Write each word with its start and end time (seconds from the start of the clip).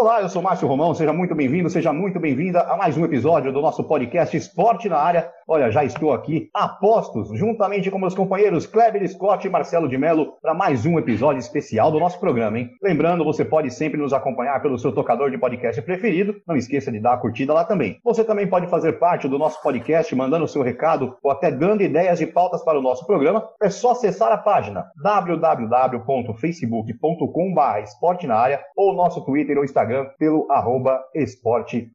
Olá, 0.00 0.22
eu 0.22 0.28
sou 0.28 0.40
Márcio 0.40 0.68
Romão, 0.68 0.94
seja 0.94 1.12
muito 1.12 1.34
bem-vindo, 1.34 1.68
seja 1.68 1.92
muito 1.92 2.20
bem-vinda 2.20 2.60
a 2.60 2.76
mais 2.76 2.96
um 2.96 3.04
episódio 3.04 3.52
do 3.52 3.60
nosso 3.60 3.82
podcast 3.82 4.36
Esporte 4.36 4.88
na 4.88 4.96
Área. 4.96 5.28
Olha, 5.50 5.70
já 5.70 5.82
estou 5.82 6.12
aqui 6.12 6.50
a 6.52 6.68
postos, 6.68 7.30
juntamente 7.32 7.90
com 7.90 7.98
meus 7.98 8.14
companheiros 8.14 8.66
Kleber 8.66 9.08
Scott 9.08 9.46
e 9.46 9.50
Marcelo 9.50 9.88
de 9.88 9.96
Mello, 9.96 10.34
para 10.42 10.52
mais 10.52 10.84
um 10.84 10.98
episódio 10.98 11.38
especial 11.38 11.90
do 11.90 11.98
nosso 11.98 12.20
programa, 12.20 12.58
hein? 12.58 12.68
Lembrando, 12.82 13.24
você 13.24 13.46
pode 13.46 13.70
sempre 13.70 13.98
nos 13.98 14.12
acompanhar 14.12 14.60
pelo 14.60 14.78
seu 14.78 14.92
tocador 14.92 15.30
de 15.30 15.38
podcast 15.38 15.80
preferido, 15.80 16.36
não 16.46 16.54
esqueça 16.54 16.92
de 16.92 17.00
dar 17.00 17.14
a 17.14 17.16
curtida 17.16 17.54
lá 17.54 17.64
também. 17.64 17.98
Você 18.04 18.22
também 18.22 18.46
pode 18.46 18.66
fazer 18.66 18.98
parte 18.98 19.26
do 19.26 19.38
nosso 19.38 19.62
podcast 19.62 20.14
mandando 20.14 20.44
o 20.44 20.48
seu 20.48 20.60
recado 20.60 21.16
ou 21.22 21.30
até 21.30 21.50
dando 21.50 21.82
ideias 21.82 22.18
de 22.18 22.26
pautas 22.26 22.62
para 22.62 22.78
o 22.78 22.82
nosso 22.82 23.06
programa. 23.06 23.48
É 23.62 23.70
só 23.70 23.92
acessar 23.92 24.30
a 24.30 24.36
página 24.36 24.84
www.facebook.com.br 25.02 27.78
esporte 27.84 28.26
na 28.26 28.36
área 28.36 28.60
ou 28.76 28.94
nosso 28.94 29.24
Twitter 29.24 29.56
ou 29.56 29.64
Instagram 29.64 30.08
pelo 30.18 30.46
arroba 30.52 31.00
esporte 31.14 31.90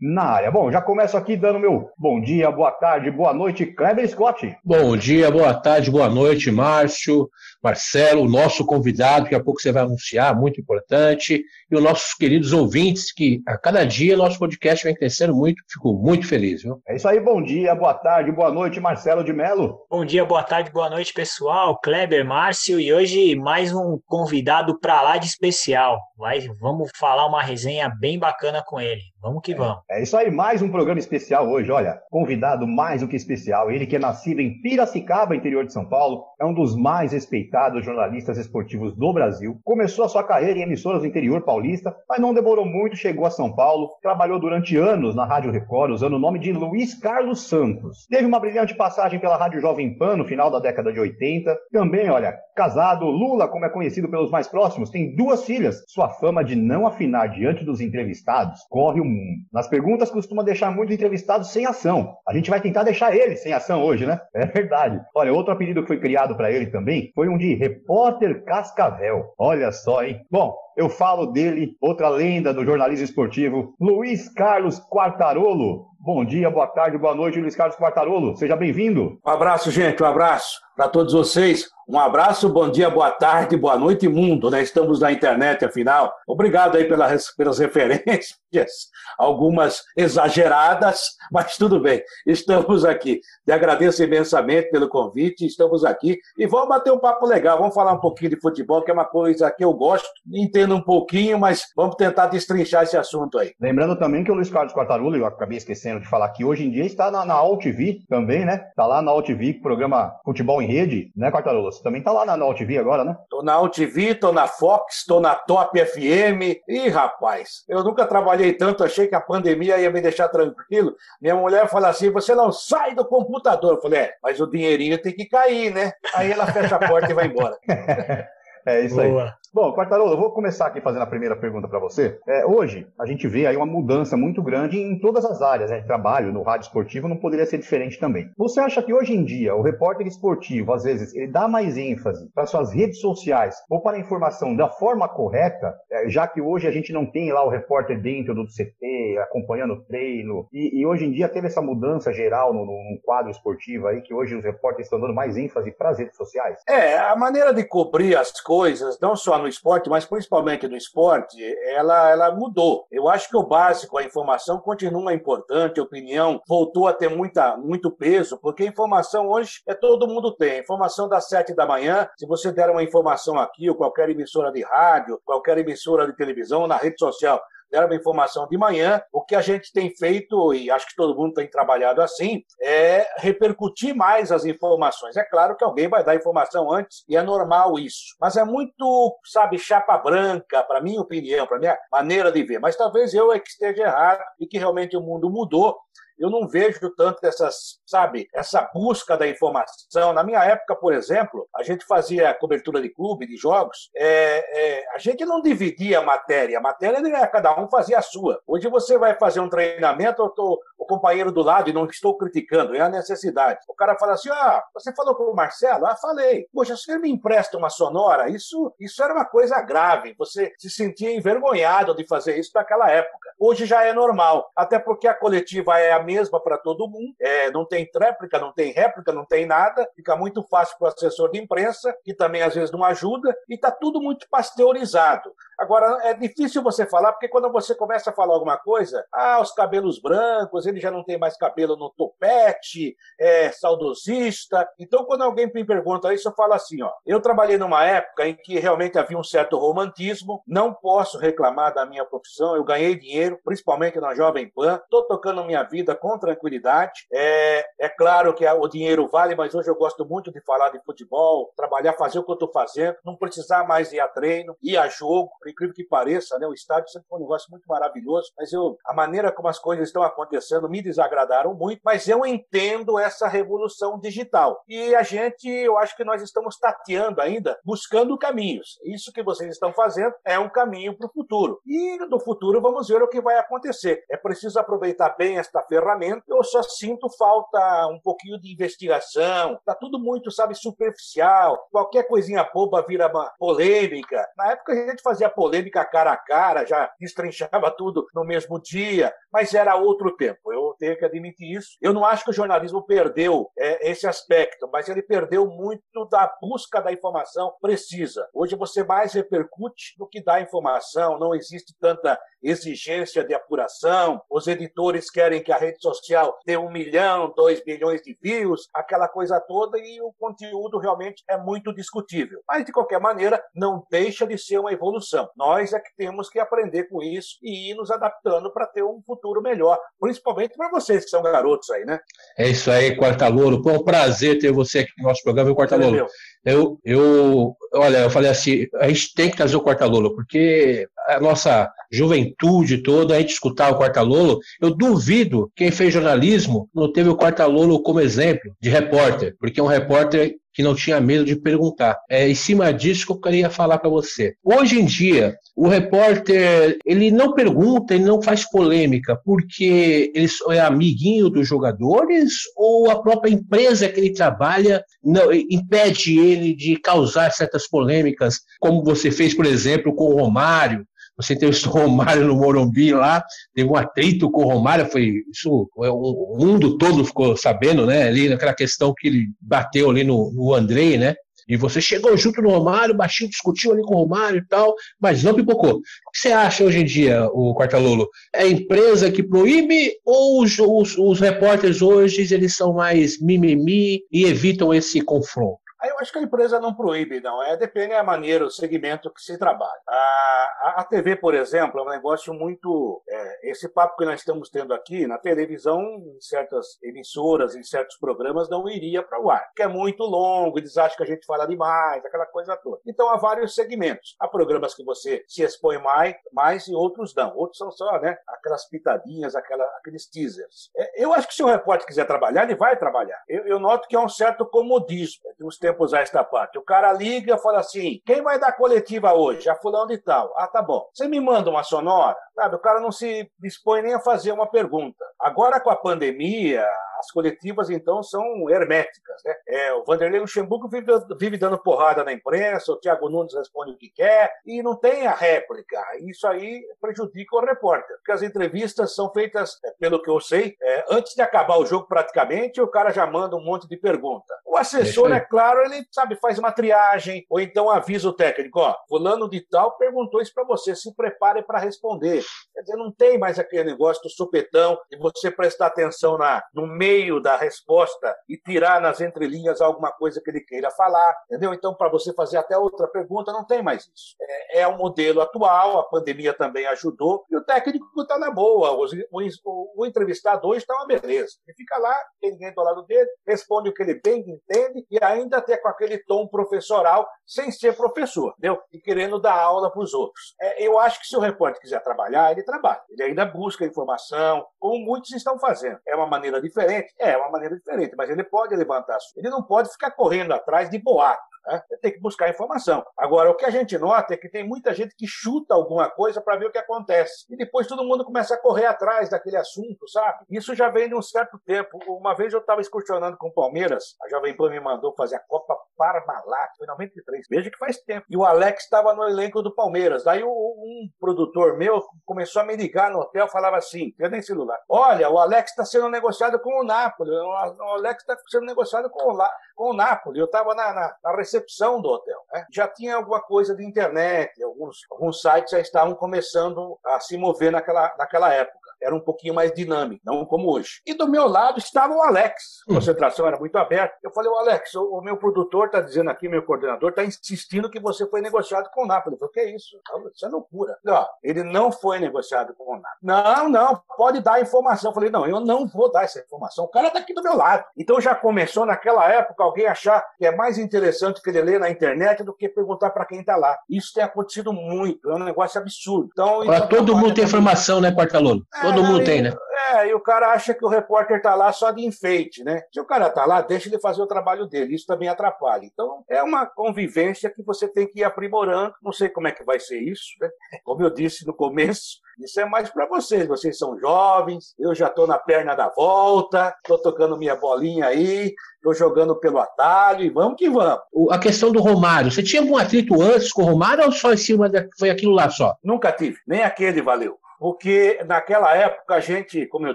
na 0.00 0.24
área. 0.24 0.50
Bom, 0.50 0.72
já 0.72 0.82
começo 0.82 1.16
aqui 1.16 1.36
dando 1.36 1.60
meu 1.60 1.90
bom 1.96 2.23
dia, 2.24 2.50
boa 2.50 2.70
tarde, 2.70 3.10
boa 3.10 3.34
noite, 3.34 3.66
Kleber 3.66 4.08
Scott. 4.08 4.56
Bom 4.64 4.96
dia, 4.96 5.30
boa 5.30 5.52
tarde, 5.52 5.90
boa 5.90 6.08
noite, 6.08 6.50
Márcio, 6.50 7.28
Marcelo, 7.62 8.26
nosso 8.26 8.64
convidado, 8.64 9.26
que 9.26 9.34
a 9.34 9.42
pouco 9.42 9.60
você 9.60 9.70
vai 9.70 9.82
anunciar, 9.82 10.34
muito 10.34 10.58
importante, 10.58 11.44
e 11.74 11.76
os 11.76 11.82
nossos 11.82 12.14
queridos 12.14 12.52
ouvintes, 12.52 13.12
que 13.12 13.42
a 13.46 13.58
cada 13.58 13.84
dia 13.84 14.16
nosso 14.16 14.38
podcast 14.38 14.84
vem 14.84 14.94
crescendo 14.94 15.34
muito, 15.34 15.62
fico 15.68 15.92
muito 15.92 16.26
feliz, 16.26 16.62
viu? 16.62 16.80
É 16.86 16.94
isso 16.94 17.08
aí, 17.08 17.18
bom 17.18 17.42
dia, 17.42 17.74
boa 17.74 17.94
tarde, 17.94 18.30
boa 18.30 18.52
noite, 18.52 18.80
Marcelo 18.80 19.24
de 19.24 19.32
Mello. 19.32 19.80
Bom 19.90 20.04
dia, 20.04 20.24
boa 20.24 20.44
tarde, 20.44 20.70
boa 20.70 20.88
noite, 20.88 21.12
pessoal, 21.12 21.78
Kleber, 21.82 22.24
Márcio, 22.24 22.78
e 22.78 22.92
hoje 22.92 23.34
mais 23.34 23.74
um 23.74 23.98
convidado 24.06 24.78
para 24.78 25.02
lá 25.02 25.16
de 25.16 25.26
especial. 25.26 25.98
Vai, 26.16 26.46
vamos 26.60 26.90
falar 26.96 27.26
uma 27.26 27.42
resenha 27.42 27.90
bem 28.00 28.18
bacana 28.18 28.62
com 28.64 28.80
ele. 28.80 29.02
Vamos 29.24 29.40
que 29.42 29.54
vamos. 29.54 29.78
É, 29.90 30.00
é 30.00 30.02
isso 30.02 30.16
aí, 30.18 30.30
mais 30.30 30.60
um 30.60 30.70
programa 30.70 31.00
especial 31.00 31.48
hoje. 31.48 31.72
Olha, 31.72 31.98
convidado 32.10 32.66
mais 32.66 33.00
do 33.00 33.08
que 33.08 33.16
especial. 33.16 33.70
Ele 33.70 33.86
que 33.86 33.96
é 33.96 33.98
nascido 33.98 34.40
em 34.40 34.60
Piracicaba, 34.60 35.34
interior 35.34 35.64
de 35.64 35.72
São 35.72 35.88
Paulo, 35.88 36.24
é 36.38 36.44
um 36.44 36.52
dos 36.52 36.76
mais 36.76 37.12
respeitados 37.12 37.84
jornalistas 37.86 38.36
esportivos 38.36 38.94
do 38.94 39.12
Brasil. 39.14 39.58
Começou 39.64 40.04
a 40.04 40.08
sua 40.10 40.22
carreira 40.22 40.58
em 40.58 40.62
emissoras 40.62 41.00
do 41.00 41.08
interior 41.08 41.42
paulista, 41.42 41.63
mas 42.08 42.20
não 42.20 42.34
demorou 42.34 42.64
muito, 42.64 42.96
chegou 42.96 43.26
a 43.26 43.30
São 43.30 43.54
Paulo, 43.54 43.90
trabalhou 44.02 44.38
durante 44.38 44.76
anos 44.76 45.14
na 45.14 45.24
Rádio 45.24 45.50
Record, 45.50 45.92
usando 45.92 46.14
o 46.14 46.18
nome 46.18 46.38
de 46.38 46.52
Luiz 46.52 46.94
Carlos 46.94 47.48
Santos. 47.48 48.06
Teve 48.08 48.26
uma 48.26 48.40
brilhante 48.40 48.74
passagem 48.74 49.18
pela 49.18 49.36
Rádio 49.36 49.60
Jovem 49.60 49.96
Pan 49.96 50.16
no 50.16 50.24
final 50.24 50.50
da 50.50 50.58
década 50.58 50.92
de 50.92 51.00
80. 51.00 51.56
Também, 51.72 52.10
olha, 52.10 52.36
casado, 52.54 53.06
Lula, 53.06 53.48
como 53.48 53.64
é 53.64 53.70
conhecido 53.70 54.08
pelos 54.08 54.30
mais 54.30 54.48
próximos, 54.48 54.90
tem 54.90 55.14
duas 55.14 55.44
filhas. 55.44 55.84
Sua 55.88 56.08
fama 56.08 56.44
de 56.44 56.54
não 56.54 56.86
afinar 56.86 57.28
diante 57.28 57.64
dos 57.64 57.80
entrevistados 57.80 58.60
corre 58.68 59.00
o 59.00 59.04
nas 59.52 59.68
perguntas 59.68 60.10
costuma 60.10 60.42
deixar 60.42 60.70
muitos 60.70 60.94
entrevistados 60.94 61.52
sem 61.52 61.66
ação. 61.66 62.16
A 62.26 62.34
gente 62.34 62.50
vai 62.50 62.60
tentar 62.60 62.82
deixar 62.82 63.14
ele 63.14 63.36
sem 63.36 63.52
ação 63.52 63.82
hoje, 63.82 64.06
né? 64.06 64.20
É 64.34 64.46
verdade. 64.46 65.00
Olha, 65.14 65.32
outro 65.32 65.52
apelido 65.52 65.82
que 65.82 65.88
foi 65.88 66.00
criado 66.00 66.36
para 66.36 66.50
ele 66.50 66.66
também 66.66 67.10
foi 67.14 67.28
um 67.28 67.38
de 67.38 67.54
repórter 67.54 68.44
Cascavel. 68.44 69.32
Olha 69.38 69.70
só, 69.72 70.02
hein? 70.02 70.20
Bom, 70.30 70.54
eu 70.76 70.88
falo 70.88 71.26
dele, 71.26 71.76
outra 71.80 72.08
lenda 72.08 72.52
do 72.52 72.64
jornalismo 72.64 73.04
esportivo, 73.04 73.74
Luiz 73.80 74.28
Carlos 74.28 74.80
Quartarolo. 74.80 75.93
Bom 76.04 76.22
dia, 76.22 76.50
boa 76.50 76.66
tarde, 76.66 76.98
boa 76.98 77.14
noite, 77.14 77.40
Luiz 77.40 77.56
Carlos 77.56 77.78
Quartarolo. 77.78 78.36
Seja 78.36 78.54
bem-vindo. 78.54 79.18
Um 79.24 79.30
abraço, 79.30 79.70
gente, 79.70 80.02
um 80.02 80.06
abraço 80.06 80.60
para 80.76 80.86
todos 80.86 81.14
vocês. 81.14 81.72
Um 81.86 81.98
abraço, 81.98 82.48
bom 82.48 82.70
dia, 82.70 82.88
boa 82.88 83.10
tarde, 83.10 83.58
boa 83.58 83.78
noite, 83.78 84.08
mundo, 84.08 84.50
né? 84.50 84.62
Estamos 84.62 85.00
na 85.00 85.12
internet, 85.12 85.66
afinal. 85.66 86.10
Obrigado 86.26 86.76
aí 86.76 86.86
pelas, 86.86 87.30
pelas 87.36 87.58
referências, 87.60 88.88
algumas 89.18 89.82
exageradas, 89.94 91.10
mas 91.30 91.58
tudo 91.58 91.78
bem. 91.78 92.02
Estamos 92.26 92.86
aqui. 92.86 93.20
Te 93.44 93.52
agradeço 93.52 94.02
imensamente 94.02 94.70
pelo 94.70 94.88
convite, 94.88 95.44
estamos 95.44 95.84
aqui 95.84 96.18
e 96.38 96.46
vamos 96.46 96.70
bater 96.70 96.90
um 96.90 96.98
papo 96.98 97.26
legal, 97.26 97.58
vamos 97.58 97.74
falar 97.74 97.92
um 97.92 98.00
pouquinho 98.00 98.30
de 98.30 98.40
futebol, 98.40 98.82
que 98.82 98.90
é 98.90 98.94
uma 98.94 99.04
coisa 99.04 99.50
que 99.50 99.62
eu 99.62 99.74
gosto, 99.74 100.08
entendo 100.32 100.74
um 100.74 100.82
pouquinho, 100.82 101.38
mas 101.38 101.64
vamos 101.76 101.96
tentar 101.96 102.28
destrinchar 102.28 102.84
esse 102.84 102.96
assunto 102.96 103.38
aí. 103.38 103.52
Lembrando 103.60 103.98
também 103.98 104.24
que 104.24 104.32
o 104.32 104.34
Luiz 104.34 104.48
Carlos 104.48 104.72
Quartarolo, 104.72 105.16
eu 105.16 105.26
acabei 105.26 105.58
esquecendo 105.58 105.93
de 106.00 106.08
falar 106.08 106.28
que 106.30 106.44
hoje 106.44 106.64
em 106.64 106.70
dia 106.70 106.84
está 106.84 107.10
na, 107.10 107.24
na 107.24 107.34
AltV 107.34 108.02
também, 108.08 108.44
né? 108.44 108.66
Está 108.68 108.86
lá 108.86 109.02
na 109.02 109.10
AltV, 109.10 109.54
programa 109.54 110.14
Futebol 110.24 110.60
em 110.62 110.66
Rede, 110.66 111.10
né, 111.16 111.30
Quartarolo? 111.30 111.70
Você 111.70 111.82
também 111.82 112.02
tá 112.02 112.12
lá 112.12 112.24
na, 112.24 112.36
na 112.36 112.44
AltV 112.44 112.78
agora, 112.78 113.04
né? 113.04 113.16
Tô 113.28 113.42
na 113.42 113.54
AltV, 113.54 114.14
tô 114.14 114.32
na 114.32 114.46
Fox, 114.46 115.04
tô 115.06 115.20
na 115.20 115.34
Top 115.34 115.78
FM. 115.78 116.60
Ih, 116.68 116.88
rapaz, 116.88 117.64
eu 117.68 117.82
nunca 117.82 118.06
trabalhei 118.06 118.52
tanto, 118.52 118.84
achei 118.84 119.06
que 119.06 119.14
a 119.14 119.20
pandemia 119.20 119.78
ia 119.78 119.90
me 119.90 120.00
deixar 120.00 120.28
tranquilo. 120.28 120.94
Minha 121.20 121.34
mulher 121.34 121.68
fala 121.68 121.88
assim: 121.88 122.10
você 122.10 122.34
não 122.34 122.52
sai 122.52 122.94
do 122.94 123.04
computador. 123.04 123.74
Eu 123.74 123.80
falei, 123.80 124.00
é, 124.00 124.14
mas 124.22 124.40
o 124.40 124.46
dinheirinho 124.46 125.00
tem 125.00 125.12
que 125.12 125.26
cair, 125.26 125.72
né? 125.72 125.92
Aí 126.14 126.32
ela 126.32 126.46
fecha 126.46 126.76
a 126.76 126.88
porta 126.88 127.10
e 127.10 127.14
vai 127.14 127.26
embora. 127.26 127.56
é 128.66 128.80
isso 128.80 128.96
Boa. 128.96 129.24
aí. 129.24 129.43
Bom, 129.54 129.72
Quartarolo, 129.72 130.10
eu 130.10 130.16
vou 130.16 130.32
começar 130.32 130.66
aqui 130.66 130.80
fazendo 130.80 131.02
a 131.02 131.06
primeira 131.06 131.36
pergunta 131.36 131.68
para 131.68 131.78
você. 131.78 132.18
É, 132.26 132.44
hoje, 132.44 132.88
a 132.98 133.06
gente 133.06 133.28
vê 133.28 133.46
aí 133.46 133.56
uma 133.56 133.64
mudança 133.64 134.16
muito 134.16 134.42
grande 134.42 134.76
em 134.76 134.98
todas 134.98 135.24
as 135.24 135.40
áreas 135.40 135.70
né, 135.70 135.80
trabalho, 135.82 136.32
no 136.32 136.42
rádio 136.42 136.66
esportivo 136.66 137.06
não 137.06 137.16
poderia 137.16 137.46
ser 137.46 137.58
diferente 137.58 138.00
também. 138.00 138.28
Você 138.36 138.58
acha 138.58 138.82
que 138.82 138.92
hoje 138.92 139.14
em 139.14 139.22
dia 139.22 139.54
o 139.54 139.62
repórter 139.62 140.08
esportivo, 140.08 140.72
às 140.72 140.82
vezes, 140.82 141.14
ele 141.14 141.28
dá 141.28 141.46
mais 141.46 141.76
ênfase 141.76 142.28
para 142.34 142.46
suas 142.46 142.72
redes 142.72 142.98
sociais 142.98 143.54
ou 143.70 143.80
para 143.80 143.96
a 143.96 144.00
informação 144.00 144.56
da 144.56 144.68
forma 144.68 145.08
correta, 145.08 145.72
é, 145.88 146.08
já 146.08 146.26
que 146.26 146.40
hoje 146.40 146.66
a 146.66 146.72
gente 146.72 146.92
não 146.92 147.06
tem 147.06 147.32
lá 147.32 147.46
o 147.46 147.48
repórter 147.48 148.02
dentro 148.02 148.34
do 148.34 148.46
CT, 148.48 149.18
acompanhando 149.22 149.74
o 149.74 149.84
treino, 149.84 150.48
e, 150.52 150.80
e 150.80 150.84
hoje 150.84 151.04
em 151.04 151.12
dia 151.12 151.28
teve 151.28 151.46
essa 151.46 151.62
mudança 151.62 152.12
geral 152.12 152.52
no, 152.52 152.66
no, 152.66 153.00
quadro 153.04 153.30
esportivo 153.30 153.86
aí, 153.86 154.00
que 154.00 154.12
hoje 154.12 154.34
os 154.34 154.42
repórteres 154.42 154.86
estão 154.86 155.00
dando 155.00 155.14
mais 155.14 155.36
ênfase 155.36 155.70
para 155.70 155.90
as 155.90 155.98
redes 156.00 156.16
sociais? 156.16 156.58
É, 156.68 156.98
a 156.98 157.14
maneira 157.14 157.54
de 157.54 157.62
cobrir 157.62 158.16
as 158.16 158.40
coisas, 158.40 158.98
não 159.00 159.14
só 159.14 159.43
no 159.44 159.48
esporte, 159.48 159.88
mas 159.88 160.04
principalmente 160.04 160.66
no 160.66 160.76
esporte, 160.76 161.36
ela, 161.66 162.10
ela 162.10 162.34
mudou. 162.34 162.86
Eu 162.90 163.08
acho 163.08 163.28
que 163.28 163.36
o 163.36 163.46
básico, 163.46 163.98
a 163.98 164.02
informação 164.02 164.58
continua 164.58 165.12
importante, 165.12 165.78
a 165.78 165.82
opinião 165.82 166.40
voltou 166.48 166.88
a 166.88 166.92
ter 166.92 167.08
muita, 167.08 167.56
muito 167.56 167.90
peso, 167.90 168.38
porque 168.40 168.64
a 168.64 168.68
informação 168.68 169.28
hoje 169.28 169.60
é 169.68 169.74
todo 169.74 170.08
mundo 170.08 170.34
tem. 170.34 170.60
Informação 170.60 171.08
das 171.08 171.28
sete 171.28 171.54
da 171.54 171.66
manhã, 171.66 172.08
se 172.16 172.26
você 172.26 172.50
der 172.50 172.70
uma 172.70 172.82
informação 172.82 173.38
aqui, 173.38 173.68
ou 173.68 173.76
qualquer 173.76 174.08
emissora 174.08 174.50
de 174.50 174.62
rádio, 174.64 175.20
qualquer 175.24 175.58
emissora 175.58 176.06
de 176.06 176.16
televisão, 176.16 176.66
na 176.66 176.76
rede 176.76 176.96
social, 176.98 177.40
deram 177.74 177.94
informação 177.94 178.46
de 178.46 178.56
manhã. 178.56 179.02
O 179.12 179.22
que 179.22 179.34
a 179.34 179.40
gente 179.40 179.72
tem 179.72 179.90
feito, 179.90 180.54
e 180.54 180.70
acho 180.70 180.86
que 180.86 180.94
todo 180.94 181.16
mundo 181.16 181.34
tem 181.34 181.48
trabalhado 181.48 182.00
assim, 182.00 182.42
é 182.62 183.06
repercutir 183.18 183.94
mais 183.94 184.30
as 184.30 184.44
informações. 184.44 185.16
É 185.16 185.24
claro 185.24 185.56
que 185.56 185.64
alguém 185.64 185.88
vai 185.88 186.04
dar 186.04 186.14
informação 186.14 186.70
antes, 186.70 187.04
e 187.08 187.16
é 187.16 187.22
normal 187.22 187.78
isso. 187.78 188.14
Mas 188.20 188.36
é 188.36 188.44
muito, 188.44 189.18
sabe, 189.24 189.58
chapa 189.58 189.98
branca, 189.98 190.62
para 190.62 190.80
minha 190.80 191.00
opinião, 191.00 191.46
para 191.46 191.58
minha 191.58 191.76
maneira 191.90 192.30
de 192.30 192.42
ver. 192.44 192.60
Mas 192.60 192.76
talvez 192.76 193.12
eu 193.12 193.32
é 193.32 193.40
que 193.40 193.48
esteja 193.48 193.82
errado 193.82 194.22
e 194.38 194.46
que 194.46 194.58
realmente 194.58 194.96
o 194.96 195.00
mundo 195.00 195.28
mudou 195.28 195.76
eu 196.18 196.30
não 196.30 196.46
vejo 196.48 196.90
tanto 196.96 197.20
dessas, 197.20 197.80
sabe, 197.86 198.28
essa 198.32 198.68
busca 198.72 199.16
da 199.16 199.26
informação. 199.26 200.12
Na 200.12 200.22
minha 200.22 200.42
época, 200.44 200.76
por 200.76 200.92
exemplo, 200.92 201.48
a 201.54 201.62
gente 201.62 201.84
fazia 201.84 202.34
cobertura 202.34 202.80
de 202.80 202.88
clube, 202.88 203.26
de 203.26 203.36
jogos, 203.36 203.90
é, 203.96 204.78
é, 204.78 204.84
a 204.94 204.98
gente 204.98 205.24
não 205.24 205.40
dividia 205.40 205.98
a 205.98 206.02
matéria, 206.02 206.58
a 206.58 206.62
matéria 206.62 207.00
né, 207.00 207.26
cada 207.26 207.58
um 207.60 207.68
fazia 207.68 207.98
a 207.98 208.02
sua. 208.02 208.40
Hoje 208.46 208.68
você 208.68 208.96
vai 208.98 209.14
fazer 209.14 209.40
um 209.40 209.48
treinamento, 209.48 210.22
eu 210.22 210.28
tô 210.28 210.60
o 210.78 210.86
companheiro 210.86 211.32
do 211.32 211.42
lado, 211.42 211.70
e 211.70 211.72
não 211.72 211.86
estou 211.86 212.16
criticando, 212.16 212.74
é 212.74 212.80
a 212.80 212.88
necessidade. 212.88 213.60
O 213.68 213.74
cara 213.74 213.96
fala 213.98 214.12
assim: 214.12 214.28
ah, 214.30 214.62
você 214.72 214.94
falou 214.94 215.14
com 215.14 215.24
o 215.24 215.34
Marcelo? 215.34 215.86
Ah, 215.86 215.96
falei. 215.96 216.46
Poxa, 216.52 216.76
você 216.76 216.98
me 216.98 217.10
empresta 217.10 217.56
uma 217.56 217.70
sonora? 217.70 218.28
Isso, 218.30 218.74
isso 218.78 219.02
era 219.02 219.14
uma 219.14 219.24
coisa 219.24 219.60
grave. 219.62 220.14
Você 220.18 220.52
se 220.58 220.70
sentia 220.70 221.14
envergonhado 221.14 221.94
de 221.94 222.06
fazer 222.06 222.38
isso 222.38 222.50
naquela 222.54 222.90
época. 222.90 223.30
Hoje 223.38 223.66
já 223.66 223.84
é 223.84 223.92
normal, 223.92 224.50
até 224.56 224.78
porque 224.78 225.08
a 225.08 225.14
coletiva 225.14 225.78
é 225.78 225.92
a 225.92 226.02
mesma 226.04 226.40
para 226.40 226.58
todo 226.58 226.88
mundo, 226.88 227.14
é, 227.20 227.50
não 227.50 227.64
tem 227.64 227.84
tréplica, 227.90 228.38
não 228.38 228.52
tem 228.52 228.72
réplica, 228.72 229.12
não 229.12 229.24
tem 229.24 229.46
nada, 229.46 229.88
fica 229.96 230.14
muito 230.14 230.42
fácil 230.44 230.76
para 230.78 230.86
o 230.86 230.88
assessor 230.88 231.30
de 231.30 231.40
imprensa, 231.40 231.92
que 232.04 232.14
também 232.14 232.42
às 232.42 232.54
vezes 232.54 232.70
não 232.70 232.84
ajuda, 232.84 233.36
e 233.48 233.54
está 233.54 233.70
tudo 233.70 234.00
muito 234.00 234.28
pasteurizado. 234.30 235.34
Agora, 235.58 236.00
é 236.02 236.14
difícil 236.14 236.62
você 236.62 236.84
falar, 236.86 237.12
porque 237.12 237.28
quando 237.28 237.50
você 237.50 237.74
começa 237.74 238.10
a 238.10 238.12
falar 238.12 238.34
alguma 238.34 238.56
coisa, 238.56 239.04
ah, 239.12 239.40
os 239.40 239.52
cabelos 239.52 239.98
brancos, 240.00 240.66
ele 240.66 240.80
já 240.80 240.90
não 240.90 241.04
tem 241.04 241.18
mais 241.18 241.36
cabelo 241.36 241.76
no 241.76 241.90
topete, 241.90 242.96
é 243.18 243.50
saudosista. 243.52 244.68
Então, 244.78 245.04
quando 245.04 245.22
alguém 245.22 245.50
me 245.52 245.64
pergunta 245.64 246.12
isso, 246.12 246.28
eu 246.28 246.34
falo 246.34 246.54
assim, 246.54 246.82
ó, 246.82 246.92
eu 247.06 247.20
trabalhei 247.20 247.56
numa 247.56 247.84
época 247.84 248.26
em 248.26 248.34
que 248.34 248.58
realmente 248.58 248.98
havia 248.98 249.18
um 249.18 249.24
certo 249.24 249.56
romantismo, 249.56 250.42
não 250.46 250.74
posso 250.74 251.18
reclamar 251.18 251.72
da 251.72 251.86
minha 251.86 252.04
profissão, 252.04 252.56
eu 252.56 252.64
ganhei 252.64 252.96
dinheiro, 252.96 253.38
principalmente 253.44 254.00
na 254.00 254.14
Jovem 254.14 254.48
Pan, 254.48 254.80
estou 254.82 255.04
tocando 255.04 255.44
minha 255.44 255.62
vida 255.62 255.93
com 255.94 256.18
tranquilidade. 256.18 257.06
É, 257.12 257.64
é 257.80 257.88
claro 257.88 258.34
que 258.34 258.46
o 258.46 258.68
dinheiro 258.68 259.08
vale, 259.08 259.34
mas 259.34 259.54
hoje 259.54 259.68
eu 259.68 259.74
gosto 259.74 260.04
muito 260.04 260.32
de 260.32 260.40
falar 260.40 260.70
de 260.70 260.80
futebol, 260.84 261.52
trabalhar, 261.56 261.94
fazer 261.94 262.18
o 262.18 262.24
que 262.24 262.30
eu 262.30 262.34
estou 262.34 262.50
fazendo, 262.52 262.96
não 263.04 263.16
precisar 263.16 263.66
mais 263.66 263.92
ir 263.92 264.00
a 264.00 264.08
treino, 264.08 264.56
ir 264.62 264.76
a 264.76 264.88
jogo, 264.88 265.30
por 265.38 265.48
incrível 265.50 265.74
que 265.74 265.84
pareça, 265.84 266.38
né? 266.38 266.46
O 266.46 266.54
estádio 266.54 266.88
sempre 266.90 267.08
foi 267.08 267.18
um 267.18 267.22
negócio 267.22 267.50
muito 267.50 267.66
maravilhoso, 267.66 268.32
mas 268.36 268.52
eu, 268.52 268.76
a 268.86 268.94
maneira 268.94 269.32
como 269.32 269.48
as 269.48 269.58
coisas 269.58 269.88
estão 269.88 270.02
acontecendo 270.02 270.68
me 270.68 270.82
desagradaram 270.82 271.54
muito, 271.54 271.80
mas 271.84 272.08
eu 272.08 272.24
entendo 272.24 272.98
essa 272.98 273.28
revolução 273.28 273.98
digital. 273.98 274.62
E 274.68 274.94
a 274.94 275.02
gente, 275.02 275.48
eu 275.48 275.78
acho 275.78 275.96
que 275.96 276.04
nós 276.04 276.22
estamos 276.22 276.58
tateando 276.58 277.20
ainda, 277.20 277.58
buscando 277.64 278.16
caminhos. 278.18 278.78
Isso 278.84 279.12
que 279.12 279.22
vocês 279.22 279.50
estão 279.50 279.72
fazendo 279.72 280.14
é 280.24 280.38
um 280.38 280.48
caminho 280.48 280.96
para 280.96 281.06
o 281.06 281.12
futuro. 281.12 281.60
E 281.66 281.98
no 282.06 282.20
futuro 282.20 282.60
vamos 282.60 282.88
ver 282.88 283.02
o 283.02 283.08
que 283.08 283.20
vai 283.20 283.38
acontecer. 283.38 284.04
É 284.10 284.16
preciso 284.16 284.58
aproveitar 284.58 285.10
bem 285.16 285.38
esta 285.38 285.62
ferramenta. 285.62 285.83
Eu 286.28 286.42
só 286.42 286.62
sinto 286.62 287.08
falta 287.16 287.86
um 287.88 288.00
pouquinho 288.00 288.40
de 288.40 288.52
investigação. 288.52 289.58
Tá 289.64 289.74
tudo 289.74 289.98
muito, 289.98 290.30
sabe, 290.30 290.54
superficial. 290.54 291.68
Qualquer 291.70 292.06
coisinha 292.06 292.48
boba 292.52 292.84
vira 292.86 293.08
uma 293.08 293.32
polêmica. 293.38 294.26
Na 294.36 294.52
época 294.52 294.72
a 294.72 294.90
gente 294.90 295.02
fazia 295.02 295.28
polêmica 295.28 295.84
cara 295.84 296.12
a 296.12 296.16
cara, 296.16 296.64
já 296.64 296.90
destrinchava 296.98 297.70
tudo 297.70 298.06
no 298.14 298.24
mesmo 298.24 298.60
dia, 298.60 299.12
mas 299.32 299.54
era 299.54 299.76
outro 299.76 300.16
tempo. 300.16 300.52
Eu 300.52 300.74
tenho 300.78 300.96
que 300.96 301.04
admitir 301.04 301.56
isso. 301.56 301.76
Eu 301.80 301.92
não 301.92 302.04
acho 302.04 302.24
que 302.24 302.30
o 302.30 302.34
jornalismo 302.34 302.82
perdeu 302.84 303.50
é, 303.58 303.90
esse 303.90 304.06
aspecto, 304.06 304.68
mas 304.72 304.88
ele 304.88 305.02
perdeu 305.02 305.46
muito 305.46 306.04
da 306.10 306.30
busca 306.40 306.80
da 306.80 306.92
informação 306.92 307.54
precisa. 307.60 308.28
Hoje 308.32 308.56
você 308.56 308.82
mais 308.84 309.12
repercute 309.12 309.94
do 309.98 310.06
que 310.06 310.22
dá 310.22 310.40
informação, 310.40 311.18
não 311.18 311.34
existe 311.34 311.74
tanta 311.80 312.18
exigência 312.42 313.24
de 313.24 313.34
apuração, 313.34 314.22
os 314.30 314.46
editores 314.46 315.10
querem 315.10 315.42
que 315.42 315.52
a 315.52 315.56
rede 315.56 315.73
social 315.80 316.38
tenha 316.44 316.60
um 316.60 316.70
milhão, 316.70 317.32
dois 317.36 317.62
milhões 317.64 318.02
de 318.02 318.16
views, 318.20 318.68
aquela 318.74 319.08
coisa 319.08 319.40
toda, 319.40 319.78
e 319.78 320.00
o 320.00 320.12
conteúdo 320.18 320.78
realmente 320.78 321.22
é 321.28 321.36
muito 321.36 321.74
discutível. 321.74 322.40
Mas, 322.48 322.64
de 322.64 322.72
qualquer 322.72 323.00
maneira, 323.00 323.42
não 323.54 323.84
deixa 323.90 324.26
de 324.26 324.38
ser 324.38 324.58
uma 324.58 324.72
evolução. 324.72 325.28
Nós 325.36 325.72
é 325.72 325.80
que 325.80 325.90
temos 325.96 326.28
que 326.28 326.38
aprender 326.38 326.84
com 326.84 327.02
isso 327.02 327.36
e 327.42 327.70
ir 327.70 327.74
nos 327.74 327.90
adaptando 327.90 328.52
para 328.52 328.66
ter 328.66 328.82
um 328.82 329.02
futuro 329.06 329.42
melhor, 329.42 329.78
principalmente 329.98 330.56
para 330.56 330.70
vocês 330.70 331.04
que 331.04 331.10
são 331.10 331.22
garotos 331.22 331.70
aí, 331.70 331.84
né? 331.84 332.00
É 332.38 332.48
isso 332.48 332.70
aí, 332.70 332.96
Quarta 332.96 333.28
Louro. 333.28 333.62
Foi 333.62 333.72
um 333.72 333.84
prazer 333.84 334.38
ter 334.38 334.52
você 334.52 334.80
aqui 334.80 334.92
no 334.98 335.08
nosso 335.08 335.22
programa, 335.22 335.46
viu, 335.46 335.56
Quarta 335.56 335.76
Louro? 335.76 336.06
Eu, 336.44 336.78
eu, 336.84 337.56
olha, 337.72 337.98
eu 337.98 338.10
falei 338.10 338.30
assim, 338.30 338.66
a 338.76 338.88
gente 338.88 339.14
tem 339.14 339.30
que 339.30 339.36
trazer 339.36 339.56
o 339.56 339.62
Quarta 339.62 339.86
Louro, 339.86 340.14
porque 340.14 340.86
a 341.08 341.18
nossa 341.20 341.70
juventude 341.90 342.78
toda, 342.78 343.14
a 343.14 343.20
gente 343.20 343.32
escutar 343.32 343.70
o 343.70 343.76
Quarta 343.76 344.00
Lolo, 344.02 344.38
eu 344.60 344.74
duvido 344.74 345.50
quem 345.54 345.70
fez 345.70 345.92
jornalismo 345.92 346.68
não 346.74 346.92
teve 346.92 347.08
o 347.08 347.16
Quarta 347.16 347.46
Lolo 347.46 347.82
como 347.82 348.00
exemplo 348.00 348.54
de 348.60 348.68
repórter, 348.68 349.36
porque 349.38 349.60
um 349.60 349.66
repórter 349.66 350.34
que 350.54 350.62
não 350.62 350.74
tinha 350.74 351.00
medo 351.00 351.24
de 351.24 351.36
perguntar. 351.36 351.98
É 352.08 352.28
em 352.28 352.34
cima 352.34 352.72
disso 352.72 353.06
que 353.06 353.12
eu 353.12 353.20
queria 353.20 353.50
falar 353.50 353.78
para 353.78 353.90
você. 353.90 354.34
Hoje 354.42 354.80
em 354.80 354.84
dia, 354.84 355.36
o 355.56 355.68
repórter 355.68 356.78
ele 356.86 357.10
não 357.10 357.34
pergunta, 357.34 357.94
ele 357.94 358.04
não 358.04 358.22
faz 358.22 358.48
polêmica, 358.48 359.18
porque 359.24 360.12
ele 360.14 360.28
é 360.50 360.60
amiguinho 360.60 361.28
dos 361.28 361.46
jogadores 361.46 362.32
ou 362.56 362.90
a 362.90 363.02
própria 363.02 363.32
empresa 363.32 363.88
que 363.88 364.00
ele 364.00 364.12
trabalha 364.12 364.82
não, 365.02 365.32
impede 365.32 366.18
ele 366.18 366.54
de 366.54 366.76
causar 366.76 367.30
certas 367.32 367.68
polêmicas, 367.68 368.40
como 368.60 368.82
você 368.84 369.10
fez, 369.10 369.34
por 369.34 369.46
exemplo, 369.46 369.94
com 369.94 370.04
o 370.04 370.16
Romário, 370.16 370.86
você 371.16 371.36
teve 371.36 371.56
o 371.66 371.70
Romário 371.70 372.26
no 372.26 372.36
Morumbi 372.36 372.92
lá, 372.92 373.22
teve 373.54 373.68
um 373.68 373.76
atrito 373.76 374.30
com 374.30 374.44
o 374.44 374.48
Romário, 374.48 374.86
foi 374.86 375.22
isso, 375.30 375.68
o 375.76 376.36
mundo 376.38 376.76
todo 376.76 377.04
ficou 377.04 377.36
sabendo, 377.36 377.86
né? 377.86 378.08
Ali 378.08 378.28
naquela 378.28 378.54
questão 378.54 378.92
que 378.96 379.08
ele 379.08 379.26
bateu 379.40 379.90
ali 379.90 380.04
no, 380.04 380.32
no 380.32 380.54
Andrei, 380.54 380.98
né? 380.98 381.14
E 381.46 381.56
você 381.56 381.80
chegou 381.80 382.16
junto 382.16 382.40
no 382.40 382.50
Romário, 382.50 382.96
baixinho, 382.96 383.28
discutiu 383.28 383.72
ali 383.72 383.82
com 383.82 383.94
o 383.94 383.98
Romário 383.98 384.38
e 384.38 384.46
tal, 384.46 384.74
mas 385.00 385.22
não 385.22 385.34
pipocou. 385.34 385.74
O 385.74 386.10
que 386.12 386.18
você 386.18 386.32
acha 386.32 386.64
hoje 386.64 386.80
em 386.80 386.84
dia, 386.84 387.26
o 387.32 387.54
Quartalolo? 387.54 388.08
É 388.34 388.42
a 388.42 388.48
empresa 388.48 389.10
que 389.10 389.22
proíbe 389.22 389.92
ou 390.04 390.42
os, 390.42 390.58
os, 390.58 390.96
os 390.96 391.20
repórteres 391.20 391.82
hoje 391.82 392.32
eles 392.32 392.56
são 392.56 392.72
mais 392.72 393.20
mimimi 393.20 394.00
e 394.10 394.24
evitam 394.24 394.72
esse 394.72 395.00
confronto? 395.02 395.63
Eu 395.88 395.98
acho 395.98 396.12
que 396.12 396.18
a 396.18 396.22
empresa 396.22 396.60
não 396.60 396.74
proíbe, 396.74 397.20
não. 397.20 397.42
É, 397.42 397.56
depende 397.56 397.94
da 397.94 398.02
maneira, 398.02 398.44
o 398.44 398.50
segmento 398.50 399.10
que 399.10 399.20
se 399.20 399.38
trabalha. 399.38 399.80
A, 399.88 400.74
a, 400.78 400.84
TV, 400.84 401.16
por 401.16 401.34
exemplo, 401.34 401.80
é 401.80 401.82
um 401.82 401.88
negócio 401.88 402.32
muito. 402.32 403.02
É, 403.08 403.50
esse 403.50 403.68
papo 403.68 403.96
que 403.96 404.04
nós 404.04 404.20
estamos 404.20 404.48
tendo 404.48 404.72
aqui, 404.72 405.06
na 405.06 405.18
televisão, 405.18 405.80
em 405.82 406.20
certas 406.20 406.78
emissoras, 406.82 407.54
em 407.54 407.62
certos 407.62 407.96
programas, 407.96 408.48
não 408.48 408.68
iria 408.68 409.02
para 409.02 409.20
o 409.20 409.30
ar, 409.30 409.52
que 409.54 409.62
é 409.62 409.68
muito 409.68 410.04
longo, 410.04 410.58
eles 410.58 410.76
acham 410.76 410.96
que 410.96 411.02
a 411.02 411.06
gente 411.06 411.26
fala 411.26 411.46
demais, 411.46 412.04
aquela 412.04 412.26
coisa 412.26 412.56
toda. 412.56 412.80
Então 412.86 413.08
há 413.10 413.16
vários 413.16 413.54
segmentos. 413.54 414.16
Há 414.18 414.26
programas 414.28 414.74
que 414.74 414.84
você 414.84 415.24
se 415.28 415.42
expõe 415.42 415.78
mais, 415.78 416.14
mais 416.32 416.66
e 416.66 416.74
outros 416.74 417.14
não. 417.14 417.36
Outros 417.36 417.58
são 417.58 417.70
só 417.70 417.98
né, 418.00 418.16
aquelas 418.26 418.68
pitadinhas, 418.68 419.34
aquela, 419.34 419.64
aqueles 419.78 420.06
teasers. 420.06 420.70
É, 420.76 421.04
eu 421.04 421.12
acho 421.12 421.28
que 421.28 421.34
se 421.34 421.42
o 421.42 421.46
repórter 421.46 421.86
quiser 421.86 422.06
trabalhar, 422.06 422.44
ele 422.44 422.54
vai 422.54 422.76
trabalhar. 422.76 423.22
Eu, 423.28 423.46
eu 423.46 423.58
noto 423.58 423.88
que 423.88 423.96
há 423.96 424.00
um 424.00 424.08
certo 424.08 424.46
comodismo. 424.46 425.24
De 425.36 425.44
uns 425.44 425.58
tempos 425.58 425.73
a 425.94 426.00
esta 426.00 426.22
parte. 426.22 426.58
O 426.58 426.62
cara 426.62 426.92
liga 426.92 427.34
e 427.34 427.38
fala 427.38 427.58
assim: 427.58 428.00
quem 428.04 428.22
vai 428.22 428.38
dar 428.38 428.52
coletiva 428.52 429.12
hoje? 429.12 429.48
A 429.48 429.56
fulano 429.56 429.92
e 429.92 429.98
tal. 429.98 430.32
Ah, 430.36 430.46
tá 430.46 430.62
bom. 430.62 430.88
Você 430.92 431.08
me 431.08 431.20
manda 431.20 431.50
uma 431.50 431.62
sonora? 431.62 432.16
Sabe, 432.34 432.56
o 432.56 432.60
cara 432.60 432.80
não 432.80 432.90
se 432.90 433.30
dispõe 433.38 433.82
nem 433.82 433.94
a 433.94 434.00
fazer 434.00 434.32
uma 434.32 434.46
pergunta. 434.46 435.04
Agora, 435.20 435.60
com 435.60 435.70
a 435.70 435.76
pandemia, 435.76 436.66
as 436.98 437.10
coletivas, 437.10 437.70
então, 437.70 438.02
são 438.02 438.48
herméticas. 438.50 439.22
Né? 439.24 439.34
É, 439.46 439.72
o 439.74 439.84
Vanderlei 439.84 440.20
Luxemburgo 440.20 440.68
vive, 440.68 440.86
vive, 441.18 441.38
dando 441.38 441.58
porrada 441.58 442.02
na 442.02 442.12
imprensa, 442.12 442.72
o 442.72 442.76
Thiago 442.78 443.08
Nunes 443.08 443.34
responde 443.34 443.72
o 443.72 443.76
que 443.76 443.90
quer, 443.90 444.32
e 444.44 444.62
não 444.62 444.76
tem 444.76 445.06
a 445.06 445.14
réplica. 445.14 445.80
Isso 446.00 446.26
aí 446.26 446.62
prejudica 446.80 447.36
o 447.36 447.40
repórter, 447.40 447.96
porque 447.96 448.12
as 448.12 448.22
entrevistas 448.22 448.94
são 448.94 449.12
feitas, 449.12 449.58
é, 449.64 449.70
pelo 449.78 450.02
que 450.02 450.10
eu 450.10 450.20
sei, 450.20 450.56
é, 450.60 450.84
antes 450.90 451.14
de 451.14 451.22
acabar 451.22 451.58
o 451.58 451.66
jogo 451.66 451.86
praticamente, 451.86 452.60
o 452.60 452.68
cara 452.68 452.90
já 452.90 453.06
manda 453.06 453.36
um 453.36 453.44
monte 453.44 453.68
de 453.68 453.76
pergunta. 453.76 454.34
O 454.46 454.56
assessor, 454.56 455.12
é 455.12 455.20
claro, 455.20 455.63
ele 455.64 455.86
sabe, 455.90 456.16
faz 456.16 456.38
uma 456.38 456.52
triagem, 456.52 457.24
ou 457.28 457.40
então 457.40 457.70
avisa 457.70 458.08
o 458.08 458.12
técnico, 458.12 458.60
ó, 458.60 458.74
fulano 458.88 459.28
de 459.28 459.40
tal 459.40 459.76
perguntou 459.76 460.20
isso 460.20 460.32
para 460.34 460.44
você, 460.44 460.74
se 460.74 460.94
prepare 460.94 461.42
para 461.42 461.58
responder. 461.58 462.24
Quer 462.52 462.60
dizer, 462.60 462.76
não 462.76 462.92
tem 462.92 463.18
mais 463.18 463.38
aquele 463.38 463.64
negócio 463.64 464.02
do 464.02 464.10
supetão 464.10 464.78
de 464.90 464.98
você 464.98 465.30
prestar 465.30 465.66
atenção 465.66 466.18
na, 466.18 466.42
no 466.54 466.66
meio 466.66 467.20
da 467.20 467.36
resposta 467.36 468.14
e 468.28 468.36
tirar 468.36 468.80
nas 468.80 469.00
entrelinhas 469.00 469.60
alguma 469.60 469.92
coisa 469.92 470.20
que 470.20 470.30
ele 470.30 470.40
queira 470.40 470.70
falar, 470.70 471.14
entendeu? 471.26 471.52
Então, 471.54 471.74
para 471.74 471.88
você 471.88 472.12
fazer 472.12 472.36
até 472.36 472.56
outra 472.56 472.86
pergunta, 472.88 473.32
não 473.32 473.44
tem 473.44 473.62
mais 473.62 473.82
isso. 473.82 474.16
É, 474.20 474.60
é 474.60 474.68
o 474.68 474.76
modelo 474.76 475.20
atual, 475.20 475.78
a 475.78 475.88
pandemia 475.88 476.34
também 476.34 476.66
ajudou, 476.66 477.24
e 477.30 477.36
o 477.36 477.44
técnico 477.44 477.86
está 478.00 478.18
na 478.18 478.30
boa, 478.30 478.72
o, 478.72 478.84
o, 478.84 479.82
o 479.82 479.86
entrevistador 479.86 480.56
está 480.56 480.74
uma 480.74 480.86
beleza. 480.86 481.36
Ele 481.46 481.56
fica 481.56 481.78
lá, 481.78 481.94
tem 482.20 482.32
ninguém 482.32 482.52
do 482.52 482.62
lado 482.62 482.82
dele, 482.82 483.08
responde 483.26 483.68
o 483.68 483.74
que 483.74 483.82
ele 483.82 484.00
bem 484.02 484.24
entende 484.26 484.86
e 484.90 484.98
ainda 485.02 485.40
até 485.54 485.56
com 485.56 485.68
aquele 485.68 485.98
tom 485.98 486.26
professoral, 486.26 487.08
sem 487.26 487.50
ser 487.50 487.76
professor, 487.76 488.34
entendeu? 488.38 488.60
E 488.72 488.78
querendo 488.78 489.18
dar 489.18 489.38
aula 489.38 489.70
para 489.70 489.82
os 489.82 489.94
outros. 489.94 490.34
É, 490.40 490.66
eu 490.66 490.78
acho 490.78 491.00
que 491.00 491.06
se 491.06 491.16
o 491.16 491.20
repórter 491.20 491.60
quiser 491.60 491.82
trabalhar, 491.82 492.32
ele 492.32 492.42
trabalha. 492.42 492.80
Ele 492.90 493.02
ainda 493.04 493.24
busca 493.24 493.64
informação, 493.64 494.44
como 494.58 494.84
muitos 494.84 495.12
estão 495.12 495.38
fazendo. 495.38 495.78
É 495.86 495.94
uma 495.94 496.06
maneira 496.06 496.40
diferente? 496.40 496.92
É, 496.98 497.16
uma 497.16 497.30
maneira 497.30 497.56
diferente, 497.56 497.94
mas 497.96 498.10
ele 498.10 498.24
pode 498.24 498.54
levantar. 498.54 498.98
Ele 499.16 499.30
não 499.30 499.42
pode 499.42 499.70
ficar 499.70 499.90
correndo 499.92 500.32
atrás 500.32 500.68
de 500.68 500.78
boato. 500.78 501.22
Né? 501.46 501.62
Tem 501.80 501.92
que 501.92 502.00
buscar 502.00 502.28
informação. 502.28 502.84
Agora, 502.96 503.30
o 503.30 503.36
que 503.36 503.44
a 503.44 503.50
gente 503.50 503.76
nota 503.78 504.14
é 504.14 504.16
que 504.16 504.28
tem 504.28 504.46
muita 504.46 504.74
gente 504.74 504.94
que 504.96 505.06
chuta 505.06 505.54
alguma 505.54 505.90
coisa 505.90 506.20
para 506.20 506.36
ver 506.36 506.46
o 506.46 506.52
que 506.52 506.58
acontece. 506.58 507.24
E 507.30 507.36
depois 507.36 507.66
todo 507.66 507.84
mundo 507.84 508.04
começa 508.04 508.34
a 508.34 508.40
correr 508.40 508.66
atrás 508.66 509.08
daquele 509.08 509.36
assunto, 509.36 509.88
sabe? 509.88 510.24
Isso 510.30 510.54
já 510.54 510.68
vem 510.68 510.88
de 510.88 510.94
um 510.94 511.02
certo 511.02 511.38
tempo. 511.44 511.78
Uma 511.88 512.14
vez 512.14 512.32
eu 512.32 512.40
estava 512.40 512.60
excursionando 512.60 513.16
com 513.16 513.28
o 513.28 513.32
Palmeiras, 513.32 513.96
a 514.02 514.08
Jovem 514.08 514.36
Pan 514.36 514.50
me 514.50 514.60
mandou 514.60 514.94
fazer 514.96 515.16
a 515.16 515.20
Copa 515.20 515.56
Parmalat, 515.76 516.50
foi 516.56 516.66
em 516.66 516.70
93. 516.70 517.26
Veja 517.28 517.50
que 517.50 517.58
faz 517.58 517.78
tempo. 517.78 518.06
E 518.08 518.16
o 518.16 518.24
Alex 518.24 518.64
estava 518.64 518.94
no 518.94 519.04
elenco 519.04 519.42
do 519.42 519.54
Palmeiras. 519.54 520.04
Daí 520.04 520.22
um 520.24 520.88
produtor 520.98 521.56
meu 521.56 521.82
começou 522.04 522.42
a 522.42 522.44
me 522.44 522.56
ligar 522.56 522.90
no 522.90 523.00
hotel, 523.00 523.28
falava 523.28 523.56
assim, 523.56 523.92
eu 523.98 524.10
nem 524.10 524.22
celular. 524.22 524.58
Olha, 524.68 525.10
o 525.10 525.18
Alex 525.18 525.50
está 525.50 525.64
sendo 525.64 525.88
negociado 525.88 526.38
com 526.40 526.60
o 526.60 526.64
Napoli. 526.64 527.10
O 527.10 527.32
Alex 527.74 528.02
está 528.02 528.16
sendo 528.28 528.46
negociado 528.46 528.88
com 528.90 529.10
o, 529.10 529.12
La... 529.12 529.30
com 529.54 529.70
o 529.70 529.74
Napoli. 529.74 530.18
Eu 530.18 530.26
estava 530.26 530.54
na, 530.54 530.72
na, 530.72 530.96
na 531.02 531.12
recepção 531.34 531.80
do 531.80 531.88
hotel. 531.88 532.18
Né? 532.32 532.46
Já 532.52 532.68
tinha 532.68 532.96
alguma 532.96 533.20
coisa 533.20 533.54
de 533.54 533.64
internet, 533.64 534.42
alguns, 534.42 534.86
alguns 534.90 535.20
sites 535.20 535.50
já 535.50 535.60
estavam 535.60 535.94
começando 535.94 536.78
a 536.84 537.00
se 537.00 537.16
mover 537.16 537.52
naquela, 537.52 537.94
naquela 537.98 538.32
época 538.32 538.63
era 538.84 538.94
um 538.94 539.00
pouquinho 539.00 539.34
mais 539.34 539.52
dinâmico, 539.52 540.02
não 540.04 540.24
como 540.24 540.52
hoje. 540.52 540.82
E 540.86 540.94
do 540.94 541.08
meu 541.08 541.26
lado 541.26 541.58
estava 541.58 541.94
o 541.94 542.02
Alex. 542.02 542.62
A 542.68 542.72
hum. 542.72 542.74
concentração 542.76 543.26
era 543.26 543.38
muito 543.38 543.56
aberta. 543.56 543.96
Eu 544.02 544.10
falei, 544.10 544.30
o 544.30 544.36
Alex, 544.36 544.74
o, 544.74 544.98
o 544.98 545.02
meu 545.02 545.16
produtor 545.16 545.66
está 545.66 545.80
dizendo 545.80 546.10
aqui, 546.10 546.28
meu 546.28 546.42
coordenador, 546.42 546.90
está 546.90 547.04
insistindo 547.04 547.70
que 547.70 547.80
você 547.80 548.06
foi 548.06 548.20
negociado 548.20 548.70
com 548.72 548.84
o 548.84 548.86
Napoli. 548.86 549.14
Eu 549.14 549.18
falei, 549.18 549.30
o 549.30 549.32
que 549.32 549.40
é 549.40 549.56
isso? 549.56 549.76
Isso 550.14 550.26
é 550.26 550.28
loucura. 550.28 550.76
Não, 550.84 551.06
ele 551.22 551.42
não 551.42 551.72
foi 551.72 551.98
negociado 551.98 552.54
com 552.54 552.64
o 552.64 552.76
Napoli. 552.76 552.94
Não, 553.02 553.48
não, 553.48 553.82
pode 553.96 554.20
dar 554.20 554.40
informação. 554.40 554.90
Eu 554.90 554.94
falei, 554.94 555.10
não, 555.10 555.26
eu 555.26 555.40
não 555.40 555.66
vou 555.66 555.90
dar 555.90 556.04
essa 556.04 556.20
informação. 556.20 556.64
O 556.64 556.68
cara 556.68 556.88
está 556.88 556.98
aqui 556.98 557.14
do 557.14 557.22
meu 557.22 557.36
lado. 557.36 557.64
Então 557.76 558.00
já 558.00 558.14
começou 558.14 558.66
naquela 558.66 559.08
época 559.10 559.42
alguém 559.42 559.66
achar 559.66 560.04
que 560.18 560.26
é 560.26 560.34
mais 560.34 560.58
interessante 560.58 561.22
que 561.22 561.30
ele 561.30 561.42
ler 561.42 561.60
na 561.60 561.70
internet 561.70 562.22
do 562.22 562.32
que 562.32 562.48
perguntar 562.48 562.90
para 562.90 563.04
quem 563.04 563.20
está 563.20 563.36
lá. 563.36 563.56
Isso 563.68 563.92
tem 563.94 564.04
acontecido 564.04 564.52
muito, 564.52 565.10
é 565.10 565.14
um 565.14 565.24
negócio 565.24 565.60
absurdo. 565.60 566.08
Então, 566.12 566.42
Agora, 566.42 566.66
todo 566.66 566.96
mundo 566.96 567.14
tem 567.14 567.24
informação, 567.24 567.80
né, 567.80 567.92
Quartalolo? 567.92 568.44
É, 568.54 568.73
Todo 568.74 568.84
mundo 568.84 569.04
tem, 569.04 569.22
né? 569.22 569.32
É, 569.72 569.88
e 569.88 569.94
o 569.94 570.00
cara 570.00 570.32
acha 570.32 570.52
que 570.52 570.64
o 570.64 570.68
repórter 570.68 571.22
tá 571.22 571.34
lá 571.34 571.52
só 571.52 571.70
de 571.70 571.84
enfeite, 571.84 572.44
né? 572.44 572.62
Se 572.72 572.80
o 572.80 572.84
cara 572.84 573.08
tá 573.08 573.24
lá, 573.24 573.40
deixa 573.40 573.68
ele 573.68 573.80
fazer 573.80 574.02
o 574.02 574.06
trabalho 574.06 574.46
dele. 574.46 574.74
Isso 574.74 574.86
também 574.86 575.08
atrapalha. 575.08 575.64
Então, 575.64 576.04
é 576.08 576.22
uma 576.22 576.44
convivência 576.44 577.30
que 577.30 577.42
você 577.42 577.66
tem 577.66 577.86
que 577.86 578.00
ir 578.00 578.04
aprimorando. 578.04 578.74
Não 578.82 578.92
sei 578.92 579.08
como 579.08 579.26
é 579.26 579.32
que 579.32 579.44
vai 579.44 579.58
ser 579.58 579.80
isso, 579.80 580.04
né? 580.20 580.28
Como 580.64 580.82
eu 580.82 580.90
disse 580.90 581.26
no 581.26 581.32
começo, 581.32 581.98
isso 582.22 582.40
é 582.40 582.44
mais 582.44 582.68
para 582.70 582.86
vocês. 582.86 583.26
Vocês 583.26 583.56
são 583.56 583.78
jovens, 583.78 584.54
eu 584.58 584.74
já 584.74 584.88
estou 584.88 585.06
na 585.06 585.18
perna 585.18 585.54
da 585.54 585.68
volta, 585.68 586.54
estou 586.62 586.78
tocando 586.78 587.16
minha 587.16 587.34
bolinha 587.34 587.86
aí, 587.86 588.34
estou 588.56 588.74
jogando 588.74 589.18
pelo 589.18 589.38
atalho 589.38 590.04
e 590.04 590.10
vamos 590.10 590.36
que 590.36 590.48
vamos. 590.48 590.80
A 591.10 591.18
questão 591.18 591.50
do 591.50 591.60
Romário, 591.60 592.10
você 592.10 592.22
tinha 592.22 592.42
algum 592.42 592.56
atrito 592.56 593.00
antes 593.00 593.32
com 593.32 593.42
o 593.42 593.46
Romário 593.46 593.84
ou 593.84 593.92
só 593.92 594.12
em 594.12 594.16
cima 594.16 594.48
da... 594.48 594.66
foi 594.78 594.90
aquilo 594.90 595.12
lá 595.12 595.30
só? 595.30 595.54
Nunca 595.64 595.90
tive, 595.90 596.18
nem 596.26 596.42
aquele 596.42 596.82
valeu 596.82 597.18
porque 597.38 598.00
naquela 598.06 598.54
época 598.54 598.94
a 598.94 599.00
gente, 599.00 599.46
como 599.46 599.66
eu 599.66 599.74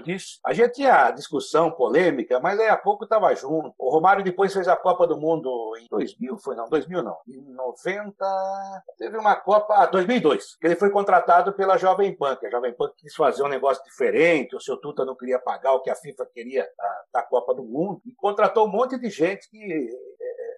disse, 0.00 0.38
a 0.44 0.52
gente 0.52 0.74
tinha 0.74 1.10
discussão 1.10 1.70
polêmica, 1.70 2.40
mas 2.40 2.58
aí 2.58 2.68
a 2.68 2.76
pouco 2.76 3.04
estava 3.04 3.34
junto. 3.34 3.74
O 3.78 3.90
Romário 3.90 4.24
depois 4.24 4.52
fez 4.52 4.68
a 4.68 4.76
Copa 4.76 5.06
do 5.06 5.16
Mundo 5.16 5.50
em 5.80 5.86
2000, 5.88 6.38
foi 6.38 6.56
não, 6.56 6.68
2000 6.68 7.02
não, 7.02 7.16
em 7.28 7.40
90, 7.52 8.14
teve 8.98 9.16
uma 9.16 9.36
Copa, 9.36 9.74
ah, 9.74 9.86
2002, 9.86 10.56
que 10.56 10.66
ele 10.66 10.76
foi 10.76 10.90
contratado 10.90 11.52
pela 11.52 11.76
Jovem 11.76 12.14
Pan, 12.14 12.36
que 12.36 12.46
a 12.46 12.50
Jovem 12.50 12.72
Pan 12.72 12.90
quis 12.96 13.14
fazer 13.14 13.42
um 13.42 13.48
negócio 13.48 13.82
diferente, 13.84 14.56
o 14.56 14.60
seu 14.60 14.76
Tuta 14.76 15.04
não 15.04 15.16
queria 15.16 15.38
pagar 15.38 15.72
o 15.72 15.80
que 15.80 15.90
a 15.90 15.94
FIFA 15.94 16.26
queria 16.26 16.68
da, 16.76 17.02
da 17.14 17.22
Copa 17.22 17.54
do 17.54 17.62
Mundo, 17.62 18.00
e 18.06 18.12
contratou 18.12 18.66
um 18.66 18.70
monte 18.70 18.98
de 18.98 19.10
gente 19.10 19.48
que 19.50 19.90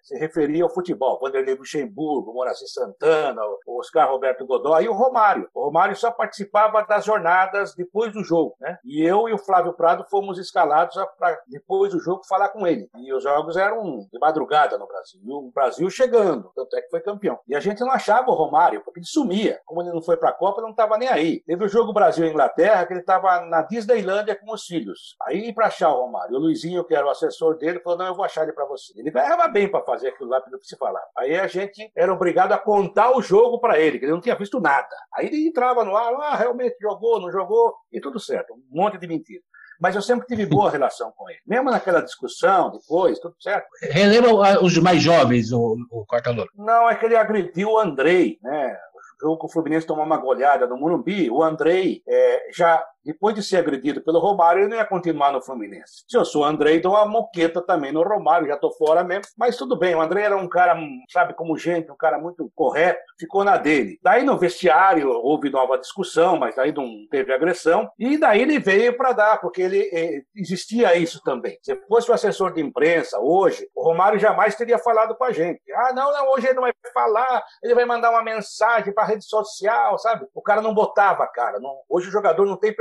se 0.02 0.18
referia 0.18 0.64
ao 0.64 0.70
futebol. 0.70 1.18
Vanderlei 1.20 1.54
Luxemburgo, 1.54 2.32
Moraci 2.32 2.66
Santana, 2.68 3.40
Oscar 3.66 4.10
Roberto 4.10 4.44
Godoy 4.46 4.84
e 4.84 4.88
o 4.88 4.92
Romário. 4.92 5.48
O 5.54 5.64
Romário 5.64 5.96
só 5.96 6.10
participava 6.10 6.82
das 6.82 7.04
jornadas 7.04 7.74
depois 7.74 8.12
do 8.12 8.22
jogo, 8.22 8.54
né? 8.60 8.78
E 8.84 9.02
eu 9.02 9.28
e 9.28 9.32
o 9.32 9.38
Flávio 9.38 9.72
Prado 9.72 10.04
fomos 10.10 10.38
escalados 10.38 10.96
para 11.18 11.40
depois 11.46 11.92
do 11.92 12.00
jogo 12.00 12.26
falar 12.26 12.48
com 12.48 12.66
ele. 12.66 12.88
E 12.96 13.12
os 13.12 13.22
jogos 13.22 13.56
eram 13.56 14.06
de 14.10 14.18
madrugada 14.18 14.76
no 14.78 14.86
Brasil. 14.86 15.20
E 15.24 15.30
o 15.30 15.50
Brasil 15.54 15.88
chegando, 15.90 16.50
tanto 16.54 16.76
é 16.76 16.82
que 16.82 16.90
foi 16.90 17.00
campeão. 17.00 17.38
E 17.46 17.54
a 17.54 17.60
gente 17.60 17.80
não 17.80 17.90
achava 17.90 18.30
o 18.30 18.34
Romário, 18.34 18.82
porque 18.84 19.00
ele 19.00 19.06
sumia. 19.06 19.60
Como 19.64 19.82
ele 19.82 19.92
não 19.92 20.02
foi 20.02 20.16
para 20.16 20.30
a 20.30 20.32
Copa, 20.34 20.58
ele 20.58 20.66
não 20.66 20.70
estava 20.70 20.98
nem 20.98 21.08
aí. 21.08 21.40
Teve 21.40 21.64
o 21.64 21.68
jogo 21.68 21.92
Brasil-Inglaterra, 21.92 22.86
que 22.86 22.92
ele 22.92 23.00
estava 23.00 23.40
na 23.46 23.62
Disneylândia 23.62 24.36
com 24.36 24.52
os 24.52 24.64
filhos. 24.64 25.16
Aí, 25.22 25.52
para 25.52 25.66
achar 25.66 25.90
o 25.90 26.02
Romário, 26.02 26.36
o 26.36 26.40
Luizinho, 26.40 26.84
que 26.84 26.94
era 26.94 27.06
o 27.06 27.10
assessor 27.10 27.56
dele, 27.56 27.80
falou: 27.80 27.98
Não, 27.98 28.06
eu 28.06 28.14
vou 28.14 28.24
achar 28.24 28.42
ele 28.42 28.52
para 28.52 28.66
você. 28.66 28.92
Ele 28.98 29.10
ganhava 29.10 29.48
bem 29.48 29.70
para 29.70 29.82
fazer 29.92 30.08
aquilo 30.08 30.30
lá 30.30 30.40
que 30.40 30.50
se 30.62 30.76
falar. 30.76 31.02
Aí 31.18 31.38
a 31.38 31.46
gente 31.46 31.90
era 31.94 32.12
obrigado 32.12 32.52
a 32.52 32.58
contar 32.58 33.16
o 33.16 33.22
jogo 33.22 33.60
para 33.60 33.78
ele, 33.78 33.98
que 33.98 34.04
ele 34.04 34.12
não 34.12 34.20
tinha 34.20 34.36
visto 34.36 34.60
nada. 34.60 34.88
Aí 35.14 35.26
ele 35.26 35.48
entrava 35.48 35.84
no 35.84 35.96
ar, 35.96 36.14
ah, 36.14 36.36
realmente 36.36 36.76
jogou, 36.80 37.20
não 37.20 37.30
jogou, 37.30 37.74
e 37.92 38.00
tudo 38.00 38.18
certo. 38.18 38.54
Um 38.54 38.82
monte 38.82 38.98
de 38.98 39.06
mentira 39.06 39.42
mas 39.82 39.96
eu 39.96 40.02
sempre 40.02 40.28
tive 40.28 40.46
boa 40.46 40.70
relação 40.70 41.12
com 41.16 41.28
ele. 41.28 41.40
Mesmo 41.44 41.68
naquela 41.68 42.00
discussão, 42.00 42.70
depois, 42.70 43.18
tudo 43.18 43.34
certo. 43.40 43.66
Relembra 43.90 44.62
os 44.62 44.78
mais 44.78 45.02
jovens, 45.02 45.50
o, 45.50 45.76
o 45.90 46.06
Cortalor? 46.06 46.46
Não, 46.56 46.88
é 46.88 46.94
que 46.94 47.04
ele 47.04 47.16
agrediu 47.16 47.70
o 47.70 47.78
Andrei, 47.80 48.38
né? 48.40 48.76
O 49.20 49.26
jogo 49.26 49.40
que 49.40 49.46
o 49.46 49.48
Fluminense 49.48 49.84
tomou 49.84 50.04
uma 50.04 50.18
goleada 50.18 50.68
no 50.68 50.76
Morumbi, 50.76 51.28
o 51.28 51.42
Andrei 51.42 52.00
é, 52.08 52.50
já 52.54 52.80
depois 53.04 53.34
de 53.34 53.42
ser 53.42 53.58
agredido 53.58 54.02
pelo 54.02 54.18
Romário, 54.18 54.62
ele 54.62 54.68
não 54.68 54.76
ia 54.76 54.84
continuar 54.84 55.32
no 55.32 55.42
Fluminense. 55.42 56.04
Se 56.08 56.16
eu 56.16 56.24
sou 56.24 56.42
o 56.42 56.44
Andrei, 56.44 56.80
dou 56.80 56.92
uma 56.92 57.06
moqueta 57.06 57.60
também 57.60 57.92
no 57.92 58.02
Romário, 58.02 58.48
já 58.48 58.56
tô 58.56 58.70
fora 58.72 59.02
mesmo. 59.04 59.24
Mas 59.36 59.56
tudo 59.56 59.78
bem, 59.78 59.94
o 59.94 60.00
Andrei 60.00 60.24
era 60.24 60.36
um 60.36 60.48
cara, 60.48 60.76
sabe, 61.10 61.34
como 61.34 61.56
gente, 61.56 61.90
um 61.90 61.96
cara 61.96 62.18
muito 62.18 62.50
correto, 62.54 63.00
ficou 63.18 63.44
na 63.44 63.56
dele. 63.56 63.98
Daí 64.02 64.24
no 64.24 64.38
vestiário 64.38 65.10
houve 65.10 65.50
nova 65.50 65.78
discussão, 65.78 66.38
mas 66.38 66.56
daí 66.56 66.72
não 66.72 66.88
teve 67.10 67.32
agressão. 67.32 67.90
E 67.98 68.18
daí 68.18 68.42
ele 68.42 68.58
veio 68.58 68.96
para 68.96 69.12
dar, 69.12 69.40
porque 69.40 69.62
ele 69.62 69.88
eh, 69.92 70.22
existia 70.34 70.96
isso 70.96 71.20
também. 71.22 71.58
Se 71.62 71.76
fosse 71.86 72.10
o 72.10 72.14
assessor 72.14 72.52
de 72.52 72.60
imprensa 72.60 73.18
hoje, 73.18 73.66
o 73.74 73.82
Romário 73.82 74.18
jamais 74.18 74.54
teria 74.54 74.78
falado 74.78 75.14
com 75.16 75.24
a 75.24 75.32
gente. 75.32 75.60
Ah, 75.74 75.92
não, 75.92 76.12
não, 76.12 76.32
hoje 76.32 76.46
ele 76.46 76.54
não 76.54 76.62
vai 76.62 76.72
falar, 76.92 77.42
ele 77.62 77.74
vai 77.74 77.84
mandar 77.84 78.10
uma 78.10 78.22
mensagem 78.22 78.92
para 78.92 79.06
rede 79.06 79.24
social, 79.24 79.98
sabe? 79.98 80.26
O 80.34 80.42
cara 80.42 80.60
não 80.60 80.74
botava, 80.74 81.26
cara. 81.26 81.58
Não... 81.58 81.72
Hoje 81.88 82.08
o 82.08 82.12
jogador 82.12 82.46
não 82.46 82.56
tem 82.56 82.74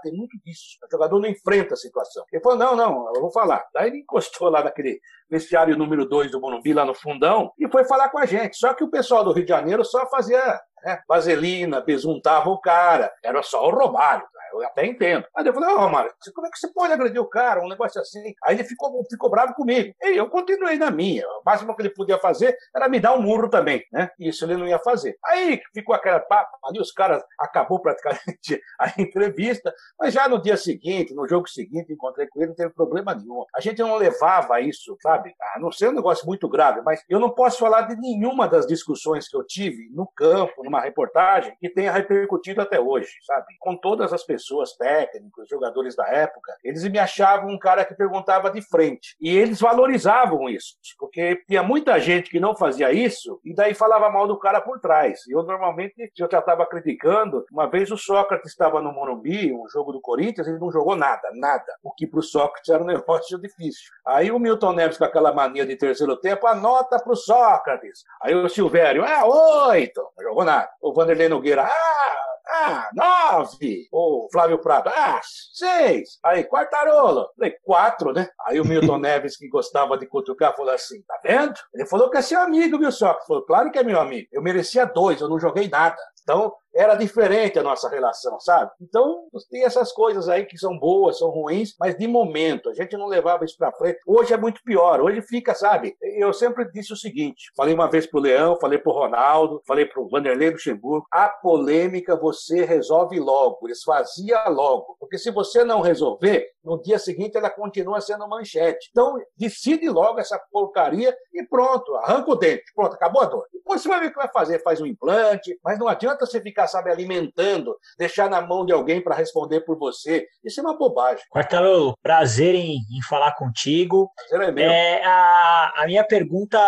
tem 0.00 0.12
muito 0.12 0.38
disso. 0.44 0.78
O 0.86 0.90
jogador 0.90 1.20
não 1.20 1.28
enfrenta 1.28 1.74
a 1.74 1.76
situação. 1.76 2.24
Ele 2.32 2.42
falou: 2.42 2.58
não, 2.58 2.76
não, 2.76 3.14
eu 3.14 3.20
vou 3.20 3.30
falar. 3.30 3.66
Daí 3.72 3.88
ele 3.88 3.98
encostou 3.98 4.48
lá 4.48 4.62
naquele 4.62 5.00
vestiário 5.30 5.76
número 5.76 6.06
2 6.06 6.30
do 6.30 6.40
Morumbi, 6.40 6.72
lá 6.72 6.84
no 6.84 6.94
fundão, 6.94 7.52
e 7.58 7.68
foi 7.68 7.84
falar 7.84 8.08
com 8.08 8.18
a 8.18 8.26
gente. 8.26 8.56
Só 8.56 8.74
que 8.74 8.84
o 8.84 8.90
pessoal 8.90 9.24
do 9.24 9.32
Rio 9.32 9.44
de 9.44 9.50
Janeiro 9.50 9.84
só 9.84 10.08
fazia 10.08 10.60
né, 10.84 11.00
vaselina, 11.08 11.80
besuntava 11.80 12.50
o 12.50 12.60
cara. 12.60 13.12
Era 13.22 13.42
só 13.42 13.66
o 13.66 13.70
Romário 13.70 14.26
eu 14.60 14.66
até 14.66 14.86
entendo. 14.86 15.24
Aí 15.36 15.46
eu 15.46 15.52
falei, 15.52 15.68
ô, 15.70 15.74
oh, 15.74 15.80
Romário, 15.80 16.12
como 16.34 16.46
é 16.46 16.50
que 16.50 16.58
você 16.58 16.72
pode 16.72 16.92
agredir 16.92 17.20
o 17.20 17.28
cara? 17.28 17.64
Um 17.64 17.68
negócio 17.68 18.00
assim. 18.00 18.34
Aí 18.44 18.56
ele 18.56 18.64
ficou, 18.64 19.04
ficou 19.10 19.30
bravo 19.30 19.54
comigo. 19.54 19.94
E 20.02 20.16
eu 20.16 20.28
continuei 20.28 20.76
na 20.76 20.90
minha. 20.90 21.26
O 21.26 21.42
máximo 21.44 21.74
que 21.74 21.82
ele 21.82 21.90
podia 21.90 22.18
fazer 22.18 22.56
era 22.74 22.88
me 22.88 23.00
dar 23.00 23.14
um 23.14 23.22
murro 23.22 23.48
também, 23.48 23.84
né? 23.92 24.10
Isso 24.18 24.44
ele 24.44 24.56
não 24.56 24.66
ia 24.66 24.78
fazer. 24.78 25.16
Aí 25.24 25.60
ficou 25.72 25.94
aquela 25.94 26.20
papo, 26.20 26.56
ali 26.64 26.80
os 26.80 26.92
caras 26.92 27.22
acabou 27.38 27.80
praticamente 27.80 28.60
a 28.78 29.00
entrevista, 29.00 29.74
mas 29.98 30.14
já 30.14 30.28
no 30.28 30.40
dia 30.40 30.56
seguinte, 30.56 31.14
no 31.14 31.28
jogo 31.28 31.48
seguinte, 31.48 31.92
encontrei 31.92 32.26
com 32.28 32.40
ele, 32.40 32.48
não 32.48 32.54
teve 32.54 32.72
problema 32.72 33.14
nenhum. 33.14 33.44
A 33.54 33.60
gente 33.60 33.80
não 33.80 33.96
levava 33.96 34.60
isso, 34.60 34.96
sabe? 35.02 35.13
A 35.54 35.60
não 35.60 35.70
ser 35.70 35.88
um 35.88 35.92
negócio 35.92 36.26
muito 36.26 36.48
grave, 36.48 36.80
mas 36.82 37.02
eu 37.08 37.18
não 37.18 37.30
posso 37.30 37.58
falar 37.58 37.82
de 37.82 37.96
nenhuma 37.96 38.48
das 38.48 38.66
discussões 38.66 39.28
que 39.28 39.36
eu 39.36 39.44
tive 39.44 39.88
no 39.90 40.06
campo, 40.06 40.62
numa 40.64 40.80
reportagem, 40.80 41.56
que 41.60 41.68
tenha 41.68 41.92
repercutido 41.92 42.60
até 42.60 42.80
hoje, 42.80 43.10
sabe? 43.26 43.46
Com 43.60 43.76
todas 43.76 44.12
as 44.12 44.24
pessoas, 44.24 44.76
técnicos, 44.76 45.48
jogadores 45.48 45.96
da 45.96 46.06
época, 46.08 46.52
eles 46.62 46.82
me 46.84 46.98
achavam 46.98 47.50
um 47.50 47.58
cara 47.58 47.84
que 47.84 47.94
perguntava 47.94 48.50
de 48.50 48.62
frente. 48.62 49.16
E 49.20 49.28
eles 49.28 49.60
valorizavam 49.60 50.48
isso, 50.48 50.74
porque 50.98 51.42
tinha 51.46 51.62
muita 51.62 51.98
gente 52.00 52.30
que 52.30 52.40
não 52.40 52.54
fazia 52.54 52.92
isso 52.92 53.40
e 53.44 53.54
daí 53.54 53.74
falava 53.74 54.10
mal 54.10 54.26
do 54.26 54.38
cara 54.38 54.60
por 54.60 54.80
trás. 54.80 55.20
Eu 55.28 55.42
normalmente, 55.42 55.94
se 56.14 56.22
eu 56.22 56.28
já 56.30 56.38
estava 56.38 56.66
criticando, 56.66 57.44
uma 57.50 57.66
vez 57.66 57.90
o 57.90 57.96
Sócrates 57.96 58.50
estava 58.50 58.80
no 58.80 58.92
Morumbi, 58.92 59.52
um 59.52 59.68
jogo 59.68 59.92
do 59.92 60.00
Corinthians, 60.00 60.46
ele 60.46 60.58
não 60.58 60.70
jogou 60.70 60.96
nada, 60.96 61.28
nada. 61.34 61.64
O 61.82 61.92
que 61.92 62.06
para 62.06 62.20
o 62.20 62.22
Sócrates 62.22 62.68
era 62.68 62.82
um 62.82 62.86
negócio 63.04 63.38
difícil. 63.40 63.92
Aí 64.06 64.30
o 64.30 64.38
Milton 64.38 64.72
Neves, 64.72 64.98
com 65.04 65.08
aquela 65.08 65.32
mania 65.32 65.66
de 65.66 65.76
terceiro 65.76 66.16
tempo, 66.16 66.46
anota 66.46 66.98
para 66.98 67.12
o 67.12 67.16
Sócrates. 67.16 68.04
Aí 68.22 68.34
o 68.34 68.48
Silvério, 68.48 69.04
ah, 69.04 69.68
oito, 69.68 70.00
não 70.16 70.24
jogou 70.24 70.44
nada. 70.44 70.70
O 70.80 70.92
Vanderlei 70.92 71.28
Nogueira, 71.28 71.64
ah, 71.64 72.24
ah, 72.46 72.90
nove. 72.94 73.88
O 73.92 74.28
Flávio 74.32 74.58
Prado, 74.58 74.90
ah, 74.94 75.20
seis. 75.52 76.18
Aí, 76.24 76.44
Quartarolo. 76.44 77.28
Falei, 77.36 77.56
quatro, 77.62 78.12
né? 78.12 78.28
Aí 78.46 78.60
o 78.60 78.64
Milton 78.64 78.98
Neves, 78.98 79.36
que 79.36 79.48
gostava 79.48 79.98
de 79.98 80.06
cutucar, 80.06 80.54
falou 80.56 80.72
assim, 80.72 81.02
tá 81.02 81.20
vendo? 81.22 81.54
Ele 81.74 81.86
falou 81.86 82.10
que 82.10 82.18
é 82.18 82.22
seu 82.22 82.40
amigo, 82.40 82.78
viu, 82.78 82.92
só? 82.92 83.18
Falou, 83.26 83.44
claro 83.44 83.70
que 83.70 83.78
é 83.78 83.82
meu 83.82 84.00
amigo. 84.00 84.28
Eu 84.32 84.42
merecia 84.42 84.84
dois, 84.84 85.20
eu 85.20 85.28
não 85.28 85.38
joguei 85.38 85.68
nada. 85.68 85.96
Então, 86.24 86.54
era 86.74 86.96
diferente 86.96 87.58
a 87.58 87.62
nossa 87.62 87.88
relação, 87.88 88.40
sabe? 88.40 88.72
Então, 88.80 89.28
tem 89.48 89.64
essas 89.64 89.92
coisas 89.92 90.28
aí 90.28 90.44
que 90.44 90.58
são 90.58 90.76
boas, 90.76 91.18
são 91.18 91.30
ruins, 91.30 91.74
mas 91.78 91.96
de 91.96 92.08
momento, 92.08 92.68
a 92.68 92.74
gente 92.74 92.96
não 92.96 93.06
levava 93.06 93.44
isso 93.44 93.56
para 93.56 93.72
frente. 93.72 94.00
Hoje 94.04 94.34
é 94.34 94.36
muito 94.36 94.60
pior, 94.64 95.00
hoje 95.00 95.22
fica, 95.22 95.54
sabe? 95.54 95.96
Eu 96.16 96.32
sempre 96.32 96.68
disse 96.72 96.92
o 96.92 96.96
seguinte, 96.96 97.52
falei 97.56 97.74
uma 97.74 97.88
vez 97.88 98.06
pro 98.06 98.18
Leão, 98.18 98.58
falei 98.60 98.78
pro 98.78 98.92
Ronaldo, 98.92 99.62
falei 99.66 99.86
pro 99.86 100.08
Vanderlei 100.08 100.50
Luxemburgo, 100.50 101.06
a 101.12 101.28
polêmica 101.28 102.16
você 102.16 102.64
resolve 102.64 103.20
logo, 103.20 103.68
esvazia 103.68 104.42
logo, 104.48 104.96
porque 104.98 105.18
se 105.18 105.30
você 105.30 105.62
não 105.62 105.80
resolver, 105.80 106.48
no 106.64 106.80
dia 106.80 106.98
seguinte 106.98 107.36
ela 107.36 107.50
continua 107.50 108.00
sendo 108.00 108.28
manchete. 108.28 108.88
Então, 108.90 109.14
decide 109.36 109.88
logo 109.88 110.18
essa 110.18 110.40
porcaria 110.50 111.16
e 111.32 111.46
pronto, 111.46 111.94
arranca 111.96 112.30
o 112.30 112.34
dente, 112.34 112.64
pronto, 112.74 112.94
acabou 112.94 113.22
a 113.22 113.26
dor. 113.26 113.44
Depois 113.52 113.80
você 113.80 113.88
vai 113.88 114.00
ver 114.00 114.06
o 114.06 114.10
que 114.10 114.16
vai 114.16 114.30
fazer, 114.32 114.62
faz 114.62 114.80
um 114.80 114.86
implante, 114.86 115.58
mas 115.62 115.78
não 115.78 115.86
adianta 115.86 116.13
você 116.20 116.40
ficar, 116.40 116.66
sabe, 116.66 116.90
alimentando, 116.90 117.76
deixar 117.98 118.28
na 118.28 118.40
mão 118.40 118.64
de 118.64 118.72
alguém 118.72 119.02
para 119.02 119.14
responder 119.14 119.60
por 119.60 119.78
você. 119.78 120.26
Isso 120.44 120.60
é 120.60 120.62
uma 120.62 120.76
bobagem. 120.76 121.24
Quartalo, 121.30 121.96
prazer 122.02 122.54
em, 122.54 122.76
em 122.76 123.02
falar 123.08 123.34
contigo. 123.34 124.10
Prazer 124.28 124.48
é 124.48 124.52
meu. 124.52 124.70
É, 124.70 125.04
a, 125.04 125.72
a 125.76 125.86
minha 125.86 126.04
pergunta 126.04 126.58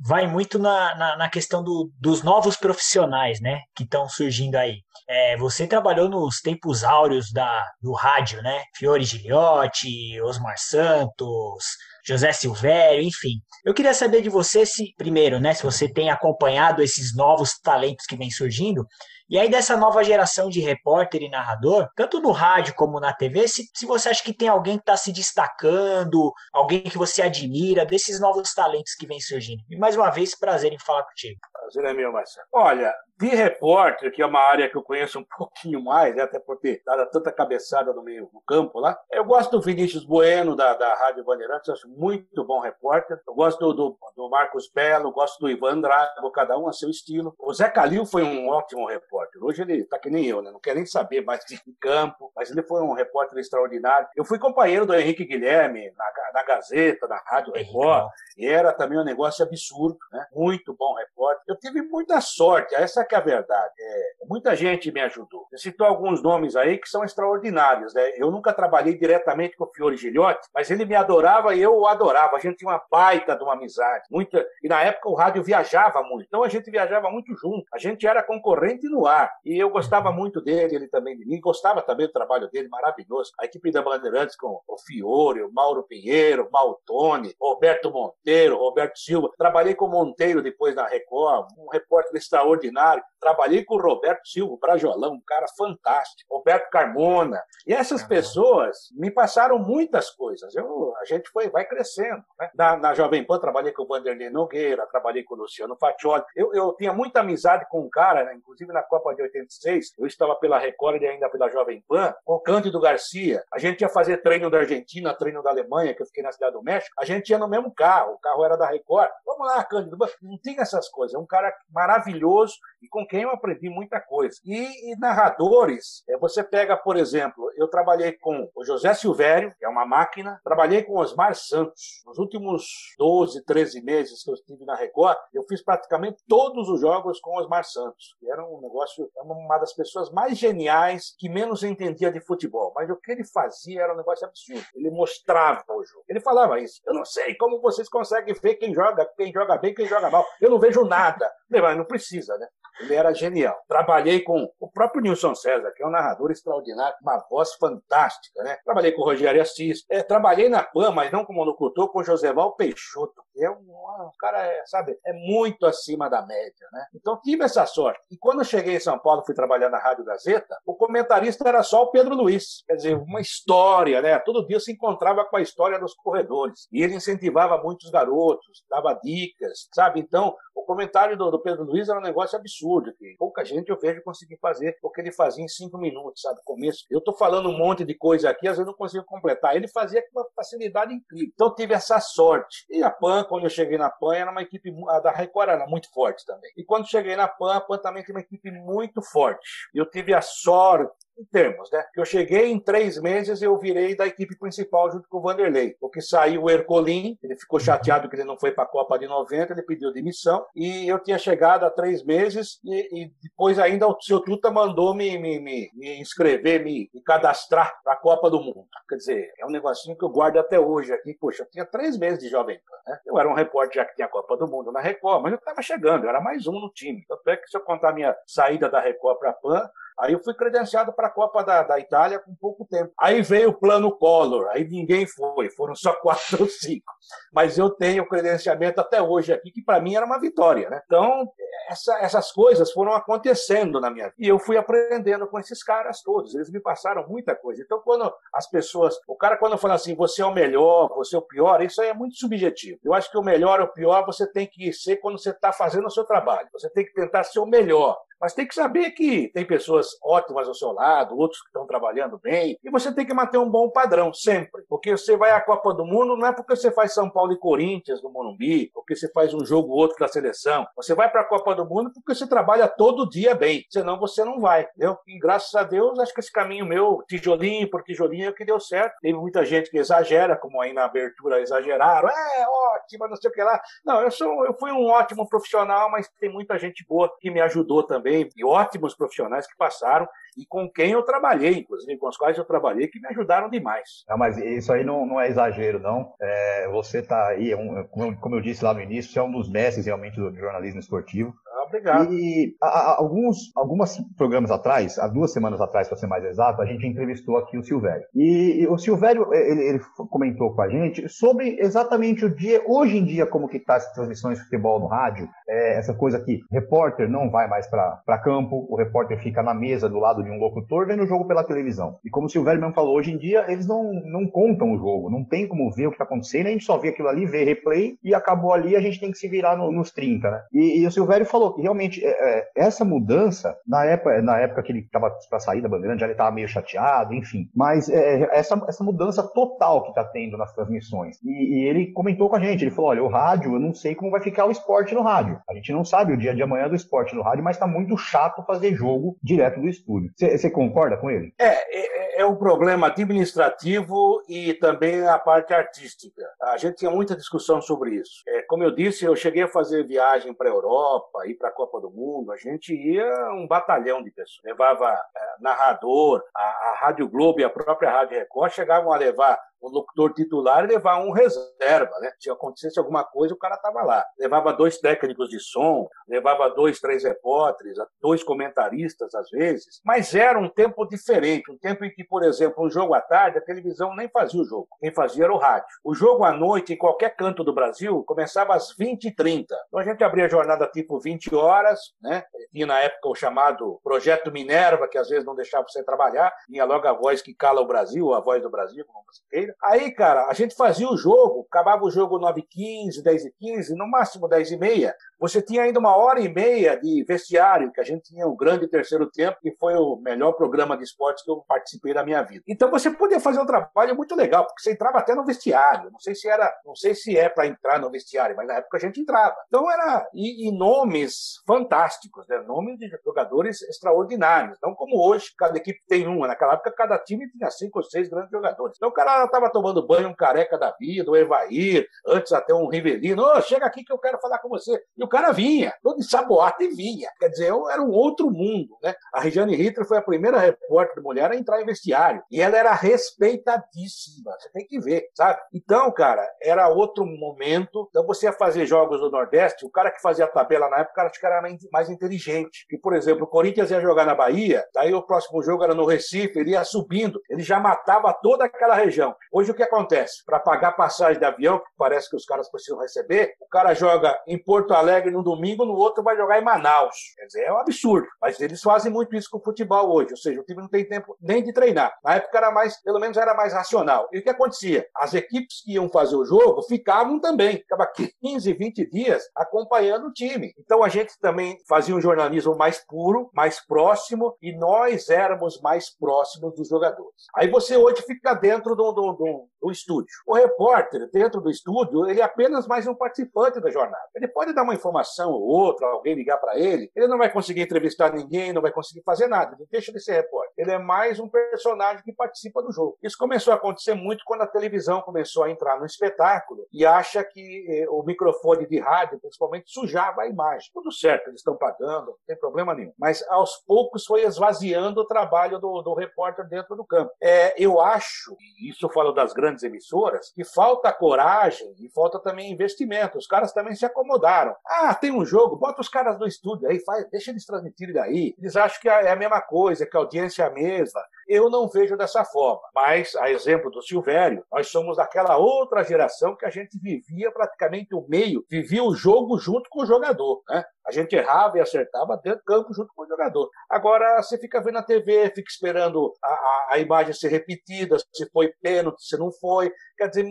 vai 0.00 0.26
muito 0.26 0.58
na, 0.58 0.94
na, 0.96 1.16
na 1.16 1.30
questão 1.30 1.62
do, 1.62 1.90
dos 2.00 2.22
novos 2.22 2.56
profissionais, 2.56 3.40
né, 3.40 3.60
que 3.74 3.84
estão 3.84 4.08
surgindo 4.08 4.56
aí. 4.56 4.80
É, 5.08 5.36
você 5.36 5.66
trabalhou 5.66 6.08
nos 6.08 6.40
tempos 6.40 6.82
áureos 6.82 7.32
da, 7.32 7.64
do 7.80 7.92
rádio, 7.92 8.42
né? 8.42 8.62
Fiore 8.76 9.04
Giliotti, 9.04 10.20
Osmar 10.22 10.58
Santos, 10.58 11.64
José 12.06 12.32
Silvério, 12.32 13.02
enfim. 13.02 13.40
Eu 13.64 13.74
queria 13.74 13.92
saber 13.92 14.22
de 14.22 14.28
você 14.28 14.64
se, 14.64 14.94
primeiro, 14.96 15.40
né, 15.40 15.52
se 15.54 15.64
você 15.64 15.92
tem 15.92 16.08
acompanhado 16.08 16.82
esses 16.82 17.14
novos 17.16 17.58
talentos 17.58 18.06
que 18.06 18.16
vêm 18.16 18.30
surgindo, 18.30 18.86
e 19.28 19.38
aí 19.38 19.48
dessa 19.48 19.76
nova 19.76 20.04
geração 20.04 20.48
de 20.48 20.60
repórter 20.60 21.22
e 21.22 21.28
narrador, 21.28 21.88
tanto 21.96 22.20
no 22.20 22.30
rádio 22.30 22.74
como 22.74 23.00
na 23.00 23.12
TV, 23.12 23.48
se, 23.48 23.64
se 23.74 23.84
você 23.84 24.08
acha 24.08 24.22
que 24.22 24.32
tem 24.32 24.48
alguém 24.48 24.76
que 24.76 24.82
está 24.82 24.96
se 24.96 25.12
destacando, 25.12 26.32
alguém 26.52 26.82
que 26.82 26.96
você 26.96 27.22
admira, 27.22 27.84
desses 27.84 28.20
novos 28.20 28.54
talentos 28.54 28.94
que 28.94 29.06
vêm 29.06 29.20
surgindo. 29.20 29.62
E 29.68 29.76
mais 29.76 29.96
uma 29.96 30.10
vez, 30.10 30.38
prazer 30.38 30.72
em 30.72 30.78
falar 30.78 31.02
contigo. 31.04 31.40
Prazer 31.52 31.84
é 31.84 31.92
meu, 31.92 32.12
Marcelo. 32.12 32.46
Olha, 32.52 32.94
de 33.18 33.28
repórter, 33.28 34.12
que 34.12 34.22
é 34.22 34.26
uma 34.26 34.40
área 34.40 34.68
que 34.68 34.76
eu 34.76 34.82
conheço 34.82 35.18
um 35.18 35.24
pouquinho 35.36 35.82
mais, 35.82 36.14
né, 36.14 36.22
até 36.22 36.38
por 36.38 36.58
ter 36.58 36.82
dado 36.84 37.10
tanta 37.10 37.32
cabeçada 37.32 37.92
no 37.92 38.02
meio 38.02 38.26
do 38.32 38.40
campo 38.46 38.78
lá, 38.78 38.96
eu 39.10 39.24
gosto 39.24 39.50
do 39.50 39.60
Vinícius 39.60 40.04
Bueno, 40.04 40.54
da, 40.54 40.74
da 40.74 40.94
Rádio 40.94 41.24
Bandeirantes, 41.24 41.68
acho 41.70 41.88
muito 41.88 42.44
bom 42.44 42.60
repórter. 42.60 43.18
Eu 43.26 43.34
gosto 43.34 43.58
do, 43.58 43.72
do, 43.72 43.98
do 44.16 44.30
Marcos 44.30 44.70
Belo, 44.72 45.10
gosto 45.10 45.40
do 45.40 45.50
Ivan 45.50 45.80
Drago, 45.80 46.30
cada 46.30 46.58
um 46.58 46.68
a 46.68 46.72
seu 46.72 46.90
estilo. 46.90 47.34
O 47.38 47.52
Zé 47.52 47.68
Calil 47.68 48.04
foi 48.04 48.22
um 48.22 48.48
ótimo 48.48 48.86
repórter. 48.86 49.15
Hoje 49.40 49.62
ele 49.62 49.78
está 49.78 49.98
que 49.98 50.10
nem 50.10 50.26
eu, 50.26 50.42
né? 50.42 50.50
não 50.50 50.60
quer 50.60 50.74
nem 50.74 50.86
saber 50.86 51.22
mais 51.22 51.44
de 51.44 51.60
campo, 51.80 52.32
mas 52.34 52.50
ele 52.50 52.62
foi 52.62 52.82
um 52.82 52.92
repórter 52.92 53.38
extraordinário. 53.38 54.08
Eu 54.16 54.24
fui 54.24 54.38
companheiro 54.38 54.86
do 54.86 54.94
Henrique 54.94 55.24
Guilherme 55.24 55.92
na, 55.96 56.32
na 56.32 56.42
Gazeta, 56.42 57.06
na 57.06 57.16
Rádio 57.24 57.52
Record, 57.52 58.10
e 58.36 58.46
era 58.46 58.72
também 58.72 58.98
um 58.98 59.04
negócio 59.04 59.44
absurdo, 59.44 59.98
né? 60.12 60.26
Muito 60.32 60.74
bom 60.74 60.94
repórter. 60.94 61.42
Eu 61.48 61.56
tive 61.56 61.82
muita 61.82 62.20
sorte, 62.20 62.74
essa 62.74 63.04
que 63.04 63.14
é 63.14 63.18
a 63.18 63.20
verdade. 63.20 63.72
É, 63.78 64.12
muita 64.28 64.54
gente 64.54 64.92
me 64.92 65.00
ajudou. 65.00 65.46
Você 65.50 65.58
citou 65.58 65.86
alguns 65.86 66.22
nomes 66.22 66.56
aí 66.56 66.78
que 66.78 66.88
são 66.88 67.04
extraordinários. 67.04 67.94
Né? 67.94 68.12
Eu 68.16 68.30
nunca 68.30 68.52
trabalhei 68.52 68.96
diretamente 68.96 69.56
com 69.56 69.64
o 69.64 69.72
Fiore 69.72 69.96
Gilhote, 69.96 70.48
mas 70.54 70.70
ele 70.70 70.84
me 70.84 70.94
adorava 70.94 71.54
e 71.54 71.62
eu 71.62 71.76
o 71.76 71.86
adorava. 71.86 72.36
A 72.36 72.40
gente 72.40 72.58
tinha 72.58 72.70
uma 72.70 72.82
baita 72.90 73.36
de 73.36 73.42
uma 73.42 73.54
amizade. 73.54 74.04
Muita... 74.10 74.44
E 74.62 74.68
na 74.68 74.82
época 74.82 75.08
o 75.08 75.14
rádio 75.14 75.42
viajava 75.42 76.02
muito. 76.02 76.26
Então 76.26 76.42
a 76.42 76.48
gente 76.48 76.70
viajava 76.70 77.10
muito 77.10 77.34
junto. 77.36 77.66
A 77.72 77.78
gente 77.78 78.06
era 78.06 78.22
concorrente 78.22 78.88
no 78.88 79.05
E 79.44 79.58
eu 79.58 79.70
gostava 79.70 80.12
muito 80.12 80.40
dele, 80.40 80.76
ele 80.76 80.88
também 80.88 81.16
de 81.16 81.26
mim. 81.26 81.40
Gostava 81.40 81.82
também 81.82 82.06
do 82.06 82.12
trabalho 82.12 82.48
dele, 82.50 82.68
maravilhoso. 82.68 83.32
A 83.40 83.44
equipe 83.44 83.70
da 83.70 83.82
Bandeirantes 83.82 84.36
com 84.36 84.60
o 84.66 84.78
Fiore, 84.78 85.42
o 85.42 85.52
Mauro 85.52 85.82
Pinheiro, 85.82 86.46
o 86.46 86.52
Maltone, 86.52 87.34
Roberto 87.40 87.90
Monteiro, 87.90 88.58
Roberto 88.58 88.98
Silva. 88.98 89.30
Trabalhei 89.36 89.74
com 89.74 89.86
o 89.86 89.90
Monteiro 89.90 90.42
depois 90.42 90.74
na 90.74 90.86
Record, 90.86 91.48
um 91.58 91.68
repórter 91.70 92.16
extraordinário. 92.16 93.02
Trabalhei 93.20 93.64
com 93.64 93.74
o 93.74 93.80
Roberto 93.80 94.26
Silva, 94.26 94.56
Brajolão, 94.60 95.14
um 95.14 95.22
cara 95.26 95.46
fantástico. 95.56 96.36
Roberto 96.36 96.70
Carmona. 96.70 97.42
E 97.66 97.72
essas 97.72 98.02
pessoas 98.02 98.76
me 98.92 99.10
passaram 99.10 99.58
muitas 99.58 100.10
coisas. 100.10 100.54
Eu, 100.54 100.94
a 101.00 101.04
gente 101.04 101.28
foi, 101.30 101.48
vai 101.48 101.64
crescendo. 101.64 102.22
Né? 102.38 102.50
Na, 102.54 102.76
na 102.76 102.94
Jovem 102.94 103.24
Pan, 103.24 103.38
trabalhei 103.38 103.72
com 103.72 103.82
o 103.82 103.86
Vanderlei 103.86 104.30
Nogueira, 104.30 104.86
trabalhei 104.86 105.22
com 105.22 105.34
o 105.34 105.38
Luciano 105.38 105.76
Faccioli. 105.76 106.22
Eu, 106.34 106.52
eu 106.54 106.72
tinha 106.76 106.92
muita 106.92 107.20
amizade 107.20 107.66
com 107.68 107.80
um 107.80 107.90
cara, 107.90 108.24
né? 108.24 108.34
inclusive 108.34 108.72
na 108.72 108.82
Copa 108.96 109.14
de 109.14 109.20
86, 109.20 109.92
eu 109.98 110.06
estava 110.06 110.34
pela 110.36 110.58
Record 110.58 111.02
e 111.02 111.06
ainda 111.06 111.28
pela 111.28 111.50
Jovem 111.50 111.84
Pan, 111.86 112.14
com 112.24 112.40
Cândido 112.40 112.80
Garcia. 112.80 113.44
A 113.52 113.58
gente 113.58 113.82
ia 113.82 113.90
fazer 113.90 114.22
treino 114.22 114.48
da 114.48 114.58
Argentina, 114.58 115.12
treino 115.12 115.42
da 115.42 115.50
Alemanha, 115.50 115.94
que 115.94 116.02
eu 116.02 116.06
fiquei 116.06 116.22
na 116.22 116.32
Cidade 116.32 116.54
do 116.54 116.62
México. 116.62 116.94
A 116.98 117.04
gente 117.04 117.28
ia 117.28 117.38
no 117.38 117.46
mesmo 117.46 117.70
carro, 117.74 118.14
o 118.14 118.18
carro 118.18 118.42
era 118.42 118.56
da 118.56 118.66
Record. 118.66 119.10
Vamos 119.26 119.46
lá, 119.46 119.62
Cândido. 119.64 119.98
Não 120.22 120.38
tem 120.38 120.58
essas 120.58 120.88
coisas. 120.88 121.14
É 121.14 121.18
um 121.18 121.26
cara 121.26 121.54
maravilhoso 121.70 122.54
e 122.82 122.88
com 122.88 123.06
quem 123.06 123.22
eu 123.22 123.30
aprendi 123.30 123.68
muita 123.68 124.00
coisa. 124.00 124.36
E, 124.44 124.92
e 124.92 124.96
narradores, 124.98 126.02
é, 126.08 126.16
você 126.16 126.42
pega, 126.42 126.74
por 126.74 126.96
exemplo, 126.96 127.50
eu 127.56 127.68
trabalhei 127.68 128.12
com 128.12 128.50
o 128.54 128.64
José 128.64 128.94
Silvério, 128.94 129.54
que 129.58 129.64
é 129.64 129.68
uma 129.68 129.84
máquina, 129.84 130.40
trabalhei 130.42 130.82
com 130.82 130.98
Osmar 130.98 131.34
Santos. 131.34 132.02
Nos 132.06 132.18
últimos 132.18 132.64
12, 132.98 133.44
13 133.44 133.82
meses 133.82 134.22
que 134.22 134.30
eu 134.30 134.34
estive 134.34 134.64
na 134.64 134.74
Record, 134.74 135.18
eu 135.34 135.44
fiz 135.48 135.62
praticamente 135.62 136.22
todos 136.26 136.68
os 136.70 136.80
jogos 136.80 137.20
com 137.20 137.36
Osmar 137.38 137.64
Santos, 137.64 138.16
que 138.18 138.30
era 138.30 138.42
um 138.46 138.60
negócio, 138.60 138.85
uma 139.22 139.58
das 139.58 139.72
pessoas 139.72 140.10
mais 140.10 140.38
geniais 140.38 141.14
que 141.18 141.28
menos 141.28 141.62
entendia 141.62 142.10
de 142.10 142.20
futebol. 142.20 142.72
Mas 142.74 142.88
o 142.90 142.96
que 142.96 143.12
ele 143.12 143.24
fazia 143.24 143.82
era 143.82 143.94
um 143.94 143.96
negócio 143.96 144.26
absurdo. 144.26 144.64
Ele 144.74 144.90
mostrava 144.90 145.64
o 145.68 145.84
jogo. 145.84 146.04
Ele 146.08 146.20
falava 146.20 146.60
isso. 146.60 146.80
Eu 146.86 146.94
não 146.94 147.04
sei 147.04 147.34
como 147.36 147.60
vocês 147.60 147.88
conseguem 147.88 148.34
ver 148.34 148.54
quem 148.56 148.74
joga, 148.74 149.08
quem 149.16 149.32
joga 149.32 149.56
bem, 149.56 149.74
quem 149.74 149.86
joga 149.86 150.10
mal. 150.10 150.24
Eu 150.40 150.50
não 150.50 150.58
vejo 150.58 150.84
nada. 150.84 151.30
Não 151.48 151.84
precisa, 151.84 152.36
né? 152.38 152.46
Ele 152.80 152.94
era 152.94 153.12
genial. 153.12 153.56
Trabalhei 153.68 154.20
com 154.20 154.48
o 154.60 154.70
próprio 154.70 155.02
Nilson 155.02 155.34
César, 155.34 155.72
que 155.74 155.82
é 155.82 155.86
um 155.86 155.90
narrador 155.90 156.30
extraordinário, 156.30 156.96
uma 157.02 157.18
voz 157.30 157.54
fantástica, 157.54 158.42
né? 158.42 158.58
Trabalhei 158.64 158.92
com 158.92 159.02
o 159.02 159.04
Rogério 159.04 159.40
Assis. 159.40 159.84
É, 159.88 160.02
trabalhei 160.02 160.48
na 160.48 160.62
PAN, 160.62 160.92
mas 160.92 161.10
não 161.10 161.24
como 161.24 161.44
locutor, 161.44 161.90
com 161.90 162.00
o 162.00 162.04
Joseval 162.04 162.54
Peixoto, 162.56 163.22
que 163.32 163.44
é 163.44 163.50
um, 163.50 163.54
um 163.54 164.10
cara, 164.18 164.44
é, 164.46 164.62
sabe, 164.66 164.98
é 165.04 165.12
muito 165.12 165.66
acima 165.66 166.08
da 166.08 166.24
média, 166.24 166.66
né? 166.72 166.86
Então 166.94 167.20
tive 167.22 167.44
essa 167.44 167.64
sorte. 167.66 168.00
E 168.10 168.16
quando 168.18 168.44
cheguei 168.44 168.76
em 168.76 168.80
São 168.80 168.98
Paulo, 168.98 169.24
fui 169.24 169.34
trabalhar 169.34 169.70
na 169.70 169.78
Rádio 169.78 170.04
Gazeta, 170.04 170.56
o 170.66 170.74
comentarista 170.74 171.48
era 171.48 171.62
só 171.62 171.82
o 171.82 171.90
Pedro 171.90 172.14
Luiz. 172.14 172.64
Quer 172.66 172.76
dizer, 172.76 172.94
uma 172.96 173.20
história, 173.20 174.00
né? 174.02 174.18
Todo 174.18 174.46
dia 174.46 174.60
se 174.60 174.72
encontrava 174.72 175.24
com 175.24 175.36
a 175.36 175.42
história 175.42 175.78
dos 175.78 175.94
corredores. 175.94 176.68
E 176.72 176.82
ele 176.82 176.94
incentivava 176.94 177.62
muitos 177.62 177.90
garotos, 177.90 178.64
dava 178.68 178.98
dicas, 179.02 179.68
sabe? 179.72 180.00
Então, 180.00 180.34
comentário 180.66 181.16
do, 181.16 181.30
do 181.30 181.40
Pedro 181.40 181.64
Luiz 181.64 181.88
era 181.88 181.98
um 181.98 182.02
negócio 182.02 182.38
absurdo, 182.38 182.92
que 182.92 183.14
pouca 183.18 183.44
gente 183.44 183.70
eu 183.70 183.78
vejo 183.78 184.02
conseguir 184.02 184.36
fazer 184.38 184.76
o 184.82 184.90
que 184.90 185.00
ele 185.00 185.12
fazia 185.12 185.44
em 185.44 185.48
cinco 185.48 185.78
minutos, 185.78 186.22
sabe? 186.22 186.40
Começo. 186.44 186.84
Eu 186.90 187.00
tô 187.00 187.12
falando 187.14 187.48
um 187.48 187.56
monte 187.56 187.84
de 187.84 187.94
coisa 187.94 188.28
aqui, 188.28 188.48
às 188.48 188.56
vezes 188.56 188.66
não 188.66 188.76
consigo 188.76 189.04
completar. 189.04 189.56
Ele 189.56 189.68
fazia 189.68 190.02
com 190.02 190.20
uma 190.20 190.28
facilidade 190.34 190.92
incrível. 190.92 191.32
Então 191.32 191.54
tive 191.54 191.74
essa 191.74 192.00
sorte. 192.00 192.66
E 192.68 192.82
a 192.82 192.90
PAN, 192.90 193.24
quando 193.24 193.44
eu 193.44 193.50
cheguei 193.50 193.78
na 193.78 193.90
PAN, 193.90 194.16
era 194.16 194.30
uma 194.30 194.42
equipe, 194.42 194.70
da 195.02 195.10
Record 195.10 195.48
era 195.48 195.66
muito 195.66 195.90
forte 195.92 196.24
também. 196.26 196.50
E 196.56 196.64
quando 196.64 196.88
cheguei 196.88 197.16
na 197.16 197.28
PAN, 197.28 197.54
a 197.54 197.60
PAN 197.60 197.78
também 197.78 198.02
tinha 198.02 198.14
uma 198.14 198.20
equipe 198.20 198.50
muito 198.50 199.00
forte. 199.02 199.40
Eu 199.72 199.88
tive 199.88 200.12
a 200.12 200.20
sorte 200.20 201.05
em 201.18 201.24
termos, 201.24 201.70
né? 201.70 201.84
Eu 201.96 202.04
cheguei 202.04 202.50
em 202.50 202.60
três 202.60 203.00
meses 203.00 203.40
eu 203.40 203.56
virei 203.58 203.96
da 203.96 204.06
equipe 204.06 204.36
principal 204.38 204.90
junto 204.90 205.08
com 205.08 205.18
o 205.18 205.22
Vanderlei, 205.22 205.76
porque 205.80 206.00
saiu 206.00 206.44
o 206.44 206.50
Ercolim, 206.50 207.18
ele 207.22 207.36
ficou 207.36 207.58
chateado 207.58 208.08
que 208.08 208.16
ele 208.16 208.24
não 208.24 208.38
foi 208.38 208.52
para 208.52 208.64
a 208.64 208.68
Copa 208.68 208.98
de 208.98 209.06
90, 209.06 209.52
ele 209.52 209.62
pediu 209.62 209.92
demissão, 209.92 210.44
e 210.54 210.88
eu 210.88 210.98
tinha 210.98 211.18
chegado 211.18 211.64
há 211.64 211.70
três 211.70 212.04
meses, 212.04 212.60
e, 212.64 213.02
e 213.02 213.12
depois 213.22 213.58
ainda 213.58 213.86
o 213.86 213.96
seu 214.00 214.20
Tuta 214.20 214.50
mandou 214.50 214.94
me, 214.94 215.18
me, 215.18 215.40
me, 215.40 215.70
me 215.74 216.00
inscrever, 216.00 216.64
me, 216.64 216.90
me 216.92 217.02
cadastrar 217.02 217.72
para 217.82 217.94
a 217.94 217.96
Copa 217.96 218.30
do 218.30 218.40
Mundo. 218.40 218.66
Quer 218.88 218.96
dizer, 218.96 219.32
é 219.38 219.46
um 219.46 219.50
negocinho 219.50 219.96
que 219.96 220.04
eu 220.04 220.08
guardo 220.08 220.38
até 220.38 220.58
hoje 220.58 220.92
aqui. 220.92 221.14
Poxa, 221.14 221.42
eu 221.42 221.50
tinha 221.50 221.64
três 221.64 221.98
meses 221.98 222.18
de 222.18 222.28
Jovem 222.28 222.58
Pan, 222.58 222.92
né? 222.92 222.98
Eu 223.06 223.18
era 223.18 223.28
um 223.28 223.34
repórter 223.34 223.76
já 223.76 223.84
que 223.84 223.94
tinha 223.94 224.06
a 224.06 224.10
Copa 224.10 224.36
do 224.36 224.48
Mundo 224.48 224.72
na 224.72 224.80
Record, 224.80 225.22
mas 225.22 225.32
eu 225.32 225.38
estava 225.38 225.62
chegando, 225.62 226.04
eu 226.04 226.08
era 226.08 226.20
mais 226.20 226.46
um 226.46 226.52
no 226.52 226.70
time. 226.70 227.04
Tanto 227.08 227.28
é 227.28 227.36
que 227.36 227.48
se 227.48 227.56
eu 227.56 227.60
contar 227.62 227.90
a 227.90 227.92
minha 227.92 228.16
saída 228.26 228.68
da 228.68 228.80
Record 228.80 229.18
para 229.18 229.30
a 229.30 229.34
PAN, 229.34 229.70
Aí 229.98 230.12
eu 230.12 230.22
fui 230.22 230.34
credenciado 230.34 230.92
para 230.92 231.08
a 231.08 231.10
Copa 231.10 231.42
da, 231.42 231.62
da 231.62 231.78
Itália 231.78 232.18
com 232.18 232.34
pouco 232.34 232.66
tempo. 232.66 232.92
Aí 232.98 233.22
veio 233.22 233.50
o 233.50 233.58
plano 233.58 233.90
Collor, 233.90 234.48
aí 234.48 234.66
ninguém 234.68 235.06
foi, 235.06 235.50
foram 235.50 235.74
só 235.74 235.92
quatro 236.00 236.42
ou 236.42 236.48
cinco. 236.48 236.92
Mas 237.32 237.56
eu 237.56 237.70
tenho 237.70 238.06
credenciamento 238.06 238.80
até 238.80 239.00
hoje 239.00 239.32
aqui, 239.32 239.50
que 239.50 239.62
para 239.62 239.80
mim 239.80 239.94
era 239.94 240.04
uma 240.04 240.20
vitória. 240.20 240.68
Né? 240.68 240.80
Então, 240.84 241.26
essa, 241.68 241.98
essas 242.00 242.30
coisas 242.32 242.72
foram 242.72 242.92
acontecendo 242.92 243.80
na 243.80 243.90
minha 243.90 244.06
vida. 244.06 244.16
E 244.18 244.28
eu 244.28 244.38
fui 244.38 244.56
aprendendo 244.56 245.26
com 245.26 245.38
esses 245.38 245.62
caras 245.62 246.02
todos. 246.02 246.34
Eles 246.34 246.50
me 246.50 246.60
passaram 246.60 247.06
muita 247.08 247.34
coisa. 247.34 247.62
Então, 247.62 247.80
quando 247.80 248.12
as 248.32 248.48
pessoas. 248.48 248.96
O 249.06 249.16
cara, 249.16 249.36
quando 249.36 249.58
fala 249.58 249.74
assim, 249.74 249.94
você 249.94 250.22
é 250.22 250.26
o 250.26 250.34
melhor, 250.34 250.88
você 250.94 251.16
é 251.16 251.18
o 251.18 251.22
pior, 251.22 251.62
isso 251.62 251.80
aí 251.80 251.88
é 251.88 251.94
muito 251.94 252.16
subjetivo. 252.16 252.78
Eu 252.84 252.94
acho 252.94 253.10
que 253.10 253.18
o 253.18 253.22
melhor 253.22 253.60
ou 253.60 253.66
o 253.66 253.72
pior 253.72 254.04
você 254.04 254.30
tem 254.30 254.46
que 254.46 254.72
ser 254.72 254.96
quando 254.96 255.18
você 255.18 255.30
está 255.30 255.52
fazendo 255.52 255.86
o 255.86 255.90
seu 255.90 256.04
trabalho. 256.04 256.48
Você 256.52 256.68
tem 256.70 256.84
que 256.84 256.92
tentar 256.92 257.24
ser 257.24 257.40
o 257.40 257.46
melhor. 257.46 257.96
Mas 258.20 258.34
tem 258.34 258.46
que 258.46 258.54
saber 258.54 258.90
que 258.90 259.30
tem 259.32 259.44
pessoas 259.44 259.88
ótimas 260.02 260.48
ao 260.48 260.54
seu 260.54 260.72
lado, 260.72 261.16
outros 261.16 261.40
que 261.40 261.48
estão 261.48 261.66
trabalhando 261.66 262.18
bem, 262.18 262.58
e 262.62 262.70
você 262.70 262.92
tem 262.92 263.06
que 263.06 263.14
manter 263.14 263.38
um 263.38 263.50
bom 263.50 263.70
padrão 263.70 264.12
sempre. 264.12 264.62
Porque 264.68 264.96
você 264.96 265.16
vai 265.16 265.30
à 265.30 265.40
Copa 265.40 265.72
do 265.74 265.84
Mundo 265.84 266.16
não 266.16 266.26
é 266.26 266.32
porque 266.32 266.56
você 266.56 266.70
faz 266.70 266.92
São 266.92 267.10
Paulo 267.10 267.32
e 267.32 267.38
Corinthians 267.38 268.02
no 268.02 268.10
Morumbi, 268.10 268.70
porque 268.72 268.94
você 268.94 269.10
faz 269.12 269.32
um 269.34 269.44
jogo 269.44 269.72
ou 269.72 269.78
outro 269.78 269.96
da 269.98 270.08
seleção. 270.08 270.66
Você 270.76 270.94
vai 270.94 271.10
para 271.10 271.22
a 271.22 271.24
Copa 271.24 271.54
do 271.54 271.64
Mundo 271.64 271.90
porque 271.92 272.14
você 272.14 272.26
trabalha 272.26 272.68
todo 272.68 273.08
dia 273.08 273.34
bem, 273.34 273.64
senão 273.70 273.98
você 273.98 274.24
não 274.24 274.40
vai, 274.40 274.62
entendeu? 274.62 274.96
E 275.06 275.18
graças 275.18 275.54
a 275.54 275.62
Deus, 275.62 275.98
acho 275.98 276.14
que 276.14 276.20
esse 276.20 276.32
caminho 276.32 276.66
meu, 276.66 277.02
tijolinho 277.08 277.68
por 277.70 277.82
tijolinho, 277.82 278.28
é 278.28 278.32
que 278.32 278.44
deu 278.44 278.60
certo. 278.60 278.96
Teve 279.00 279.18
muita 279.18 279.44
gente 279.44 279.70
que 279.70 279.78
exagera, 279.78 280.36
como 280.36 280.60
aí 280.60 280.72
na 280.72 280.84
abertura 280.84 281.40
exageraram, 281.40 282.08
é 282.08 282.46
ótima, 282.74 283.08
não 283.08 283.16
sei 283.16 283.30
o 283.30 283.32
que 283.32 283.42
lá. 283.42 283.60
Não, 283.84 284.00
eu 284.02 284.10
sou, 284.10 284.44
eu 284.44 284.54
fui 284.54 284.70
um 284.72 284.86
ótimo 284.86 285.28
profissional, 285.28 285.90
mas 285.90 286.08
tem 286.20 286.32
muita 286.32 286.58
gente 286.58 286.84
boa 286.88 287.12
que 287.20 287.30
me 287.30 287.40
ajudou 287.40 287.82
também, 287.82 288.05
e 288.06 288.44
ótimos 288.44 288.94
profissionais 288.94 289.46
que 289.46 289.56
passaram 289.56 290.08
e 290.36 290.44
com 290.46 290.70
quem 290.70 290.92
eu 290.92 291.02
trabalhei, 291.02 291.58
inclusive 291.60 291.96
com 291.96 292.08
os 292.08 292.16
quais 292.16 292.36
eu 292.36 292.44
trabalhei, 292.44 292.88
que 292.88 293.00
me 293.00 293.08
ajudaram 293.08 293.48
demais. 293.48 294.04
Não, 294.08 294.18
mas 294.18 294.36
isso 294.36 294.72
aí 294.72 294.84
não, 294.84 295.06
não 295.06 295.20
é 295.20 295.28
exagero, 295.28 295.78
não. 295.78 296.14
É, 296.20 296.68
você 296.68 296.98
está 296.98 297.28
aí, 297.28 297.52
é 297.52 297.56
um, 297.56 297.86
como 298.20 298.36
eu 298.36 298.40
disse 298.40 298.64
lá 298.64 298.74
no 298.74 298.82
início, 298.82 299.12
você 299.12 299.18
é 299.18 299.22
um 299.22 299.32
dos 299.32 299.48
mestres 299.50 299.86
realmente 299.86 300.20
do 300.20 300.34
jornalismo 300.34 300.80
esportivo 300.80 301.34
obrigado. 301.66 302.12
E 302.12 302.54
alguns 302.60 303.52
algumas 303.54 303.98
programas 304.16 304.50
atrás, 304.50 304.98
há 304.98 305.06
duas 305.08 305.32
semanas 305.32 305.60
atrás, 305.60 305.88
para 305.88 305.96
ser 305.96 306.06
mais 306.06 306.24
exato, 306.24 306.62
a 306.62 306.66
gente 306.66 306.86
entrevistou 306.86 307.36
aqui 307.36 307.58
o 307.58 307.62
Silvério. 307.62 308.04
E, 308.14 308.62
e 308.62 308.66
o 308.66 308.78
Silvério, 308.78 309.32
ele, 309.32 309.62
ele, 309.62 309.80
comentou 310.10 310.54
com 310.54 310.62
a 310.62 310.68
gente 310.68 311.08
sobre 311.08 311.58
exatamente 311.60 312.24
o 312.24 312.34
dia, 312.34 312.62
hoje 312.66 312.96
em 312.96 313.04
dia, 313.04 313.26
como 313.26 313.48
que 313.48 313.56
está 313.56 313.76
as 313.76 313.92
transmissões 313.92 314.38
de 314.38 314.44
futebol 314.44 314.80
no 314.80 314.86
rádio, 314.86 315.28
é, 315.48 315.78
essa 315.78 315.94
coisa 315.94 316.20
que 316.20 316.40
repórter 316.50 317.08
não 317.08 317.30
vai 317.30 317.48
mais 317.48 317.68
para 317.68 318.18
campo, 318.22 318.66
o 318.68 318.76
repórter 318.76 319.18
fica 319.20 319.42
na 319.42 319.54
mesa 319.54 319.88
do 319.88 319.98
lado 319.98 320.22
de 320.22 320.30
um 320.30 320.38
locutor 320.38 320.86
vendo 320.86 321.02
o 321.02 321.06
jogo 321.06 321.26
pela 321.26 321.44
televisão. 321.44 321.98
E 322.04 322.10
como 322.10 322.26
o 322.26 322.30
Silvério 322.30 322.60
mesmo 322.60 322.74
falou, 322.74 322.96
hoje 322.96 323.12
em 323.12 323.18
dia 323.18 323.44
eles 323.48 323.66
não, 323.66 323.92
não 324.04 324.26
contam 324.26 324.72
o 324.72 324.78
jogo, 324.78 325.10
não 325.10 325.24
tem 325.24 325.46
como 325.46 325.70
ver 325.70 325.86
o 325.86 325.90
que 325.90 325.94
está 325.94 326.04
acontecendo, 326.04 326.46
a 326.46 326.50
gente 326.50 326.64
só 326.64 326.78
vê 326.78 326.88
aquilo 326.88 327.08
ali, 327.08 327.26
vê 327.26 327.44
replay 327.44 327.98
e 328.02 328.14
acabou 328.14 328.52
ali, 328.52 328.76
a 328.76 328.80
gente 328.80 329.00
tem 329.00 329.10
que 329.10 329.18
se 329.18 329.28
virar 329.28 329.56
no, 329.56 329.70
nos 329.70 329.90
30, 329.90 330.30
né? 330.30 330.42
E, 330.52 330.80
e 330.80 330.86
o 330.86 330.90
Silvério 330.90 331.26
falou 331.26 331.55
realmente 331.60 332.04
é, 332.04 332.08
é, 332.10 332.50
essa 332.56 332.84
mudança, 332.84 333.56
na 333.66 333.84
época, 333.84 334.22
na 334.22 334.38
época 334.38 334.62
que 334.62 334.72
ele 334.72 334.80
estava 334.80 335.10
para 335.28 335.40
sair 335.40 335.60
da 335.60 335.68
Bandeirante, 335.68 336.00
já 336.00 336.06
ele 336.06 336.12
estava 336.12 336.30
meio 336.30 336.48
chateado, 336.48 337.14
enfim. 337.14 337.48
Mas 337.54 337.88
é, 337.88 338.28
essa, 338.32 338.60
essa 338.68 338.84
mudança 338.84 339.22
total 339.22 339.82
que 339.82 339.88
está 339.90 340.04
tendo 340.04 340.36
nas 340.36 340.52
transmissões. 340.54 341.18
E, 341.22 341.30
e, 341.30 341.68
ele 341.68 341.92
comentou 341.92 342.28
com 342.28 342.36
a 342.36 342.40
gente, 342.40 342.62
ele 342.62 342.70
falou, 342.70 342.90
olha, 342.90 343.02
o 343.02 343.08
rádio, 343.08 343.54
eu 343.54 343.60
não 343.60 343.74
sei 343.74 343.94
como 343.94 344.10
vai 344.10 344.20
ficar 344.20 344.46
o 344.46 344.50
esporte 344.50 344.94
no 344.94 345.02
rádio. 345.02 345.40
A 345.48 345.54
gente 345.54 345.72
não 345.72 345.84
sabe 345.84 346.12
o 346.12 346.16
dia 346.16 346.34
de 346.34 346.42
amanhã 346.42 346.68
do 346.68 346.76
esporte 346.76 347.14
no 347.14 347.22
rádio, 347.22 347.44
mas 347.44 347.56
está 347.56 347.66
muito 347.66 347.96
chato 347.96 348.44
fazer 348.44 348.74
jogo 348.74 349.16
direto 349.22 349.60
do 349.60 349.68
estúdio. 349.68 350.10
Você 350.16 350.50
concorda 350.50 350.96
com 350.96 351.10
ele? 351.10 351.32
É, 351.38 351.46
é, 351.48 352.20
é 352.22 352.26
um 352.26 352.36
problema 352.36 352.86
administrativo 352.86 354.22
e 354.28 354.54
também 354.54 355.06
a 355.06 355.18
parte 355.18 355.52
artística. 355.52 356.22
A 356.42 356.56
gente 356.56 356.76
tinha 356.76 356.90
muita 356.90 357.14
discussão 357.14 357.60
sobre 357.60 357.96
isso. 357.96 358.22
É, 358.26 358.42
como 358.42 358.62
eu 358.62 358.74
disse, 358.74 359.04
eu 359.04 359.14
cheguei 359.14 359.42
a 359.42 359.48
fazer 359.48 359.86
viagem 359.86 360.32
para 360.32 360.48
a 360.48 360.52
Europa, 360.52 361.26
ir 361.26 361.34
para 361.34 361.45
a 361.46 361.52
Copa 361.52 361.80
do 361.80 361.90
Mundo, 361.90 362.32
a 362.32 362.36
gente 362.36 362.74
ia 362.74 363.06
um 363.32 363.46
batalhão 363.46 364.02
de 364.02 364.10
pessoas. 364.10 364.44
Levava 364.44 364.90
é, 364.90 365.20
narrador, 365.40 366.22
a, 366.34 366.40
a 366.40 366.78
Rádio 366.80 367.08
Globo 367.08 367.40
e 367.40 367.44
a 367.44 367.50
própria 367.50 367.90
Rádio 367.90 368.18
Record 368.18 368.52
chegavam 368.52 368.92
a 368.92 368.96
levar 368.96 369.38
o 369.60 369.68
locutor 369.68 370.12
titular 370.12 370.64
e 370.64 370.68
levar 370.68 370.98
um 370.98 371.10
reserva, 371.10 371.98
né? 372.00 372.10
Se 372.18 372.30
acontecesse 372.30 372.78
alguma 372.78 373.04
coisa, 373.04 373.34
o 373.34 373.38
cara 373.38 373.56
estava 373.56 373.82
lá. 373.82 374.04
Levava 374.18 374.52
dois 374.52 374.78
técnicos 374.78 375.28
de 375.28 375.40
som, 375.40 375.88
levava 376.08 376.48
dois, 376.50 376.80
três 376.80 377.04
repórteres, 377.04 377.76
dois 378.00 378.22
comentaristas 378.22 379.14
às 379.14 379.28
vezes, 379.30 379.80
mas 379.84 380.14
era 380.14 380.38
um 380.38 380.48
tempo 380.48 380.86
diferente, 380.86 381.50
um 381.50 381.58
tempo 381.58 381.84
em 381.84 381.90
que, 381.90 382.04
por 382.04 382.22
exemplo, 382.22 382.64
um 382.64 382.70
jogo 382.70 382.94
à 382.94 383.00
tarde, 383.00 383.38
a 383.38 383.42
televisão 383.42 383.94
nem 383.94 384.08
fazia 384.08 384.40
o 384.40 384.44
jogo, 384.44 384.68
quem 384.80 384.92
fazia 384.92 385.24
era 385.24 385.32
o 385.32 385.38
rádio. 385.38 385.66
O 385.84 385.94
jogo 385.94 386.24
à 386.24 386.32
noite, 386.32 386.72
em 386.72 386.76
qualquer 386.76 387.16
canto 387.16 387.42
do 387.42 387.54
Brasil, 387.54 388.02
começava 388.04 388.54
às 388.54 388.74
20h30. 388.76 389.46
Então 389.68 389.80
a 389.80 389.82
gente 389.82 390.02
abria 390.04 390.26
a 390.26 390.28
jornada 390.28 390.66
tipo 390.66 390.98
20 390.98 391.34
horas, 391.34 391.80
né? 392.00 392.24
Tinha 392.52 392.66
na 392.66 392.80
época 392.80 393.08
o 393.08 393.14
chamado 393.14 393.80
Projeto 393.82 394.30
Minerva, 394.30 394.88
que 394.88 394.98
às 394.98 395.08
vezes 395.08 395.24
não 395.24 395.34
deixava 395.34 395.66
você 395.68 395.82
trabalhar, 395.84 396.32
tinha 396.46 396.64
logo 396.64 396.86
a 396.86 396.92
voz 396.92 397.22
que 397.22 397.34
cala 397.34 397.60
o 397.60 397.66
Brasil, 397.66 398.12
a 398.14 398.20
voz 398.20 398.42
do 398.42 398.50
Brasil, 398.50 398.84
como 398.86 399.04
você 399.06 399.22
queira. 399.30 399.54
Aí, 399.64 399.90
cara, 399.92 400.26
a 400.28 400.32
gente 400.34 400.54
fazia 400.54 400.88
o 400.88 400.96
jogo, 400.96 401.46
acabava 401.50 401.84
o 401.84 401.90
jogo 401.90 402.18
9h15, 402.18 403.02
10h15, 403.02 403.70
no 403.76 403.88
máximo 403.88 404.28
10h30. 404.28 404.92
Você 405.18 405.40
tinha 405.40 405.62
ainda 405.62 405.78
uma 405.78 405.96
hora 405.96 406.20
e 406.20 406.28
meia 406.28 406.78
de 406.78 407.02
vestiário, 407.04 407.72
que 407.72 407.80
a 407.80 407.84
gente 407.84 408.02
tinha 408.02 408.26
o 408.26 408.36
grande 408.36 408.68
terceiro 408.68 409.10
tempo, 409.10 409.38
que 409.40 409.56
foi 409.58 409.74
o 409.74 409.96
melhor 409.96 410.32
programa 410.32 410.76
de 410.76 410.84
esportes 410.84 411.24
que 411.24 411.30
eu 411.30 411.42
participei 411.48 411.94
da 411.94 412.04
minha 412.04 412.22
vida. 412.22 412.44
Então 412.46 412.70
você 412.70 412.90
podia 412.90 413.18
fazer 413.18 413.40
um 413.40 413.46
trabalho 413.46 413.96
muito 413.96 414.14
legal, 414.14 414.44
porque 414.44 414.62
você 414.62 414.72
entrava 414.72 414.98
até 414.98 415.14
no 415.14 415.24
vestiário. 415.24 415.90
Não 415.90 415.98
sei 415.98 416.14
se 416.14 416.28
era, 416.28 416.52
não 416.64 416.74
sei 416.74 416.94
se 416.94 417.16
é 417.16 417.28
para 417.28 417.46
entrar 417.46 417.80
no 417.80 417.90
vestiário, 417.90 418.36
mas 418.36 418.46
na 418.46 418.54
época 418.54 418.76
a 418.76 418.80
gente 418.80 419.00
entrava. 419.00 419.36
Então 419.48 419.70
era 419.70 420.06
e, 420.12 420.48
e 420.48 420.52
nomes 420.56 421.42
fantásticos, 421.46 422.26
né? 422.28 422.38
nomes 422.46 422.78
de 422.78 422.88
jogadores 423.02 423.62
extraordinários. 423.62 424.58
Não 424.62 424.74
como 424.74 425.02
hoje, 425.02 425.32
cada 425.38 425.56
equipe 425.56 425.80
tem 425.88 426.06
uma. 426.06 426.26
Naquela 426.26 426.54
época 426.54 426.72
cada 426.72 426.98
time 426.98 427.28
tinha 427.30 427.50
cinco 427.50 427.78
ou 427.78 427.84
seis 427.84 428.08
grandes 428.08 428.30
jogadores. 428.30 428.76
Então 428.76 428.90
o 428.90 428.92
cara 428.92 429.26
estava 429.36 429.50
tomando 429.50 429.86
banho 429.86 430.08
um 430.08 430.14
careca 430.14 430.58
da 430.58 430.74
vida, 430.78 431.10
o 431.10 431.16
Evair, 431.16 431.86
antes 432.06 432.32
até 432.32 432.54
um 432.54 432.68
Rivelino. 432.68 433.22
Oh, 433.22 433.40
chega 433.40 433.66
aqui 433.66 433.84
que 433.84 433.92
eu 433.92 433.98
quero 433.98 434.18
falar 434.18 434.38
com 434.38 434.48
você. 434.48 434.82
E 434.96 435.04
o 435.04 435.08
cara 435.08 435.32
vinha, 435.32 435.72
todo 435.82 435.98
ensaboado 435.98 436.62
e 436.62 436.68
vinha. 436.68 437.08
Quer 437.18 437.28
dizer, 437.28 437.52
era 437.70 437.82
um 437.82 437.90
outro 437.90 438.30
mundo, 438.30 438.76
né? 438.82 438.94
A 439.12 439.20
Regiane 439.20 439.54
Hitler 439.54 439.86
foi 439.86 439.98
a 439.98 440.02
primeira 440.02 440.38
repórter 440.38 441.02
mulher 441.02 441.30
a 441.30 441.36
entrar 441.36 441.60
em 441.60 441.66
vestiário. 441.66 442.22
E 442.30 442.40
ela 442.40 442.56
era 442.56 442.72
respeitadíssima. 442.72 444.32
Você 444.38 444.50
tem 444.52 444.66
que 444.66 444.78
ver, 444.80 445.08
sabe? 445.14 445.38
Então, 445.52 445.90
cara, 445.92 446.26
era 446.42 446.68
outro 446.68 447.04
momento. 447.04 447.86
Então, 447.90 448.06
você 448.06 448.26
ia 448.26 448.32
fazer 448.32 448.66
jogos 448.66 449.00
do 449.00 449.10
Nordeste, 449.10 449.64
o 449.66 449.70
cara 449.70 449.90
que 449.90 450.00
fazia 450.00 450.24
a 450.24 450.28
tabela 450.28 450.68
na 450.68 450.78
época, 450.78 451.02
acho 451.02 451.20
que 451.20 451.26
era 451.26 451.42
mais 451.72 451.90
inteligente. 451.90 452.66
Que, 452.68 452.78
por 452.78 452.94
exemplo, 452.94 453.24
o 453.24 453.28
Corinthians 453.28 453.70
ia 453.70 453.80
jogar 453.80 454.04
na 454.04 454.14
Bahia, 454.14 454.64
daí 454.74 454.94
o 454.94 455.02
próximo 455.02 455.42
jogo 455.42 455.64
era 455.64 455.74
no 455.74 455.84
Recife, 455.84 456.38
ele 456.38 456.50
ia 456.50 456.64
subindo, 456.64 457.20
ele 457.28 457.42
já 457.42 457.60
matava 457.60 458.12
toda 458.12 458.44
aquela 458.44 458.74
região. 458.74 459.14
Hoje 459.32 459.50
o 459.50 459.54
que 459.54 459.62
acontece? 459.62 460.24
Para 460.24 460.38
pagar 460.38 460.72
passagem 460.72 461.18
de 461.18 461.24
avião, 461.24 461.58
que 461.58 461.70
parece 461.76 462.08
que 462.08 462.16
os 462.16 462.24
caras 462.24 462.50
precisam 462.50 462.78
receber, 462.78 463.34
o 463.40 463.48
cara 463.48 463.74
joga 463.74 464.18
em 464.26 464.38
Porto 464.38 464.72
Alegre 464.72 465.10
no 465.10 465.22
domingo, 465.22 465.64
no 465.64 465.74
outro 465.74 466.02
vai 466.02 466.16
jogar 466.16 466.40
em 466.40 466.44
Manaus. 466.44 466.96
Quer 467.16 467.26
dizer, 467.26 467.42
é 467.42 467.52
um 467.52 467.58
absurdo. 467.58 468.06
Mas 468.20 468.40
eles 468.40 468.62
fazem 468.62 468.90
muito 468.90 469.14
isso 469.16 469.28
com 469.30 469.38
o 469.38 469.42
futebol 469.42 469.92
hoje, 469.92 470.10
ou 470.12 470.16
seja, 470.16 470.40
o 470.40 470.44
time 470.44 470.62
não 470.62 470.68
tem 470.68 470.86
tempo 470.86 471.16
nem 471.20 471.42
de 471.42 471.52
treinar. 471.52 471.92
Na 472.04 472.16
época 472.16 472.38
era 472.38 472.50
mais, 472.50 472.80
pelo 472.82 473.00
menos 473.00 473.16
era 473.16 473.34
mais 473.34 473.52
racional. 473.52 474.08
E 474.12 474.18
o 474.18 474.22
que 474.22 474.30
acontecia? 474.30 474.86
As 474.96 475.14
equipes 475.14 475.62
que 475.64 475.72
iam 475.74 475.88
fazer 475.88 476.16
o 476.16 476.24
jogo 476.24 476.62
ficavam 476.62 477.20
também, 477.20 477.58
ficava 477.58 477.90
15, 478.20 478.52
20 478.52 478.90
dias 478.90 479.24
acompanhando 479.34 480.06
o 480.08 480.12
time. 480.12 480.52
Então 480.58 480.82
a 480.82 480.88
gente 480.88 481.18
também 481.20 481.58
fazia 481.68 481.94
um 481.94 482.00
jornalismo 482.00 482.56
mais 482.56 482.84
puro, 482.86 483.30
mais 483.34 483.64
próximo, 483.64 484.36
e 484.40 484.56
nós 484.56 485.08
éramos 485.08 485.60
mais 485.60 485.90
próximos 485.96 486.54
dos 486.54 486.68
jogadores. 486.68 487.12
Aí 487.34 487.50
você 487.50 487.76
hoje 487.76 488.02
fica 488.02 488.34
dentro 488.34 488.74
do, 488.74 488.92
do, 489.16 489.48
do, 489.60 489.70
estúdio. 489.70 490.14
O 490.26 490.34
repórter, 490.34 491.10
dentro 491.10 491.40
do 491.40 491.50
estúdio, 491.50 492.08
ele 492.08 492.20
é 492.20 492.24
apenas 492.24 492.66
mais 492.66 492.86
um 492.86 492.94
participante 492.94 493.60
da 493.60 493.70
jornada. 493.70 494.04
Ele 494.14 494.28
pode 494.28 494.54
dar 494.54 494.62
uma 494.62 494.74
informação 494.74 495.32
ou 495.32 495.42
outra, 495.42 495.86
alguém 495.86 496.14
ligar 496.14 496.38
para 496.38 496.58
ele, 496.58 496.90
ele 496.94 497.08
não 497.08 497.18
vai 497.18 497.32
conseguir 497.32 497.62
entrevistar 497.62 498.12
ninguém, 498.12 498.52
não 498.52 498.62
vai 498.62 498.72
conseguir 498.72 499.02
fazer 499.02 499.26
nada. 499.26 499.56
Ele 499.58 499.68
deixa 499.70 499.92
de 499.92 500.00
ser 500.00 500.12
repórter. 500.12 500.52
Ele 500.56 500.70
é 500.70 500.78
mais 500.78 501.18
um 501.18 501.28
personagem 501.28 502.02
que 502.04 502.12
participa 502.12 502.62
do 502.62 502.72
jogo. 502.72 502.98
Isso 503.02 503.16
começou 503.18 503.52
a 503.52 503.56
acontecer 503.56 503.94
muito 503.94 504.24
quando 504.24 504.42
a 504.42 504.46
televisão 504.46 505.00
começou 505.02 505.44
a 505.44 505.50
entrar 505.50 505.78
no 505.78 505.86
espetáculo 505.86 506.66
e 506.72 506.84
acha 506.84 507.22
que 507.24 507.66
eh, 507.68 507.88
o 507.88 508.02
microfone 508.02 508.66
de 508.66 508.78
rádio, 508.78 509.18
principalmente, 509.20 509.70
sujava 509.70 510.22
a 510.22 510.28
imagem. 510.28 510.70
Tudo 510.72 510.92
certo, 510.92 511.28
eles 511.28 511.40
estão 511.40 511.56
pagando, 511.56 512.06
não 512.06 512.16
tem 512.26 512.36
problema 512.36 512.74
nenhum. 512.74 512.92
Mas 512.98 513.22
aos 513.28 513.56
poucos 513.66 514.04
foi 514.04 514.24
esvaziando 514.24 515.00
o 515.00 515.06
trabalho 515.06 515.58
do, 515.58 515.82
do 515.82 515.94
repórter 515.94 516.48
dentro 516.48 516.76
do 516.76 516.84
campo. 516.84 517.12
É, 517.20 517.54
eu 517.62 517.80
acho, 517.80 518.36
e 518.40 518.70
isso 518.70 518.86
eu 518.86 518.90
falo 519.06 519.12
das 519.12 519.32
grandes 519.32 519.62
emissoras, 519.62 520.30
que 520.30 520.44
falta 520.44 520.92
coragem 520.92 521.74
e 521.78 521.88
falta 521.88 522.18
também 522.18 522.52
investimento. 522.52 523.18
Os 523.18 523.26
caras 523.26 523.52
também 523.52 523.74
se 523.74 523.84
acomodaram. 523.84 524.54
Ah, 524.66 524.94
tem 524.94 525.12
um 525.12 525.24
jogo, 525.24 525.56
bota 525.56 525.80
os 525.80 525.88
caras 525.88 526.18
no 526.18 526.26
estúdio 526.26 526.68
aí, 526.68 526.80
faz, 526.84 527.08
deixa 527.10 527.30
eles 527.30 527.44
transmitirem 527.44 527.94
daí. 527.94 528.34
Eles 528.38 528.56
acham 528.56 528.80
que 528.80 528.88
é 528.88 529.10
a 529.10 529.16
mesma 529.16 529.40
coisa, 529.40 529.86
que 529.86 529.96
a 529.96 530.00
audiência 530.00 530.42
é 530.42 530.46
a 530.46 530.50
mesma. 530.50 531.00
Eu 531.26 531.50
não 531.50 531.68
vejo 531.68 531.96
dessa 531.96 532.24
forma. 532.24 532.62
Mas, 532.74 533.14
a 533.16 533.30
exemplo 533.30 533.70
do 533.70 533.82
Silvério, 533.82 534.44
nós 534.52 534.68
somos 534.68 534.96
daquela 534.96 535.36
outra 535.36 535.82
geração 535.82 536.36
que 536.36 536.46
a 536.46 536.50
gente 536.50 536.78
vivia 536.78 537.30
praticamente 537.32 537.94
o 537.94 538.06
meio, 538.08 538.44
vivia 538.48 538.82
o 538.82 538.94
jogo 538.94 539.38
junto 539.38 539.68
com 539.68 539.82
o 539.82 539.86
jogador. 539.86 540.42
Né? 540.48 540.64
A 540.86 540.92
gente 540.92 541.16
errava 541.16 541.58
e 541.58 541.60
acertava 541.60 542.16
dentro 542.22 542.38
do 542.38 542.44
campo 542.44 542.72
junto 542.72 542.92
com 542.94 543.02
o 543.02 543.08
jogador. 543.08 543.50
Agora 543.68 544.22
você 544.22 544.38
fica 544.38 544.62
vendo 544.62 544.74
na 544.74 544.82
TV, 544.84 545.32
fica 545.34 545.50
esperando 545.50 546.12
a, 546.22 546.28
a, 546.28 546.68
a 546.72 546.78
imagem 546.78 547.12
ser 547.12 547.28
repetida, 547.28 547.96
se 547.98 548.30
foi 548.30 548.52
pênalti, 548.62 549.02
se 549.02 549.18
não 549.18 549.32
foi. 549.32 549.72
Quer 549.96 550.08
dizer, 550.08 550.26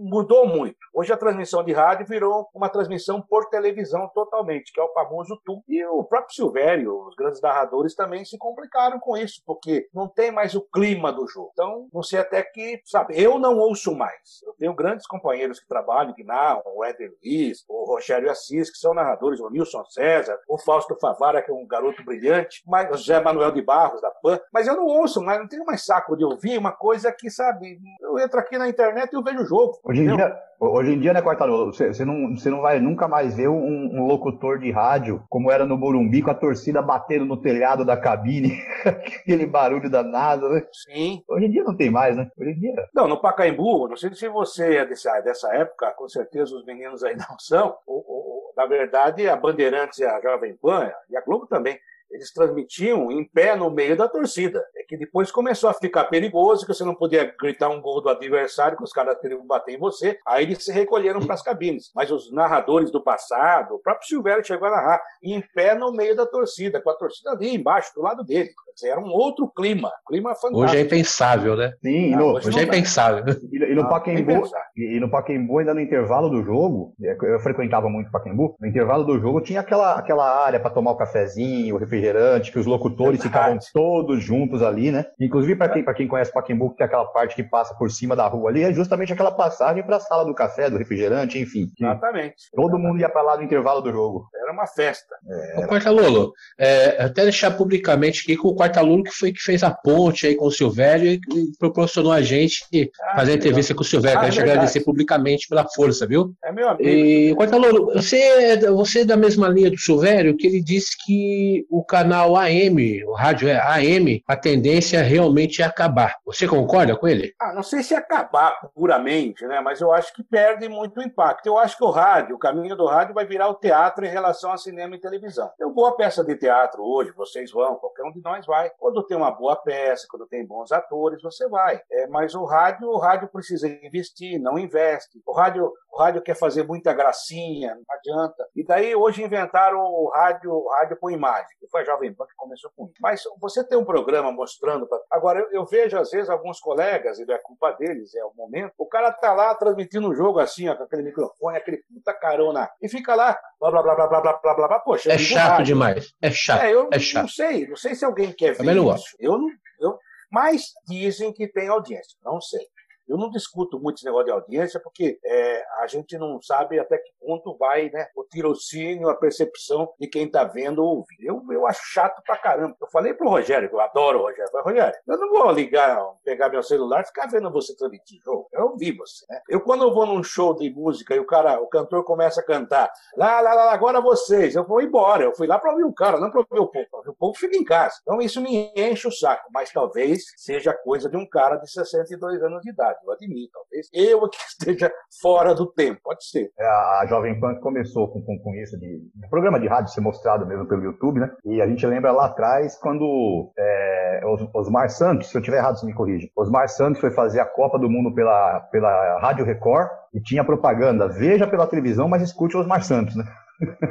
mudou 0.00 0.46
muito. 0.46 0.76
Hoje 0.92 1.12
a 1.12 1.16
transmissão 1.16 1.62
de 1.62 1.72
rádio 1.72 2.06
virou 2.06 2.48
uma 2.52 2.68
transmissão 2.68 3.22
por 3.22 3.48
televisão 3.48 4.10
totalmente, 4.12 4.72
que 4.72 4.80
é 4.80 4.82
o 4.82 4.92
famoso 4.92 5.40
tubo. 5.44 5.62
E 5.68 5.84
o 5.84 6.02
próprio 6.02 6.34
Silvério, 6.34 7.06
os 7.06 7.14
grandes 7.14 7.40
narradores 7.40 7.94
também 7.94 8.24
se 8.24 8.36
complicaram 8.36 8.98
com 8.98 9.16
isso, 9.16 9.40
porque 9.46 9.86
não 9.94 10.08
tem 10.08 10.31
mais 10.32 10.54
o 10.54 10.62
clima 10.62 11.12
do 11.12 11.26
jogo. 11.28 11.50
Então, 11.52 11.88
não 11.92 12.02
sei 12.02 12.18
até 12.18 12.42
que, 12.42 12.80
sabe, 12.84 13.20
eu 13.20 13.38
não 13.38 13.58
ouço 13.58 13.94
mais. 13.94 14.42
Eu 14.46 14.54
tenho 14.54 14.74
grandes 14.74 15.06
companheiros 15.06 15.60
que 15.60 15.68
trabalham, 15.68 16.14
que 16.14 16.24
narram, 16.24 16.62
o 16.74 16.84
Éder 16.84 17.12
Luiz, 17.22 17.64
o 17.68 17.84
Rogério 17.84 18.30
Assis, 18.30 18.70
que 18.70 18.78
são 18.78 18.94
narradores, 18.94 19.40
o 19.40 19.50
Nilson 19.50 19.84
César, 19.86 20.38
o 20.48 20.58
Fausto 20.58 20.96
Favara, 21.00 21.42
que 21.42 21.50
é 21.50 21.54
um 21.54 21.66
garoto 21.66 22.04
brilhante, 22.04 22.62
mas 22.66 22.90
o 22.90 22.96
José 22.96 23.20
Manuel 23.20 23.52
de 23.52 23.62
Barros, 23.62 24.00
da 24.00 24.10
PAN. 24.10 24.40
Mas 24.52 24.66
eu 24.66 24.76
não 24.76 24.86
ouço 24.86 25.22
mais, 25.22 25.38
não 25.38 25.48
tenho 25.48 25.64
mais 25.64 25.84
saco 25.84 26.16
de 26.16 26.24
ouvir 26.24 26.58
uma 26.58 26.72
coisa 26.72 27.12
que, 27.12 27.30
sabe, 27.30 27.78
eu 28.00 28.18
entro 28.18 28.38
aqui 28.38 28.58
na 28.58 28.68
internet 28.68 29.12
e 29.12 29.16
eu 29.16 29.22
vejo 29.22 29.42
o 29.42 29.46
jogo. 29.46 29.78
Hoje 29.84 30.02
em 30.02 30.16
dia, 30.16 30.36
hoje 30.58 30.92
em 30.92 31.00
dia, 31.00 31.12
né, 31.12 31.22
Quartarolo, 31.22 31.72
você, 31.72 31.88
você, 31.88 32.04
não, 32.04 32.36
você 32.36 32.50
não 32.50 32.60
vai 32.60 32.80
nunca 32.80 33.08
mais 33.08 33.34
ver 33.34 33.48
um, 33.48 33.90
um, 33.92 34.06
locutor 34.06 34.58
de 34.58 34.70
rádio, 34.70 35.22
como 35.28 35.50
era 35.50 35.66
no 35.66 35.76
Morumbi, 35.76 36.22
com 36.22 36.30
a 36.30 36.34
torcida 36.34 36.80
batendo 36.80 37.24
no 37.24 37.36
telhado 37.36 37.84
da 37.84 37.96
cabine, 37.96 38.58
aquele 38.84 39.46
barulho 39.46 39.90
da 39.90 40.02
NASA, 40.22 40.48
né? 40.48 40.66
Sim. 40.72 41.24
Hoje 41.28 41.46
em 41.46 41.50
dia 41.50 41.64
não 41.64 41.76
tem 41.76 41.90
mais, 41.90 42.16
né? 42.16 42.30
Hoje 42.38 42.50
em 42.50 42.60
dia. 42.60 42.88
Não, 42.94 43.08
no 43.08 43.20
Pacaembu, 43.20 43.88
não 43.88 43.96
sei 43.96 44.14
se 44.14 44.28
você 44.28 44.76
é 44.76 44.86
dessa, 44.86 45.20
dessa 45.20 45.54
época, 45.54 45.90
com 45.92 46.08
certeza 46.08 46.54
os 46.56 46.64
meninos 46.64 47.02
aí 47.02 47.16
não 47.16 47.38
são. 47.38 47.76
O, 47.86 47.94
o, 47.94 48.52
na 48.56 48.66
verdade, 48.66 49.28
a 49.28 49.36
Bandeirantes 49.36 49.98
e 49.98 50.04
a 50.04 50.20
Jovem 50.20 50.56
Pan, 50.56 50.92
e 51.10 51.16
a 51.16 51.20
Globo 51.20 51.46
também, 51.46 51.78
eles 52.12 52.32
transmitiam 52.32 53.10
em 53.10 53.24
pé 53.24 53.56
no 53.56 53.70
meio 53.70 53.96
da 53.96 54.08
torcida. 54.08 54.62
É 54.76 54.84
que 54.86 54.96
depois 54.96 55.32
começou 55.32 55.70
a 55.70 55.74
ficar 55.74 56.04
perigoso, 56.04 56.66
que 56.66 56.74
você 56.74 56.84
não 56.84 56.94
podia 56.94 57.34
gritar 57.40 57.70
um 57.70 57.80
gol 57.80 58.02
do 58.02 58.10
adversário, 58.10 58.76
que 58.76 58.84
os 58.84 58.92
caras 58.92 59.18
queriam 59.18 59.44
bater 59.46 59.74
em 59.74 59.78
você. 59.78 60.18
Aí 60.26 60.44
eles 60.44 60.64
se 60.64 60.70
recolheram 60.70 61.20
para 61.20 61.34
as 61.34 61.42
cabines. 61.42 61.90
Mas 61.94 62.10
os 62.10 62.30
narradores 62.30 62.90
do 62.90 63.02
passado, 63.02 63.74
o 63.74 63.78
próprio 63.78 64.06
Silvério 64.06 64.44
chegou 64.44 64.68
a 64.68 64.70
narrar, 64.70 65.02
em 65.22 65.42
pé 65.54 65.74
no 65.74 65.90
meio 65.92 66.14
da 66.14 66.26
torcida, 66.26 66.80
com 66.80 66.90
a 66.90 66.94
torcida 66.94 67.30
ali 67.30 67.54
embaixo, 67.54 67.92
do 67.94 68.02
lado 68.02 68.22
dele. 68.22 68.50
Quer 68.66 68.72
dizer, 68.74 68.88
era 68.90 69.00
um 69.00 69.10
outro 69.10 69.48
clima, 69.48 69.90
clima 70.06 70.34
fantástico. 70.34 70.62
Hoje 70.62 70.76
é 70.76 70.80
impensável, 70.82 71.56
né? 71.56 71.72
Sim, 71.82 72.14
no, 72.14 72.34
hoje, 72.34 72.48
hoje 72.48 72.58
é 72.58 72.62
impensável. 72.62 73.24
E, 73.50 73.56
e 73.56 73.74
no 73.74 73.82
ah, 73.82 73.88
Pacaembu, 73.88 74.42
e, 74.76 74.96
e 74.96 75.00
no 75.00 75.10
Pacaembu, 75.10 75.58
ainda 75.58 75.74
no 75.74 75.80
intervalo 75.80 76.28
do 76.28 76.42
jogo, 76.42 76.94
eu 77.00 77.40
frequentava 77.40 77.88
muito 77.88 78.08
o 78.08 78.12
Pacaembu, 78.12 78.56
no 78.60 78.66
intervalo 78.66 79.04
do 79.04 79.18
jogo 79.18 79.40
tinha 79.40 79.60
aquela, 79.60 79.94
aquela 79.94 80.44
área 80.44 80.60
para 80.60 80.70
tomar 80.70 80.92
o 80.92 80.96
cafezinho, 80.96 81.74
o 81.74 81.78
refrigerante 81.78 82.01
refrigerante, 82.02 82.50
que 82.50 82.58
os 82.58 82.66
locutores 82.66 83.20
é 83.20 83.22
ficavam 83.22 83.58
todos 83.72 84.22
juntos 84.22 84.62
ali, 84.62 84.90
né? 84.90 85.06
Inclusive, 85.20 85.56
para 85.56 85.68
quem, 85.68 85.84
quem 85.84 86.08
conhece 86.08 86.32
Paquembu, 86.32 86.70
que 86.70 86.78
tem 86.78 86.86
aquela 86.86 87.06
parte 87.06 87.36
que 87.36 87.42
passa 87.42 87.74
por 87.74 87.90
cima 87.90 88.16
da 88.16 88.26
rua 88.26 88.50
ali, 88.50 88.62
é 88.62 88.72
justamente 88.72 89.12
aquela 89.12 89.30
passagem 89.30 89.82
para 89.82 89.96
a 89.96 90.00
sala 90.00 90.24
do 90.24 90.34
café, 90.34 90.68
do 90.68 90.76
refrigerante, 90.76 91.38
enfim. 91.38 91.70
Exatamente. 91.78 92.34
Todo 92.54 92.64
exatamente. 92.64 92.88
mundo 92.88 93.00
ia 93.00 93.08
para 93.08 93.22
lá 93.22 93.36
no 93.36 93.44
intervalo 93.44 93.80
do 93.80 93.92
jogo. 93.92 94.28
Era 94.34 94.52
uma 94.52 94.66
festa. 94.66 95.14
É, 95.28 95.60
o 95.60 95.68
Quartalolo, 95.68 96.32
é, 96.58 97.02
até 97.04 97.22
deixar 97.22 97.52
publicamente 97.52 98.22
aqui 98.22 98.36
que 98.36 98.46
o 98.46 98.54
Quartalolo 98.54 99.04
que 99.04 99.12
foi 99.12 99.32
que 99.32 99.40
fez 99.40 99.62
a 99.62 99.70
ponte 99.70 100.26
aí 100.26 100.34
com 100.34 100.46
o 100.46 100.50
Silvério 100.50 101.12
e, 101.12 101.20
e 101.34 101.58
proporcionou 101.58 102.12
a 102.12 102.22
gente 102.22 102.64
ah, 103.00 103.16
fazer 103.16 103.32
a 103.32 103.34
entrevista 103.36 103.74
com 103.74 103.82
o 103.82 103.84
Silvério. 103.84 104.18
Ah, 104.18 104.22
Quero 104.22 104.34
te 104.34 104.40
agradecer 104.40 104.80
publicamente 104.80 105.48
pela 105.48 105.66
força, 105.68 106.06
viu? 106.06 106.34
É 106.44 106.52
meu 106.52 106.68
amigo. 106.68 106.88
E, 106.88 107.34
Quartalolo, 107.36 107.92
você, 107.92 108.16
é 108.16 108.70
você 108.70 109.00
é 109.00 109.04
da 109.04 109.16
mesma 109.16 109.48
linha 109.48 109.70
do 109.70 109.78
Silvério, 109.78 110.36
que 110.36 110.46
ele 110.46 110.62
disse 110.62 110.96
que 111.04 111.64
o 111.70 111.84
canal 111.92 112.34
AM, 112.38 113.04
o 113.04 113.12
rádio 113.12 113.50
é 113.50 113.60
AM, 113.60 114.24
a 114.26 114.34
tendência 114.34 115.02
realmente 115.02 115.60
é 115.60 115.66
acabar. 115.66 116.16
Você 116.24 116.48
concorda 116.48 116.96
com 116.96 117.06
ele? 117.06 117.34
Ah, 117.38 117.52
não 117.52 117.62
sei 117.62 117.82
se 117.82 117.94
acabar 117.94 118.70
puramente, 118.74 119.46
né? 119.46 119.60
Mas 119.60 119.78
eu 119.78 119.92
acho 119.92 120.10
que 120.14 120.22
perde 120.22 120.70
muito 120.70 121.02
impacto. 121.02 121.46
Eu 121.46 121.58
acho 121.58 121.76
que 121.76 121.84
o 121.84 121.90
rádio, 121.90 122.34
o 122.34 122.38
caminho 122.38 122.74
do 122.74 122.86
rádio 122.86 123.12
vai 123.12 123.26
virar 123.26 123.48
o 123.48 123.56
teatro 123.56 124.06
em 124.06 124.08
relação 124.08 124.50
a 124.50 124.56
cinema 124.56 124.96
e 124.96 125.00
televisão. 125.00 125.50
Tem 125.58 125.70
boa 125.70 125.94
peça 125.94 126.24
de 126.24 126.34
teatro 126.34 126.82
hoje, 126.82 127.12
vocês 127.14 127.52
vão, 127.52 127.74
qualquer 127.74 128.04
um 128.04 128.10
de 128.10 128.22
nós 128.22 128.46
vai. 128.46 128.70
Quando 128.78 129.02
tem 129.02 129.14
uma 129.14 129.30
boa 129.30 129.56
peça, 129.56 130.06
quando 130.10 130.26
tem 130.26 130.46
bons 130.46 130.72
atores, 130.72 131.20
você 131.20 131.46
vai. 131.46 131.78
É, 131.92 132.06
mas 132.06 132.34
o 132.34 132.46
rádio, 132.46 132.88
o 132.88 132.96
rádio 132.96 133.28
precisa 133.28 133.68
investir, 133.68 134.40
não 134.40 134.58
investe. 134.58 135.20
O 135.26 135.32
rádio, 135.34 135.70
o 135.92 135.98
rádio 135.98 136.22
quer 136.22 136.36
fazer 136.36 136.62
muita 136.62 136.94
gracinha, 136.94 137.74
não 137.74 137.84
adianta. 137.96 138.48
E 138.56 138.64
daí 138.64 138.96
hoje 138.96 139.22
inventaram 139.22 139.78
o 139.78 140.08
rádio, 140.08 140.50
o 140.50 140.70
rádio 140.70 140.96
com 140.98 141.10
imagem, 141.10 141.54
foi 141.72 141.80
a 141.80 141.84
Jovem 141.84 142.14
Pan 142.14 142.26
que 142.26 142.34
começou 142.36 142.70
com 142.76 142.84
isso. 142.84 142.94
Mas 143.00 143.22
você 143.40 143.66
tem 143.66 143.78
um 143.78 143.84
programa 143.84 144.30
mostrando. 144.30 144.86
Pra... 144.86 144.98
Agora, 145.10 145.40
eu, 145.40 145.50
eu, 145.50 145.64
vejo 145.64 145.98
às 145.98 146.10
vezes 146.10 146.28
alguns 146.28 146.60
colegas, 146.60 147.18
e 147.18 147.24
não 147.24 147.34
é 147.34 147.38
culpa 147.38 147.72
deles, 147.72 148.14
é 148.14 148.24
o 148.24 148.32
momento, 148.36 148.74
o 148.76 148.86
cara 148.86 149.10
tá 149.10 149.32
lá 149.32 149.54
transmitindo 149.54 150.08
um 150.08 150.14
jogo 150.14 150.38
assim, 150.38 150.68
ó, 150.68 150.76
com 150.76 150.84
aquele 150.84 151.02
microfone, 151.02 151.56
aquele 151.56 151.78
puta 151.78 152.12
carona, 152.12 152.70
e 152.80 152.88
fica 152.88 153.14
lá, 153.14 153.36
blá 153.58 153.70
blá 153.70 153.82
blá 153.82 153.94
blá 153.94 154.06
blá 154.08 154.20
blá 154.20 154.32
blá 154.34 154.54
blá, 154.54 154.68
blá. 154.68 154.80
poxa. 154.80 155.10
É 155.10 155.16
chato 155.16 155.48
rádio. 155.48 155.64
demais. 155.64 156.14
É 156.20 156.30
chato. 156.30 156.62
É, 156.62 156.74
eu 156.74 156.90
é 156.92 156.98
chato. 156.98 157.22
não 157.22 157.28
sei, 157.28 157.66
não 157.66 157.76
sei 157.76 157.94
se 157.94 158.04
alguém 158.04 158.32
quer 158.32 158.52
ver 158.54 158.76
isso. 158.76 159.16
Eu 159.18 159.38
não. 159.38 159.48
Eu... 159.80 159.98
Mas 160.30 160.72
dizem 160.86 161.32
que 161.32 161.46
tem 161.46 161.68
audiência, 161.68 162.18
não 162.22 162.40
sei. 162.40 162.66
Eu 163.08 163.16
não 163.16 163.30
discuto 163.30 163.78
muito 163.80 163.96
esse 163.96 164.04
negócio 164.04 164.26
de 164.26 164.32
audiência, 164.32 164.80
porque 164.80 165.18
é, 165.24 165.64
a 165.80 165.86
gente 165.86 166.16
não 166.16 166.40
sabe 166.40 166.78
até 166.78 166.98
que 166.98 167.10
ponto 167.20 167.56
vai 167.56 167.90
né, 167.90 168.06
o 168.16 168.24
tirocínio, 168.24 169.08
a 169.08 169.16
percepção 169.16 169.92
de 169.98 170.06
quem 170.06 170.26
está 170.26 170.44
vendo 170.44 170.82
ou 170.82 170.98
ouvindo. 170.98 171.22
Eu, 171.22 171.42
eu 171.50 171.66
acho 171.66 171.80
chato 171.84 172.22
pra 172.24 172.36
caramba. 172.36 172.76
Eu 172.80 172.88
falei 172.88 173.14
pro 173.14 173.28
Rogério, 173.28 173.68
que 173.68 173.74
eu 173.74 173.80
adoro 173.80 174.20
o 174.20 174.22
Rogério, 174.22 174.50
falei, 174.50 174.74
Rogério, 174.74 175.00
eu 175.06 175.18
não 175.18 175.28
vou 175.30 175.50
ligar, 175.52 175.98
pegar 176.24 176.48
meu 176.48 176.62
celular 176.62 177.02
e 177.02 177.06
ficar 177.06 177.26
vendo 177.26 177.50
você 177.50 177.76
transmitir 177.76 178.20
jogo. 178.24 178.48
Eu 178.52 178.66
ouvi 178.66 178.92
você. 178.92 179.24
Né? 179.28 179.40
Eu, 179.48 179.60
quando 179.60 179.82
eu 179.82 179.92
vou 179.92 180.06
num 180.06 180.22
show 180.22 180.54
de 180.54 180.70
música 180.70 181.14
e 181.14 181.20
o 181.20 181.26
cara, 181.26 181.60
o 181.60 181.66
cantor 181.66 182.04
começa 182.04 182.40
a 182.40 182.44
cantar, 182.44 182.90
lá, 183.16 183.40
lá, 183.40 183.54
lá, 183.54 183.72
agora 183.72 184.00
vocês, 184.00 184.54
eu 184.54 184.66
vou 184.66 184.80
embora. 184.80 185.24
Eu 185.24 185.34
fui 185.34 185.46
lá 185.46 185.58
para 185.58 185.72
ouvir 185.72 185.84
o 185.84 185.92
cara, 185.92 186.18
não 186.18 186.30
para 186.30 186.40
ouvir 186.40 186.60
o 186.60 186.66
povo. 186.66 187.10
O 187.10 187.14
povo 187.14 187.38
fica 187.38 187.56
em 187.56 187.64
casa. 187.64 187.96
Então 188.02 188.20
isso 188.20 188.40
me 188.40 188.72
enche 188.76 189.06
o 189.06 189.12
saco, 189.12 189.48
mas 189.52 189.72
talvez 189.72 190.24
seja 190.36 190.72
coisa 190.72 191.08
de 191.08 191.16
um 191.16 191.28
cara 191.28 191.56
de 191.56 191.70
62 191.70 192.42
anos 192.42 192.62
de 192.62 192.70
idade 192.70 192.91
eu 193.04 193.12
admito. 193.12 193.52
Talvez 193.52 193.88
eu 193.92 194.28
que 194.28 194.38
esteja 194.38 194.92
fora 195.20 195.54
do 195.54 195.66
tempo, 195.66 196.00
pode 196.02 196.24
ser. 196.24 196.50
É, 196.58 196.66
a 196.66 197.06
Jovem 197.08 197.38
Pan 197.38 197.54
começou 197.56 198.08
com, 198.08 198.22
com, 198.22 198.38
com 198.38 198.54
isso, 198.54 198.78
de, 198.78 199.00
de, 199.14 199.28
programa 199.28 199.58
de 199.58 199.66
rádio 199.66 199.92
ser 199.92 200.00
mostrado 200.00 200.46
mesmo 200.46 200.66
pelo 200.66 200.84
YouTube, 200.84 201.20
né? 201.20 201.30
E 201.44 201.60
a 201.60 201.66
gente 201.66 201.86
lembra 201.86 202.12
lá 202.12 202.26
atrás 202.26 202.78
quando 202.78 203.52
é, 203.58 204.20
Osmar 204.54 204.88
Santos, 204.90 205.30
se 205.30 205.36
eu 205.36 205.42
tiver 205.42 205.58
errado, 205.58 205.78
você 205.78 205.86
me 205.86 205.94
corrige. 205.94 206.30
Osmar 206.36 206.68
Santos 206.68 207.00
foi 207.00 207.10
fazer 207.10 207.40
a 207.40 207.46
Copa 207.46 207.78
do 207.78 207.88
Mundo 207.88 208.14
pela, 208.14 208.60
pela 208.70 209.18
Rádio 209.20 209.44
Record 209.44 209.88
e 210.14 210.20
tinha 210.20 210.44
propaganda. 210.44 211.08
Veja 211.08 211.46
pela 211.46 211.66
televisão, 211.66 212.08
mas 212.08 212.22
escute 212.22 212.56
Osmar 212.56 212.82
Santos, 212.82 213.16
né? 213.16 213.24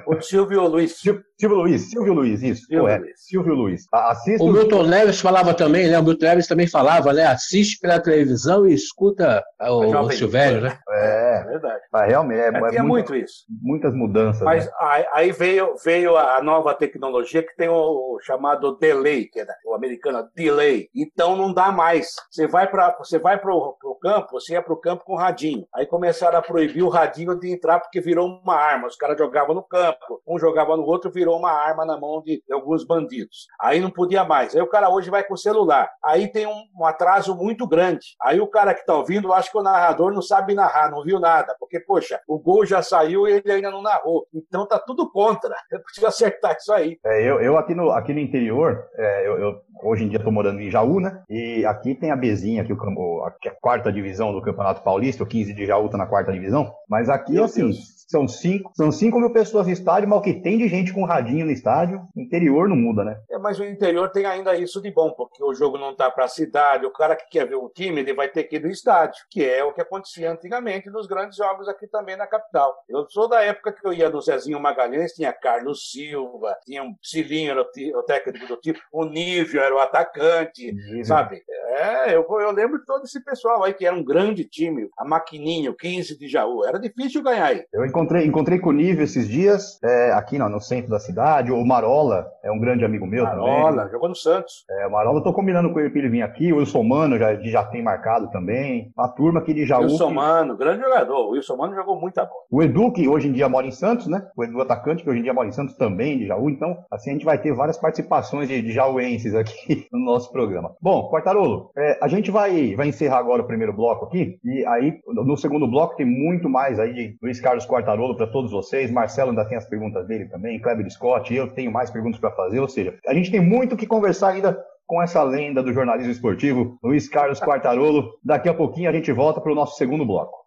O 0.07 0.21
Silvio 0.21 0.67
Luiz. 0.67 0.97
Silvio 0.99 1.57
Luiz, 1.57 1.89
Silvio 1.89 2.13
Luiz, 2.13 2.43
isso. 2.43 2.65
Silvio, 2.65 2.87
é. 2.87 2.97
Luiz. 2.97 3.13
Silvio 3.15 3.53
Luiz. 3.53 3.85
Assista 3.91 4.43
o 4.43 4.51
Milton 4.51 4.83
Neves 4.83 5.21
falava 5.21 5.53
também, 5.53 5.89
né? 5.89 5.97
O 5.97 6.03
Milton 6.03 6.25
Neves 6.25 6.47
também 6.47 6.67
falava, 6.67 7.13
né? 7.13 7.25
Assiste 7.25 7.79
pela 7.79 7.99
televisão 7.99 8.67
e 8.67 8.73
escuta 8.73 9.43
o, 9.59 9.85
o 9.85 10.11
Silvério, 10.11 10.61
né? 10.61 10.77
É, 10.89 11.41
é 11.41 11.43
verdade. 11.45 11.81
Mas 11.91 12.07
realmente, 12.07 12.39
é, 12.39 12.75
é, 12.75 12.75
é 12.77 12.81
muito 12.83 13.15
isso. 13.15 13.45
Muitas 13.61 13.93
mudanças. 13.93 14.41
Mas 14.41 14.65
né? 14.65 14.71
aí 15.13 15.31
veio, 15.31 15.75
veio 15.83 16.17
a 16.17 16.41
nova 16.41 16.73
tecnologia 16.73 17.43
que 17.43 17.55
tem 17.55 17.69
o 17.69 18.19
chamado 18.21 18.77
delay, 18.77 19.25
que 19.25 19.39
é 19.39 19.45
o 19.65 19.73
americano 19.73 20.27
delay. 20.35 20.89
Então 20.95 21.35
não 21.35 21.53
dá 21.53 21.71
mais. 21.71 22.07
Você 22.29 22.47
vai 22.47 22.69
para 22.69 22.95
você 22.97 23.17
vai 23.17 23.39
pro, 23.39 23.75
pro 23.79 23.95
campo, 23.95 24.31
você 24.31 24.53
ia 24.53 24.61
pro 24.61 24.79
campo 24.79 25.03
com 25.05 25.15
radinho. 25.15 25.65
Aí 25.73 25.85
começaram 25.85 26.37
a 26.37 26.41
proibir 26.41 26.83
o 26.83 26.89
radinho 26.89 27.39
de 27.39 27.51
entrar 27.51 27.79
porque 27.79 28.01
virou 28.01 28.27
uma 28.27 28.55
arma. 28.55 28.87
Os 28.87 28.95
caras 28.95 29.17
jogavam 29.17 29.55
no 29.55 29.60
campo, 29.63 30.21
um 30.27 30.37
jogava 30.37 30.75
no 30.75 30.83
outro, 30.83 31.11
virou 31.11 31.37
uma 31.37 31.51
arma 31.51 31.85
na 31.85 31.99
mão 31.99 32.21
de, 32.21 32.43
de 32.45 32.53
alguns 32.53 32.85
bandidos. 32.85 33.47
Aí 33.59 33.79
não 33.79 33.89
podia 33.89 34.23
mais. 34.23 34.55
Aí 34.55 34.61
o 34.61 34.69
cara 34.69 34.89
hoje 34.89 35.09
vai 35.09 35.23
com 35.23 35.33
o 35.33 35.37
celular. 35.37 35.89
Aí 36.03 36.27
tem 36.27 36.47
um, 36.47 36.63
um 36.79 36.85
atraso 36.85 37.35
muito 37.35 37.67
grande. 37.67 38.15
Aí 38.21 38.39
o 38.39 38.47
cara 38.47 38.73
que 38.73 38.81
está 38.81 38.95
ouvindo 38.95 39.33
acha 39.33 39.51
que 39.51 39.57
o 39.57 39.63
narrador 39.63 40.13
não 40.13 40.21
sabe 40.21 40.53
narrar, 40.53 40.91
não 40.91 41.03
viu 41.03 41.19
nada, 41.19 41.55
porque, 41.59 41.79
poxa, 41.79 42.19
o 42.27 42.39
gol 42.39 42.65
já 42.65 42.81
saiu 42.81 43.27
e 43.27 43.33
ele 43.33 43.51
ainda 43.51 43.71
não 43.71 43.81
narrou. 43.81 44.27
Então 44.33 44.67
tá 44.67 44.79
tudo 44.79 45.09
contra. 45.11 45.55
Eu 45.71 45.79
preciso 45.81 46.07
acertar 46.07 46.55
isso 46.57 46.71
aí. 46.73 46.99
É, 47.05 47.23
eu, 47.23 47.39
eu 47.41 47.57
aqui, 47.57 47.73
no, 47.73 47.91
aqui 47.91 48.13
no 48.13 48.19
interior, 48.19 48.85
é, 48.97 49.27
eu, 49.27 49.39
eu 49.39 49.61
Hoje 49.83 50.03
em 50.03 50.07
dia 50.07 50.17
estou 50.17 50.31
morando 50.31 50.61
em 50.61 50.69
Jaú, 50.69 50.99
né? 50.99 51.23
E 51.27 51.65
aqui 51.65 51.95
tem 51.95 52.11
a 52.11 52.15
Bezinha, 52.15 52.61
aqui, 52.61 52.71
o, 52.71 53.23
a, 53.23 53.29
a 53.29 53.51
quarta 53.59 53.91
divisão 53.91 54.31
do 54.31 54.41
Campeonato 54.41 54.83
Paulista, 54.83 55.23
o 55.23 55.27
15 55.27 55.53
de 55.53 55.65
Jaú 55.65 55.89
tá 55.89 55.97
na 55.97 56.05
quarta 56.05 56.31
divisão. 56.31 56.71
Mas 56.87 57.09
aqui, 57.09 57.33
Meu 57.33 57.45
assim, 57.45 57.61
Deus. 57.61 58.05
são 58.07 58.27
cinco, 58.27 58.71
são 58.75 58.91
cinco 58.91 59.19
mil 59.19 59.33
pessoas 59.33 59.50
no 59.53 59.69
estádio, 59.69 60.07
mas 60.07 60.19
o 60.19 60.21
que 60.21 60.33
tem 60.33 60.57
de 60.57 60.67
gente 60.67 60.93
com 60.93 61.03
radinho 61.03 61.45
no 61.45 61.51
estádio, 61.51 62.01
interior 62.15 62.67
não 62.67 62.75
muda, 62.75 63.03
né? 63.03 63.19
É, 63.29 63.37
mas 63.37 63.59
o 63.59 63.65
interior 63.65 64.09
tem 64.09 64.25
ainda 64.25 64.55
isso 64.55 64.81
de 64.81 64.91
bom, 64.91 65.11
porque 65.11 65.43
o 65.43 65.53
jogo 65.53 65.77
não 65.77 65.95
tá 65.95 66.09
para 66.09 66.25
a 66.25 66.27
cidade, 66.27 66.85
o 66.85 66.91
cara 66.91 67.15
que 67.15 67.29
quer 67.29 67.47
ver 67.47 67.55
o 67.55 67.69
time, 67.69 68.01
ele 68.01 68.13
vai 68.13 68.27
ter 68.27 68.43
que 68.43 68.55
ir 68.55 68.61
no 68.61 68.69
estádio, 68.69 69.23
que 69.29 69.43
é 69.43 69.63
o 69.63 69.73
que 69.73 69.81
acontecia 69.81 70.31
antigamente 70.31 70.89
nos 70.89 71.07
grandes 71.07 71.37
jogos 71.37 71.67
aqui 71.67 71.87
também 71.87 72.15
na 72.15 72.27
capital. 72.27 72.75
Eu 72.87 73.09
sou 73.09 73.27
da 73.27 73.41
época 73.41 73.71
que 73.71 73.85
eu 73.85 73.93
ia 73.93 74.09
no 74.09 74.21
Zezinho 74.21 74.59
Magalhães, 74.59 75.13
tinha 75.13 75.33
Carlos 75.33 75.91
Silva, 75.91 76.55
tinha 76.65 76.83
um 76.83 76.95
Cilinho, 77.01 77.51
era 77.51 77.61
o 77.61 78.03
técnico 78.03 78.47
do 78.47 78.57
time, 78.57 78.77
o 78.91 79.05
Nível 79.05 79.61
era 79.61 79.75
o 79.75 79.79
atacante, 79.79 80.73
sabe? 81.03 81.41
É, 81.73 82.15
eu, 82.15 82.25
eu 82.29 82.51
lembro 82.51 82.79
de 82.79 82.85
todo 82.85 83.03
esse 83.05 83.23
pessoal 83.23 83.63
aí 83.63 83.73
que 83.73 83.85
era 83.85 83.95
um 83.95 84.03
grande 84.03 84.43
time, 84.43 84.89
a 84.97 85.05
Maquininho, 85.05 85.75
15 85.75 86.17
de 86.17 86.27
Jaú, 86.27 86.65
era 86.65 86.79
difícil 86.79 87.23
ganhar 87.23 87.45
aí. 87.45 87.63
Eu 87.73 87.85
encontrei, 87.85 88.25
encontrei 88.25 88.59
com 88.59 88.69
o 88.69 88.73
Nível 88.73 89.03
esses 89.03 89.27
dias, 89.31 89.79
é, 89.83 90.11
aqui 90.11 90.37
no, 90.37 90.49
no, 90.49 90.59
centro 90.59 90.91
da 90.91 90.99
cidade, 90.99 91.51
o 91.51 91.65
Marola 91.65 92.27
é 92.43 92.51
um 92.51 92.59
grande 92.59 92.83
amigo 92.83 93.07
meu 93.07 93.23
Marola, 93.23 93.45
também. 93.45 93.63
Marola, 93.63 93.89
jogou 93.89 94.09
no 94.09 94.15
Santos. 94.15 94.65
É, 94.69 94.87
o 94.87 94.91
Marola, 94.91 95.19
eu 95.19 95.23
tô 95.23 95.33
combinando 95.33 95.71
com 95.71 95.79
ele 95.79 95.89
para 95.89 95.99
ele 95.99 96.09
vir 96.09 96.21
aqui, 96.21 96.51
o 96.51 96.57
Wilson 96.57 96.83
Mano 96.83 97.17
já, 97.17 97.33
já 97.35 97.63
tem 97.63 97.81
marcado 97.81 98.29
também, 98.29 98.91
a 98.97 99.07
turma 99.07 99.39
aqui 99.39 99.53
de 99.53 99.65
Jaú. 99.65 99.83
Wilson 99.83 100.11
Mano, 100.11 100.57
grande 100.57 100.81
jogador, 100.81 101.27
o 101.27 101.29
Wilson 101.31 101.55
Mano 101.55 101.73
jogou 101.73 101.99
muita 101.99 102.25
bola. 102.25 102.41
O 102.51 102.61
Edu, 102.61 102.91
que 102.91 103.07
hoje 103.07 103.29
em 103.29 103.31
dia 103.31 103.47
mora 103.47 103.65
em 103.65 103.71
Santos, 103.71 104.07
né? 104.07 104.21
O 104.35 104.43
Edu 104.43 104.61
atacante, 104.61 105.03
que 105.03 105.09
hoje 105.09 105.19
em 105.19 105.23
dia 105.23 105.33
mora 105.33 105.47
em 105.47 105.53
Santos 105.53 105.75
também, 105.75 106.17
de 106.17 106.27
Jaú, 106.27 106.49
então, 106.49 106.77
assim, 106.91 107.11
a 107.11 107.13
gente 107.13 107.25
vai 107.25 107.37
ter 107.37 107.53
várias 107.53 107.77
participações 107.77 108.49
de, 108.49 108.61
de 108.61 108.71
jauenses 108.71 109.33
aqui 109.33 109.87
no 109.91 109.99
nosso 109.99 110.31
programa. 110.31 110.75
Bom, 110.81 111.09
Quartarolo, 111.09 111.71
é, 111.77 111.97
a 112.01 112.07
gente 112.07 112.29
vai, 112.29 112.75
vai 112.75 112.89
encerrar 112.89 113.19
agora 113.19 113.41
o 113.41 113.47
primeiro 113.47 113.73
bloco 113.73 114.05
aqui, 114.05 114.37
e 114.43 114.65
aí 114.67 114.99
no 115.07 115.37
segundo 115.37 115.67
bloco 115.67 115.95
tem 115.95 116.05
muito 116.05 116.49
mais 116.49 116.79
aí 116.79 116.93
de 116.93 117.17
Luiz 117.21 117.39
Carlos 117.39 117.65
Quartarolo 117.65 118.17
para 118.17 118.27
todos 118.27 118.51
vocês. 118.51 118.91
Marcelo 118.91 119.20
ainda 119.29 119.45
tem 119.45 119.57
as 119.57 119.65
perguntas 119.65 120.07
dele 120.07 120.25
também, 120.25 120.59
Kleber 120.59 120.89
Scott, 120.89 121.33
eu 121.33 121.47
tenho 121.47 121.71
mais 121.71 121.89
perguntas 121.89 122.19
para 122.19 122.31
fazer, 122.31 122.59
ou 122.59 122.67
seja, 122.67 122.97
a 123.07 123.13
gente 123.13 123.31
tem 123.31 123.39
muito 123.39 123.77
que 123.77 123.85
conversar 123.85 124.29
ainda 124.29 124.57
com 124.91 125.01
essa 125.01 125.23
lenda 125.23 125.63
do 125.63 125.71
jornalismo 125.71 126.11
esportivo, 126.11 126.77
Luiz 126.83 127.07
Carlos 127.07 127.39
Quartarolo. 127.39 128.09
Daqui 128.21 128.49
a 128.49 128.53
pouquinho 128.53 128.89
a 128.89 128.93
gente 128.93 129.09
volta 129.13 129.39
para 129.39 129.51
o 129.51 129.55
nosso 129.55 129.77
segundo 129.77 130.05
bloco. 130.05 130.40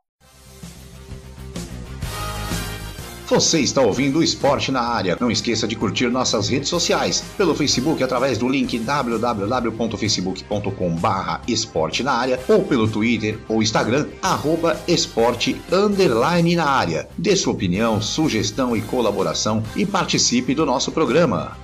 Você 3.26 3.60
está 3.60 3.80
ouvindo 3.80 4.18
o 4.18 4.22
Esporte 4.22 4.70
na 4.70 4.82
Área. 4.82 5.16
Não 5.18 5.30
esqueça 5.30 5.66
de 5.66 5.74
curtir 5.74 6.08
nossas 6.08 6.50
redes 6.50 6.68
sociais. 6.68 7.24
Pelo 7.38 7.54
Facebook, 7.54 8.02
através 8.02 8.36
do 8.36 8.46
link 8.46 8.78
www.facebook.com 8.78 10.90
barra 10.96 11.40
esporte 11.48 12.02
na 12.02 12.12
área 12.12 12.38
ou 12.46 12.64
pelo 12.64 12.86
Twitter 12.86 13.38
ou 13.48 13.62
Instagram, 13.62 14.08
arroba 14.20 14.78
esporte 14.86 15.58
underline 15.72 16.54
na 16.54 16.66
área. 16.66 17.08
Dê 17.16 17.34
sua 17.34 17.54
opinião, 17.54 18.02
sugestão 18.02 18.76
e 18.76 18.82
colaboração 18.82 19.62
e 19.74 19.86
participe 19.86 20.54
do 20.54 20.66
nosso 20.66 20.92
programa. 20.92 21.63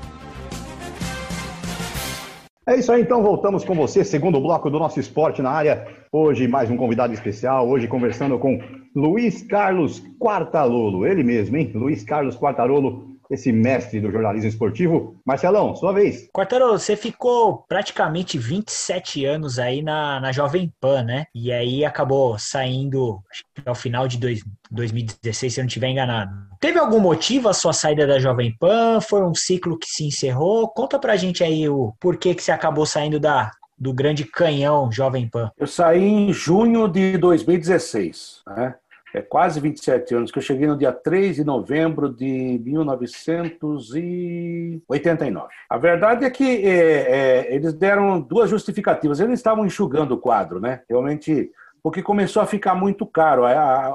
É 2.71 2.77
isso 2.77 2.93
aí, 2.93 3.03
então 3.03 3.21
voltamos 3.21 3.65
com 3.65 3.75
você, 3.75 4.05
segundo 4.05 4.41
bloco 4.41 4.71
do 4.71 4.79
nosso 4.79 5.01
esporte 5.01 5.43
na 5.43 5.51
área. 5.51 5.89
Hoje 6.13 6.47
mais 6.47 6.71
um 6.71 6.77
convidado 6.77 7.13
especial, 7.13 7.69
hoje 7.69 7.89
conversando 7.89 8.39
com 8.39 8.61
Luiz 8.95 9.43
Carlos 9.43 10.01
Quartalolo, 10.21 11.05
ele 11.05 11.25
mesmo, 11.25 11.57
hein? 11.57 11.73
Luiz 11.75 12.05
Carlos 12.05 12.37
Quartarolo, 12.37 13.10
esse 13.31 13.53
mestre 13.53 14.01
do 14.01 14.11
jornalismo 14.11 14.49
esportivo. 14.49 15.21
Marcelão, 15.25 15.75
sua 15.75 15.93
vez. 15.93 16.29
Quartarolo, 16.33 16.79
você 16.79 16.97
ficou 16.97 17.65
praticamente 17.69 18.37
27 18.37 19.25
anos 19.25 19.59
aí 19.59 19.83
na, 19.83 20.21
na 20.21 20.33
Jovem 20.33 20.73
Pan, 20.81 21.03
né? 21.03 21.27
E 21.35 21.53
aí 21.53 21.85
acabou 21.85 22.39
saindo 22.39 23.23
acho 23.31 23.45
que 23.55 23.69
ao 23.69 23.75
final 23.75 24.09
de 24.09 24.19
dois, 24.19 24.43
2016, 24.71 25.55
se 25.55 25.61
eu 25.61 25.63
não 25.63 25.69
estiver 25.69 25.89
enganado. 25.89 26.33
Teve 26.61 26.79
algum 26.79 27.01
motivo 27.01 27.49
a 27.49 27.55
sua 27.55 27.73
saída 27.73 28.07
da 28.07 28.19
Jovem 28.19 28.55
Pan? 28.59 29.01
Foi 29.01 29.23
um 29.23 29.35
ciclo 29.35 29.79
que 29.79 29.89
se 29.89 30.05
encerrou? 30.05 30.69
Conta 30.69 30.99
pra 30.99 31.17
gente 31.17 31.43
aí 31.45 31.69
o 31.69 31.95
porquê 32.01 32.35
que 32.35 32.43
você 32.43 32.53
acabou 32.53 32.85
saindo 32.85 33.19
da, 33.19 33.51
do 33.79 33.95
grande 33.95 34.25
canhão 34.25 34.93
Jovem 34.93 35.29
Pan? 35.29 35.51
Eu 35.57 35.67
saí 35.67 36.03
em 36.03 36.33
junho 36.33 36.87
de 36.89 37.17
2016, 37.17 38.43
né? 38.57 38.75
É 39.13 39.21
quase 39.21 39.59
27 39.61 40.15
anos, 40.15 40.31
que 40.31 40.39
eu 40.39 40.43
cheguei 40.43 40.67
no 40.67 40.77
dia 40.77 40.93
3 40.93 41.37
de 41.37 41.45
novembro 41.45 42.09
de 42.09 42.61
1989. 42.65 45.49
A 45.69 45.79
verdade 45.79 46.25
é 46.25 46.31
que 46.31 46.45
é, 46.45 46.71
é, 46.71 47.55
eles 47.55 47.75
deram 47.75 48.19
duas 48.21 48.49
justificativas. 48.49 49.19
Eles 49.21 49.41
estavam 49.41 49.67
enxugando 49.67 50.13
o 50.13 50.19
quadro, 50.19 50.61
né? 50.61 50.83
Realmente 50.89 51.51
porque 51.83 52.03
começou 52.03 52.43
a 52.43 52.47
ficar 52.47 52.75
muito 52.75 53.07
caro. 53.07 53.43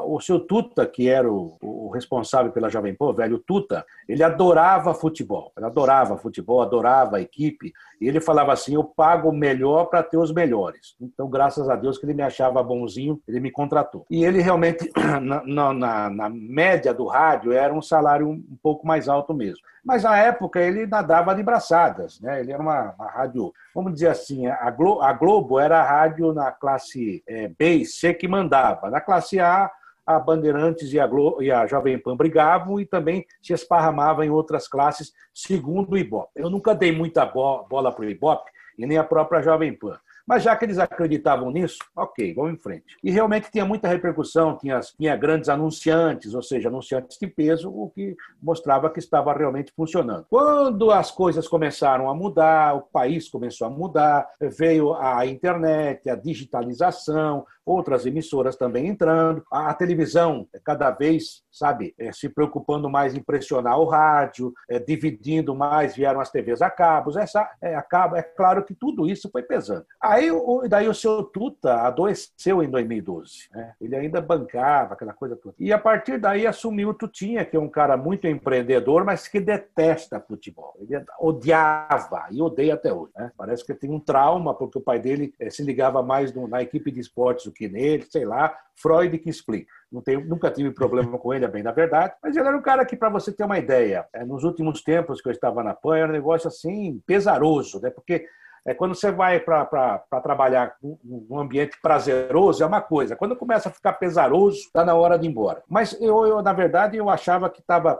O 0.05 0.19
seu 0.19 0.39
Tuta, 0.39 0.85
que 0.85 1.09
era 1.09 1.31
o, 1.31 1.57
o 1.61 1.89
responsável 1.89 2.51
pela 2.51 2.69
Jovem 2.69 2.95
Pan, 2.95 3.05
o 3.05 3.13
velho 3.13 3.39
Tuta, 3.39 3.85
ele 4.07 4.23
adorava 4.23 4.93
futebol. 4.93 5.51
Ele 5.55 5.65
adorava 5.65 6.17
futebol, 6.17 6.61
adorava 6.61 7.17
a 7.17 7.21
equipe. 7.21 7.73
E 7.99 8.07
ele 8.07 8.19
falava 8.19 8.53
assim: 8.53 8.75
eu 8.75 8.83
pago 8.83 9.31
melhor 9.31 9.85
para 9.85 10.03
ter 10.03 10.17
os 10.17 10.33
melhores. 10.33 10.95
Então, 10.99 11.29
graças 11.29 11.69
a 11.69 11.75
Deus 11.75 11.97
que 11.97 12.05
ele 12.05 12.13
me 12.13 12.23
achava 12.23 12.61
bonzinho, 12.63 13.21
ele 13.27 13.39
me 13.39 13.51
contratou. 13.51 14.05
E 14.09 14.23
ele 14.23 14.41
realmente, 14.41 14.89
na, 15.21 15.73
na, 15.73 16.09
na 16.09 16.29
média 16.29 16.93
do 16.93 17.05
rádio, 17.05 17.51
era 17.51 17.73
um 17.73 17.81
salário 17.81 18.27
um 18.27 18.57
pouco 18.61 18.85
mais 18.85 19.07
alto 19.07 19.33
mesmo. 19.33 19.59
Mas 19.83 20.03
na 20.03 20.17
época 20.17 20.59
ele 20.59 20.87
nadava 20.87 21.35
de 21.35 21.43
braçadas, 21.43 22.19
né? 22.19 22.39
Ele 22.39 22.51
era 22.51 22.61
uma, 22.61 22.95
uma 22.97 23.07
rádio, 23.07 23.53
vamos 23.75 23.93
dizer 23.93 24.07
assim, 24.07 24.47
a 24.47 24.71
Globo, 24.71 25.01
a 25.01 25.11
Globo 25.11 25.59
era 25.59 25.81
a 25.81 25.83
rádio 25.83 26.33
na 26.33 26.49
classe 26.49 27.21
é, 27.27 27.49
B 27.49 27.73
e 27.73 27.85
C 27.85 28.13
que 28.13 28.25
mandava. 28.25 28.89
Na 28.89 29.01
classe 29.01 29.37
A, 29.37 29.69
a 30.05 30.17
Bandeirantes 30.17 30.93
e 30.93 30.99
a, 30.99 31.05
Globo, 31.05 31.43
e 31.43 31.51
a 31.51 31.67
Jovem 31.67 31.99
Pan 31.99 32.15
brigavam 32.15 32.79
e 32.79 32.85
também 32.85 33.25
se 33.41 33.51
esparramavam 33.51 34.23
em 34.23 34.29
outras 34.29 34.65
classes, 34.65 35.11
segundo 35.33 35.91
o 35.91 35.97
Ibope. 35.97 36.31
Eu 36.35 36.49
nunca 36.49 36.73
dei 36.73 36.93
muita 36.93 37.25
bola 37.25 37.91
para 37.91 38.05
o 38.05 38.09
Ibope 38.09 38.49
e 38.77 38.85
nem 38.85 38.97
a 38.97 39.03
própria 39.03 39.41
Jovem 39.41 39.73
Pan. 39.73 39.99
Mas 40.25 40.43
já 40.43 40.55
que 40.55 40.65
eles 40.65 40.79
acreditavam 40.79 41.51
nisso, 41.51 41.77
ok, 41.95 42.33
vamos 42.33 42.53
em 42.53 42.57
frente. 42.57 42.97
E 43.03 43.11
realmente 43.11 43.51
tinha 43.51 43.65
muita 43.65 43.87
repercussão, 43.87 44.57
tinha, 44.57 44.79
tinha 44.79 45.15
grandes 45.15 45.49
anunciantes, 45.49 46.33
ou 46.33 46.41
seja, 46.41 46.69
anunciantes 46.69 47.17
de 47.19 47.27
peso, 47.27 47.69
o 47.69 47.89
que 47.89 48.15
mostrava 48.41 48.89
que 48.89 48.99
estava 48.99 49.33
realmente 49.33 49.71
funcionando. 49.75 50.25
Quando 50.29 50.91
as 50.91 51.11
coisas 51.11 51.47
começaram 51.47 52.09
a 52.09 52.15
mudar, 52.15 52.75
o 52.75 52.81
país 52.81 53.29
começou 53.29 53.67
a 53.67 53.69
mudar, 53.69 54.27
veio 54.39 54.93
a 54.93 55.25
internet, 55.25 56.09
a 56.09 56.15
digitalização, 56.15 57.45
outras 57.65 58.05
emissoras 58.05 58.55
também 58.55 58.87
entrando, 58.87 59.43
a, 59.51 59.73
televisão 59.73 60.47
cada 60.63 60.91
vez, 60.91 61.43
sabe, 61.51 61.95
é, 61.97 62.11
se 62.11 62.29
preocupando 62.29 62.89
mais 62.89 63.15
em 63.15 63.21
pressionar 63.21 63.79
o 63.79 63.85
rádio, 63.85 64.53
é, 64.69 64.79
dividindo 64.79 65.55
mais, 65.55 65.95
vieram 65.95 66.19
as 66.19 66.29
TVs 66.29 66.61
a 66.61 66.69
cabos, 66.69 67.17
essa 67.17 67.49
é, 67.61 67.75
a 67.75 67.81
cabo, 67.81 68.15
é 68.15 68.21
claro 68.21 68.63
que 68.63 68.73
tudo 68.73 69.07
isso 69.07 69.29
foi 69.31 69.41
pesando. 69.41 69.85
Aí 70.01 70.31
o, 70.31 70.67
daí 70.67 70.87
o 70.87 70.93
seu 70.93 71.23
Tuta 71.23 71.81
adoeceu 71.81 72.61
em 72.61 72.69
2012, 72.69 73.49
né? 73.51 73.73
ele 73.81 73.95
ainda 73.95 74.21
bancava 74.21 74.93
aquela 74.93 75.13
coisa 75.13 75.35
toda. 75.35 75.55
E 75.59 75.73
a 75.73 75.79
partir 75.79 76.19
daí 76.19 76.45
assumiu 76.45 76.89
o 76.89 76.93
Tutinha, 76.93 77.43
que 77.45 77.57
é 77.57 77.59
um 77.59 77.69
cara 77.69 77.97
muito 77.97 78.27
empreendedor, 78.27 79.03
mas 79.03 79.27
que 79.27 79.39
detesta 79.39 80.19
futebol. 80.19 80.75
Ele 80.79 81.03
odiava 81.19 82.27
e 82.31 82.41
odeia 82.41 82.75
até 82.75 82.93
hoje. 82.93 83.11
Né? 83.15 83.31
Parece 83.37 83.65
que 83.65 83.73
tem 83.73 83.89
um 83.89 83.99
trauma, 83.99 84.53
porque 84.53 84.77
o 84.77 84.81
pai 84.81 84.99
dele 84.99 85.33
é, 85.39 85.49
se 85.49 85.63
ligava 85.63 86.03
mais 86.03 86.33
no, 86.33 86.47
na 86.47 86.61
equipe 86.61 86.91
de 86.91 86.99
esportes 86.99 87.45
que 87.55 87.67
nele, 87.67 88.05
sei 88.09 88.25
lá, 88.25 88.55
Freud 88.75 89.17
que 89.17 89.29
explica. 89.29 89.71
Tenho, 90.03 90.25
nunca 90.25 90.51
tive 90.51 90.71
problema 90.71 91.17
com 91.17 91.33
ele, 91.33 91.45
é 91.45 91.47
bem 91.47 91.63
da 91.63 91.71
verdade, 91.71 92.13
mas 92.21 92.35
ele 92.35 92.45
era 92.45 92.57
um 92.57 92.61
cara 92.61 92.85
que, 92.85 92.97
para 92.97 93.09
você 93.09 93.31
ter 93.31 93.45
uma 93.45 93.57
ideia, 93.57 94.05
é, 94.13 94.25
nos 94.25 94.43
últimos 94.43 94.83
tempos 94.83 95.21
que 95.21 95.29
eu 95.29 95.31
estava 95.31 95.63
na 95.63 95.73
PAN, 95.73 95.97
era 95.97 96.09
um 96.09 96.11
negócio 96.11 96.47
assim, 96.49 97.01
pesaroso, 97.05 97.79
né? 97.79 97.89
porque 97.89 98.27
é, 98.65 98.73
quando 98.73 98.95
você 98.95 99.11
vai 99.11 99.39
para 99.39 99.99
trabalhar 100.23 100.75
num 100.81 101.39
ambiente 101.39 101.77
prazeroso, 101.81 102.63
é 102.63 102.65
uma 102.65 102.81
coisa. 102.81 103.15
Quando 103.15 103.35
começa 103.35 103.69
a 103.69 103.71
ficar 103.71 103.93
pesaroso, 103.93 104.57
está 104.57 104.83
na 104.83 104.95
hora 104.95 105.17
de 105.17 105.27
ir 105.27 105.29
embora. 105.29 105.63
Mas 105.69 105.99
eu, 106.01 106.25
eu 106.25 106.41
na 106.41 106.53
verdade, 106.53 106.97
eu 106.97 107.09
achava 107.09 107.49
que 107.49 107.61
tava, 107.61 107.99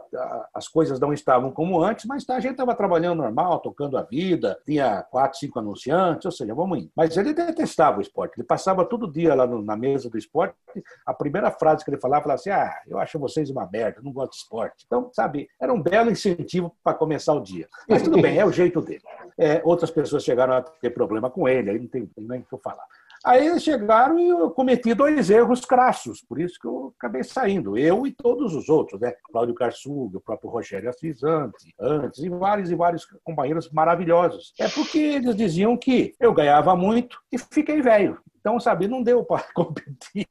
as 0.54 0.68
coisas 0.68 1.00
não 1.00 1.14
estavam 1.14 1.52
como 1.52 1.82
antes, 1.82 2.06
mas 2.06 2.28
a 2.30 2.40
gente 2.40 2.54
estava 2.54 2.74
trabalhando 2.76 3.22
normal, 3.22 3.60
tocando 3.60 3.98
a 3.98 4.04
vida, 4.04 4.58
tinha 4.66 5.04
quatro, 5.04 5.38
cinco 5.40 5.60
anunciantes, 5.60 6.26
ou 6.26 6.32
seja, 6.32 6.54
vamos 6.54 6.80
indo. 6.80 6.92
Mas 6.96 7.16
ele 7.16 7.34
detestava 7.34 8.00
o 8.00 8.02
esporte. 8.02 8.34
Ele 8.38 8.48
passava 8.48 8.84
todo 8.84 9.12
dia 9.12 9.36
lá 9.36 9.46
no, 9.46 9.62
na 9.62 9.76
mesa 9.76 10.10
do 10.10 10.18
esporte. 10.18 10.56
A 11.06 11.14
primeira 11.14 11.52
frase 11.52 11.84
que 11.84 11.92
ele 11.92 12.00
falava, 12.00 12.24
falava 12.24 12.40
assim: 12.40 12.50
Ah, 12.50 12.74
eu 12.88 12.98
acho 12.98 13.20
vocês 13.20 13.50
uma 13.50 13.70
merda, 13.72 14.02
não 14.02 14.12
gosto 14.12 14.32
de 14.32 14.38
esporte. 14.38 14.84
Então, 14.86 15.10
sabe, 15.14 15.48
era 15.60 15.74
um 15.74 15.82
belo 15.82 16.12
incentivo 16.12 16.76
para 16.84 16.98
começar 16.98 17.34
o 17.34 17.42
dia. 17.42 17.68
Mas 17.88 18.02
tudo 18.02 18.22
bem, 18.22 18.38
é 18.38 18.46
o 18.46 18.52
jeito 18.52 18.82
dele. 18.82 19.04
É, 19.38 19.62
outras 19.64 19.92
pessoas 19.92 20.24
chegaram 20.24 20.54
a 20.54 20.62
ter 20.62 20.92
problema 20.92 21.30
com 21.30 21.48
ele, 21.48 21.70
aí 21.70 21.80
não 21.80 21.88
tem, 21.88 22.10
nem 22.18 22.40
o 22.40 22.44
que 22.58 22.64
falar. 22.64 22.86
Aí 23.26 23.48
eles 23.48 23.64
chegaram 23.64 24.20
e 24.20 24.28
eu 24.28 24.52
cometi 24.52 24.94
dois 24.94 25.32
erros 25.32 25.66
crassos, 25.66 26.22
por 26.22 26.40
isso 26.40 26.60
que 26.60 26.68
eu 26.68 26.94
acabei 26.96 27.24
saindo. 27.24 27.76
Eu 27.76 28.06
e 28.06 28.12
todos 28.12 28.54
os 28.54 28.70
outros, 28.70 29.02
né? 29.02 29.14
Cláudio 29.32 29.56
Carçuga, 29.56 30.20
o 30.20 30.22
próprio 30.22 30.52
Rogério 30.52 30.90
Assis 30.90 31.24
antes, 31.24 31.66
antes, 31.80 32.24
e 32.24 32.30
vários 32.30 32.70
e 32.70 32.76
vários 32.76 33.04
companheiros 33.24 33.72
maravilhosos. 33.72 34.54
É 34.60 34.70
porque 34.70 35.00
eles 35.00 35.36
diziam 35.36 35.76
que 35.76 36.14
eu 36.20 36.32
ganhava 36.34 36.76
muito 36.76 37.18
e 37.32 37.40
fiquei 37.40 37.82
velho. 37.82 38.20
Então, 38.46 38.60
sabe, 38.60 38.88
não 38.88 39.02
deu 39.02 39.26
para 39.26 39.44
competir. 39.56 40.28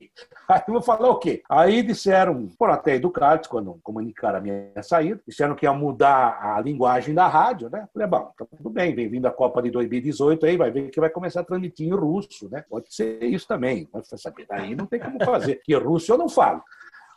Aí 0.49 0.63
eu 0.69 0.75
vou 0.75 0.81
falar 0.81 1.09
o 1.09 1.19
quê? 1.19 1.43
Aí 1.51 1.83
disseram, 1.83 2.49
foram 2.57 2.75
até 2.75 2.95
educados 2.95 3.49
quando 3.49 3.77
comunicaram 3.83 4.39
a 4.39 4.41
minha 4.41 4.71
saída, 4.85 5.21
disseram 5.27 5.57
que 5.57 5.67
ia 5.67 5.73
mudar 5.73 6.39
a 6.41 6.61
linguagem 6.61 7.13
da 7.13 7.27
rádio, 7.27 7.69
né? 7.69 7.89
Falei, 7.93 8.07
bom, 8.07 8.33
tá 8.39 8.47
tudo 8.57 8.71
bem, 8.71 8.95
vem 8.95 9.09
vindo 9.09 9.27
a 9.27 9.33
Copa 9.33 9.61
de 9.61 9.73
2018 9.73 10.47
aí, 10.47 10.57
vai 10.57 10.71
ver 10.71 10.91
que 10.91 11.01
vai 11.01 11.11
começar 11.11 11.41
a 11.41 11.45
transmitir 11.45 11.89
em 11.89 11.93
russo, 11.93 12.49
né? 12.49 12.65
Pode 12.71 12.95
ser 12.95 13.21
isso 13.25 13.49
também. 13.49 13.89
Mas 13.93 14.07
saber, 14.17 14.47
daí 14.49 14.77
não 14.77 14.87
tem 14.87 15.01
como 15.01 15.19
fazer, 15.25 15.57
que 15.65 15.75
russo 15.75 16.13
eu 16.13 16.19
não 16.19 16.29
falo. 16.29 16.63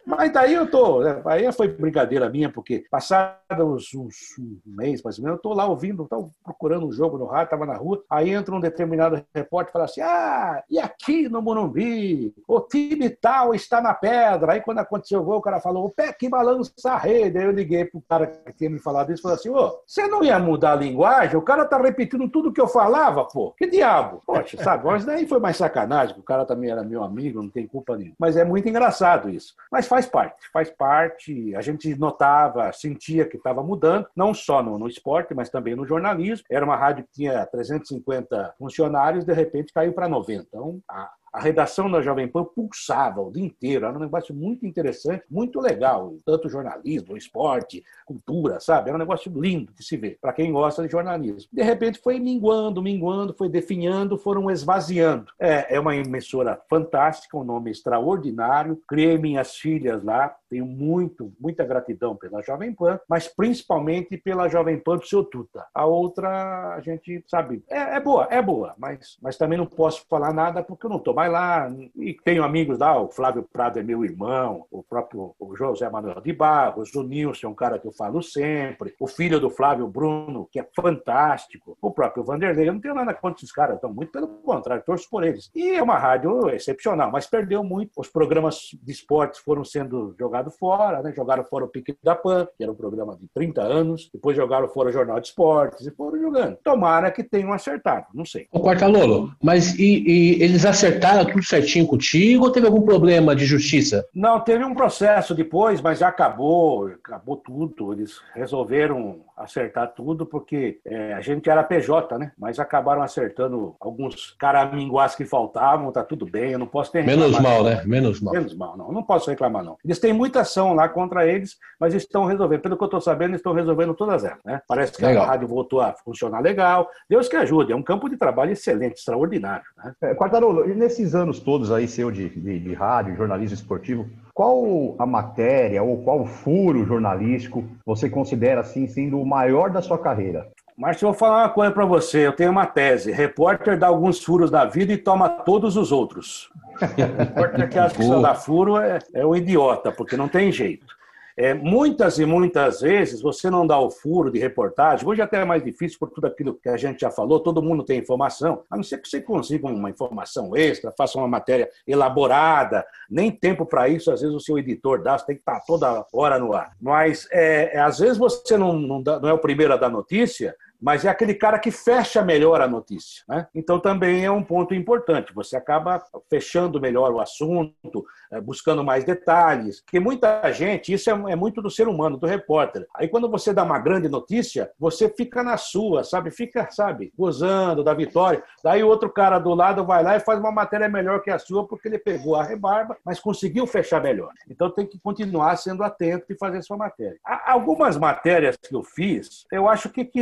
Mas 0.07 0.31
daí 0.31 0.53
eu 0.53 0.69
tô, 0.71 1.01
né, 1.01 1.21
aí 1.25 1.51
foi 1.51 1.67
brincadeira 1.67 2.29
minha, 2.29 2.49
porque 2.49 2.85
passados 2.89 3.93
uns, 3.93 4.37
um 4.39 4.57
mês, 4.65 5.03
mais 5.03 5.19
ou 5.19 5.25
menos, 5.25 5.37
eu 5.37 5.41
tô 5.41 5.53
lá 5.53 5.65
ouvindo, 5.65 6.07
tô 6.09 6.29
procurando 6.43 6.87
um 6.87 6.91
jogo 6.93 7.17
no 7.17 7.25
rádio, 7.25 7.51
tava 7.51 7.65
na 7.65 7.75
rua, 7.75 8.01
aí 8.09 8.29
entra 8.29 8.55
um 8.55 8.59
determinado 8.59 9.21
repórter 9.35 9.69
e 9.69 9.73
fala 9.73 9.85
assim, 9.85 10.01
ah, 10.01 10.63
e 10.69 10.79
aqui 10.79 11.27
no 11.27 11.41
Morumbi, 11.41 12.33
o 12.47 12.61
time 12.61 13.09
tal 13.09 13.53
está 13.53 13.81
na 13.81 13.93
pedra. 13.93 14.53
Aí 14.53 14.61
quando 14.61 14.79
aconteceu 14.79 15.19
o 15.19 15.23
gol, 15.23 15.37
o 15.37 15.41
cara 15.41 15.59
falou, 15.59 15.85
o 15.85 15.89
pé 15.89 16.13
que 16.13 16.29
balança 16.29 16.71
a 16.85 16.97
rede. 16.97 17.37
Aí 17.37 17.45
eu 17.45 17.51
liguei 17.51 17.85
pro 17.85 18.01
cara 18.07 18.27
que 18.27 18.53
tinha 18.53 18.69
me 18.69 18.79
falado 18.79 19.11
isso 19.11 19.21
falei 19.21 19.37
assim, 19.37 19.49
ô, 19.49 19.79
você 19.85 20.07
não 20.07 20.23
ia 20.23 20.39
mudar 20.39 20.73
a 20.73 20.75
linguagem? 20.75 21.35
O 21.35 21.41
cara 21.41 21.65
tá 21.65 21.77
repetindo 21.77 22.29
tudo 22.29 22.53
que 22.53 22.61
eu 22.61 22.67
falava, 22.67 23.25
pô. 23.25 23.53
Que 23.57 23.67
diabo? 23.67 24.21
Poxa, 24.25 24.57
sabe? 24.63 24.85
Mas 24.85 25.05
daí 25.05 25.27
foi 25.27 25.39
mais 25.39 25.57
sacanagem, 25.57 26.17
o 26.17 26.23
cara 26.23 26.45
também 26.45 26.69
era 26.69 26.83
meu 26.83 27.03
amigo, 27.03 27.41
não 27.41 27.49
tem 27.49 27.67
culpa 27.67 27.97
nenhuma. 27.97 28.15
Mas 28.19 28.37
é 28.37 28.45
muito 28.45 28.69
engraçado 28.69 29.29
isso. 29.29 29.53
Mas 29.71 29.87
faz 29.87 29.96
parte, 30.05 30.49
faz 30.51 30.69
parte. 30.69 31.55
A 31.55 31.61
gente 31.61 31.93
notava, 31.97 32.71
sentia 32.71 33.25
que 33.25 33.37
estava 33.37 33.63
mudando, 33.63 34.07
não 34.15 34.33
só 34.33 34.61
no, 34.61 34.77
no, 34.77 34.87
esporte, 34.87 35.33
mas 35.33 35.49
também 35.49 35.75
no 35.75 35.85
jornalismo. 35.85 36.45
Era 36.49 36.65
uma 36.65 36.75
rádio 36.75 37.05
que 37.05 37.11
tinha 37.13 37.45
350 37.45 38.55
funcionários, 38.57 39.25
de 39.25 39.33
repente 39.33 39.73
caiu 39.73 39.93
para 39.93 40.07
90. 40.07 40.45
Então, 40.47 40.79
a, 40.89 41.09
a 41.31 41.39
redação 41.39 41.89
da 41.89 42.01
Jovem 42.01 42.27
Pan 42.27 42.43
pulsava 42.43 43.21
o 43.21 43.31
dia 43.31 43.45
inteiro, 43.45 43.85
era 43.85 43.95
um 43.95 44.01
negócio 44.01 44.33
muito 44.33 44.65
interessante, 44.65 45.23
muito 45.29 45.59
legal, 45.59 46.15
tanto 46.25 46.49
jornalismo, 46.49 47.17
esporte, 47.17 47.83
cultura, 48.05 48.59
sabe? 48.59 48.89
Era 48.89 48.97
um 48.97 48.99
negócio 48.99 49.31
lindo 49.39 49.71
de 49.73 49.83
se 49.83 49.97
ver, 49.97 50.17
para 50.21 50.33
quem 50.33 50.51
gosta 50.51 50.83
de 50.83 50.91
jornalismo. 50.91 51.49
De 51.51 51.61
repente 51.61 51.99
foi 51.99 52.19
minguando, 52.19 52.81
minguando, 52.81 53.33
foi 53.33 53.49
definhando, 53.49 54.17
foram 54.17 54.49
esvaziando. 54.49 55.27
É, 55.39 55.75
é 55.75 55.79
uma 55.79 55.95
emissora 55.95 56.59
fantástica, 56.69 57.37
um 57.37 57.43
nome 57.43 57.71
extraordinário, 57.71 58.81
criei 58.87 59.17
minhas 59.17 59.55
filhas 59.55 60.03
lá, 60.03 60.35
tenho 60.49 60.65
muito, 60.65 61.33
muita 61.39 61.65
gratidão 61.65 62.15
pela 62.15 62.41
Jovem 62.41 62.73
Pan, 62.73 62.99
mas 63.07 63.27
principalmente 63.27 64.17
pela 64.17 64.47
Jovem 64.47 64.79
Pan 64.79 64.97
do 64.97 65.05
seu 65.05 65.23
Tuta. 65.23 65.65
A 65.73 65.85
outra, 65.85 66.75
a 66.75 66.81
gente 66.81 67.23
sabe, 67.27 67.63
é, 67.69 67.95
é 67.95 67.99
boa, 67.99 68.27
é 68.29 68.41
boa, 68.41 68.73
mas, 68.77 69.17
mas 69.21 69.37
também 69.37 69.57
não 69.57 69.65
posso 69.65 70.05
falar 70.09 70.33
nada 70.33 70.63
porque 70.63 70.85
eu 70.85 70.89
não 70.89 70.97
estou 70.97 71.13
mais 71.13 71.26
vai 71.27 71.29
lá. 71.29 71.71
E 71.95 72.13
tenho 72.23 72.43
amigos 72.43 72.79
lá, 72.79 72.99
o 72.99 73.09
Flávio 73.09 73.47
Prado 73.51 73.79
é 73.79 73.83
meu 73.83 74.03
irmão, 74.03 74.65
o 74.71 74.81
próprio 74.81 75.35
o 75.39 75.55
José 75.55 75.89
Manuel 75.89 76.21
de 76.21 76.33
Barros, 76.33 76.93
o 76.95 77.03
Nilson 77.03 77.47
é 77.47 77.49
um 77.49 77.55
cara 77.55 77.77
que 77.77 77.87
eu 77.87 77.91
falo 77.91 78.21
sempre, 78.21 78.93
o 78.99 79.07
filho 79.07 79.39
do 79.39 79.49
Flávio 79.49 79.87
Bruno, 79.87 80.47
que 80.51 80.59
é 80.59 80.67
fantástico, 80.75 81.77
o 81.81 81.91
próprio 81.91 82.23
Vanderlei. 82.23 82.67
Eu 82.67 82.73
não 82.73 82.81
tenho 82.81 82.95
nada 82.95 83.13
contra 83.13 83.37
esses 83.37 83.51
caras, 83.51 83.77
então, 83.77 83.93
muito 83.93 84.11
pelo 84.11 84.27
contrário, 84.27 84.83
torço 84.85 85.07
por 85.09 85.23
eles. 85.23 85.51
E 85.53 85.75
é 85.75 85.83
uma 85.83 85.97
rádio 85.97 86.49
excepcional, 86.49 87.11
mas 87.11 87.27
perdeu 87.27 87.63
muito. 87.63 87.91
Os 87.97 88.07
programas 88.07 88.69
de 88.81 88.91
esportes 88.91 89.39
foram 89.39 89.63
sendo 89.63 90.15
jogados 90.17 90.55
fora, 90.57 91.01
né? 91.01 91.13
jogaram 91.15 91.43
fora 91.43 91.65
o 91.65 91.67
Pique 91.67 91.97
da 92.03 92.15
Pan, 92.15 92.47
que 92.57 92.63
era 92.63 92.71
um 92.71 92.75
programa 92.75 93.17
de 93.17 93.27
30 93.33 93.61
anos, 93.61 94.09
depois 94.13 94.35
jogaram 94.35 94.67
fora 94.69 94.89
o 94.89 94.93
Jornal 94.93 95.19
de 95.19 95.27
Esportes 95.27 95.85
e 95.85 95.91
foram 95.91 96.19
jogando. 96.19 96.57
Tomara 96.63 97.11
que 97.11 97.23
tenham 97.23 97.51
acertado, 97.51 98.07
não 98.13 98.25
sei. 98.25 98.47
Ô, 98.51 98.59
Quartalolo, 98.59 99.31
mas 99.41 99.77
e, 99.77 100.03
e 100.07 100.43
eles 100.43 100.65
acertaram 100.65 101.06
tudo 101.25 101.43
certinho 101.43 101.87
contigo 101.87 102.45
ou 102.45 102.51
teve 102.51 102.65
algum 102.65 102.81
problema 102.81 103.35
de 103.35 103.45
justiça? 103.45 104.05
Não, 104.13 104.39
teve 104.39 104.63
um 104.63 104.73
processo 104.73 105.33
depois, 105.33 105.81
mas 105.81 105.99
já 105.99 106.07
acabou, 106.07 106.87
acabou 106.87 107.37
tudo. 107.37 107.93
Eles 107.93 108.19
resolveram 108.33 109.21
acertar 109.37 109.93
tudo 109.93 110.25
porque 110.25 110.79
é, 110.83 111.13
a 111.13 111.21
gente 111.21 111.47
era 111.47 111.63
PJ, 111.63 112.17
né? 112.17 112.31
Mas 112.37 112.59
acabaram 112.59 113.03
acertando 113.03 113.75
alguns 113.79 114.31
caraminguás 114.31 115.15
que 115.15 115.25
faltavam, 115.25 115.91
tá 115.91 116.03
tudo 116.03 116.25
bem, 116.25 116.51
eu 116.51 116.59
não 116.59 116.65
posso 116.65 116.91
ter 116.91 117.05
Menos 117.05 117.39
mal, 117.39 117.63
né? 117.63 117.83
Menos 117.85 118.19
mal. 118.19 118.33
Menos 118.33 118.55
mal, 118.55 118.75
não. 118.75 118.91
Não 118.91 119.03
posso 119.03 119.29
reclamar, 119.29 119.63
não. 119.63 119.77
Eles 119.85 119.99
têm 119.99 120.11
muita 120.11 120.41
ação 120.41 120.73
lá 120.73 120.89
contra 120.89 121.27
eles, 121.27 121.55
mas 121.79 121.93
estão 121.93 122.25
resolvendo. 122.25 122.61
Pelo 122.61 122.77
que 122.77 122.83
eu 122.83 122.87
estou 122.87 123.01
sabendo, 123.01 123.35
estão 123.35 123.53
resolvendo 123.53 123.93
todas 123.93 124.23
elas, 124.23 124.39
né? 124.43 124.59
Parece 124.67 124.93
que 124.93 125.05
legal. 125.05 125.23
a 125.23 125.27
rádio 125.27 125.47
voltou 125.47 125.81
a 125.81 125.93
funcionar 125.93 126.39
legal. 126.39 126.89
Deus 127.07 127.29
que 127.29 127.35
ajude, 127.35 127.71
é 127.71 127.75
um 127.75 127.83
campo 127.83 128.09
de 128.09 128.17
trabalho 128.17 128.51
excelente, 128.51 128.95
extraordinário. 128.95 129.65
Né? 129.77 129.93
É, 130.01 130.15
Quartarolo, 130.15 130.67
nesses 130.97 131.13
anos 131.13 131.39
todos 131.39 131.71
aí 131.71 131.87
seu 131.87 132.09
de, 132.09 132.29
de, 132.29 132.59
de 132.59 132.73
rádio, 132.73 133.15
jornalismo 133.15 133.53
esportivo, 133.53 134.07
qual 134.33 134.95
a 134.97 135.05
matéria 135.05 135.83
ou 135.83 136.03
qual 136.03 136.25
furo 136.25 136.85
jornalístico 136.85 137.63
você 137.85 138.09
considera 138.09 138.61
assim 138.61 138.87
sendo 138.87 139.19
o 139.19 139.25
maior 139.25 139.69
da 139.69 139.81
sua 139.81 139.97
carreira? 139.97 140.47
Márcio, 140.75 141.05
eu 141.05 141.11
vou 141.11 141.17
falar 141.17 141.43
uma 141.43 141.49
coisa 141.49 141.71
para 141.71 141.85
você. 141.85 142.27
Eu 142.27 142.33
tenho 142.33 142.51
uma 142.51 142.65
tese. 142.67 143.11
Repórter 143.11 143.79
dá 143.79 143.87
alguns 143.87 144.23
furos 144.23 144.51
da 144.51 144.63
vida 144.65 144.93
e 144.93 144.97
toma 144.97 145.27
todos 145.27 145.75
os 145.75 145.91
outros. 145.91 146.49
Repórter 147.17 147.69
que 147.69 147.79
acha 147.79 147.95
que 147.95 148.03
só 148.03 148.21
dá 148.21 148.35
furo 148.35 148.77
é, 148.77 148.99
é 149.13 149.25
um 149.25 149.35
idiota, 149.35 149.91
porque 149.91 150.15
não 150.15 150.27
tem 150.27 150.51
jeito. 150.51 150.96
É, 151.37 151.53
muitas 151.53 152.17
e 152.17 152.25
muitas 152.25 152.81
vezes 152.81 153.21
você 153.21 153.47
não 153.47 153.67
dá 153.67 153.79
o 153.79 153.91
furo 153.91 154.31
de 154.31 154.39
reportagem, 154.39 155.07
hoje 155.07 155.21
até 155.21 155.39
é 155.39 155.45
mais 155.45 155.63
difícil 155.63 155.99
por 155.99 156.09
tudo 156.09 156.25
aquilo 156.25 156.55
que 156.55 156.67
a 156.67 156.75
gente 156.75 157.01
já 157.01 157.11
falou, 157.11 157.39
todo 157.39 157.61
mundo 157.61 157.83
tem 157.83 157.99
informação, 157.99 158.63
a 158.71 158.75
não 158.75 158.81
ser 158.83 158.97
que 158.97 159.07
você 159.07 159.21
consiga 159.21 159.67
uma 159.67 159.89
informação 159.89 160.55
extra, 160.55 160.91
faça 160.97 161.15
uma 161.19 161.27
matéria 161.27 161.69
elaborada, 161.85 162.83
nem 163.07 163.29
tempo 163.29 163.67
para 163.67 163.87
isso, 163.87 164.11
às 164.11 164.21
vezes 164.21 164.35
o 164.35 164.39
seu 164.39 164.57
editor 164.57 165.03
dá, 165.03 165.15
você 165.15 165.27
tem 165.27 165.35
que 165.35 165.41
estar 165.41 165.59
toda 165.59 166.07
hora 166.11 166.39
no 166.39 166.53
ar. 166.53 166.71
Mas 166.81 167.27
é, 167.31 167.77
é 167.77 167.79
às 167.79 167.99
vezes 167.99 168.17
você 168.17 168.57
não, 168.57 168.73
não, 168.73 169.03
dá, 169.03 169.19
não 169.19 169.29
é 169.29 169.33
o 169.33 169.37
primeiro 169.37 169.73
a 169.73 169.77
dar 169.77 169.89
notícia, 169.89 170.55
mas 170.81 171.05
é 171.05 171.09
aquele 171.09 171.33
cara 171.33 171.59
que 171.59 171.71
fecha 171.71 172.23
melhor 172.23 172.61
a 172.61 172.67
notícia. 172.67 173.23
Né? 173.27 173.47
Então 173.53 173.79
também 173.79 174.23
é 174.23 174.31
um 174.31 174.43
ponto 174.43 174.73
importante. 174.73 175.33
Você 175.33 175.55
acaba 175.55 176.03
fechando 176.29 176.79
melhor 176.79 177.11
o 177.11 177.19
assunto, 177.19 178.05
é, 178.31 178.39
buscando 178.39 178.83
mais 178.83 179.03
detalhes. 179.03 179.81
Porque 179.81 179.99
muita 179.99 180.51
gente, 180.51 180.93
isso 180.93 181.09
é, 181.09 181.13
é, 181.31 181.35
muito 181.35 181.61
do 181.61 181.69
ser 181.69 181.87
humano, 181.87 182.17
do 182.17 182.27
repórter. 182.27 182.85
Aí 182.95 183.07
quando 183.07 183.29
você 183.29 183.53
dá 183.53 183.63
uma 183.63 183.79
grande 183.79 184.07
notícia, 184.07 184.71
você 184.79 185.09
fica 185.09 185.43
na 185.43 185.57
sua, 185.57 186.03
sabe? 186.03 186.31
Fica, 186.31 186.69
sabe, 186.71 187.11
gozando 187.17 187.83
da 187.83 187.93
vitória. 187.93 188.43
Daí 188.63 188.83
o 188.83 188.87
outro 188.87 189.09
cara 189.09 189.39
do 189.39 189.53
lado 189.53 189.85
vai 189.85 190.03
lá 190.03 190.15
e 190.15 190.19
faz 190.19 190.39
uma 190.39 190.51
matéria 190.51 190.89
melhor 190.89 191.21
que 191.21 191.31
a 191.31 191.39
sua, 191.39 191.67
porque 191.67 191.87
ele 191.87 191.97
pegou 191.97 192.35
a 192.35 192.43
rebarba, 192.43 192.97
mas 193.03 193.19
conseguiu 193.19 193.65
fechar 193.65 194.01
melhor. 194.01 194.31
Então 194.49 194.69
tem 194.69 194.85
que 194.85 194.99
continuar 194.99 195.55
sendo 195.57 195.83
atento 195.83 196.25
e 196.29 196.37
fazer 196.37 196.61
sua 196.61 196.77
matéria. 196.77 197.17
Algumas 197.23 197.97
matérias 197.97 198.57
que 198.57 198.75
eu 198.75 198.83
fiz, 198.83 199.45
eu 199.51 199.67
acho 199.67 199.89
que, 199.89 200.05
que 200.05 200.19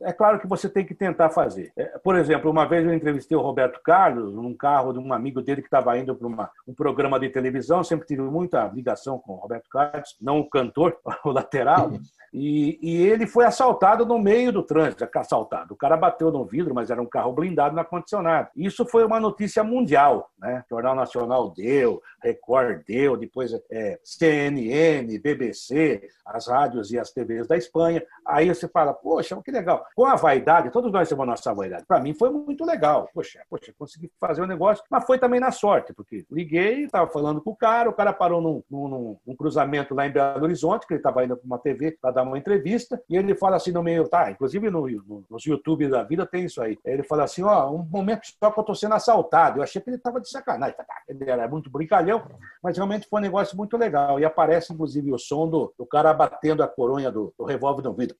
é 0.00 0.12
claro 0.12 0.38
que 0.38 0.46
você 0.46 0.68
tem 0.68 0.84
que 0.84 0.94
tentar 0.94 1.30
fazer. 1.30 1.72
É, 1.76 1.98
por 1.98 2.16
exemplo, 2.16 2.50
uma 2.50 2.66
vez 2.66 2.84
eu 2.84 2.94
entrevistei 2.94 3.36
o 3.36 3.40
Roberto 3.40 3.80
Carlos 3.82 4.34
num 4.34 4.54
carro 4.54 4.92
de 4.92 4.98
um 4.98 5.12
amigo 5.12 5.42
dele 5.42 5.62
que 5.62 5.68
estava 5.68 5.96
indo 5.98 6.14
para 6.14 6.50
um 6.66 6.74
programa 6.74 7.18
de 7.18 7.28
televisão, 7.28 7.82
sempre 7.82 8.06
tive 8.06 8.22
muita 8.22 8.66
ligação 8.68 9.18
com 9.18 9.32
o 9.32 9.36
Roberto 9.36 9.68
Carlos, 9.70 10.16
não 10.20 10.40
o 10.40 10.48
cantor, 10.48 10.98
o 11.24 11.30
lateral. 11.30 11.92
E, 12.32 12.78
e, 12.82 13.06
ele 13.06 13.26
foi 13.26 13.46
assaltado 13.46 14.04
no 14.04 14.18
meio 14.18 14.52
do 14.52 14.62
trânsito, 14.62 15.08
assaltado. 15.14 15.72
O 15.72 15.76
cara 15.76 15.96
bateu 15.96 16.30
no 16.30 16.44
vidro, 16.44 16.74
mas 16.74 16.90
era 16.90 17.00
um 17.00 17.06
carro 17.06 17.32
blindado 17.32 17.74
no 17.74 17.80
ar-condicionado. 17.80 18.50
Isso 18.54 18.84
foi 18.84 19.06
uma 19.06 19.18
notícia 19.18 19.64
mundial, 19.64 20.30
né? 20.38 20.62
O 20.70 20.74
Jornal 20.74 20.94
Nacional 20.94 21.50
deu, 21.50 22.02
Record 22.22 22.82
deu, 22.86 23.16
depois 23.16 23.52
é, 23.70 23.98
CNN, 24.04 25.18
BBC, 25.18 26.10
as 26.26 26.46
rádios 26.48 26.90
e 26.90 26.98
as 26.98 27.10
TVs 27.10 27.46
da 27.46 27.56
Espanha. 27.56 28.02
Aí 28.26 28.48
você 28.48 28.68
fala, 28.68 28.92
poxa, 28.92 29.34
que 29.42 29.52
legal. 29.56 29.84
Com 29.94 30.04
a 30.04 30.14
vaidade, 30.14 30.70
todos 30.70 30.92
nós 30.92 31.08
temos 31.08 31.22
a 31.22 31.26
nossa 31.26 31.54
vaidade. 31.54 31.84
Para 31.86 32.00
mim 32.00 32.14
foi 32.14 32.30
muito 32.30 32.64
legal. 32.64 33.08
Poxa, 33.14 33.40
poxa, 33.48 33.72
consegui 33.78 34.10
fazer 34.20 34.40
o 34.40 34.44
um 34.44 34.48
negócio, 34.48 34.84
mas 34.90 35.04
foi 35.04 35.18
também 35.18 35.40
na 35.40 35.50
sorte, 35.50 35.92
porque 35.92 36.24
liguei, 36.30 36.84
estava 36.84 37.08
falando 37.10 37.40
com 37.40 37.50
o 37.50 37.56
cara, 37.56 37.88
o 37.88 37.92
cara 37.92 38.12
parou 38.12 38.40
num, 38.40 38.62
num, 38.70 39.16
num 39.26 39.36
cruzamento 39.36 39.94
lá 39.94 40.06
em 40.06 40.10
Belo 40.10 40.44
Horizonte, 40.44 40.86
que 40.86 40.94
ele 40.94 41.00
estava 41.00 41.24
indo 41.24 41.36
para 41.36 41.46
uma 41.46 41.58
TV 41.58 41.96
para 42.00 42.10
dar 42.10 42.22
uma 42.22 42.38
entrevista, 42.38 43.00
e 43.08 43.16
ele 43.16 43.34
fala 43.34 43.56
assim 43.56 43.72
no 43.72 43.82
meio, 43.82 44.08
tá, 44.08 44.30
inclusive 44.30 44.70
no, 44.70 44.86
no, 44.88 45.24
nos 45.28 45.44
YouTube 45.44 45.88
da 45.88 46.02
vida 46.02 46.26
tem 46.26 46.44
isso 46.44 46.60
aí. 46.62 46.78
Ele 46.84 47.02
fala 47.02 47.24
assim, 47.24 47.42
ó, 47.42 47.70
um 47.70 47.82
momento 47.84 48.26
só 48.38 48.50
que 48.50 48.60
eu 48.60 48.64
tô 48.64 48.74
sendo 48.74 48.94
assaltado. 48.94 49.58
Eu 49.58 49.62
achei 49.62 49.80
que 49.80 49.90
ele 49.90 49.98
tava 49.98 50.20
de 50.20 50.28
sacanagem. 50.28 50.76
Tá, 50.76 50.84
ele 51.08 51.28
era 51.28 51.48
muito 51.48 51.70
brincalhão, 51.70 52.22
mas 52.62 52.76
realmente 52.76 53.08
foi 53.08 53.20
um 53.20 53.22
negócio 53.22 53.56
muito 53.56 53.76
legal. 53.76 54.18
E 54.20 54.24
aparece, 54.24 54.72
inclusive, 54.72 55.12
o 55.12 55.18
som 55.18 55.48
do, 55.48 55.72
do 55.78 55.86
cara 55.86 56.12
batendo 56.12 56.62
a 56.62 56.68
coronha 56.68 57.10
do, 57.10 57.32
do 57.38 57.44
revólver 57.44 57.82
no 57.82 57.94
vidro. 57.94 58.16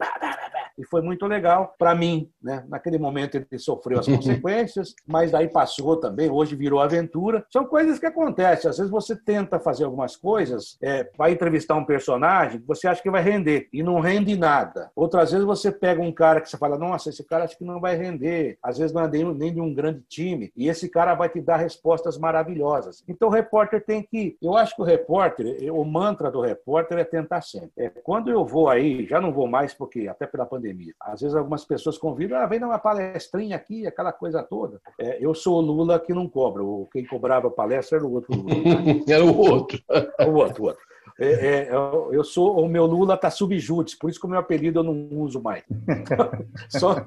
E 0.78 0.84
foi 0.84 1.02
muito 1.02 1.26
legal 1.26 1.74
para 1.78 1.94
mim. 1.94 2.30
Né? 2.42 2.64
Naquele 2.68 2.98
momento 2.98 3.36
ele 3.36 3.58
sofreu 3.58 3.98
as 3.98 4.06
consequências, 4.08 4.94
mas 5.06 5.30
daí 5.30 5.48
passou 5.48 5.96
também, 5.96 6.30
hoje 6.30 6.54
virou 6.54 6.80
aventura. 6.80 7.44
São 7.50 7.64
coisas 7.64 7.98
que 7.98 8.06
acontecem. 8.06 8.70
Às 8.70 8.78
vezes 8.78 8.90
você 8.90 9.16
tenta 9.16 9.58
fazer 9.58 9.84
algumas 9.84 10.16
coisas, 10.16 10.76
é, 10.82 11.10
vai 11.16 11.32
entrevistar 11.32 11.74
um 11.74 11.84
personagem, 11.84 12.62
você 12.66 12.88
acha 12.88 13.02
que 13.02 13.10
vai 13.10 13.22
render, 13.22 13.68
e 13.72 13.82
não 13.82 14.00
rende 14.00 14.36
nada. 14.36 14.90
Outras 14.94 15.32
vezes 15.32 15.46
você 15.46 15.70
pega 15.70 16.00
um 16.02 16.12
cara 16.12 16.40
que 16.40 16.48
você 16.48 16.56
fala, 16.56 16.78
nossa, 16.78 17.10
esse 17.10 17.24
cara 17.24 17.44
acho 17.44 17.58
que 17.58 17.64
não 17.64 17.80
vai 17.80 17.96
render. 17.96 18.58
Às 18.62 18.78
vezes 18.78 18.92
não 18.92 19.02
é 19.02 19.08
nem, 19.08 19.24
nem 19.34 19.52
de 19.52 19.60
um 19.60 19.72
grande 19.72 20.02
time, 20.08 20.52
e 20.56 20.68
esse 20.68 20.88
cara 20.88 21.14
vai 21.14 21.28
te 21.28 21.40
dar 21.40 21.56
respostas 21.56 22.18
maravilhosas. 22.18 23.02
Então 23.08 23.28
o 23.28 23.32
repórter 23.32 23.84
tem 23.84 24.02
que. 24.02 24.36
Eu 24.42 24.56
acho 24.56 24.74
que 24.74 24.82
o 24.82 24.84
repórter, 24.84 25.72
o 25.72 25.84
mantra 25.84 26.30
do 26.30 26.40
repórter 26.40 26.98
é 26.98 27.04
tentar 27.04 27.40
sempre. 27.42 27.70
É, 27.76 27.88
quando 27.88 28.30
eu 28.30 28.44
vou 28.44 28.68
aí, 28.68 29.06
já 29.06 29.20
não 29.20 29.32
vou 29.32 29.46
mais, 29.46 29.74
porque 29.74 30.08
até 30.08 30.26
pela 30.26 30.46
pandemia, 30.46 30.65
às 31.00 31.20
vezes 31.20 31.36
algumas 31.36 31.64
pessoas 31.64 31.98
convidam, 31.98 32.38
ah, 32.38 32.46
vem 32.46 32.60
dar 32.60 32.66
uma 32.66 32.78
palestrinha 32.78 33.56
aqui, 33.56 33.86
aquela 33.86 34.12
coisa 34.12 34.42
toda. 34.42 34.80
É, 34.98 35.18
eu 35.24 35.34
sou 35.34 35.58
o 35.58 35.60
Lula 35.60 35.98
que 35.98 36.12
não 36.12 36.28
cobra. 36.28 36.62
Quem 36.92 37.06
cobrava 37.06 37.50
palestra 37.50 37.98
era 37.98 38.06
o 38.06 38.12
outro 38.12 38.34
Lula. 38.34 38.54
era 39.08 39.24
o 39.24 39.36
outro. 39.36 39.82
o 40.26 40.34
outro, 40.34 40.62
o 40.62 40.66
outro. 40.66 40.86
É, 41.18 41.28
é, 41.28 41.68
eu 41.72 42.22
sou 42.24 42.62
o 42.62 42.68
meu 42.68 42.84
Lula 42.86 43.14
está 43.14 43.30
subjúdice, 43.30 43.98
por 43.98 44.10
isso 44.10 44.20
que 44.20 44.26
o 44.26 44.28
meu 44.28 44.38
apelido 44.38 44.80
eu 44.80 44.84
não 44.84 45.08
uso 45.18 45.40
mais. 45.40 45.64
Só... 46.68 46.96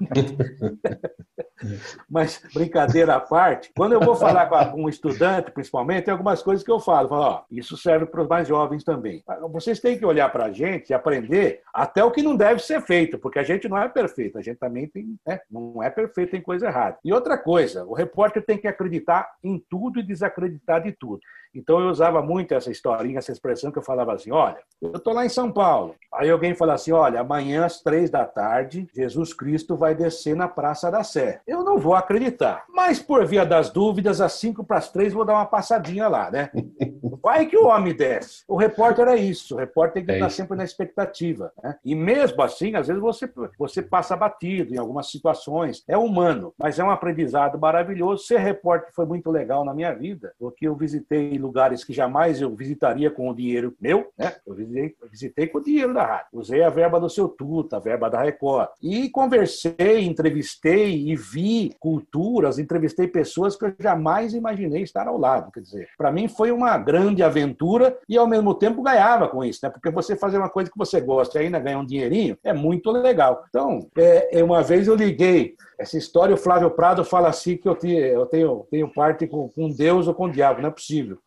Mas 2.10 2.42
brincadeira 2.54 3.16
à 3.16 3.20
parte, 3.20 3.72
quando 3.76 3.94
eu 3.94 4.00
vou 4.00 4.16
falar 4.16 4.46
com 4.48 4.84
um 4.84 4.90
estudante, 4.90 5.52
principalmente, 5.52 6.06
tem 6.06 6.12
algumas 6.12 6.42
coisas 6.42 6.64
que 6.64 6.72
eu 6.72 6.80
falo. 6.80 7.10
falo 7.10 7.22
ó, 7.22 7.44
isso 7.52 7.76
serve 7.78 8.06
para 8.06 8.22
os 8.22 8.28
mais 8.28 8.48
jovens 8.48 8.84
também. 8.84 9.24
Vocês 9.52 9.80
têm 9.80 9.98
que 9.98 10.06
olhar 10.06 10.32
para 10.32 10.46
a 10.46 10.52
gente 10.52 10.90
e 10.90 10.94
aprender 10.94 11.62
até 11.74 12.04
o 12.04 12.12
que 12.12 12.24
não 12.24 12.36
deve 12.36 12.62
ser 12.62 12.82
feito, 12.82 13.20
porque 13.20 13.40
a 13.40 13.44
gente 13.44 13.68
não 13.68 13.78
é 13.78 13.88
perfeito, 13.90 14.38
a 14.38 14.42
gente 14.42 14.58
também 14.58 14.88
tem, 14.88 15.18
né, 15.28 15.40
não 15.52 15.84
é 15.84 15.90
perfeito, 15.90 16.32
tem 16.32 16.42
coisa 16.42 16.68
errada. 16.68 16.98
E 17.04 17.12
outra 17.12 17.38
coisa, 17.38 17.86
o 17.86 17.94
repórter 17.94 18.46
tem 18.46 18.58
que 18.58 18.68
acreditar 18.68 19.30
em 19.44 19.62
tudo 19.70 20.00
e 20.00 20.04
desacreditar 20.04 20.82
de 20.82 20.94
tudo. 20.94 21.20
Então 21.54 21.80
eu 21.80 21.90
usava 21.90 22.22
muito 22.22 22.54
essa 22.54 22.72
historinha, 22.72 23.20
essa 23.20 23.32
expressão 23.32 23.72
que 23.72 23.78
eu 23.78 23.84
falava 23.84 24.14
assim: 24.14 24.32
olha, 24.32 24.58
eu 24.82 24.94
estou 24.94 25.14
lá 25.14 25.26
em 25.26 25.30
São 25.30 25.52
Paulo. 25.52 25.96
Aí 26.14 26.30
alguém 26.30 26.56
fala 26.56 26.74
assim: 26.74 26.92
olha, 26.92 27.22
amanhã 27.22 27.66
às 27.66 27.82
três 27.82 28.10
da 28.10 28.26
tarde, 28.26 28.88
Jesus 28.94 29.34
Cristo 29.34 29.76
vai 29.76 29.96
descer 29.96 30.36
na 30.36 30.48
Praça 30.48 30.92
da 30.92 31.04
Sé. 31.04 31.42
Eu 31.48 31.64
não 31.64 31.78
vou 31.78 31.96
acreditar. 31.96 32.66
Mas 32.70 33.00
por 33.00 33.26
via 33.26 33.46
das 33.46 33.70
dúvidas, 33.70 34.22
às 34.22 34.34
cinco 34.34 34.64
para 34.64 34.78
as 34.78 34.92
três, 34.92 35.14
vou 35.14 35.26
dar 35.26 35.34
uma 35.34 35.46
passadinha 35.46 36.08
lá, 36.08 36.30
né? 36.32 36.50
Vai 37.22 37.46
que 37.48 37.58
o 37.58 37.68
homem 37.68 37.94
desce. 37.94 38.44
O 38.48 38.56
repórter 38.56 39.08
é 39.08 39.16
isso. 39.18 39.56
O 39.56 39.58
repórter 39.58 39.96
tem 39.96 40.06
que 40.06 40.12
é 40.12 40.16
estar 40.16 40.30
sempre 40.30 40.56
na 40.56 40.64
expectativa. 40.64 41.52
Né? 41.62 41.76
E 41.84 41.94
mesmo 41.94 42.42
assim, 42.42 42.76
às 42.76 42.88
vezes 42.88 43.02
você, 43.02 43.30
você 43.58 43.82
passa 43.82 44.16
batido 44.16 44.74
em 44.74 44.78
algumas 44.78 45.12
situações. 45.12 45.84
É 45.88 45.98
humano, 45.98 46.54
mas 46.58 46.80
é 46.80 46.84
um 46.84 46.90
aprendizado 46.90 47.60
maravilhoso. 47.60 48.24
Ser 48.24 48.40
repórter 48.40 48.94
foi 48.94 49.06
muito 49.06 49.30
legal 49.30 49.66
na 49.66 49.74
minha 49.74 49.94
vida, 49.94 50.34
porque 50.40 50.68
eu 50.68 50.76
visitei 50.76 51.38
lugares 51.40 51.84
que 51.84 51.94
jamais 51.94 52.42
eu 52.42 52.56
visitaria 52.56 53.10
com 53.10 53.30
o 53.30 53.36
dinheiro 53.36 53.76
meu, 53.80 54.12
né? 54.18 54.36
Eu 54.46 54.54
visitei, 54.54 54.96
visitei 55.12 55.48
com 55.48 55.58
o 55.58 55.64
dinheiro 55.64 55.94
da 55.94 56.06
rádio. 56.06 56.28
Usei 56.34 56.64
a 56.64 56.70
verba 56.70 57.00
do 57.00 57.10
seu 57.10 57.28
Tuta, 57.28 57.78
a 57.78 57.80
verba 57.80 58.10
da 58.10 58.22
Record. 58.22 58.70
E 58.82 59.10
conversei, 59.10 60.02
entrevistei 60.02 61.10
e 61.10 61.16
vi 61.16 61.76
culturas, 61.80 62.60
entrevistei 62.60 63.08
pessoas 63.08 63.56
que 63.56 63.66
eu 63.66 63.74
jamais 63.80 64.34
imaginei 64.34 64.84
estar 64.84 65.08
ao 65.08 65.18
lado. 65.18 65.52
Quer 65.52 65.62
dizer, 65.62 65.90
para 65.98 66.12
mim 66.12 66.28
foi 66.28 66.52
uma 66.52 66.78
grande 66.78 67.24
aventura 67.24 67.98
e 68.08 68.18
ao 68.18 68.28
mesmo 68.28 68.54
tempo 68.54 68.82
ganhava 68.82 69.28
com 69.28 69.44
isso, 69.44 69.60
né? 69.64 69.70
Porque 69.70 69.90
você 69.90 70.16
fazer 70.16 70.38
uma 70.38 70.50
coisa 70.50 70.70
que 70.70 70.78
você 70.78 71.00
gosta 71.00 71.40
e 71.40 71.46
ainda 71.46 71.60
ganhar 71.60 71.80
um 71.80 71.86
dinheirinho 71.86 72.38
é 72.44 72.54
muito 72.54 72.92
legal. 72.92 73.44
Então, 73.50 73.88
é, 73.98 74.44
uma 74.44 74.62
vez 74.62 74.88
eu 74.88 74.96
liguei 74.96 75.56
essa 75.80 75.98
história, 75.98 76.36
o 76.36 76.38
Flávio 76.38 76.70
Prado 76.72 77.06
fala 77.06 77.30
assim 77.30 77.56
que 77.56 77.68
eu 77.68 77.76
tenho, 77.76 78.00
eu 78.00 78.26
tenho, 78.26 78.68
tenho 78.70 78.94
parte 78.94 79.26
com, 79.26 79.48
com 79.48 79.70
Deus 79.70 80.08
ou 80.08 80.14
com 80.14 80.26
o 80.26 80.32
diabo, 80.32 80.62
não 80.62 80.68
é 80.68 80.72
possível. 80.72 81.18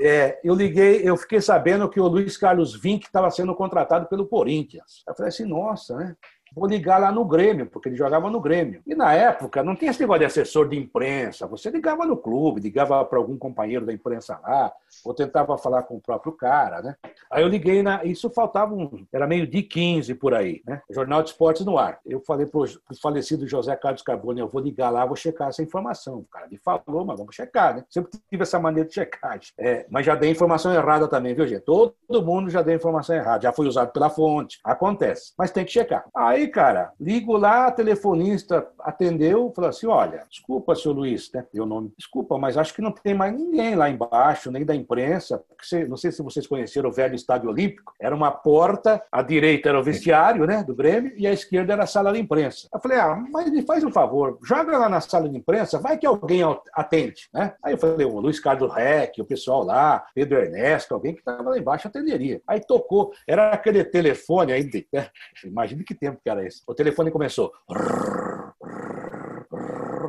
É, 0.00 0.38
eu 0.44 0.54
liguei, 0.54 1.00
eu 1.02 1.16
fiquei 1.16 1.40
sabendo 1.40 1.88
que 1.88 1.98
o 1.98 2.06
Luiz 2.06 2.36
Carlos 2.36 2.74
Vinck 2.78 3.06
estava 3.06 3.30
sendo 3.30 3.54
contratado 3.54 4.06
pelo 4.06 4.26
Corinthians. 4.26 5.02
Eu 5.08 5.14
falei 5.14 5.28
assim, 5.30 5.46
nossa, 5.46 5.96
né? 5.96 6.16
Vou 6.54 6.66
ligar 6.66 6.98
lá 6.98 7.10
no 7.10 7.24
Grêmio, 7.24 7.66
porque 7.66 7.88
ele 7.88 7.96
jogava 7.96 8.30
no 8.30 8.40
Grêmio. 8.40 8.82
E 8.86 8.94
na 8.94 9.12
época 9.12 9.62
não 9.62 9.74
tinha 9.74 9.90
esse 9.90 10.00
negócio 10.00 10.20
de 10.20 10.26
assessor 10.26 10.68
de 10.68 10.78
imprensa. 10.78 11.46
Você 11.46 11.70
ligava 11.70 12.06
no 12.06 12.16
clube, 12.16 12.60
ligava 12.60 13.04
para 13.04 13.18
algum 13.18 13.36
companheiro 13.36 13.84
da 13.84 13.92
imprensa 13.92 14.38
lá, 14.42 14.72
ou 15.04 15.14
tentava 15.14 15.56
falar 15.58 15.82
com 15.82 15.96
o 15.96 16.00
próprio 16.00 16.32
cara, 16.32 16.82
né? 16.82 16.96
Aí 17.30 17.42
eu 17.42 17.48
liguei 17.48 17.82
na. 17.82 18.04
Isso 18.04 18.30
faltava 18.30 18.74
um. 18.74 19.06
Era 19.12 19.26
meio 19.26 19.46
de 19.46 19.62
15 19.62 20.14
por 20.14 20.34
aí, 20.34 20.62
né? 20.66 20.80
Jornal 20.90 21.22
de 21.22 21.30
Esportes 21.30 21.64
no 21.64 21.78
ar. 21.78 21.98
Eu 22.06 22.20
falei 22.20 22.46
para 22.46 22.60
o 22.60 22.66
falecido 23.00 23.46
José 23.46 23.74
Carlos 23.76 24.02
Carbone: 24.02 24.40
eu 24.40 24.48
vou 24.48 24.60
ligar 24.60 24.90
lá, 24.90 25.04
vou 25.04 25.16
checar 25.16 25.48
essa 25.48 25.62
informação. 25.62 26.18
O 26.18 26.24
cara 26.24 26.46
me 26.48 26.58
falou, 26.58 27.04
mas 27.04 27.18
vamos 27.18 27.34
checar, 27.34 27.76
né? 27.76 27.84
Sempre 27.90 28.18
tive 28.30 28.42
essa 28.42 28.58
maneira 28.58 28.88
de 28.88 28.94
checagem. 28.94 29.52
É, 29.58 29.86
mas 29.90 30.06
já 30.06 30.14
dei 30.14 30.30
informação 30.30 30.72
errada 30.72 31.08
também, 31.08 31.34
viu, 31.34 31.46
gente? 31.46 31.62
Todo 31.62 31.94
mundo 32.22 32.50
já 32.50 32.62
deu 32.62 32.74
informação 32.74 33.16
errada, 33.16 33.42
já 33.42 33.52
foi 33.52 33.66
usado 33.66 33.92
pela 33.92 34.10
fonte. 34.10 34.60
Acontece. 34.64 35.32
Mas 35.36 35.50
tem 35.50 35.64
que 35.64 35.72
checar. 35.72 36.04
Aí 36.14 36.43
Aí, 36.44 36.48
cara, 36.48 36.92
ligo 37.00 37.38
lá, 37.38 37.70
telefonista 37.70 38.68
atendeu, 38.80 39.50
falou 39.56 39.70
assim: 39.70 39.86
olha, 39.86 40.26
desculpa, 40.28 40.74
seu 40.74 40.92
Luiz, 40.92 41.32
né? 41.32 41.46
Deu 41.50 41.64
nome. 41.64 41.90
Desculpa, 41.96 42.36
mas 42.36 42.58
acho 42.58 42.74
que 42.74 42.82
não 42.82 42.92
tem 42.92 43.14
mais 43.14 43.34
ninguém 43.34 43.74
lá 43.74 43.88
embaixo, 43.88 44.50
nem 44.50 44.62
da 44.62 44.74
imprensa. 44.74 45.42
Porque 45.48 45.86
não 45.86 45.96
sei 45.96 46.12
se 46.12 46.22
vocês 46.22 46.46
conheceram 46.46 46.90
o 46.90 46.92
velho 46.92 47.14
Estádio 47.14 47.48
Olímpico. 47.48 47.94
Era 47.98 48.14
uma 48.14 48.30
porta, 48.30 49.02
a 49.10 49.22
direita 49.22 49.70
era 49.70 49.80
o 49.80 49.82
vestiário, 49.82 50.46
né? 50.46 50.62
Do 50.62 50.74
Grêmio, 50.74 51.14
e 51.16 51.26
a 51.26 51.32
esquerda 51.32 51.72
era 51.72 51.84
a 51.84 51.86
sala 51.86 52.12
de 52.12 52.18
imprensa. 52.18 52.68
Eu 52.72 52.78
falei: 52.78 52.98
ah, 52.98 53.24
mas 53.32 53.50
me 53.50 53.62
faz 53.62 53.82
um 53.82 53.90
favor, 53.90 54.38
joga 54.42 54.76
lá 54.76 54.88
na 54.88 55.00
sala 55.00 55.26
de 55.26 55.38
imprensa, 55.38 55.78
vai 55.78 55.96
que 55.96 56.06
alguém 56.06 56.42
atende, 56.74 57.30
né? 57.32 57.54
Aí 57.62 57.72
eu 57.72 57.78
falei: 57.78 58.06
o 58.06 58.20
Luiz 58.20 58.38
Carlos 58.38 58.70
Reck, 58.74 59.18
o 59.18 59.24
pessoal 59.24 59.64
lá, 59.64 60.04
Pedro 60.14 60.38
Ernesto, 60.38 60.92
alguém 60.92 61.14
que 61.14 61.20
estava 61.20 61.48
lá 61.48 61.58
embaixo 61.58 61.88
atenderia. 61.88 62.42
Aí 62.46 62.60
tocou, 62.60 63.14
era 63.26 63.50
aquele 63.50 63.82
telefone 63.82 64.52
aí, 64.52 64.68
né? 64.92 65.08
imagina 65.42 65.82
que 65.82 65.94
tempo 65.94 66.20
que 66.22 66.28
era 66.28 66.33
O 66.66 66.74
telefone 66.74 67.10
começou. 67.10 67.52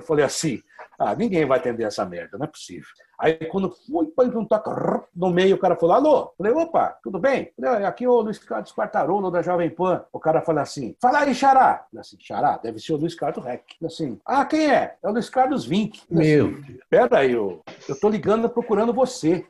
Falei 0.05 0.25
assim, 0.25 0.61
ah, 0.99 1.15
ninguém 1.15 1.45
vai 1.45 1.59
atender 1.59 1.83
essa 1.83 2.05
merda, 2.05 2.37
não 2.37 2.45
é 2.45 2.49
possível. 2.49 2.87
Aí 3.17 3.33
quando 3.45 3.71
fui 3.71 4.07
para 4.07 4.29
toque 4.45 5.05
no 5.15 5.29
meio, 5.29 5.55
o 5.55 5.59
cara 5.59 5.75
falou, 5.75 5.95
alô? 5.95 6.33
Falei, 6.37 6.53
opa, 6.53 6.97
tudo 7.03 7.19
bem? 7.19 7.51
Falei, 7.59 7.85
aqui 7.85 8.05
é 8.05 8.09
o 8.09 8.21
Luiz 8.21 8.37
Carlos 8.39 8.71
Quartarolo 8.71 9.31
da 9.31 9.41
Jovem 9.41 9.69
Pan. 9.69 10.03
O 10.11 10.19
cara 10.19 10.41
falou 10.41 10.61
assim, 10.61 10.95
fala 11.01 11.19
aí, 11.19 11.33
Xará. 11.33 11.85
Falei 11.89 12.01
assim, 12.01 12.17
Xará, 12.19 12.57
deve 12.57 12.79
ser 12.79 12.93
o 12.93 12.97
Luiz 12.97 13.15
Carlos 13.15 13.43
Rec. 13.43 13.63
Falei 13.79 13.93
assim, 13.93 14.19
ah, 14.25 14.45
quem 14.45 14.69
é? 14.69 14.95
É 15.01 15.09
o 15.09 15.11
Luiz 15.11 15.29
Carlos 15.29 15.65
Vink. 15.65 16.01
Meu 16.09 16.47
assim, 16.47 16.77
Pera 16.89 17.19
aí, 17.19 17.31
eu, 17.31 17.61
eu 17.87 17.99
tô 17.99 18.09
ligando 18.09 18.49
procurando 18.49 18.93
você. 18.93 19.45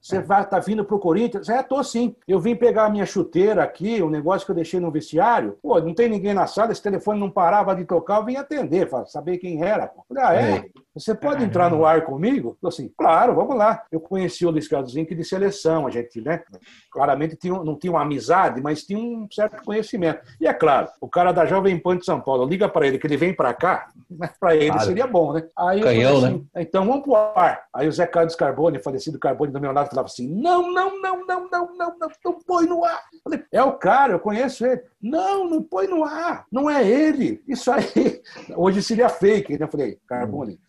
Você 0.00 0.20
vai, 0.20 0.46
tá 0.48 0.58
vindo 0.58 0.84
pro 0.84 0.98
Corinthians? 0.98 1.48
É, 1.48 1.62
tô 1.62 1.82
sim. 1.82 2.14
Eu 2.26 2.40
vim 2.40 2.54
pegar 2.54 2.86
a 2.86 2.90
minha 2.90 3.06
chuteira 3.06 3.62
aqui, 3.62 4.02
um 4.02 4.10
negócio 4.10 4.46
que 4.46 4.52
eu 4.52 4.56
deixei 4.56 4.80
no 4.80 4.90
vestiário. 4.90 5.58
Pô, 5.62 5.80
não 5.80 5.94
tem 5.94 6.08
ninguém 6.08 6.34
na 6.34 6.46
sala, 6.46 6.72
esse 6.72 6.82
telefone 6.82 7.20
não 7.20 7.30
parava 7.30 7.74
de 7.74 7.84
tocar, 7.84 8.18
eu 8.18 8.24
vim 8.24 8.36
atender, 8.36 8.88
saber 9.06 9.38
quem 9.38 9.62
era. 9.62 9.90
Falei, 10.08 10.24
ah, 10.24 10.34
é? 10.34 10.56
é. 10.56 10.64
Você 10.94 11.14
pode 11.14 11.44
entrar 11.44 11.70
no 11.70 11.84
ar 11.84 12.04
comigo? 12.04 12.56
Falei 12.60 12.74
assim, 12.74 12.92
claro, 12.96 13.07
vamos 13.34 13.56
lá. 13.56 13.82
Eu 13.90 14.00
conheci 14.00 14.44
o 14.44 14.50
Luiz 14.50 14.68
Carlos 14.68 14.92
Zinck 14.92 15.14
de 15.14 15.24
seleção, 15.24 15.86
a 15.86 15.90
gente, 15.90 16.20
né? 16.20 16.42
Claramente 16.90 17.36
tinha, 17.36 17.54
não 17.54 17.74
tinha 17.74 17.90
uma 17.90 18.02
amizade, 18.02 18.60
mas 18.60 18.84
tinha 18.84 18.98
um 18.98 19.26
certo 19.30 19.64
conhecimento. 19.64 20.20
E 20.38 20.46
é 20.46 20.52
claro, 20.52 20.88
o 21.00 21.08
cara 21.08 21.32
da 21.32 21.46
Jovem 21.46 21.78
Pan 21.78 21.96
de 21.96 22.04
São 22.04 22.20
Paulo 22.20 22.44
liga 22.44 22.68
para 22.68 22.86
ele 22.86 22.98
que 22.98 23.06
ele 23.06 23.16
vem 23.16 23.34
para 23.34 23.54
cá, 23.54 23.88
para 24.38 24.54
ele 24.54 24.70
claro. 24.70 24.84
seria 24.84 25.06
bom, 25.06 25.32
né? 25.32 25.48
Aí 25.56 25.80
Canhão, 25.80 26.18
assim, 26.18 26.48
né? 26.54 26.62
Então 26.62 26.86
vamos 26.86 27.02
pro 27.02 27.16
ar. 27.16 27.62
Aí 27.72 27.88
o 27.88 27.92
Zé 27.92 28.06
Carlos 28.06 28.36
Carbone, 28.36 28.82
falecido 28.82 29.18
Carbone 29.18 29.52
do 29.52 29.60
meu 29.60 29.72
lado, 29.72 29.88
falava 29.88 30.06
assim: 30.06 30.28
não, 30.28 30.70
não, 30.70 31.00
não, 31.00 31.26
não, 31.26 31.48
não, 31.48 31.76
não, 31.76 31.98
não, 31.98 32.08
não 32.24 32.38
põe 32.40 32.66
no 32.66 32.84
ar. 32.84 33.02
falei, 33.24 33.42
é 33.50 33.62
o 33.62 33.72
cara, 33.72 34.12
eu 34.12 34.20
conheço 34.20 34.66
ele. 34.66 34.82
Não, 35.00 35.48
não 35.48 35.62
põe 35.62 35.86
no 35.86 36.04
ar, 36.04 36.44
não 36.50 36.68
é 36.68 36.86
ele. 36.86 37.42
Isso 37.46 37.70
aí, 37.70 38.20
hoje 38.54 38.82
seria 38.82 39.08
fake, 39.08 39.58
né? 39.58 39.64
Eu 39.64 39.70
falei, 39.70 39.98
Carbone, 40.06 40.60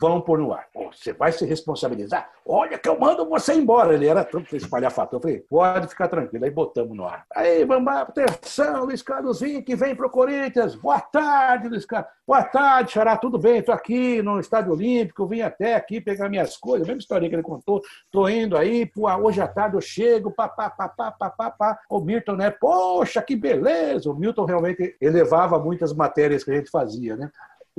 vamos 0.00 0.24
pôr 0.24 0.38
no 0.38 0.52
ar. 0.52 0.66
Você 0.92 1.12
vai 1.12 1.32
se 1.32 1.44
responsabilizar? 1.68 2.30
Olha 2.46 2.78
que 2.78 2.88
eu 2.88 2.98
mando 2.98 3.28
você 3.28 3.54
embora. 3.54 3.94
Ele 3.94 4.06
era 4.06 4.24
tanto 4.24 4.56
espalhafator. 4.56 5.18
Eu 5.18 5.22
falei, 5.22 5.40
pode 5.40 5.88
ficar 5.88 6.08
tranquilo. 6.08 6.44
Aí 6.44 6.50
botamos 6.50 6.96
no 6.96 7.04
ar. 7.04 7.24
Aí, 7.34 7.64
vamos 7.64 7.92
atenção, 7.92 8.84
Luiz 8.84 9.02
Carlos 9.02 9.38
que 9.38 9.76
vem 9.76 9.94
pro 9.94 10.10
Corinthians. 10.10 10.74
Boa 10.74 11.00
tarde, 11.00 11.68
Luiz 11.68 11.84
Carlos. 11.84 12.10
Boa 12.26 12.42
tarde, 12.42 12.92
Xará, 12.92 13.16
tudo 13.16 13.38
bem? 13.38 13.58
Estou 13.58 13.74
aqui 13.74 14.20
no 14.22 14.38
Estádio 14.38 14.72
Olímpico, 14.72 15.26
vim 15.26 15.40
até 15.40 15.74
aqui 15.74 16.00
pegar 16.00 16.28
minhas 16.28 16.56
coisas, 16.56 16.86
a 16.86 16.88
mesma 16.88 17.00
história 17.00 17.28
que 17.28 17.34
ele 17.34 17.42
contou. 17.42 17.80
Estou 18.04 18.28
indo 18.28 18.56
aí, 18.56 18.84
pô, 18.84 19.10
hoje 19.10 19.40
à 19.40 19.48
tarde 19.48 19.76
eu 19.76 19.80
chego, 19.80 20.30
papá, 20.30 20.68
papá, 20.68 21.10
papá, 21.10 21.30
papá. 21.30 21.78
O 21.88 22.00
Milton, 22.00 22.36
né? 22.36 22.50
Poxa, 22.50 23.22
que 23.22 23.34
beleza! 23.34 24.10
O 24.10 24.14
Milton 24.14 24.44
realmente 24.44 24.96
elevava 25.00 25.58
muitas 25.58 25.92
matérias 25.94 26.44
que 26.44 26.50
a 26.50 26.54
gente 26.54 26.70
fazia, 26.70 27.16
né? 27.16 27.30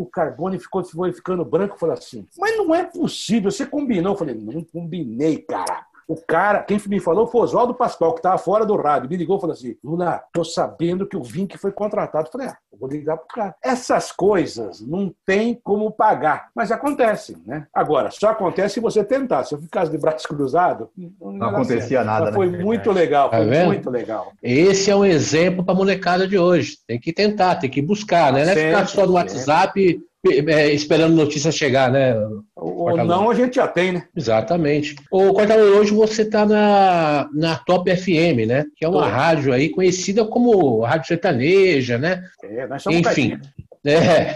O 0.01 0.05
Carbone 0.05 0.57
ficou, 0.57 0.83
foi 0.83 1.11
ficando 1.11 1.43
branco 1.43 1.75
e 1.75 1.79
falou 1.79 1.93
assim: 1.93 2.25
Mas 2.37 2.57
não 2.57 2.73
é 2.73 2.85
possível, 2.85 3.51
você 3.51 3.65
combinou? 3.65 4.13
Eu 4.13 4.17
falei: 4.17 4.35
Não 4.35 4.63
combinei, 4.63 5.39
cara. 5.39 5.85
O 6.09 6.15
cara, 6.15 6.63
quem 6.63 6.81
me 6.87 6.99
falou 6.99 7.27
foi 7.27 7.41
o 7.41 7.43
Oswaldo 7.43 7.75
Pascoal, 7.75 8.13
que 8.13 8.19
estava 8.19 8.39
fora 8.39 8.65
do 8.65 8.75
rádio. 8.75 9.07
Me 9.07 9.15
ligou 9.15 9.37
e 9.37 9.41
falou 9.41 9.53
assim: 9.53 9.77
Lula, 9.83 10.23
tô 10.33 10.43
sabendo 10.43 11.05
que 11.05 11.15
o 11.15 11.21
Vink 11.21 11.55
foi 11.55 11.71
contratado. 11.71 12.25
Eu 12.27 12.31
falei, 12.31 12.47
ah, 12.47 12.57
eu 12.73 12.79
vou 12.79 12.89
ligar 12.89 13.15
pro 13.15 13.27
cara. 13.27 13.55
Essas 13.63 14.11
coisas 14.11 14.81
não 14.81 15.13
tem 15.23 15.53
como 15.63 15.91
pagar, 15.91 16.49
mas 16.55 16.71
acontecem, 16.71 17.37
né? 17.45 17.67
Agora, 17.71 18.09
só 18.09 18.29
acontece 18.29 18.73
se 18.73 18.79
você 18.79 19.03
tentar. 19.03 19.43
Se 19.43 19.53
eu 19.53 19.59
ficasse 19.59 19.91
de 19.91 19.99
braço 19.99 20.27
cruzado, 20.27 20.89
não, 20.97 21.31
não 21.31 21.49
acontecia 21.49 22.03
nada. 22.03 22.25
Mas 22.25 22.33
foi 22.33 22.49
né? 22.49 22.57
muito 22.57 22.91
legal, 22.91 23.29
foi 23.29 23.47
tá 23.47 23.65
muito 23.65 23.89
legal. 23.91 24.33
Esse 24.41 24.89
é 24.89 24.95
um 24.95 25.05
exemplo 25.05 25.63
para 25.63 25.75
a 25.75 25.77
molecada 25.77 26.27
de 26.27 26.39
hoje. 26.39 26.79
Tem 26.87 26.99
que 26.99 27.13
tentar, 27.13 27.57
tem 27.57 27.69
que 27.69 27.83
buscar, 27.83 28.33
né? 28.33 28.45
Não 28.45 28.51
é 28.51 28.55
ficar 28.55 28.87
só 28.87 29.05
no 29.05 29.13
WhatsApp 29.13 30.01
é, 30.27 30.73
esperando 30.73 31.15
notícia 31.15 31.51
chegar, 31.51 31.91
né? 31.91 32.13
Ou 32.55 32.97
não, 33.05 33.29
a 33.29 33.35
gente 33.35 33.55
já 33.55 33.67
tem, 33.67 33.93
né? 33.93 34.03
Exatamente. 34.15 34.95
O 35.09 35.33
Cortador, 35.33 35.77
hoje 35.77 35.93
você 35.93 36.23
está 36.23 36.45
na, 36.45 37.29
na 37.33 37.55
Top 37.57 37.89
FM, 37.89 38.45
né? 38.47 38.65
Que 38.75 38.83
é 38.83 38.89
uma 38.89 39.03
Tô. 39.03 39.09
rádio 39.09 39.53
aí 39.53 39.69
conhecida 39.69 40.25
como 40.25 40.81
rádio 40.81 41.07
sertaneja, 41.07 41.97
né? 41.97 42.21
É, 42.43 42.67
nós 42.67 42.83
somos 42.83 42.99
Enfim. 42.99 43.39
É. 43.85 44.35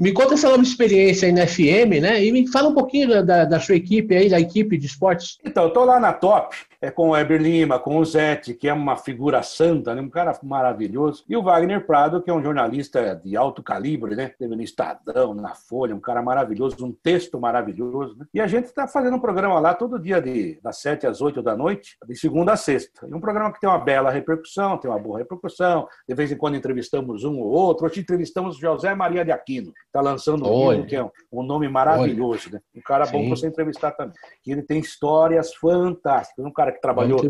Me 0.00 0.12
conta 0.12 0.34
essa 0.34 0.48
nova 0.48 0.62
experiência 0.62 1.26
aí 1.26 1.32
na 1.32 1.46
FM, 1.46 2.00
né? 2.00 2.24
E 2.24 2.30
me 2.30 2.46
fala 2.46 2.68
um 2.68 2.74
pouquinho 2.74 3.24
da, 3.24 3.44
da 3.44 3.60
sua 3.60 3.74
equipe 3.74 4.14
aí, 4.14 4.28
da 4.28 4.40
equipe 4.40 4.78
de 4.78 4.86
esportes. 4.86 5.38
Então, 5.44 5.64
eu 5.64 5.70
tô 5.70 5.84
lá 5.84 5.98
na 5.98 6.12
Top 6.12 6.54
é 6.82 6.90
com 6.90 7.10
o 7.10 7.16
Eber 7.16 7.40
Lima, 7.40 7.78
com 7.78 7.98
o 7.98 8.04
Zete, 8.04 8.54
que 8.54 8.68
é 8.68 8.72
uma 8.72 8.96
figura 8.96 9.40
santa, 9.40 9.94
né? 9.94 10.02
um 10.02 10.10
cara 10.10 10.36
maravilhoso, 10.42 11.24
e 11.28 11.36
o 11.36 11.42
Wagner 11.42 11.86
Prado, 11.86 12.20
que 12.20 12.28
é 12.28 12.34
um 12.34 12.42
jornalista 12.42 13.14
de 13.24 13.36
alto 13.36 13.62
calibre, 13.62 14.16
né? 14.16 14.32
Teve 14.36 14.56
no 14.56 14.62
Estadão, 14.62 15.32
na 15.32 15.54
Folha, 15.54 15.94
um 15.94 16.00
cara 16.00 16.20
maravilhoso, 16.20 16.84
um 16.84 16.90
texto 16.90 17.38
maravilhoso. 17.38 18.16
Né? 18.18 18.26
E 18.34 18.40
a 18.40 18.48
gente 18.48 18.64
está 18.64 18.88
fazendo 18.88 19.14
um 19.14 19.20
programa 19.20 19.60
lá 19.60 19.74
todo 19.74 19.96
dia, 19.96 20.20
de, 20.20 20.58
das 20.60 20.78
7 20.78 21.06
às 21.06 21.20
8 21.20 21.40
da 21.40 21.56
noite, 21.56 21.96
de 22.04 22.16
segunda 22.16 22.54
a 22.54 22.56
sexta. 22.56 23.06
E 23.06 23.14
um 23.14 23.20
programa 23.20 23.52
que 23.52 23.60
tem 23.60 23.70
uma 23.70 23.78
bela 23.78 24.10
repercussão, 24.10 24.76
tem 24.76 24.90
uma 24.90 24.98
boa 24.98 25.18
repercussão, 25.18 25.86
de 26.08 26.14
vez 26.16 26.32
em 26.32 26.36
quando 26.36 26.56
entrevistamos 26.56 27.22
um 27.22 27.38
ou 27.38 27.46
outro. 27.46 27.86
Hoje 27.86 28.00
entrevistamos 28.00 28.51
José 28.58 28.94
Maria 28.94 29.24
de 29.24 29.32
Aquino, 29.32 29.72
que 29.72 29.80
está 29.86 30.00
lançando 30.00 30.48
um 30.48 30.72
livro, 30.72 30.86
que 30.86 30.96
é 30.96 31.04
um, 31.32 31.42
nome 31.42 31.68
maravilhoso, 31.68 32.50
né? 32.52 32.60
Um 32.74 32.80
cara 32.80 33.06
bom 33.06 33.26
para 33.26 33.36
você 33.36 33.46
entrevistar 33.46 33.92
também. 33.92 34.14
Que 34.42 34.52
ele 34.52 34.62
tem 34.62 34.80
histórias 34.80 35.54
fantásticas, 35.54 36.44
um 36.44 36.52
cara 36.52 36.72
que 36.72 36.80
trabalhou 36.80 37.20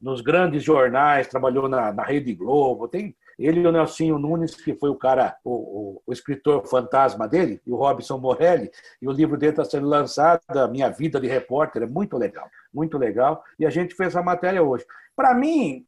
nos 0.00 0.20
grandes 0.20 0.62
jornais, 0.62 1.28
trabalhou 1.28 1.68
na, 1.68 1.92
na 1.92 2.02
Rede 2.02 2.34
Globo. 2.34 2.88
Tem 2.88 3.14
ele 3.38 3.60
e 3.60 3.66
o 3.66 3.72
Nelsinho 3.72 4.18
Nunes, 4.18 4.54
que 4.54 4.74
foi 4.74 4.90
o 4.90 4.94
cara, 4.94 5.36
o, 5.44 5.50
o, 5.50 6.02
o 6.06 6.12
escritor 6.12 6.66
fantasma 6.66 7.26
dele, 7.26 7.60
e 7.66 7.70
o 7.70 7.76
Robson 7.76 8.18
Morelli, 8.18 8.70
e 9.00 9.08
o 9.08 9.12
livro 9.12 9.36
dele 9.36 9.52
está 9.52 9.64
sendo 9.64 9.88
lançado, 9.88 10.42
Minha 10.70 10.90
Vida 10.90 11.20
de 11.20 11.26
Repórter, 11.26 11.82
é 11.82 11.86
muito 11.86 12.16
legal, 12.16 12.48
muito 12.72 12.98
legal. 12.98 13.42
E 13.58 13.66
a 13.66 13.70
gente 13.70 13.94
fez 13.94 14.14
a 14.16 14.22
matéria 14.22 14.62
hoje. 14.62 14.84
Para 15.14 15.34
mim, 15.34 15.84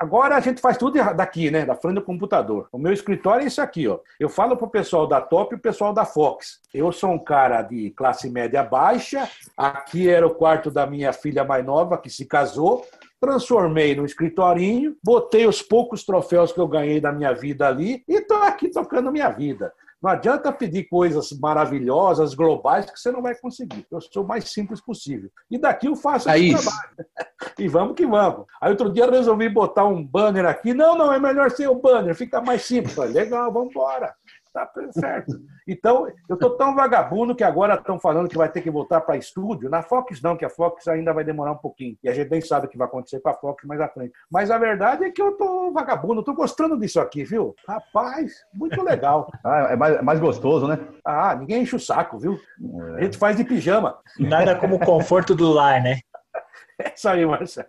Agora 0.00 0.34
a 0.34 0.40
gente 0.40 0.62
faz 0.62 0.78
tudo 0.78 0.98
daqui, 1.14 1.50
né? 1.50 1.66
Da 1.66 1.74
frente 1.74 1.96
do 1.96 2.02
computador. 2.02 2.70
O 2.72 2.78
meu 2.78 2.90
escritório 2.90 3.44
é 3.44 3.46
isso 3.46 3.60
aqui, 3.60 3.86
ó. 3.86 3.98
Eu 4.18 4.30
falo 4.30 4.56
pro 4.56 4.66
pessoal 4.66 5.06
da 5.06 5.20
Top 5.20 5.54
e 5.54 5.58
o 5.58 5.60
pessoal 5.60 5.92
da 5.92 6.06
Fox. 6.06 6.58
Eu 6.72 6.90
sou 6.90 7.10
um 7.10 7.18
cara 7.18 7.60
de 7.60 7.90
classe 7.90 8.30
média 8.30 8.62
baixa. 8.62 9.28
Aqui 9.54 10.08
era 10.08 10.26
o 10.26 10.34
quarto 10.34 10.70
da 10.70 10.86
minha 10.86 11.12
filha 11.12 11.44
mais 11.44 11.62
nova, 11.66 11.98
que 11.98 12.08
se 12.08 12.24
casou. 12.24 12.82
Transformei 13.20 13.94
no 13.94 14.06
escritorinho, 14.06 14.96
botei 15.04 15.46
os 15.46 15.60
poucos 15.60 16.02
troféus 16.02 16.50
que 16.50 16.58
eu 16.58 16.66
ganhei 16.66 16.98
da 16.98 17.12
minha 17.12 17.34
vida 17.34 17.68
ali 17.68 18.02
e 18.08 18.14
estou 18.14 18.38
aqui 18.38 18.70
tocando 18.70 19.12
minha 19.12 19.28
vida. 19.28 19.70
Não 20.02 20.10
adianta 20.10 20.52
pedir 20.52 20.84
coisas 20.84 21.30
maravilhosas, 21.32 22.34
globais, 22.34 22.90
que 22.90 22.98
você 22.98 23.12
não 23.12 23.20
vai 23.20 23.34
conseguir. 23.34 23.86
Eu 23.90 24.00
sou 24.00 24.24
o 24.24 24.26
mais 24.26 24.50
simples 24.50 24.80
possível. 24.80 25.30
E 25.50 25.58
daqui 25.58 25.86
eu 25.88 25.94
faço 25.94 26.30
é 26.30 26.38
esse 26.38 26.64
trabalho. 26.64 26.90
E 27.58 27.68
vamos 27.68 27.94
que 27.94 28.06
vamos. 28.06 28.46
Aí 28.60 28.70
outro 28.70 28.92
dia 28.92 29.10
resolvi 29.10 29.48
botar 29.48 29.84
um 29.86 30.04
banner 30.04 30.44
aqui. 30.44 30.74
Não, 30.74 30.96
não, 30.96 31.10
é 31.10 31.18
melhor 31.18 31.50
ser 31.50 31.68
o 31.68 31.74
banner, 31.74 32.14
fica 32.14 32.40
mais 32.40 32.62
simples. 32.62 32.96
Legal, 32.96 33.50
vamos 33.50 33.70
embora. 33.70 34.14
Tá 34.52 34.68
certo. 34.90 35.40
Então, 35.66 36.08
eu 36.28 36.34
estou 36.34 36.56
tão 36.56 36.74
vagabundo 36.74 37.36
que 37.36 37.44
agora 37.44 37.74
estão 37.74 38.00
falando 38.00 38.28
que 38.28 38.36
vai 38.36 38.48
ter 38.48 38.60
que 38.60 38.70
voltar 38.70 39.00
para 39.00 39.16
estúdio. 39.16 39.70
Na 39.70 39.82
Fox 39.82 40.20
não, 40.20 40.36
que 40.36 40.44
a 40.44 40.50
Fox 40.50 40.88
ainda 40.88 41.12
vai 41.12 41.22
demorar 41.22 41.52
um 41.52 41.56
pouquinho. 41.56 41.96
E 42.02 42.08
a 42.08 42.12
gente 42.12 42.30
nem 42.30 42.40
sabe 42.40 42.66
o 42.66 42.68
que 42.68 42.76
vai 42.76 42.88
acontecer 42.88 43.20
com 43.20 43.28
a 43.28 43.34
Fox 43.34 43.64
mais 43.64 43.80
à 43.80 43.88
frente. 43.88 44.12
Mas 44.28 44.50
a 44.50 44.58
verdade 44.58 45.04
é 45.04 45.10
que 45.10 45.22
eu 45.22 45.30
estou 45.30 45.72
vagabundo, 45.72 46.20
estou 46.20 46.34
gostando 46.34 46.76
disso 46.76 46.98
aqui, 46.98 47.22
viu? 47.22 47.54
Rapaz, 47.66 48.32
muito 48.52 48.82
legal. 48.82 49.30
ah, 49.44 49.68
é 49.70 49.76
mais, 49.76 49.96
é 49.96 50.02
mais 50.02 50.18
gostoso, 50.18 50.66
né? 50.66 50.78
Ah, 51.04 51.36
ninguém 51.36 51.62
enche 51.62 51.76
o 51.76 51.80
saco, 51.80 52.18
viu? 52.18 52.36
É. 52.36 52.98
A 52.98 53.02
gente 53.04 53.18
faz 53.18 53.36
de 53.36 53.44
pijama. 53.44 53.98
Nada 54.18 54.56
como 54.56 54.76
o 54.76 54.84
conforto 54.84 55.32
do 55.32 55.52
lar, 55.52 55.80
né? 55.80 56.00
É 56.82 56.94
isso 56.94 57.06
aí, 57.10 57.26
Marcelo. 57.26 57.68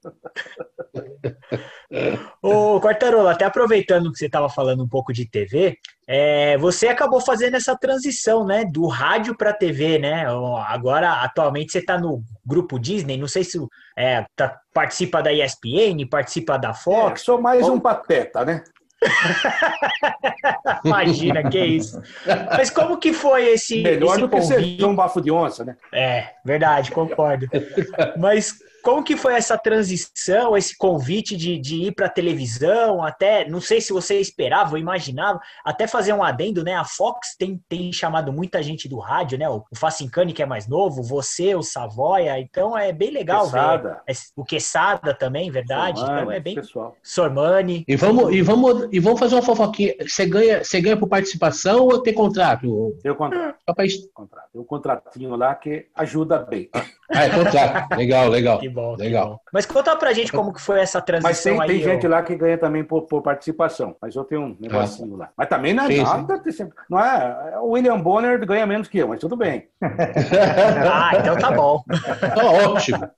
Ô, 2.42 2.80
Quartarola, 2.82 3.32
até 3.32 3.46
aproveitando 3.46 4.12
que 4.12 4.18
você 4.18 4.26
estava 4.26 4.50
falando 4.50 4.84
um 4.84 4.88
pouco 4.88 5.14
de 5.14 5.26
TV, 5.30 5.78
é, 6.08 6.58
você 6.58 6.88
acabou 6.88 7.22
fazendo 7.22 7.56
essa 7.56 7.76
transição, 7.78 8.46
né, 8.46 8.66
do 8.66 8.88
rádio 8.88 9.36
para 9.36 9.54
TV, 9.54 10.00
né? 10.00 10.26
Agora, 10.68 11.24
atualmente, 11.24 11.72
você 11.72 11.80
está 11.80 11.98
no 11.98 12.24
grupo 12.46 12.80
Disney, 12.80 13.18
não 13.18 13.28
sei 13.28 13.44
se 13.44 13.58
é, 13.98 14.26
tá, 14.36 14.60
participa 14.74 15.22
da 15.22 15.32
ESPN, 15.32 16.06
participa 16.10 16.58
da 16.58 16.74
Fox. 16.74 17.22
É, 17.22 17.26
sou 17.26 17.42
mais 17.42 17.68
um 17.68 17.80
pateta, 17.80 18.44
né? 18.44 18.64
Imagina, 20.86 21.50
que 21.50 21.60
isso. 21.60 22.00
Mas 22.52 22.70
como 22.70 22.98
que 22.98 23.12
foi 23.14 23.48
esse. 23.50 23.82
Melhor 23.82 24.12
esse 24.12 24.22
do 24.22 24.30
convite? 24.30 24.54
que 24.54 24.78
ser 24.78 24.86
um 24.86 24.96
bafo 24.96 25.20
de 25.20 25.32
onça, 25.32 25.66
né? 25.66 25.76
É, 25.92 26.28
verdade, 26.46 26.92
concordo. 26.92 27.48
Mas 28.16 28.60
como 28.82 29.04
que 29.04 29.16
foi 29.16 29.34
essa 29.36 29.58
transição, 29.58 30.58
esse 30.58 30.78
convite 30.78 31.36
de, 31.38 31.58
de 31.58 31.84
ir 31.84 31.92
para 31.94 32.08
a 32.08 32.10
televisão? 32.10 33.04
Até, 33.04 33.48
não 33.48 33.62
sei 33.62 33.80
se 33.80 33.94
você 33.94 34.20
esperava 34.20 34.72
ou 34.72 34.78
imaginava, 34.78 35.40
até 35.64 35.88
fazer 35.88 36.14
um 36.14 36.24
adendo, 36.24 36.64
né? 36.64 36.76
A 36.76 36.84
Fox 36.84 37.36
tem, 37.38 37.62
tem 37.70 37.92
chamado 37.94 38.34
muita 38.34 38.62
gente 38.62 38.90
do 38.90 39.00
rádio, 39.00 39.38
né? 39.38 39.50
O, 39.50 39.64
o 39.72 39.76
Facincani, 39.76 40.34
que 40.34 40.44
é 40.44 40.46
mais 40.46 40.68
novo, 40.68 41.04
você, 41.04 41.56
o 41.56 41.62
Savoia, 41.62 42.40
então 42.40 42.78
é 42.78 42.92
bem 42.92 43.12
legal 43.12 43.44
Quesada. 43.44 44.02
ver. 44.08 44.16
O 44.36 44.44
Quesada 44.44 45.14
também, 45.14 45.52
verdade? 45.52 46.00
Sormani, 46.00 46.22
então 46.22 46.32
é 46.32 46.40
bem. 46.40 46.56
Pessoal. 46.56 46.96
Sormani. 47.04 47.86
E 47.88 47.96
vamos, 47.96 48.34
e, 48.34 48.42
vamos, 48.42 48.88
e 48.92 49.00
vamos 49.00 49.20
fazer 49.20 49.36
uma 49.36 49.42
fofoquinha. 49.42 49.94
Você 50.02 50.26
ganha, 50.26 50.64
você 50.64 50.82
ganha 50.82 50.98
por 50.98 51.08
participação 51.08 51.86
ou 51.86 52.02
tem 52.02 52.14
contrato? 52.14 52.98
Tem 53.02 53.14
contrato. 53.14 53.56
contrato. 54.14 54.52
Tem 54.52 54.62
um 54.62 54.66
contratinho 54.66 55.36
lá 55.36 55.56
que 55.56 55.88
ajuda 55.96 56.40
bem. 56.40 56.70
Ah, 57.14 57.26
é 57.26 57.30
contrato. 57.30 57.96
legal, 57.96 58.30
legal. 58.30 58.60
Que 58.60 58.70
bom. 58.72 58.96
Legal. 58.96 59.30
Bom. 59.30 59.40
Mas 59.54 59.66
conta 59.66 59.96
pra 59.96 60.14
gente 60.14 60.32
como 60.32 60.54
que 60.54 60.62
foi 60.62 60.80
essa 60.80 61.02
transição 61.02 61.30
Mas 61.30 61.44
tem, 61.44 61.62
aí, 61.62 61.68
tem 61.68 61.94
gente 61.94 62.08
lá 62.08 62.22
que 62.24 62.36
ganha 62.36 62.58
também 62.58 62.84
por, 62.84 63.04
por, 63.04 63.22
participação. 63.22 63.96
Mas 64.02 64.16
eu 64.16 64.24
tenho 64.24 64.42
um 64.42 64.58
negocinho 64.60 65.16
ah. 65.16 65.18
lá. 65.20 65.30
Mas 65.38 65.50
também 65.50 65.74
não 65.74 65.86
é 65.86 65.88
sim, 65.88 66.04
nada. 66.04 66.52
Sim. 66.52 66.70
Não 66.90 67.00
é, 67.00 67.60
o 67.60 67.72
William 67.72 68.00
Bonner 68.00 68.46
ganha 68.46 68.66
menos 68.66 68.88
que 68.88 68.98
eu, 68.98 69.08
mas 69.08 69.20
tudo 69.20 69.36
bem. 69.36 69.68
ah, 69.82 71.12
então 71.20 71.38
tá 71.38 71.52
bom. 71.52 71.84
Tá 72.20 72.46
ótimo. 72.70 73.10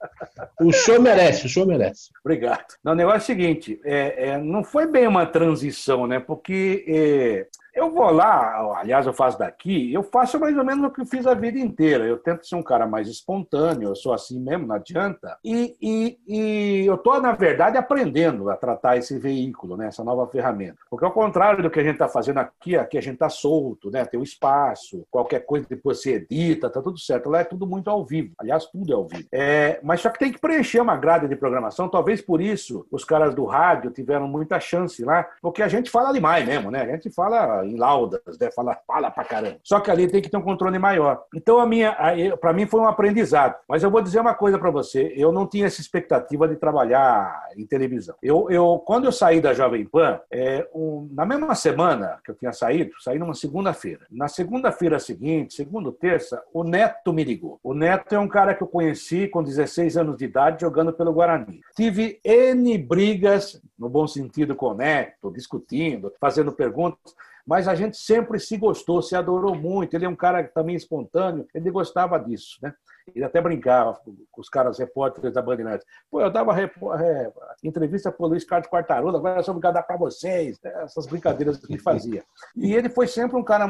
O 0.59 0.71
show 0.71 1.01
merece, 1.01 1.45
o 1.45 1.49
show 1.49 1.65
merece. 1.65 2.09
Obrigado. 2.23 2.65
Não, 2.83 2.93
o 2.93 2.95
negócio 2.95 3.17
é 3.17 3.23
o 3.23 3.25
seguinte, 3.25 3.79
é, 3.83 4.29
é, 4.29 4.37
não 4.37 4.63
foi 4.63 4.87
bem 4.87 5.07
uma 5.07 5.25
transição, 5.25 6.07
né? 6.07 6.19
Porque 6.19 6.85
é, 6.87 7.47
eu 7.73 7.91
vou 7.91 8.11
lá, 8.11 8.77
aliás, 8.77 9.05
eu 9.07 9.13
faço 9.13 9.39
daqui, 9.39 9.91
eu 9.91 10.03
faço 10.03 10.39
mais 10.39 10.55
ou 10.55 10.63
menos 10.63 10.85
o 10.85 10.91
que 10.91 11.01
eu 11.01 11.05
fiz 11.05 11.25
a 11.25 11.33
vida 11.33 11.57
inteira. 11.57 12.05
Eu 12.05 12.17
tento 12.17 12.45
ser 12.45 12.55
um 12.55 12.63
cara 12.63 12.85
mais 12.85 13.07
espontâneo, 13.07 13.89
eu 13.89 13.95
sou 13.95 14.13
assim 14.13 14.39
mesmo, 14.39 14.67
não 14.67 14.75
adianta. 14.75 15.37
E, 15.43 15.75
e, 15.81 16.19
e 16.27 16.85
eu 16.85 16.95
estou, 16.95 17.19
na 17.19 17.31
verdade, 17.31 17.77
aprendendo 17.77 18.49
a 18.49 18.55
tratar 18.55 18.97
esse 18.97 19.17
veículo, 19.17 19.75
né, 19.75 19.87
essa 19.87 20.03
nova 20.03 20.27
ferramenta. 20.27 20.77
Porque, 20.89 21.05
ao 21.05 21.11
contrário 21.11 21.63
do 21.63 21.69
que 21.69 21.79
a 21.79 21.83
gente 21.83 21.93
está 21.93 22.07
fazendo 22.07 22.37
aqui, 22.37 22.77
aqui 22.77 22.97
a 22.97 23.01
gente 23.01 23.15
está 23.15 23.29
solto, 23.29 23.89
né, 23.89 24.05
tem 24.05 24.19
o 24.19 24.21
um 24.21 24.23
espaço, 24.23 25.05
qualquer 25.09 25.39
coisa 25.39 25.65
depois 25.67 26.01
se 26.01 26.11
edita, 26.11 26.69
tá 26.69 26.81
tudo 26.81 26.99
certo. 26.99 27.29
Lá 27.29 27.39
é 27.39 27.43
tudo 27.43 27.65
muito 27.65 27.89
ao 27.89 28.05
vivo. 28.05 28.33
Aliás, 28.37 28.65
tudo 28.67 28.91
é 28.91 28.95
ao 28.95 29.07
vivo. 29.07 29.27
É, 29.31 29.79
mas 29.81 30.01
só 30.01 30.09
que 30.09 30.19
tem 30.19 30.31
que 30.31 30.39
preencher 30.39 30.79
uma 30.79 30.95
grade 30.95 31.27
de 31.27 31.35
programação. 31.35 31.89
Talvez 31.89 32.21
por 32.21 32.39
isso 32.39 32.85
os 32.91 33.03
caras 33.03 33.33
do 33.33 33.45
rádio 33.45 33.89
tiveram 33.89 34.27
muita 34.27 34.59
chance 34.59 35.03
lá, 35.03 35.27
porque 35.41 35.63
a 35.63 35.67
gente 35.67 35.89
fala 35.89 36.13
demais 36.13 36.45
mesmo, 36.45 36.69
né? 36.69 36.81
A 36.81 36.87
gente 36.87 37.09
fala 37.09 37.62
em 37.65 37.75
laudas, 37.75 38.21
né? 38.39 38.49
fala, 38.51 38.77
fala 38.87 39.11
pra 39.11 39.23
caramba. 39.23 39.59
Só 39.63 39.79
que 39.79 39.91
ali 39.91 40.07
tem 40.07 40.21
que 40.21 40.29
ter 40.29 40.37
um 40.37 40.41
controle 40.41 40.77
maior. 40.79 41.23
Então, 41.33 41.59
a 41.59 41.65
minha, 41.65 41.95
para 42.39 42.53
mim, 42.53 42.65
foi 42.65 42.79
um 42.79 42.87
aprendizado. 42.87 43.55
Mas 43.67 43.83
eu 43.83 43.91
vou 43.91 44.01
dizer 44.01 44.19
uma 44.19 44.33
coisa 44.33 44.57
para 44.57 44.71
você: 44.71 45.13
eu 45.15 45.31
não 45.31 45.47
tinha 45.47 45.65
essa 45.65 45.81
expectativa 45.81 46.47
de 46.47 46.55
trabalhar 46.55 47.49
em 47.57 47.65
televisão. 47.65 48.15
Eu, 48.21 48.49
eu 48.49 48.81
quando 48.85 49.05
eu 49.05 49.11
saí 49.11 49.39
da 49.41 49.53
Jovem 49.53 49.85
Pan, 49.85 50.19
é, 50.31 50.67
um, 50.73 51.09
na 51.11 51.25
mesma 51.25 51.55
semana 51.55 52.19
que 52.23 52.31
eu 52.31 52.35
tinha 52.35 52.53
saído, 52.53 52.91
saí 53.01 53.19
numa 53.19 53.33
segunda-feira. 53.33 54.05
Na 54.11 54.27
segunda-feira 54.27 54.99
seguinte, 54.99 55.53
segunda 55.53 55.91
terça, 55.91 56.41
o 56.53 56.63
Neto 56.63 57.13
me 57.13 57.23
ligou. 57.23 57.59
O 57.63 57.73
Neto 57.73 58.13
é 58.13 58.19
um 58.19 58.27
cara 58.27 58.53
que 58.53 58.63
eu 58.63 58.67
conheci 58.67 59.27
com 59.27 59.43
16 59.43 59.97
anos 59.97 60.17
de 60.17 60.25
idade 60.25 60.61
jogando 60.61 60.93
pelo 60.93 61.13
Guarani. 61.13 61.61
Tive 61.75 62.19
N 62.23 62.77
brigas, 62.77 63.61
no 63.77 63.89
bom 63.89 64.07
sentido, 64.07 64.55
com 64.55 64.67
o 64.67 64.73
Neto, 64.73 65.31
discutindo, 65.31 66.13
fazendo 66.19 66.51
perguntas 66.51 67.13
mas 67.45 67.67
a 67.67 67.75
gente 67.75 67.97
sempre 67.97 68.39
se 68.39 68.57
gostou, 68.57 69.01
se 69.01 69.15
adorou 69.15 69.55
muito. 69.55 69.93
Ele 69.93 70.05
é 70.05 70.09
um 70.09 70.15
cara 70.15 70.43
também 70.43 70.75
espontâneo, 70.75 71.47
ele 71.53 71.69
gostava 71.69 72.17
disso, 72.17 72.57
né? 72.61 72.73
Ele 73.13 73.25
até 73.25 73.41
brincava 73.41 73.99
com 74.31 74.41
os 74.41 74.49
caras 74.49 74.79
repórteres 74.79 75.33
da 75.33 75.41
Bandeirantes. 75.41 75.85
Pô, 76.09 76.21
eu 76.21 76.31
dava 76.31 76.59
é, 76.61 77.31
entrevista 77.63 78.11
pro 78.11 78.27
Luiz 78.27 78.43
Carlos 78.43 78.69
Quartarolo, 78.69 79.17
agora 79.17 79.39
eu 79.39 79.43
sou 79.43 79.53
obrigado 79.53 79.77
a 79.77 79.79
dar 79.79 79.83
para 79.83 79.97
vocês. 79.97 80.59
Né? 80.61 80.71
Essas 80.83 81.05
brincadeiras 81.05 81.57
que 81.57 81.71
ele 81.71 81.81
fazia. 81.81 82.23
E 82.55 82.73
ele 82.73 82.89
foi 82.89 83.07
sempre 83.07 83.37
um 83.37 83.43
cara. 83.43 83.67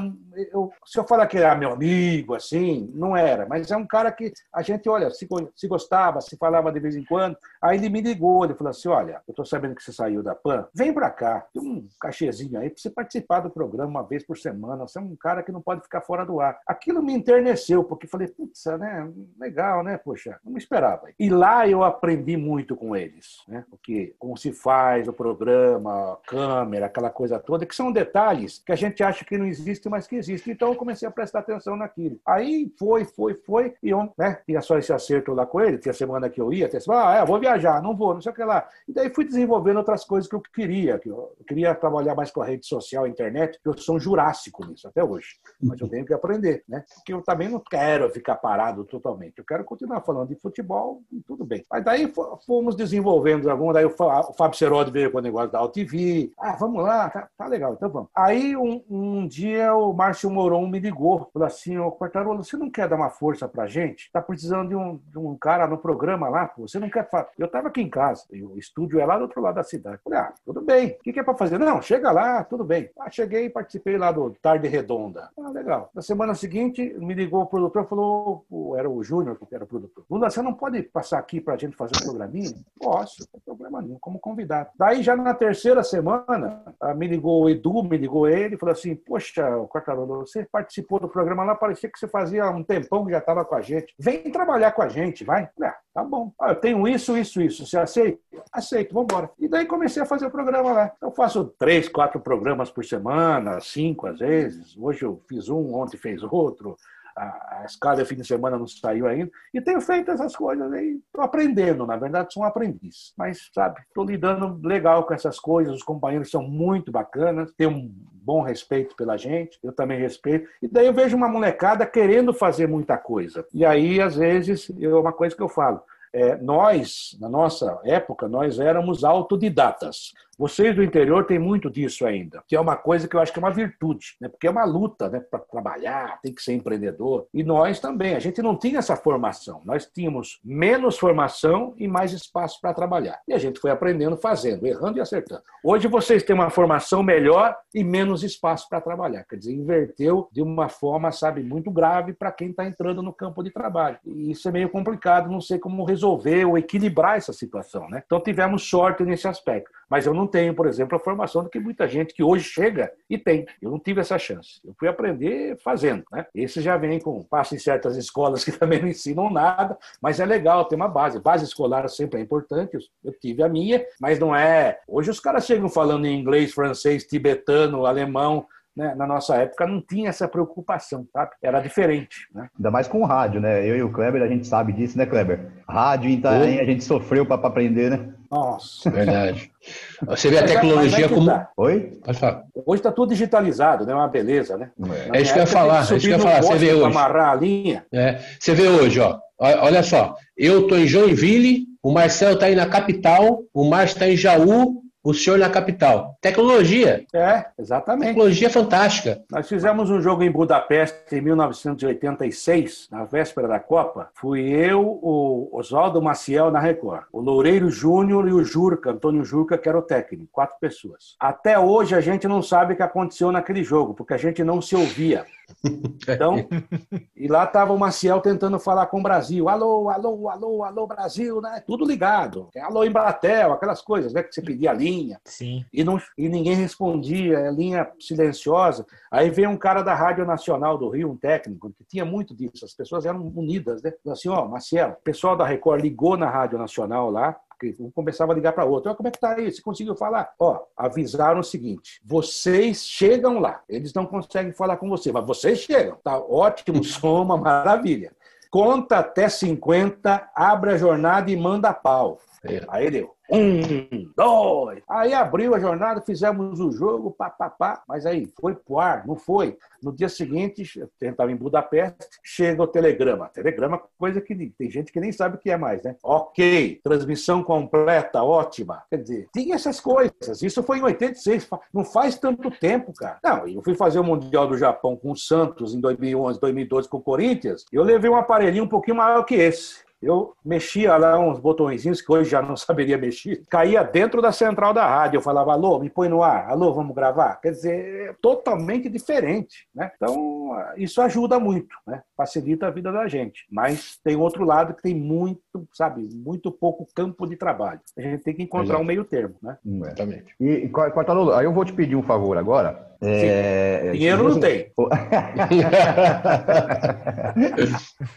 Eu, 0.51 0.71
se 0.85 0.99
eu 0.99 1.03
falar 1.03 1.27
que 1.27 1.37
era 1.37 1.55
meu 1.55 1.71
amigo, 1.71 2.35
assim, 2.35 2.91
não 2.93 3.15
era, 3.15 3.45
mas 3.47 3.71
é 3.71 3.77
um 3.77 3.87
cara 3.87 4.11
que 4.11 4.31
a 4.53 4.61
gente, 4.61 4.87
olha, 4.89 5.09
se, 5.09 5.27
se 5.55 5.67
gostava, 5.67 6.21
se 6.21 6.37
falava 6.37 6.71
de 6.71 6.79
vez 6.79 6.95
em 6.95 7.03
quando. 7.03 7.37
Aí 7.61 7.77
ele 7.77 7.89
me 7.89 8.01
ligou, 8.01 8.43
ele 8.43 8.55
falou 8.55 8.71
assim: 8.71 8.89
olha, 8.89 9.21
eu 9.27 9.33
tô 9.33 9.45
sabendo 9.45 9.75
que 9.75 9.83
você 9.83 9.91
saiu 9.91 10.21
da 10.21 10.35
PAN, 10.35 10.67
vem 10.73 10.93
para 10.93 11.09
cá, 11.09 11.47
tem 11.53 11.61
um 11.61 11.87
cachezinho 11.99 12.59
aí 12.59 12.69
para 12.69 12.81
você 12.81 12.89
participar 12.89 13.39
do 13.41 13.49
programa 13.49 13.89
uma 13.89 14.03
vez 14.03 14.25
por 14.25 14.37
semana. 14.37 14.87
Você 14.87 14.99
é 14.99 15.01
um 15.01 15.15
cara 15.15 15.43
que 15.43 15.51
não 15.51 15.61
pode 15.61 15.81
ficar 15.81 16.01
fora 16.01 16.25
do 16.25 16.39
ar. 16.39 16.59
Aquilo 16.67 17.01
me 17.01 17.13
enterneceu, 17.13 17.83
porque 17.83 18.07
falei, 18.07 18.27
putz, 18.27 18.65
né? 18.65 19.11
Legal, 19.39 19.83
né? 19.83 19.97
Poxa, 19.97 20.39
não 20.43 20.53
me 20.53 20.59
esperava. 20.59 21.09
E 21.19 21.29
lá 21.29 21.67
eu 21.67 21.83
aprendi 21.83 22.37
muito 22.37 22.75
com 22.75 22.95
eles, 22.95 23.37
né? 23.47 23.65
Porque 23.69 24.15
como 24.19 24.37
se 24.37 24.51
faz 24.51 25.07
o 25.07 25.13
programa, 25.13 26.17
câmera, 26.27 26.87
aquela 26.87 27.09
coisa 27.09 27.39
toda, 27.39 27.65
que 27.65 27.75
são 27.75 27.91
detalhes 27.91 28.61
que 28.65 28.71
a 28.71 28.75
gente 28.75 29.03
acha 29.03 29.25
que 29.25 29.37
não 29.37 29.45
existe, 29.45 29.89
mas 29.89 30.07
que 30.07 30.15
existe. 30.15 30.51
Então 30.51 30.69
eu 30.69 30.75
comecei 30.75 31.07
a 31.07 31.11
prestar 31.11 31.39
atenção 31.39 31.75
naquilo. 31.75 32.19
Aí 32.25 32.71
foi, 32.77 33.05
foi, 33.05 33.35
foi, 33.35 33.73
e 33.81 33.89
eu, 33.89 34.11
né? 34.17 34.39
Tinha 34.45 34.61
só 34.61 34.77
esse 34.77 34.91
acerto 34.93 35.33
lá 35.33 35.45
com 35.45 35.61
ele, 35.61 35.77
tinha 35.77 35.93
semana 35.93 36.29
que 36.29 36.41
eu 36.41 36.51
ia, 36.51 36.65
até 36.65 36.77
ah, 36.89 37.15
é, 37.15 37.25
vou 37.25 37.39
viajar, 37.39 37.81
não 37.81 37.95
vou, 37.95 38.13
não 38.13 38.21
sei 38.21 38.31
o 38.31 38.35
que 38.35 38.43
lá. 38.43 38.67
E 38.87 38.93
daí 38.93 39.09
fui 39.09 39.25
desenvolvendo 39.25 39.77
outras 39.77 40.03
coisas 40.03 40.29
que 40.29 40.35
eu 40.35 40.41
queria, 40.41 40.99
que 40.99 41.09
eu 41.09 41.35
queria 41.47 41.73
trabalhar 41.75 42.15
mais 42.15 42.31
com 42.31 42.41
a 42.41 42.45
rede 42.45 42.65
social, 42.65 43.05
a 43.05 43.09
internet, 43.09 43.59
que 43.61 43.69
eu 43.69 43.77
sou 43.77 43.95
um 43.95 43.99
jurássico 43.99 44.65
nisso 44.65 44.87
até 44.87 45.03
hoje. 45.03 45.35
Mas 45.61 45.79
eu 45.79 45.87
tenho 45.87 46.05
que 46.05 46.13
aprender, 46.13 46.63
né? 46.67 46.83
Porque 46.95 47.13
eu 47.13 47.21
também 47.21 47.49
não 47.49 47.59
quero 47.59 48.09
ficar 48.09 48.35
parado 48.35 48.83
totalmente. 48.85 49.12
Eu 49.37 49.45
quero 49.45 49.63
continuar 49.63 50.01
falando 50.01 50.29
de 50.29 50.35
futebol 50.35 51.01
e 51.11 51.21
tudo 51.21 51.45
bem. 51.45 51.63
Mas 51.69 51.83
daí 51.83 52.11
fomos 52.45 52.75
desenvolvendo 52.75 53.49
algum, 53.49 53.71
daí 53.71 53.85
o 53.85 53.89
Fábio 53.89 54.57
Serodi 54.57 54.91
veio 54.91 55.11
com 55.11 55.17
o 55.17 55.21
negócio 55.21 55.51
da 55.51 55.59
AltV. 55.59 56.31
Ah, 56.39 56.55
vamos 56.55 56.83
lá, 56.83 57.09
tá, 57.09 57.27
tá, 57.37 57.47
legal, 57.47 57.73
então 57.73 57.89
vamos. 57.89 58.09
Aí 58.15 58.55
um, 58.55 58.83
um 58.89 59.27
dia 59.27 59.73
o 59.75 59.93
Márcio 59.93 60.29
Moron 60.29 60.67
me 60.67 60.79
ligou, 60.79 61.29
falou 61.33 61.45
assim, 61.45 61.77
ô 61.77 61.91
Quartarolo, 61.91 62.43
você 62.43 62.57
não 62.57 62.69
quer 62.69 62.87
dar 62.87 62.95
uma 62.95 63.09
força 63.09 63.47
pra 63.47 63.67
gente? 63.67 64.11
Tá 64.11 64.21
precisando 64.21 64.69
de 64.69 64.75
um, 64.75 64.99
de 65.07 65.17
um 65.17 65.35
cara 65.37 65.67
no 65.67 65.77
programa 65.77 66.29
lá, 66.29 66.47
pô, 66.47 66.67
você 66.67 66.79
não 66.79 66.89
quer 66.89 67.09
fazer? 67.09 67.27
Eu 67.37 67.47
tava 67.47 67.67
aqui 67.67 67.81
em 67.81 67.89
casa, 67.89 68.23
o 68.31 68.57
estúdio 68.57 68.99
é 68.99 69.05
lá 69.05 69.17
do 69.17 69.23
outro 69.23 69.41
lado 69.41 69.55
da 69.55 69.63
cidade. 69.63 69.99
Falei, 70.03 70.19
ah, 70.19 70.33
tudo 70.45 70.61
bem, 70.61 70.89
o 70.91 71.03
que, 71.03 71.13
que 71.13 71.19
é 71.19 71.23
pra 71.23 71.35
fazer? 71.35 71.57
Não, 71.57 71.81
chega 71.81 72.11
lá, 72.11 72.43
tudo 72.43 72.63
bem. 72.63 72.89
Ah, 72.99 73.09
cheguei 73.09 73.45
e 73.45 73.49
participei 73.49 73.97
lá 73.97 74.11
do 74.11 74.31
Tarde 74.41 74.67
Redonda. 74.67 75.29
Ah, 75.37 75.49
legal. 75.49 75.89
Na 75.93 76.01
semana 76.01 76.35
seguinte, 76.35 76.95
me 76.97 77.13
ligou 77.13 77.41
o 77.41 77.47
produtor, 77.47 77.85
falou, 77.87 78.45
era 78.77 78.89
o 78.89 79.02
Júnior 79.03 79.37
que 79.37 79.55
era 79.55 79.65
produtor. 79.65 80.05
Lula, 80.09 80.29
você 80.29 80.41
não 80.41 80.53
pode 80.53 80.81
passar 80.83 81.19
aqui 81.19 81.39
pra 81.39 81.57
gente 81.57 81.75
fazer 81.75 81.93
um 82.01 82.05
programinha? 82.05 82.53
Posso, 82.79 83.21
não 83.21 83.27
tem 83.27 83.41
problema 83.45 83.81
nenhum, 83.81 83.97
como 83.99 84.19
convidado. 84.19 84.69
Daí, 84.77 85.03
já 85.03 85.15
na 85.15 85.33
terceira 85.33 85.83
semana, 85.83 86.63
me 86.95 87.07
ligou 87.07 87.43
o 87.43 87.49
Edu, 87.49 87.83
me 87.83 87.97
ligou 87.97 88.27
ele, 88.27 88.57
falou 88.57 88.73
assim, 88.73 88.95
poxa, 88.95 89.43
Quartarolo, 89.67 90.25
você 90.25 90.47
participou 90.51 90.99
do 90.99 91.09
programa 91.09 91.43
lá, 91.43 91.55
parecia 91.55 91.89
que 91.89 91.99
você 91.99 92.07
fazia 92.07 92.49
um 92.49 92.63
tempão 92.63 93.05
que 93.05 93.11
já 93.11 93.19
estava 93.19 93.45
com 93.45 93.55
a 93.55 93.61
gente. 93.61 93.93
Vem 93.99 94.31
trabalhar 94.31 94.71
com 94.71 94.81
a 94.81 94.87
gente, 94.87 95.23
vai. 95.23 95.49
Ah, 95.61 95.77
tá 95.93 96.03
bom. 96.03 96.31
Ah, 96.39 96.49
eu 96.49 96.55
tenho 96.55 96.87
isso, 96.87 97.17
isso, 97.17 97.41
isso. 97.41 97.65
Você 97.65 97.77
aceita? 97.77 98.19
Aceito, 98.51 98.93
vamos 98.93 99.11
embora. 99.11 99.29
E 99.39 99.47
daí 99.47 99.65
comecei 99.65 100.01
a 100.01 100.05
fazer 100.05 100.25
o 100.27 100.31
programa 100.31 100.71
lá. 100.71 100.91
Eu 101.01 101.11
faço 101.11 101.45
três, 101.57 101.87
quatro 101.87 102.19
programas 102.19 102.69
por 102.69 102.83
semana, 102.85 103.59
cinco 103.59 104.07
às 104.07 104.19
vezes. 104.19 104.77
Hoje 104.77 105.03
eu 105.03 105.21
fiz 105.27 105.49
um, 105.49 105.75
ontem 105.75 105.97
fez 105.97 106.23
outro 106.23 106.75
a, 107.15 107.61
a 107.61 107.65
escala 107.65 108.03
fim 108.05 108.15
de 108.15 108.25
semana 108.25 108.57
não 108.57 108.67
saiu 108.67 109.07
ainda, 109.07 109.31
e 109.53 109.61
tenho 109.61 109.79
feito 109.81 110.11
essas 110.11 110.35
coisas 110.35 110.71
aí, 110.73 110.99
estou 111.05 111.23
aprendendo, 111.23 111.85
na 111.85 111.95
verdade 111.95 112.33
sou 112.33 112.43
um 112.43 112.45
aprendiz, 112.45 113.13
mas 113.17 113.49
sabe, 113.53 113.81
estou 113.87 114.05
lidando 114.05 114.59
legal 114.67 115.03
com 115.05 115.13
essas 115.13 115.39
coisas, 115.39 115.73
os 115.73 115.83
companheiros 115.83 116.31
são 116.31 116.43
muito 116.43 116.91
bacanas, 116.91 117.51
têm 117.53 117.67
um 117.67 117.91
bom 118.11 118.41
respeito 118.41 118.95
pela 118.95 119.17
gente, 119.17 119.59
eu 119.63 119.71
também 119.71 119.99
respeito, 119.99 120.47
e 120.61 120.67
daí 120.67 120.87
eu 120.87 120.93
vejo 120.93 121.15
uma 121.15 121.27
molecada 121.27 121.85
querendo 121.85 122.33
fazer 122.33 122.67
muita 122.67 122.97
coisa, 122.97 123.45
e 123.53 123.65
aí 123.65 124.01
às 124.01 124.15
vezes, 124.15 124.71
é 124.79 124.87
uma 124.87 125.13
coisa 125.13 125.35
que 125.35 125.43
eu 125.43 125.49
falo, 125.49 125.81
é, 126.13 126.37
nós, 126.37 127.17
na 127.19 127.27
nossa 127.27 127.79
época, 127.83 128.27
nós 128.27 128.59
éramos 128.59 129.03
autodidatas. 129.03 130.13
Vocês 130.37 130.75
do 130.75 130.83
interior 130.83 131.25
têm 131.25 131.37
muito 131.37 131.69
disso 131.69 132.05
ainda, 132.05 132.43
que 132.47 132.55
é 132.55 132.59
uma 132.59 132.75
coisa 132.75 133.07
que 133.07 133.15
eu 133.15 133.19
acho 133.19 133.31
que 133.31 133.39
é 133.39 133.41
uma 133.41 133.51
virtude, 133.51 134.15
né? 134.19 134.27
porque 134.27 134.47
é 134.47 134.49
uma 134.49 134.65
luta 134.65 135.09
né? 135.09 135.19
para 135.19 135.39
trabalhar, 135.39 136.19
tem 136.21 136.33
que 136.33 136.41
ser 136.41 136.53
empreendedor. 136.53 137.27
E 137.33 137.43
nós 137.43 137.79
também, 137.79 138.15
a 138.15 138.19
gente 138.19 138.41
não 138.41 138.57
tinha 138.57 138.79
essa 138.79 138.95
formação, 138.95 139.61
nós 139.63 139.85
tínhamos 139.85 140.39
menos 140.43 140.97
formação 140.97 141.73
e 141.77 141.87
mais 141.87 142.11
espaço 142.11 142.59
para 142.59 142.73
trabalhar. 142.73 143.19
E 143.27 143.33
a 143.33 143.37
gente 143.37 143.59
foi 143.59 143.71
aprendendo 143.71 144.17
fazendo, 144.17 144.65
errando 144.65 144.97
e 144.97 145.01
acertando. 145.01 145.43
Hoje 145.63 145.87
vocês 145.87 146.23
têm 146.23 146.35
uma 146.35 146.49
formação 146.49 147.03
melhor 147.03 147.55
e 147.73 147.83
menos 147.83 148.23
espaço 148.23 148.67
para 148.67 148.81
trabalhar, 148.81 149.23
quer 149.23 149.37
dizer, 149.37 149.53
inverteu 149.53 150.27
de 150.31 150.41
uma 150.41 150.67
forma, 150.67 151.11
sabe, 151.11 151.43
muito 151.43 151.71
grave 151.71 152.13
para 152.13 152.31
quem 152.31 152.49
está 152.49 152.65
entrando 152.65 153.01
no 153.01 153.13
campo 153.13 153.43
de 153.43 153.51
trabalho. 153.51 153.97
E 154.05 154.31
isso 154.31 154.47
é 154.47 154.51
meio 154.51 154.69
complicado, 154.69 155.31
não 155.31 155.41
sei 155.41 155.59
como 155.59 155.85
resolver 155.85 156.45
ou 156.45 156.57
equilibrar 156.57 157.17
essa 157.17 157.33
situação. 157.33 157.89
Né? 157.89 158.01
Então 158.05 158.19
tivemos 158.19 158.67
sorte 158.67 159.03
nesse 159.03 159.27
aspecto. 159.27 159.71
Mas 159.89 160.05
eu 160.05 160.13
não 160.13 160.27
tenho, 160.27 160.53
por 160.53 160.67
exemplo, 160.67 160.95
a 160.95 160.99
formação 160.99 161.43
do 161.43 161.49
que 161.49 161.59
muita 161.59 161.87
gente 161.87 162.13
que 162.13 162.23
hoje 162.23 162.45
chega 162.45 162.91
e 163.09 163.17
tem. 163.17 163.45
Eu 163.61 163.71
não 163.71 163.79
tive 163.79 164.01
essa 164.01 164.17
chance. 164.17 164.59
Eu 164.65 164.73
fui 164.77 164.87
aprender 164.87 165.57
fazendo. 165.63 166.03
Né? 166.11 166.25
Esse 166.33 166.61
já 166.61 166.77
vem 166.77 166.99
com 166.99 167.23
passo 167.23 167.55
em 167.55 167.59
certas 167.59 167.97
escolas 167.97 168.43
que 168.45 168.51
também 168.51 168.81
não 168.81 168.87
ensinam 168.87 169.29
nada, 169.29 169.77
mas 170.01 170.19
é 170.19 170.25
legal 170.25 170.65
ter 170.65 170.75
uma 170.75 170.87
base. 170.87 171.19
Base 171.19 171.45
escolar 171.45 171.87
sempre 171.89 172.19
é 172.19 172.23
importante. 172.23 172.77
Eu 173.03 173.13
tive 173.19 173.43
a 173.43 173.49
minha, 173.49 173.83
mas 173.99 174.19
não 174.19 174.35
é. 174.35 174.79
Hoje 174.87 175.09
os 175.09 175.19
caras 175.19 175.45
chegam 175.45 175.69
falando 175.69 176.05
em 176.05 176.19
inglês, 176.19 176.53
francês, 176.53 177.05
tibetano, 177.05 177.85
alemão 177.85 178.45
né, 178.75 178.95
na 178.95 179.05
nossa 179.05 179.35
época 179.35 179.67
não 179.67 179.81
tinha 179.81 180.09
essa 180.09 180.27
preocupação, 180.27 181.07
sabe? 181.13 181.31
Era 181.41 181.59
diferente. 181.59 182.27
Né? 182.33 182.49
Ainda 182.57 182.71
mais 182.71 182.87
com 182.87 183.01
o 183.01 183.05
rádio, 183.05 183.39
né? 183.39 183.67
Eu 183.67 183.77
e 183.77 183.83
o 183.83 183.91
Kleber, 183.91 184.21
a 184.21 184.27
gente 184.27 184.47
sabe 184.47 184.73
disso, 184.73 184.97
né, 184.97 185.05
Kleber? 185.05 185.51
Rádio 185.67 186.09
em 186.09 186.13
Itaém, 186.13 186.59
a 186.59 186.65
gente 186.65 186.83
sofreu 186.83 187.25
para 187.25 187.47
aprender, 187.47 187.91
né? 187.91 188.13
Nossa. 188.33 188.89
Verdade. 188.89 189.51
Você 190.07 190.29
vê 190.29 190.39
a 190.39 190.45
tecnologia 190.45 191.07
como. 191.07 191.27
Tá. 191.27 191.49
Oi? 191.55 191.99
Pode 192.03 192.17
falar. 192.17 192.43
Hoje 192.65 192.79
está 192.79 192.91
tudo 192.91 193.09
digitalizado, 193.09 193.85
né? 193.85 193.93
Uma 193.93 194.07
beleza, 194.07 194.57
né? 194.57 194.71
É, 195.13 195.19
é 195.19 195.21
isso 195.21 195.31
que 195.31 195.39
eu 195.39 195.43
ia 195.43 195.47
falar. 195.47 195.79
É 195.79 195.81
isso 195.81 195.99
que 195.99 196.07
eu 196.07 196.11
ia 196.11 196.19
falar. 196.19 196.41
Você 196.41 196.55
vê 196.55 196.73
hoje. 196.73 196.85
amarrar 196.85 197.29
a 197.29 197.35
linha. 197.35 197.85
É. 197.93 198.19
Você 198.39 198.53
vê 198.55 198.67
hoje, 198.67 198.99
ó. 198.99 199.19
Olha 199.37 199.83
só. 199.83 200.15
Eu 200.35 200.61
estou 200.61 200.77
em 200.77 200.87
Joinville, 200.87 201.65
o 201.81 201.91
Marcelo 201.91 202.33
está 202.33 202.47
aí 202.47 202.55
na 202.55 202.65
capital, 202.65 203.43
o 203.53 203.69
Márcio 203.69 203.95
está 203.95 204.09
em 204.09 204.17
Jaú, 204.17 204.82
o 205.03 205.13
senhor 205.13 205.37
na 205.37 205.49
capital. 205.49 206.17
Tecnologia. 206.21 207.05
É, 207.13 207.45
exatamente. 207.59 208.07
Tecnologia 208.07 208.49
fantástica. 208.49 209.21
Nós 209.29 209.47
fizemos 209.47 209.89
um 209.89 210.01
jogo 210.01 210.23
em 210.23 210.31
Budapeste 210.31 211.15
em 211.15 211.21
1986, 211.21 212.87
na 212.89 213.03
véspera 213.03 213.47
da 213.47 213.59
Copa. 213.59 214.09
Fui 214.13 214.41
eu, 214.49 214.81
o 214.81 215.49
Oswaldo 215.51 216.01
Maciel 216.01 216.49
na 216.49 216.59
Record, 216.59 217.03
o 217.11 217.19
Loureiro 217.19 217.69
Júnior 217.69 218.27
e 218.29 218.33
o 218.33 218.43
Jurca, 218.43 218.91
Antônio 218.91 219.25
Jurca, 219.25 219.57
que 219.57 219.67
era 219.67 219.77
o 219.77 219.81
técnico. 219.81 220.29
Quatro 220.31 220.55
pessoas. 220.59 221.15
Até 221.19 221.59
hoje 221.59 221.95
a 221.95 222.01
gente 222.01 222.27
não 222.27 222.41
sabe 222.41 222.73
o 222.73 222.77
que 222.77 222.83
aconteceu 222.83 223.31
naquele 223.31 223.63
jogo, 223.63 223.93
porque 223.93 224.13
a 224.13 224.17
gente 224.17 224.43
não 224.43 224.61
se 224.61 224.75
ouvia. 224.75 225.25
Então, 225.63 226.35
e 227.15 227.27
lá 227.27 227.43
estava 227.43 227.73
o 227.73 227.79
Maciel 227.79 228.19
tentando 228.21 228.59
falar 228.59 228.87
com 228.87 228.99
o 228.99 229.03
Brasil. 229.03 229.47
Alô, 229.47 229.89
alô, 229.89 230.29
alô, 230.29 230.63
alô, 230.63 230.87
Brasil, 230.87 231.41
né? 231.41 231.63
Tudo 231.65 231.85
ligado. 231.85 232.49
Alô, 232.61 232.83
Embratel, 232.83 233.53
aquelas 233.53 233.81
coisas, 233.81 234.13
né? 234.13 234.23
Que 234.23 234.33
você 234.33 234.41
pedia 234.41 234.71
a 234.71 234.73
linha. 234.73 235.19
Sim. 235.25 235.65
E, 235.71 235.83
não, 235.83 235.99
e 236.17 236.27
ninguém 236.27 236.55
respondia, 236.55 237.47
a 237.47 237.51
linha 237.51 237.89
silenciosa. 237.99 238.85
Aí 239.11 239.29
veio 239.29 239.49
um 239.49 239.57
cara 239.57 239.81
da 239.81 239.93
Rádio 239.93 240.25
Nacional 240.25 240.77
do 240.77 240.89
Rio, 240.89 241.11
um 241.11 241.17
técnico, 241.17 241.71
que 241.71 241.83
tinha 241.83 242.05
muito 242.05 242.35
disso. 242.35 242.65
As 242.65 242.73
pessoas 242.73 243.05
eram 243.05 243.21
unidas, 243.35 243.81
né? 243.81 243.91
Assim, 244.07 244.29
ó, 244.29 244.45
Maciel, 244.47 244.89
o 244.89 245.03
pessoal 245.03 245.35
da 245.35 245.45
Record 245.45 245.81
ligou 245.81 246.17
na 246.17 246.29
Rádio 246.29 246.57
Nacional 246.57 247.09
lá, 247.09 247.35
um 247.79 247.91
começava 247.91 248.31
a 248.31 248.35
ligar 248.35 248.53
para 248.53 248.65
outro. 248.65 248.91
Oh, 248.91 248.95
como 248.95 249.07
é 249.07 249.11
que 249.11 249.19
tá 249.19 249.35
aí? 249.35 249.51
Você 249.51 249.61
conseguiu 249.61 249.95
falar? 249.95 250.33
Ó, 250.39 250.59
avisaram 250.75 251.39
o 251.39 251.43
seguinte: 251.43 252.01
vocês 252.03 252.85
chegam 252.85 253.39
lá. 253.39 253.61
Eles 253.67 253.93
não 253.93 254.05
conseguem 254.05 254.51
falar 254.51 254.77
com 254.77 254.89
você, 254.89 255.11
mas 255.11 255.25
vocês 255.25 255.59
chegam. 255.59 255.97
Tá 256.03 256.17
ótimo, 256.17 256.83
soma, 256.83 257.37
maravilha. 257.37 258.11
Conta 258.49 258.99
até 258.99 259.27
50, 259.27 260.31
abre 260.35 260.71
a 260.71 260.77
jornada 260.77 261.31
e 261.31 261.35
manda 261.35 261.73
pau. 261.73 262.19
Aí 262.67 262.91
deu. 262.91 263.13
Um, 263.31 264.11
dois. 264.15 264.83
Aí 264.87 265.13
abriu 265.13 265.55
a 265.55 265.59
jornada, 265.59 266.01
fizemos 266.01 266.59
o 266.59 266.71
jogo, 266.71 267.11
pá, 267.11 267.29
pá, 267.29 267.49
pá. 267.49 267.81
Mas 267.87 268.05
aí, 268.05 268.27
foi 268.39 268.53
pro 268.53 268.79
ar? 268.79 269.07
Não 269.07 269.15
foi. 269.15 269.57
No 269.81 269.93
dia 269.93 270.09
seguinte, 270.09 270.77
eu 270.77 270.89
estava 271.01 271.31
em 271.31 271.35
Budapeste, 271.35 272.05
chega 272.21 272.61
o 272.61 272.67
telegrama. 272.67 273.29
Telegrama, 273.29 273.81
coisa 273.97 274.19
que 274.19 274.35
tem 274.57 274.69
gente 274.69 274.91
que 274.91 274.99
nem 274.99 275.11
sabe 275.11 275.37
o 275.37 275.39
que 275.39 275.49
é 275.49 275.57
mais, 275.57 275.81
né? 275.83 275.95
Ok, 276.03 276.81
transmissão 276.83 277.41
completa, 277.43 278.21
ótima. 278.21 278.83
Quer 278.89 278.97
dizer, 278.97 279.29
tinha 279.33 279.55
essas 279.55 279.79
coisas. 279.79 280.41
Isso 280.41 280.61
foi 280.61 280.79
em 280.79 280.83
86, 280.83 281.49
não 281.73 281.85
faz 281.85 282.17
tanto 282.19 282.51
tempo, 282.51 282.93
cara. 282.93 283.19
Não, 283.23 283.47
eu 283.47 283.61
fui 283.61 283.73
fazer 283.73 283.99
o 283.99 284.03
Mundial 284.03 284.47
do 284.47 284.57
Japão 284.57 284.97
com 284.97 285.11
o 285.11 285.17
Santos 285.17 285.73
em 285.73 285.79
2011, 285.79 286.39
2012 286.39 286.89
com 286.89 286.97
o 286.97 287.01
Corinthians. 287.01 287.65
Eu 287.71 287.83
levei 287.83 288.09
um 288.09 288.17
aparelhinho 288.17 288.65
um 288.65 288.69
pouquinho 288.69 288.97
maior 288.97 289.23
que 289.23 289.35
esse. 289.35 289.83
Eu 290.03 290.33
mexia 290.43 290.97
lá 290.97 291.17
uns 291.17 291.39
botõezinhos 291.39 292.01
que 292.01 292.11
hoje 292.11 292.29
já 292.29 292.41
não 292.41 292.55
saberia 292.57 292.97
mexer, 292.97 293.43
caía 293.49 293.83
dentro 293.83 294.21
da 294.21 294.31
central 294.31 294.73
da 294.73 294.85
rádio. 294.85 295.17
Eu 295.17 295.21
falava, 295.21 295.53
alô, 295.53 295.79
me 295.79 295.89
põe 295.89 296.09
no 296.09 296.21
ar, 296.21 296.49
alô, 296.49 296.73
vamos 296.73 296.95
gravar. 296.95 297.35
Quer 297.41 297.51
dizer, 297.51 298.09
é 298.09 298.15
totalmente 298.21 298.89
diferente. 298.89 299.67
Né? 299.73 299.91
Então, 299.95 300.51
isso 300.77 301.01
ajuda 301.01 301.39
muito, 301.39 301.75
né? 301.87 302.01
facilita 302.15 302.67
a 302.67 302.71
vida 302.71 302.91
da 302.91 303.07
gente. 303.07 303.45
Mas 303.49 303.99
tem 304.03 304.15
outro 304.15 304.43
lado 304.43 304.73
que 304.73 304.81
tem 304.81 304.95
muito, 304.95 305.41
sabe, 305.73 306.07
muito 306.13 306.51
pouco 306.51 306.87
campo 306.93 307.25
de 307.25 307.35
trabalho. 307.35 307.79
A 307.97 308.01
gente 308.01 308.23
tem 308.23 308.33
que 308.33 308.43
encontrar 308.43 308.75
Exato. 308.75 308.81
um 308.81 308.85
meio 308.85 309.03
termo. 309.03 309.35
Né? 309.41 309.57
Exatamente. 309.65 310.35
E, 310.39 310.69
Quartarolo, 310.69 311.33
aí 311.33 311.45
eu 311.45 311.53
vou 311.53 311.65
te 311.65 311.73
pedir 311.73 311.95
um 311.95 312.03
favor 312.03 312.37
agora. 312.37 312.92
É... 313.03 313.91
Dinheiro 313.91 314.29
não 314.29 314.39
tem. 314.39 314.67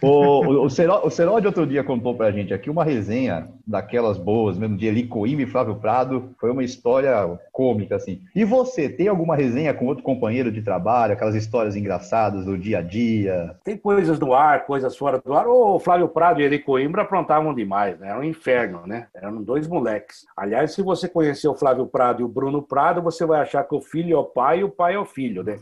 o, 0.01 0.09
o, 0.09 0.65
o, 0.65 0.71
Serol, 0.71 1.07
o 1.07 1.41
de 1.41 1.47
outro 1.47 1.67
dia 1.67 1.83
contou 1.83 2.15
pra 2.15 2.31
gente 2.31 2.55
aqui 2.55 2.71
uma 2.71 2.85
resenha 2.85 3.49
daquelas 3.67 4.17
boas, 4.17 4.57
mesmo 4.57 4.77
de 4.77 4.87
Eli 4.87 5.07
Coimbra 5.07 5.43
e 5.43 5.47
Flávio 5.47 5.75
Prado. 5.77 6.31
Foi 6.39 6.51
uma 6.51 6.63
história 6.63 7.39
cômica, 7.53 7.97
assim. 7.97 8.21
E 8.35 8.45
você, 8.45 8.89
tem 8.89 9.09
alguma 9.09 9.35
resenha 9.35 9.75
com 9.75 9.87
outro 9.87 10.05
companheiro 10.05 10.53
de 10.53 10.63
trabalho? 10.63 11.13
Aquelas 11.15 11.35
histórias 11.35 11.75
engraçadas 11.75 12.45
do 12.45 12.57
dia 12.57 12.79
a 12.79 12.83
dia? 12.83 13.57
Tem 13.65 13.77
coisas 13.77 14.21
no 14.21 14.33
ar, 14.33 14.67
coisas 14.67 14.97
fora 14.97 15.19
do 15.19 15.35
ar. 15.35 15.47
O 15.49 15.79
Flávio 15.79 16.09
Prado 16.09 16.41
e 16.41 16.45
Eli 16.45 16.59
Coimbra 16.59 17.03
aprontavam 17.03 17.55
demais, 17.55 17.99
né? 17.99 18.11
Era 18.11 18.19
um 18.19 18.25
inferno, 18.25 18.87
né? 18.87 19.09
Eram 19.15 19.43
dois 19.43 19.67
moleques. 19.67 20.27
Aliás, 20.37 20.73
se 20.73 20.83
você 20.83 21.09
conhecer 21.09 21.49
o 21.49 21.55
Flávio 21.55 21.87
Prado 21.87 22.21
e 22.21 22.25
o 22.25 22.29
Bruno 22.29 22.63
Prado, 22.63 23.03
você 23.03 23.27
vai 23.27 23.41
achar 23.41 23.65
que 23.65 23.75
o 23.75 23.81
filho 23.81 24.15
é 24.15 24.19
o 24.19 24.25
pai 24.25 24.61
e 24.61 24.65
o 24.65 24.69
pai 24.77 24.95
é 24.95 24.99
o 24.99 25.07
filho, 25.07 25.43
né? 25.43 25.57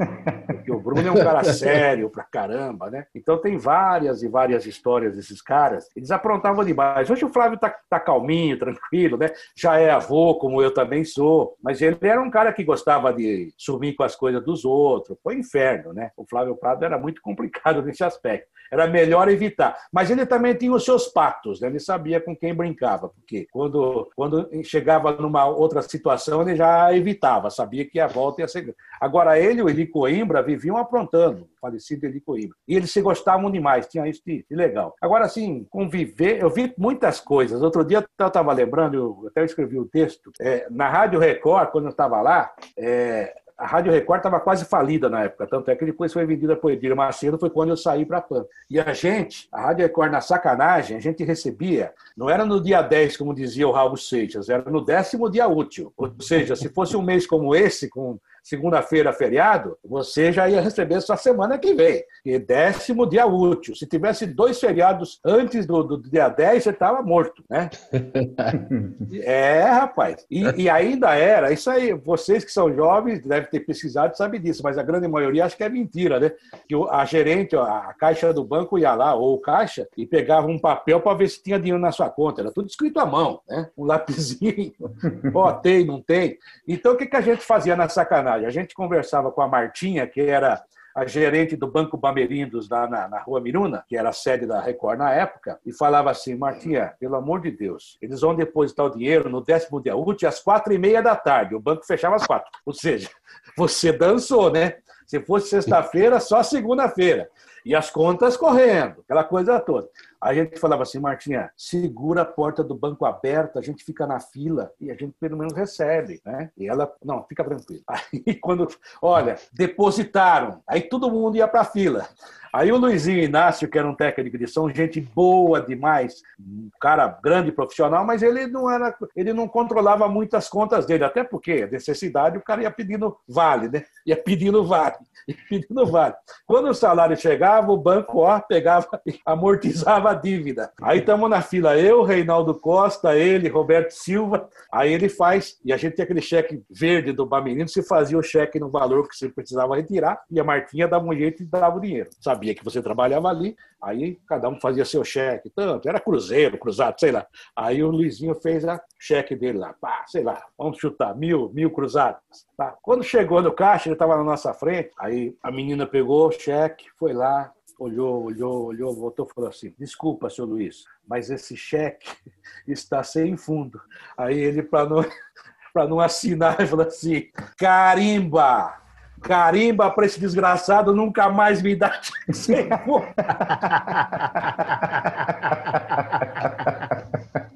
Porque 0.47 0.73
o 0.73 0.81
Bruno 0.81 1.07
é 1.07 1.11
um 1.11 1.15
cara 1.15 1.45
sério 1.55 2.11
pra 2.11 2.25
caramba, 2.25 2.91
né? 2.91 3.07
Então 3.15 3.39
tem 3.39 3.57
várias 3.57 4.23
e 4.23 4.29
várias 4.29 4.67
histórias 4.67 5.15
desses 5.17 5.41
caras. 5.41 5.89
Eles 5.95 6.11
aprontavam 6.11 6.65
demais. 6.65 7.09
Hoje 7.09 7.25
o 7.25 7.29
Flávio 7.29 7.59
tá, 7.59 7.75
tá 7.89 8.01
calminho, 8.01 8.59
tranquilo, 8.59 9.17
né? 9.17 9.31
Já 9.57 9.79
é 9.79 9.91
avô, 9.91 10.35
como 10.35 10.61
eu 10.61 10.73
também 10.73 11.05
sou. 11.05 11.57
Mas 11.62 11.81
ele 11.81 11.99
era 12.03 12.21
um 12.21 12.31
cara 12.31 12.53
que 12.53 12.65
gostava 12.65 13.12
de 13.12 13.53
sumir 13.57 13.95
com 13.95 14.03
as 14.03 14.17
coisas 14.17 14.45
dos 14.45 14.65
outros. 14.65 15.19
Foi 15.23 15.37
um 15.37 15.41
inferno, 15.41 15.93
né? 15.93 16.11
O 16.17 16.27
Flávio 16.27 16.57
Prado 16.57 16.85
era 16.85 16.99
muito 16.99 17.23
complicado 17.23 17.81
nesse 17.85 18.03
aspecto. 18.03 18.49
Era 18.71 18.87
melhor 18.87 19.29
evitar. 19.29 19.77
Mas 19.93 20.11
ele 20.11 20.27
também 20.27 20.55
tinha 20.55 20.73
os 20.73 20.85
seus 20.85 21.09
pactos, 21.09 21.61
né? 21.61 21.69
Ele 21.69 21.81
sabia 21.81 22.21
com 22.21 22.37
quem 22.37 22.55
brincava. 22.55 23.09
Porque 23.09 23.47
quando, 23.53 24.11
quando 24.17 24.49
chegava 24.65 25.12
numa 25.12 25.47
outra 25.47 25.83
situação, 25.83 26.43
ele 26.43 26.57
já 26.57 26.95
evitava. 26.95 27.51
Sabia 27.51 27.85
que 27.85 28.01
a 28.01 28.07
volta 28.07 28.43
ia 28.43 28.49
ser 28.49 28.75
Agora, 29.01 29.39
ele 29.39 29.61
e 29.61 29.62
o 29.62 29.69
Eli 29.69 29.87
Coimbra 29.87 30.43
viviam 30.43 30.77
aprontando, 30.77 31.49
falecido 31.61 32.07
Eli 32.07 32.21
Coimbra. 32.21 32.57
E 32.67 32.77
eles 32.77 32.91
se 32.91 33.01
gostavam 33.03 33.51
demais, 33.51 33.87
tinha 33.87 34.07
isso 34.09 34.23
de, 34.27 34.45
de 34.49 34.57
legal. 34.57 34.95
Agora, 35.01 35.25
assim, 35.25 35.67
conviver, 35.71 36.41
eu 36.41 36.51
vi 36.51 36.73
muitas 36.79 37.21
coisas. 37.21 37.62
Outro 37.62 37.85
dia 37.85 38.05
eu 38.19 38.27
estava 38.27 38.53
lembrando, 38.53 38.97
eu 38.97 39.29
até 39.29 39.45
escrevi 39.45 39.79
o 39.79 39.83
um 39.83 39.89
texto, 39.89 40.31
é, 40.41 40.67
na 40.71 40.89
Rádio 40.89 41.19
Record, 41.19 41.71
quando 41.71 41.85
eu 41.87 41.91
estava 41.91 42.21
lá, 42.21 42.53
é, 42.79 43.35
a 43.57 43.66
Rádio 43.66 43.92
Record 43.92 44.18
estava 44.18 44.40
quase 44.40 44.64
falida 44.64 45.09
na 45.09 45.24
época, 45.24 45.46
tanto 45.46 45.70
é 45.70 45.76
que 45.76 45.84
depois 45.84 46.12
foi 46.12 46.26
vendida 46.26 46.57
por 46.57 46.72
Edir 46.72 46.94
Macedo, 46.94 47.38
foi 47.38 47.50
quando 47.50 47.70
eu 47.70 47.76
saí 47.76 48.05
para 48.05 48.18
a 48.18 48.22
PAN. 48.22 48.44
E 48.68 48.80
a 48.80 48.92
gente, 48.92 49.48
a 49.52 49.62
Rádio 49.62 49.86
Record, 49.86 50.11
na 50.11 50.20
sacanagem, 50.20 50.96
a 50.96 51.00
gente 51.00 51.22
recebia, 51.22 51.92
não 52.16 52.28
era 52.28 52.44
no 52.44 52.61
dia 52.61 52.82
10, 52.82 53.16
como 53.16 53.34
dizia 53.34 53.68
o 53.68 53.72
Raul 53.72 53.96
Seixas, 53.96 54.48
era 54.48 54.68
no 54.70 54.84
décimo 54.84 55.30
dia 55.30 55.46
útil. 55.46 55.92
Ou 55.96 56.12
seja, 56.20 56.57
se 56.57 56.68
fosse 56.68 56.96
um 56.96 57.02
mês 57.02 57.26
como 57.26 57.55
esse, 57.55 57.88
com 57.88 58.18
segunda-feira 58.45 59.11
feriado, 59.11 59.78
você 59.82 60.30
já 60.30 60.47
ia 60.47 60.61
receber 60.61 61.01
sua 61.01 61.16
semana 61.16 61.59
que 61.59 61.72
vem. 61.72 62.05
E 62.22 62.38
décimo 62.38 63.09
dia 63.09 63.26
útil. 63.26 63.74
Se 63.74 63.86
tivesse 63.86 64.26
dois 64.26 64.61
feriados 64.61 65.18
antes 65.24 65.64
do, 65.64 65.82
do 65.82 66.11
dia 66.11 66.28
10, 66.28 66.62
você 66.62 66.70
estava 66.70 67.03
morto, 67.03 67.42
né? 67.49 67.70
é, 69.24 69.62
rapaz. 69.62 70.26
E, 70.30 70.42
e, 70.62 70.68
ainda 70.68 71.14
era, 71.14 71.53
isso 71.53 71.70
aí, 71.70 71.95
vocês 71.95 72.45
que 72.45 72.53
são 72.53 72.72
jovens 72.74 73.24
devem 73.24 73.49
ter 73.49 73.61
pesquisado 73.61 74.12
e 74.12 74.16
sabem 74.18 74.40
disso, 74.40 74.62
mas 74.62 74.76
a 74.76 74.82
grande 74.82 75.09
maioria 75.09 75.47
acho 75.47 75.57
que 75.57 75.64
é 75.64 75.68
mentira, 75.70 76.20
né? 76.20 76.30
Que 76.68 76.74
a 76.90 77.05
gerente, 77.07 77.57
a 77.57 77.95
caixa 77.99 78.30
do 78.32 78.45
banco 78.45 78.78
ia 78.78 78.95
lá, 78.95 79.14
ou 79.14 79.34
o 79.34 79.40
caixa, 79.40 79.88
e 79.97 80.05
pegava 80.05 80.47
um 80.47 80.59
papel 80.59 81.01
para 81.01 81.16
ver 81.16 81.30
se 81.30 81.42
tinha 81.42 81.59
dinheiro 81.59 81.80
na 81.80 81.92
sua 81.92 82.11
conta. 82.11 82.42
Era 82.42 82.53
tudo 82.53 82.68
escrito 82.68 83.01
à 83.01 83.07
mão, 83.07 83.40
né? 83.49 83.70
Um 83.76 83.84
lapisinho. 83.84 84.74
Ó, 85.32 85.49
oh, 85.49 85.53
tem, 85.55 85.86
não 85.86 86.03
tem. 86.03 86.38
Então, 86.68 86.92
o 86.92 86.97
que, 86.97 87.07
que 87.07 87.16
a 87.16 87.22
gente 87.22 87.42
fazia 87.42 87.74
na 87.74 87.88
sacanagem? 87.88 88.34
Verdade. 88.35 88.47
A 88.47 88.51
gente 88.51 88.74
conversava 88.74 89.30
com 89.30 89.41
a 89.41 89.49
Martinha, 89.49 90.07
que 90.07 90.20
era 90.20 90.62
a 90.95 91.07
gerente 91.07 91.57
do 91.57 91.66
Banco 91.66 91.97
Bamerindos 91.97 92.68
lá 92.68 92.87
na, 92.87 93.09
na 93.09 93.18
Rua 93.18 93.41
Miruna, 93.41 93.85
que 93.89 93.97
era 93.97 94.11
a 94.11 94.12
sede 94.12 94.47
da 94.47 94.61
Record 94.61 94.99
na 94.99 95.12
época, 95.12 95.59
e 95.66 95.72
falava 95.72 96.11
assim, 96.11 96.37
Martinha, 96.37 96.95
pelo 97.01 97.16
amor 97.16 97.41
de 97.41 97.51
Deus, 97.51 97.99
eles 98.01 98.20
vão 98.20 98.35
depositar 98.35 98.87
o 98.87 98.91
dinheiro 98.91 99.28
no 99.28 99.41
décimo 99.41 99.82
dia 99.82 99.97
útil 99.97 100.28
às 100.28 100.39
quatro 100.39 100.72
e 100.72 100.78
meia 100.78 101.03
da 101.03 101.16
tarde. 101.16 101.55
O 101.55 101.61
banco 101.61 101.85
fechava 101.85 102.14
às 102.14 102.24
quatro. 102.24 102.49
Ou 102.64 102.72
seja, 102.72 103.11
você 103.59 103.93
dançou, 103.93 104.53
né? 104.53 104.76
Se 105.05 105.20
fosse 105.20 105.49
sexta-feira, 105.49 106.20
só 106.20 106.43
segunda-feira. 106.43 107.28
E 107.64 107.74
as 107.74 107.91
contas 107.91 108.37
correndo, 108.37 109.01
aquela 109.01 109.24
coisa 109.24 109.59
toda. 109.59 109.89
A 110.25 110.33
gente 110.33 110.59
falava 110.59 110.85
assim, 110.85 110.99
Martinha, 110.99 111.51
segura 111.55 112.22
a 112.22 112.25
porta 112.25 112.64
do 112.64 112.75
banco 112.75 113.05
aberta, 113.05 113.59
a 113.59 113.62
gente 113.62 113.85
fica 113.85 114.07
na 114.07 114.18
fila 114.18 114.72
e 114.81 114.91
a 114.91 114.95
gente 114.95 115.14
pelo 115.20 115.37
menos 115.37 115.53
recebe, 115.53 116.18
né? 116.25 116.51
E 116.57 116.66
ela, 116.66 116.91
não, 117.05 117.22
fica 117.25 117.45
tranquilo. 117.45 117.83
Aí 117.87 118.35
quando, 118.37 118.66
olha, 119.03 119.37
depositaram, 119.53 120.62
aí 120.66 120.81
todo 120.81 121.11
mundo 121.11 121.37
ia 121.37 121.47
para 121.47 121.61
a 121.61 121.64
fila. 121.64 122.09
Aí 122.55 122.70
o 122.70 122.77
Luizinho 122.77 123.18
Inácio, 123.18 123.68
que 123.68 123.77
era 123.77 123.89
um 123.89 123.97
técnico 123.97 124.39
de 124.39 124.47
som, 124.47 124.70
gente 124.70 125.01
boa 125.01 125.61
demais, 125.61 126.22
um 126.39 126.70
cara 126.81 127.09
grande 127.20 127.51
profissional, 127.51 128.07
mas 128.07 128.22
ele 128.22 128.47
não 128.47 128.70
era, 128.70 128.97
ele 129.16 129.33
não 129.33 129.49
controlava 129.49 130.07
muitas 130.09 130.49
contas 130.49 130.87
dele, 130.87 131.03
até 131.03 131.25
porque 131.25 131.66
necessidade 131.66 132.39
o 132.39 132.43
cara 132.43 132.62
ia 132.62 132.70
pedindo 132.70 133.16
vale, 133.29 133.68
né? 133.68 133.85
Ia 134.07 134.16
pedindo 134.16 134.64
vale, 134.64 134.95
ia 135.27 135.37
pedindo 135.49 135.85
vale. 135.85 136.14
Quando 136.47 136.68
o 136.68 136.75
salário 136.75 137.16
chegava, 137.16 137.72
o 137.72 137.77
banco 137.77 138.18
ó, 138.18 138.39
pegava, 138.39 138.87
amortizava 139.27 140.14
dívida. 140.15 140.73
Aí 140.83 141.01
estamos 141.01 141.29
na 141.29 141.43
fila, 141.43 141.79
eu, 141.79 142.03
Reinaldo 142.03 142.55
Costa, 142.55 143.17
ele, 143.17 143.49
Roberto 143.49 143.91
Silva. 143.91 144.49
Aí 144.73 144.93
ele 144.93 145.09
faz, 145.09 145.59
e 145.65 145.73
a 145.73 145.77
gente 145.77 145.95
tem 145.95 146.05
aquele 146.05 146.21
cheque 146.21 146.62
verde 146.71 147.12
do 147.12 147.27
Bamenino, 147.27 147.69
se 147.69 147.83
fazia 147.83 148.19
o 148.19 148.23
cheque 148.23 148.59
no 148.59 148.71
valor 148.71 149.09
que 149.09 149.17
você 149.17 149.29
precisava 149.29 149.77
retirar, 149.77 150.23
e 150.31 150.41
a 150.41 150.45
Martinha 150.45 150.89
dava 150.89 151.05
um 151.05 151.15
jeito 151.15 151.43
e 151.43 151.47
dava 151.47 151.77
o 151.77 151.81
dinheiro. 151.81 152.09
Sabia 152.21 152.55
que 152.55 152.65
você 152.65 152.83
trabalhava 152.83 153.29
ali, 153.29 153.57
aí 153.83 154.19
cada 154.27 154.49
um 154.49 154.59
fazia 154.61 154.85
seu 154.85 155.05
cheque, 155.05 155.51
tanto, 155.51 155.89
era 155.89 156.01
cruzeiro, 156.01 156.59
cruzado, 156.59 156.99
sei 156.99 157.12
lá. 157.12 157.27
Aí 157.55 157.83
o 157.83 157.91
Luizinho 157.91 158.35
fez 158.35 158.65
a 158.65 158.81
cheque 158.99 159.37
dele 159.37 159.59
lá, 159.59 159.75
pá, 159.81 160.05
sei 160.07 160.23
lá, 160.23 160.43
vamos 160.57 160.79
chutar, 160.79 161.15
mil, 161.17 161.51
mil 161.53 161.71
cruzados. 161.71 162.21
Tá. 162.57 162.75
Quando 162.83 163.03
chegou 163.03 163.43
no 163.43 163.53
caixa, 163.53 163.89
ele 163.89 163.95
estava 163.95 164.17
na 164.17 164.25
nossa 164.25 164.53
frente, 164.55 164.91
aí 164.99 165.37
a 165.43 165.51
menina 165.51 165.87
pegou 165.87 166.29
o 166.29 166.33
cheque, 166.33 166.87
foi 166.99 167.12
lá, 167.12 167.53
olhou, 167.79 168.25
olhou, 168.25 168.66
olhou, 168.66 168.95
voltou 168.95 169.27
e 169.29 169.35
falou 169.35 169.51
assim: 169.51 169.75
Desculpa, 169.79 170.31
senhor 170.31 170.47
Luiz, 170.47 170.85
mas 171.07 171.31
esse 171.31 171.57
cheque 171.57 172.09
está 172.66 173.03
sem 173.03 173.37
fundo. 173.37 173.81
Aí 174.16 174.39
ele, 174.39 174.62
para 174.62 174.89
não, 174.89 175.05
não 175.89 176.01
assinar, 176.01 176.66
falou 176.66 176.87
assim: 176.87 177.29
Carimba! 177.57 178.83
Carimba 179.22 179.91
para 179.91 180.05
esse 180.05 180.20
desgraçado 180.20 180.95
nunca 180.95 181.31
mais 181.31 181.62
me 181.62 181.75
dá 181.75 181.99
sem 182.31 182.68
fundo. 182.85 183.07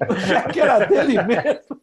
o 0.09 0.15
cheque 0.15 0.59
era 0.59 0.85
dele 0.85 1.21
mesmo. 1.23 1.79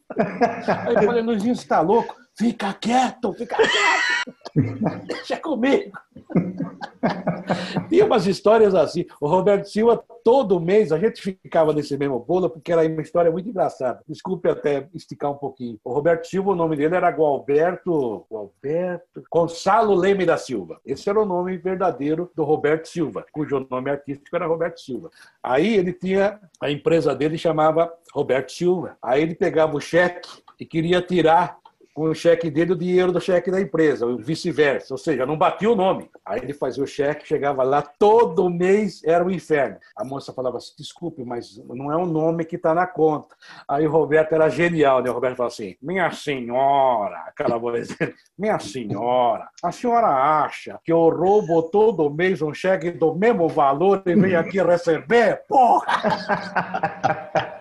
Aí 0.87 0.95
eu 0.95 1.03
falei: 1.03 1.23
Luizinho, 1.23 1.55
você 1.55 1.63
está 1.63 1.81
louco? 1.81 2.26
Fica 2.39 2.75
quieto, 2.75 3.33
fica 3.33 3.57
quieto. 3.57 4.37
Deixa 5.07 5.39
comigo. 5.39 5.99
Tinha 7.89 8.05
umas 8.05 8.27
histórias 8.27 8.75
assim. 8.75 9.07
O 9.19 9.27
Roberto 9.27 9.67
Silva, 9.69 10.03
todo 10.23 10.61
mês, 10.61 10.93
a 10.93 10.99
gente 10.99 11.23
ficava 11.23 11.73
nesse 11.73 11.97
mesmo 11.97 12.19
bolo, 12.19 12.51
porque 12.51 12.73
era 12.73 12.87
uma 12.87 13.01
história 13.01 13.31
muito 13.31 13.49
engraçada. 13.49 14.03
Desculpe 14.07 14.51
até 14.51 14.87
esticar 14.95 15.31
um 15.31 15.37
pouquinho. 15.37 15.79
O 15.83 15.93
Roberto 15.93 16.27
Silva, 16.27 16.51
o 16.51 16.55
nome 16.55 16.77
dele 16.77 16.95
era 16.95 17.11
Gualberto. 17.11 18.27
Gualberto. 18.31 19.25
Gonçalo 19.31 19.95
Leme 19.95 20.27
da 20.27 20.37
Silva. 20.37 20.79
Esse 20.85 21.09
era 21.09 21.21
o 21.21 21.27
nome 21.27 21.57
verdadeiro 21.57 22.31
do 22.35 22.45
Roberto 22.45 22.87
Silva, 22.87 23.25
cujo 23.33 23.67
nome 23.71 23.91
artístico 23.91 24.37
era 24.37 24.47
Roberto 24.47 24.81
Silva. 24.81 25.11
Aí 25.43 25.75
ele 25.75 25.93
tinha. 25.93 26.39
A 26.61 26.71
empresa 26.71 27.15
dele 27.15 27.39
chamava 27.39 27.91
Roberto 28.13 28.53
Silva. 28.53 28.97
Aí 29.01 29.23
ele 29.23 29.35
pegava 29.35 29.75
o 29.75 29.81
cheque 29.81 30.29
e 30.59 30.67
queria 30.67 31.01
tirar 31.01 31.59
com 31.97 32.11
o 32.11 32.15
cheque 32.15 32.51
dele 32.51 32.75
o 32.75 32.77
dinheiro 32.77 33.11
do 33.11 33.19
cheque 33.19 33.51
da 33.51 33.59
empresa, 33.59 34.05
ou 34.05 34.19
vice-versa. 34.19 34.93
Ou 34.93 34.99
seja, 34.99 35.25
não 35.25 35.35
batia 35.35 35.71
o 35.71 35.75
nome. 35.75 36.11
Aí 36.27 36.41
ele 36.43 36.53
fazia 36.53 36.85
o 36.85 36.87
cheque, 36.87 37.27
chegava 37.27 37.63
lá, 37.63 37.81
todo 37.81 38.51
mês 38.51 39.03
era 39.03 39.25
um 39.25 39.31
inferno. 39.31 39.79
A 39.97 40.05
moça 40.05 40.31
falava 40.31 40.59
assim: 40.59 40.75
desculpe, 40.79 41.25
mas 41.25 41.57
não 41.67 41.91
é 41.91 41.97
o 41.97 42.05
nome 42.05 42.45
que 42.45 42.57
está 42.57 42.75
na 42.75 42.87
conta. 42.87 43.35
Aí 43.67 43.87
o 43.87 43.91
Roberto 43.91 44.35
era 44.35 44.51
genial, 44.51 45.03
né? 45.03 45.09
O 45.09 45.15
Roberto 45.15 45.39
falava 45.39 45.55
assim: 45.55 45.75
minha 45.81 46.11
senhora, 46.11 47.17
aquela 47.29 47.57
voz 47.57 47.97
minha 48.39 48.59
senhora, 48.59 49.49
a 49.63 49.73
senhora 49.73 50.09
acha 50.09 50.79
que 50.85 50.93
eu 50.93 51.09
roubo 51.09 51.63
todo 51.63 52.11
mês 52.11 52.43
um 52.43 52.53
cheque 52.53 52.91
do 52.91 53.15
mesmo 53.15 53.49
valor 53.49 54.03
e 54.05 54.15
venho 54.15 54.39
aqui 54.39 54.63
receber? 54.63 55.45
Porra! 55.49 55.87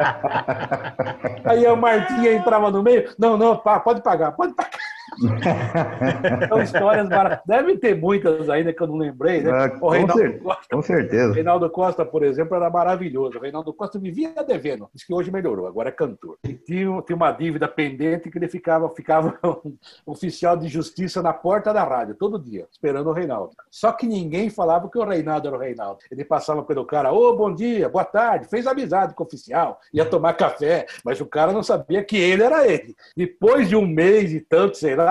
Aí 1.45 1.65
a 1.65 1.75
Martinha 1.75 2.33
entrava 2.33 2.71
no 2.71 2.83
meio: 2.83 3.13
não, 3.17 3.37
não, 3.37 3.57
pode 3.57 4.01
pagar, 4.01 4.31
pode 4.31 4.53
pagar. 4.53 4.71
São 6.49 6.61
histórias 6.61 7.09
maravilhosas. 7.09 7.45
Deve 7.45 7.77
ter 7.77 7.95
muitas 7.95 8.49
ainda 8.49 8.73
que 8.73 8.81
eu 8.81 8.87
não 8.87 8.97
lembrei, 8.97 9.41
né? 9.41 9.51
Ah, 9.51 9.77
o 9.81 9.89
Reinaldo 9.89 10.33
com, 10.33 10.39
Costa, 10.39 10.75
com 10.75 10.81
certeza. 10.81 11.33
Reinaldo 11.33 11.69
Costa, 11.69 12.05
por 12.05 12.23
exemplo, 12.23 12.55
era 12.55 12.69
maravilhoso. 12.69 13.37
O 13.37 13.41
Reinaldo 13.41 13.73
Costa 13.73 13.99
vivia 13.99 14.33
devendo. 14.47 14.89
Diz 14.93 15.03
que 15.03 15.13
hoje 15.13 15.31
melhorou, 15.31 15.67
agora 15.67 15.89
é 15.89 15.91
cantor. 15.91 16.37
E 16.43 16.53
tinha, 16.53 17.01
tinha 17.01 17.15
uma 17.15 17.31
dívida 17.31 17.67
pendente 17.67 18.29
que 18.29 18.37
ele 18.37 18.47
ficava, 18.47 18.89
ficava 18.89 19.37
um 19.43 19.75
oficial 20.05 20.57
de 20.57 20.67
justiça 20.67 21.21
na 21.21 21.33
porta 21.33 21.73
da 21.73 21.83
rádio, 21.83 22.15
todo 22.15 22.39
dia, 22.39 22.67
esperando 22.71 23.09
o 23.09 23.13
Reinaldo. 23.13 23.51
Só 23.69 23.91
que 23.91 24.05
ninguém 24.05 24.49
falava 24.49 24.89
que 24.89 24.97
o 24.97 25.05
Reinaldo 25.05 25.47
era 25.47 25.57
o 25.57 25.59
Reinaldo. 25.59 25.99
Ele 26.11 26.25
passava 26.25 26.63
pelo 26.63 26.85
cara, 26.85 27.11
ô, 27.13 27.29
oh, 27.29 27.35
bom 27.35 27.53
dia, 27.53 27.89
boa 27.89 28.05
tarde, 28.05 28.47
fez 28.47 28.67
amizade 28.67 29.13
com 29.13 29.23
o 29.23 29.25
oficial, 29.25 29.79
ia 29.93 30.05
tomar 30.05 30.33
café, 30.33 30.85
mas 31.03 31.19
o 31.19 31.25
cara 31.25 31.51
não 31.51 31.63
sabia 31.63 32.03
que 32.03 32.17
ele 32.17 32.43
era 32.43 32.67
ele. 32.67 32.95
Depois 33.15 33.67
de 33.67 33.75
um 33.75 33.85
mês 33.85 34.31
e 34.33 34.39
tanto, 34.39 34.77
sei 34.77 34.95
lá, 34.95 35.04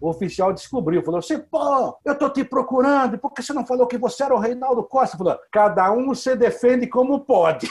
o 0.00 0.08
oficial 0.08 0.52
descobriu, 0.52 1.02
falou 1.02 1.18
assim, 1.18 1.38
pô, 1.38 1.98
eu 2.04 2.14
tô 2.16 2.30
te 2.30 2.42
procurando, 2.42 3.18
por 3.18 3.32
que 3.32 3.42
você 3.42 3.52
não 3.52 3.66
falou 3.66 3.86
que 3.86 3.98
você 3.98 4.24
era 4.24 4.34
o 4.34 4.38
Reinaldo 4.38 4.82
Costa? 4.82 5.18
Falou, 5.18 5.38
cada 5.52 5.92
um 5.92 6.14
se 6.14 6.34
defende 6.34 6.86
como 6.86 7.20
pode. 7.20 7.68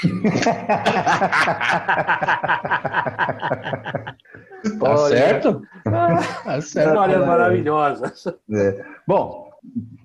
tá 4.80 4.98
certo? 5.08 5.62
tá 5.84 6.62
certo. 6.62 6.90
Histórias 6.90 7.26
maravilhosas. 7.26 8.28
É. 8.28 8.86
Bom, 9.08 9.50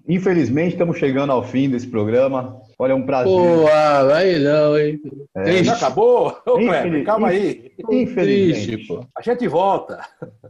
infelizmente 0.09 0.73
estamos 0.73 0.99
chegando 0.99 1.33
ao 1.33 1.43
fim 1.43 1.69
desse 1.69 1.87
programa. 1.87 2.61
Olha, 2.79 2.93
é 2.93 2.95
um 2.95 3.07
prazer. 3.07 3.33
Ah, 3.73 4.17
aí 4.17 4.39
não, 4.39 4.79
hein? 4.79 5.01
É. 5.37 5.63
Já 5.63 5.75
acabou? 5.75 6.37
Ô, 6.47 6.55
Cleber, 6.55 7.05
calma 7.05 7.29
aí. 7.29 7.73
Infelizmente. 7.91 8.87
pô. 8.87 9.05
A 9.17 9.23
gente 9.23 9.47
volta. 9.47 10.01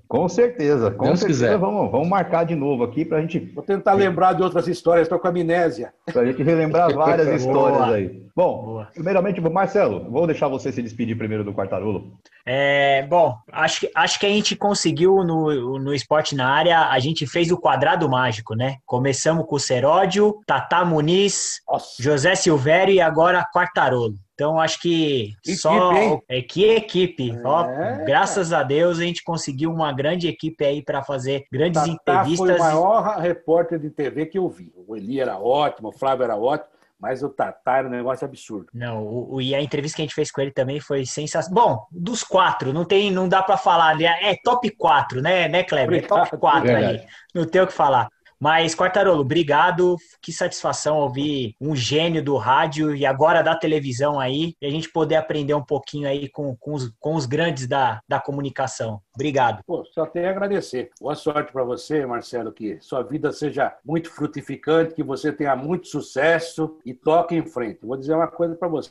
Com 0.08 0.28
certeza, 0.28 0.90
com 0.90 1.04
Deus 1.04 1.20
certeza. 1.20 1.46
Quiser. 1.46 1.58
Vamos, 1.58 1.90
vamos 1.90 2.08
marcar 2.08 2.44
de 2.44 2.54
novo 2.54 2.84
aqui 2.84 3.04
pra 3.04 3.20
gente. 3.20 3.38
Vou 3.38 3.62
tentar 3.62 3.94
lembrar 3.94 4.32
de 4.32 4.42
outras 4.42 4.66
histórias, 4.68 5.06
estou 5.06 5.18
com 5.18 5.28
amnésia. 5.28 5.92
Pra 6.12 6.24
gente 6.24 6.42
relembrar 6.42 6.92
várias 6.94 7.28
histórias 7.42 7.78
Boa. 7.78 7.94
aí. 7.94 8.24
Bom, 8.36 8.64
Boa. 8.64 8.88
primeiramente, 8.92 9.40
Marcelo, 9.40 10.10
vou 10.10 10.26
deixar 10.26 10.48
você 10.48 10.72
se 10.72 10.82
despedir 10.82 11.16
primeiro 11.16 11.44
do 11.44 11.52
Quartarolo. 11.52 12.12
É, 12.44 13.06
bom, 13.06 13.36
acho, 13.52 13.88
acho 13.94 14.18
que 14.18 14.26
a 14.26 14.28
gente 14.28 14.56
conseguiu 14.56 15.22
no, 15.24 15.78
no 15.78 15.94
esporte 15.94 16.34
na 16.34 16.48
área, 16.48 16.90
a 16.90 16.98
gente 16.98 17.26
fez 17.26 17.50
o 17.52 17.56
quadrado 17.56 18.08
mágico, 18.08 18.54
né? 18.54 18.76
Começamos 18.84 19.43
com 19.44 19.56
o 19.56 19.60
Seródio, 19.60 20.40
Tata 20.46 20.84
Muniz, 20.84 21.60
Nossa. 21.68 22.02
José 22.02 22.34
Silvério 22.34 22.94
e 22.94 23.00
agora 23.00 23.46
Quartarolo. 23.52 24.14
Então, 24.34 24.58
acho 24.58 24.80
que, 24.80 25.32
que 25.42 25.54
só. 25.54 25.92
Equipe, 25.92 26.24
é, 26.28 26.42
que 26.42 26.64
equipe! 26.64 27.30
É. 27.30 27.42
Ó, 27.44 27.66
graças 28.04 28.52
a 28.52 28.64
Deus 28.64 28.98
a 28.98 29.04
gente 29.04 29.22
conseguiu 29.22 29.70
uma 29.70 29.92
grande 29.92 30.26
equipe 30.26 30.64
aí 30.64 30.82
para 30.82 31.04
fazer 31.04 31.44
grandes 31.52 31.80
Tata 31.80 31.92
entrevistas. 31.92 32.56
Foi 32.56 32.56
o 32.56 32.58
maior 32.58 33.18
repórter 33.18 33.78
de 33.78 33.90
TV 33.90 34.26
que 34.26 34.38
eu 34.38 34.48
vi. 34.48 34.72
O 34.74 34.96
Eli 34.96 35.20
era 35.20 35.38
ótimo, 35.38 35.88
o 35.88 35.92
Flávio 35.92 36.24
era 36.24 36.36
ótimo. 36.36 36.74
Mas 36.98 37.22
o 37.22 37.28
Tatá 37.28 37.78
era 37.78 37.88
um 37.88 37.90
negócio 37.90 38.24
absurdo. 38.24 38.68
Não, 38.72 39.04
o, 39.04 39.34
o, 39.34 39.42
e 39.42 39.54
a 39.54 39.60
entrevista 39.60 39.96
que 39.96 40.02
a 40.02 40.04
gente 40.06 40.14
fez 40.14 40.30
com 40.30 40.40
ele 40.40 40.52
também 40.52 40.80
foi 40.80 41.04
sensacional. 41.04 41.64
Bom, 41.64 41.86
dos 41.90 42.22
quatro, 42.24 42.72
não 42.72 42.84
tem, 42.84 43.10
não 43.10 43.28
dá 43.28 43.42
para 43.42 43.58
falar. 43.58 44.00
É 44.00 44.34
top 44.42 44.70
4, 44.70 45.20
né, 45.20 45.46
né, 45.46 45.64
Kleber? 45.64 46.02
É 46.02 46.06
top 46.06 46.36
4 46.38 46.74
ali. 46.74 47.04
Não 47.34 47.44
tem 47.44 47.60
o 47.60 47.66
que 47.66 47.74
falar. 47.74 48.08
Mas, 48.40 48.74
Quartarolo, 48.74 49.20
obrigado. 49.20 49.96
Que 50.22 50.32
satisfação 50.32 50.98
ouvir 50.98 51.54
um 51.60 51.74
gênio 51.74 52.22
do 52.22 52.36
rádio 52.36 52.94
e 52.94 53.06
agora 53.06 53.42
da 53.42 53.56
televisão 53.56 54.18
aí, 54.18 54.54
e 54.60 54.66
a 54.66 54.70
gente 54.70 54.90
poder 54.90 55.16
aprender 55.16 55.54
um 55.54 55.64
pouquinho 55.64 56.08
aí 56.08 56.28
com, 56.28 56.56
com, 56.56 56.74
os, 56.74 56.92
com 56.98 57.14
os 57.14 57.26
grandes 57.26 57.66
da, 57.66 58.00
da 58.08 58.20
comunicação. 58.20 59.00
Obrigado. 59.14 59.62
Pô, 59.64 59.84
só 59.84 60.06
tenho 60.06 60.26
a 60.26 60.30
agradecer. 60.30 60.90
Boa 61.00 61.14
sorte 61.14 61.52
para 61.52 61.62
você, 61.62 62.04
Marcelo, 62.04 62.52
que 62.52 62.78
sua 62.80 63.02
vida 63.02 63.30
seja 63.30 63.72
muito 63.84 64.10
frutificante, 64.10 64.94
que 64.94 65.04
você 65.04 65.32
tenha 65.32 65.54
muito 65.54 65.86
sucesso 65.86 66.78
e 66.84 66.92
toque 66.92 67.34
em 67.36 67.46
frente. 67.46 67.86
Vou 67.86 67.96
dizer 67.96 68.14
uma 68.14 68.26
coisa 68.26 68.56
para 68.56 68.66
você. 68.66 68.90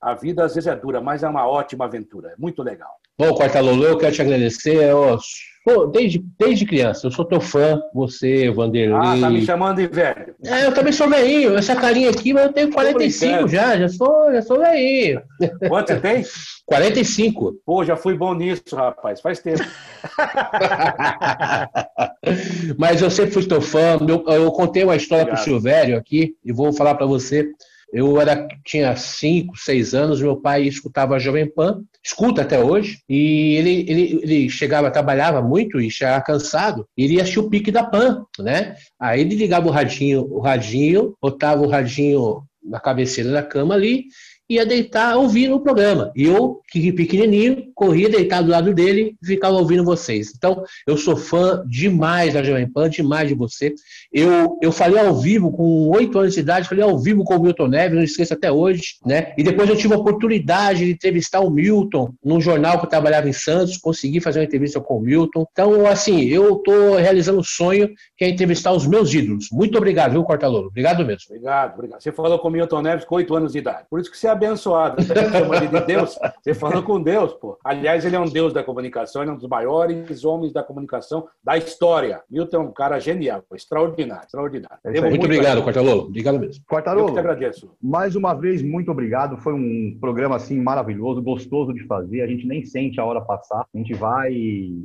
A 0.00 0.14
vida 0.14 0.44
às 0.44 0.54
vezes 0.54 0.68
é 0.68 0.76
dura, 0.76 1.00
mas 1.00 1.22
é 1.22 1.28
uma 1.28 1.48
ótima 1.48 1.86
aventura. 1.86 2.32
É 2.32 2.34
muito 2.38 2.62
legal. 2.62 2.90
Bom, 3.18 3.34
Quartalolo, 3.34 3.84
eu 3.84 3.96
quero 3.96 4.14
te 4.14 4.22
agradecer. 4.22 4.82
Eu, 4.82 5.18
pô, 5.64 5.86
desde, 5.86 6.24
desde 6.38 6.66
criança, 6.66 7.06
eu 7.06 7.10
sou 7.10 7.24
teu 7.24 7.40
fã, 7.40 7.80
você, 7.94 8.50
Vanderlei. 8.50 8.98
Ah, 8.98 9.20
tá 9.20 9.30
me 9.30 9.44
chamando 9.44 9.76
de 9.76 9.86
velho. 9.86 10.34
É, 10.44 10.66
eu 10.66 10.74
também 10.74 10.92
sou 10.92 11.08
velhinho. 11.08 11.56
Essa 11.56 11.76
carinha 11.76 12.10
aqui, 12.10 12.32
mas 12.32 12.46
eu 12.46 12.52
tenho 12.52 12.72
45 12.72 13.48
já, 13.48 13.78
já 13.78 13.88
sou, 13.88 14.32
já 14.32 14.42
sou 14.42 14.58
velhinho. 14.58 15.22
Quanto 15.68 15.88
você 15.88 16.00
tem? 16.00 16.24
45. 16.66 17.60
Pô, 17.64 17.84
já 17.84 17.96
fui 17.96 18.16
bom 18.16 18.34
nisso, 18.34 18.74
rapaz, 18.74 19.20
faz 19.20 19.40
tempo. 19.40 19.62
mas 22.78 23.02
eu 23.02 23.10
sempre 23.10 23.32
fui 23.32 23.46
teu 23.46 23.60
fã. 23.60 23.98
Eu, 24.06 24.24
eu 24.26 24.50
contei 24.52 24.84
uma 24.84 24.96
história 24.96 25.26
para 25.26 25.34
o 25.34 25.38
Silvério 25.38 25.96
aqui 25.96 26.34
e 26.44 26.52
vou 26.52 26.72
falar 26.72 26.94
para 26.94 27.06
você. 27.06 27.50
Eu 27.92 28.18
era, 28.18 28.48
tinha 28.64 28.96
5, 28.96 29.54
6 29.54 29.94
anos, 29.94 30.22
meu 30.22 30.34
pai 30.34 30.62
escutava 30.62 31.14
a 31.14 31.18
Jovem 31.18 31.46
Pan, 31.46 31.82
escuta 32.02 32.40
até 32.40 32.58
hoje, 32.58 33.02
e 33.06 33.56
ele, 33.56 33.84
ele, 33.86 34.20
ele 34.22 34.48
chegava, 34.48 34.90
trabalhava 34.90 35.42
muito 35.42 35.78
e 35.78 35.90
chegava 35.90 36.22
cansado, 36.22 36.88
e 36.96 37.04
ele 37.04 37.16
ia 37.16 37.20
assistir 37.20 37.40
o 37.40 37.50
pique 37.50 37.70
da 37.70 37.84
Pan, 37.84 38.24
né? 38.38 38.76
Aí 38.98 39.20
ele 39.20 39.34
ligava 39.34 39.68
o 39.68 39.70
radinho, 39.70 40.22
o 40.22 40.40
radinho, 40.40 41.14
botava 41.20 41.60
o 41.60 41.68
radinho 41.68 42.42
na 42.64 42.80
cabeceira 42.80 43.30
da 43.30 43.42
cama 43.42 43.74
ali, 43.74 44.06
ia 44.54 44.66
deitar 44.66 45.16
ouvindo 45.16 45.54
o 45.54 45.60
programa. 45.60 46.12
E 46.14 46.24
eu, 46.24 46.60
que 46.70 46.92
pequenininho, 46.92 47.70
corria 47.74 48.08
deitado 48.08 48.46
do 48.46 48.52
lado 48.52 48.74
dele 48.74 49.16
e 49.22 49.26
ficava 49.26 49.56
ouvindo 49.56 49.84
vocês. 49.84 50.32
Então, 50.36 50.64
eu 50.86 50.96
sou 50.96 51.16
fã 51.16 51.64
demais 51.66 52.34
da 52.34 52.42
Jovem 52.42 52.70
Pan, 52.70 52.88
demais 52.88 53.28
de 53.28 53.34
você. 53.34 53.74
Eu, 54.12 54.58
eu 54.60 54.70
falei 54.70 54.98
ao 54.98 55.14
vivo, 55.14 55.50
com 55.50 55.88
oito 55.90 56.18
anos 56.18 56.34
de 56.34 56.40
idade, 56.40 56.68
falei 56.68 56.84
ao 56.84 56.98
vivo 56.98 57.24
com 57.24 57.36
o 57.36 57.42
Milton 57.42 57.68
Neves, 57.68 57.96
não 57.96 58.04
esqueço 58.04 58.34
até 58.34 58.52
hoje, 58.52 58.96
né? 59.04 59.32
E 59.38 59.42
depois 59.42 59.68
eu 59.68 59.76
tive 59.76 59.94
a 59.94 59.98
oportunidade 59.98 60.84
de 60.84 60.92
entrevistar 60.92 61.40
o 61.40 61.50
Milton 61.50 62.12
num 62.22 62.40
jornal 62.40 62.78
que 62.78 62.86
eu 62.86 62.90
trabalhava 62.90 63.28
em 63.28 63.32
Santos, 63.32 63.76
consegui 63.76 64.20
fazer 64.20 64.40
uma 64.40 64.44
entrevista 64.44 64.80
com 64.80 64.98
o 64.98 65.00
Milton. 65.00 65.46
Então, 65.52 65.86
assim, 65.86 66.24
eu 66.24 66.56
estou 66.56 66.96
realizando 66.96 67.40
um 67.40 67.44
sonho 67.44 67.88
que 68.16 68.24
é 68.24 68.28
entrevistar 68.28 68.72
os 68.72 68.86
meus 68.86 69.12
ídolos. 69.14 69.48
Muito 69.50 69.78
obrigado, 69.78 70.12
viu, 70.12 70.24
Cortaloro? 70.24 70.68
Obrigado 70.68 71.04
mesmo. 71.04 71.22
Obrigado, 71.30 71.74
obrigado. 71.74 72.02
Você 72.02 72.12
falou 72.12 72.38
com 72.38 72.48
o 72.48 72.50
Milton 72.50 72.82
Neves 72.82 73.04
com 73.04 73.14
oito 73.16 73.34
anos 73.34 73.52
de 73.52 73.58
idade. 73.58 73.86
Por 73.88 74.00
isso 74.00 74.10
que 74.10 74.18
você 74.18 74.26
é 74.26 74.30
abençoado. 74.30 75.02
Você 75.02 75.14
chama 75.14 75.60
de 75.60 75.86
Deus. 75.86 76.18
Você 76.42 76.54
falou 76.54 76.82
com 76.82 77.02
Deus, 77.02 77.32
pô. 77.34 77.58
Aliás, 77.64 78.04
ele 78.04 78.16
é 78.16 78.20
um 78.20 78.28
Deus 78.28 78.52
da 78.52 78.62
comunicação, 78.62 79.22
ele 79.22 79.30
é 79.30 79.34
um 79.34 79.38
dos 79.38 79.48
maiores 79.48 80.24
homens 80.24 80.52
da 80.52 80.62
comunicação 80.62 81.26
da 81.42 81.56
história. 81.56 82.20
Milton 82.30 82.56
é 82.56 82.60
um 82.60 82.72
cara 82.72 82.98
genial, 82.98 83.42
extraordinário, 83.54 84.01
extraordinário. 84.08 84.78
É 84.84 84.90
muito, 84.90 85.08
muito 85.08 85.24
obrigado, 85.24 85.62
Quartarolo. 85.62 86.02
Obrigado 86.02 86.38
mesmo. 86.38 86.64
Quartarolo, 86.64 87.08
eu 87.08 87.14
te 87.14 87.18
agradeço. 87.18 87.70
Mais 87.82 88.16
uma 88.16 88.34
vez, 88.34 88.62
muito 88.62 88.90
obrigado. 88.90 89.36
Foi 89.38 89.52
um 89.52 89.96
programa 90.00 90.36
assim 90.36 90.60
maravilhoso, 90.60 91.22
gostoso 91.22 91.72
de 91.72 91.84
fazer. 91.86 92.22
A 92.22 92.26
gente 92.26 92.46
nem 92.46 92.64
sente 92.64 93.00
a 93.00 93.04
hora 93.04 93.20
passar. 93.20 93.64
A 93.74 93.78
gente 93.78 93.94
vai. 93.94 94.34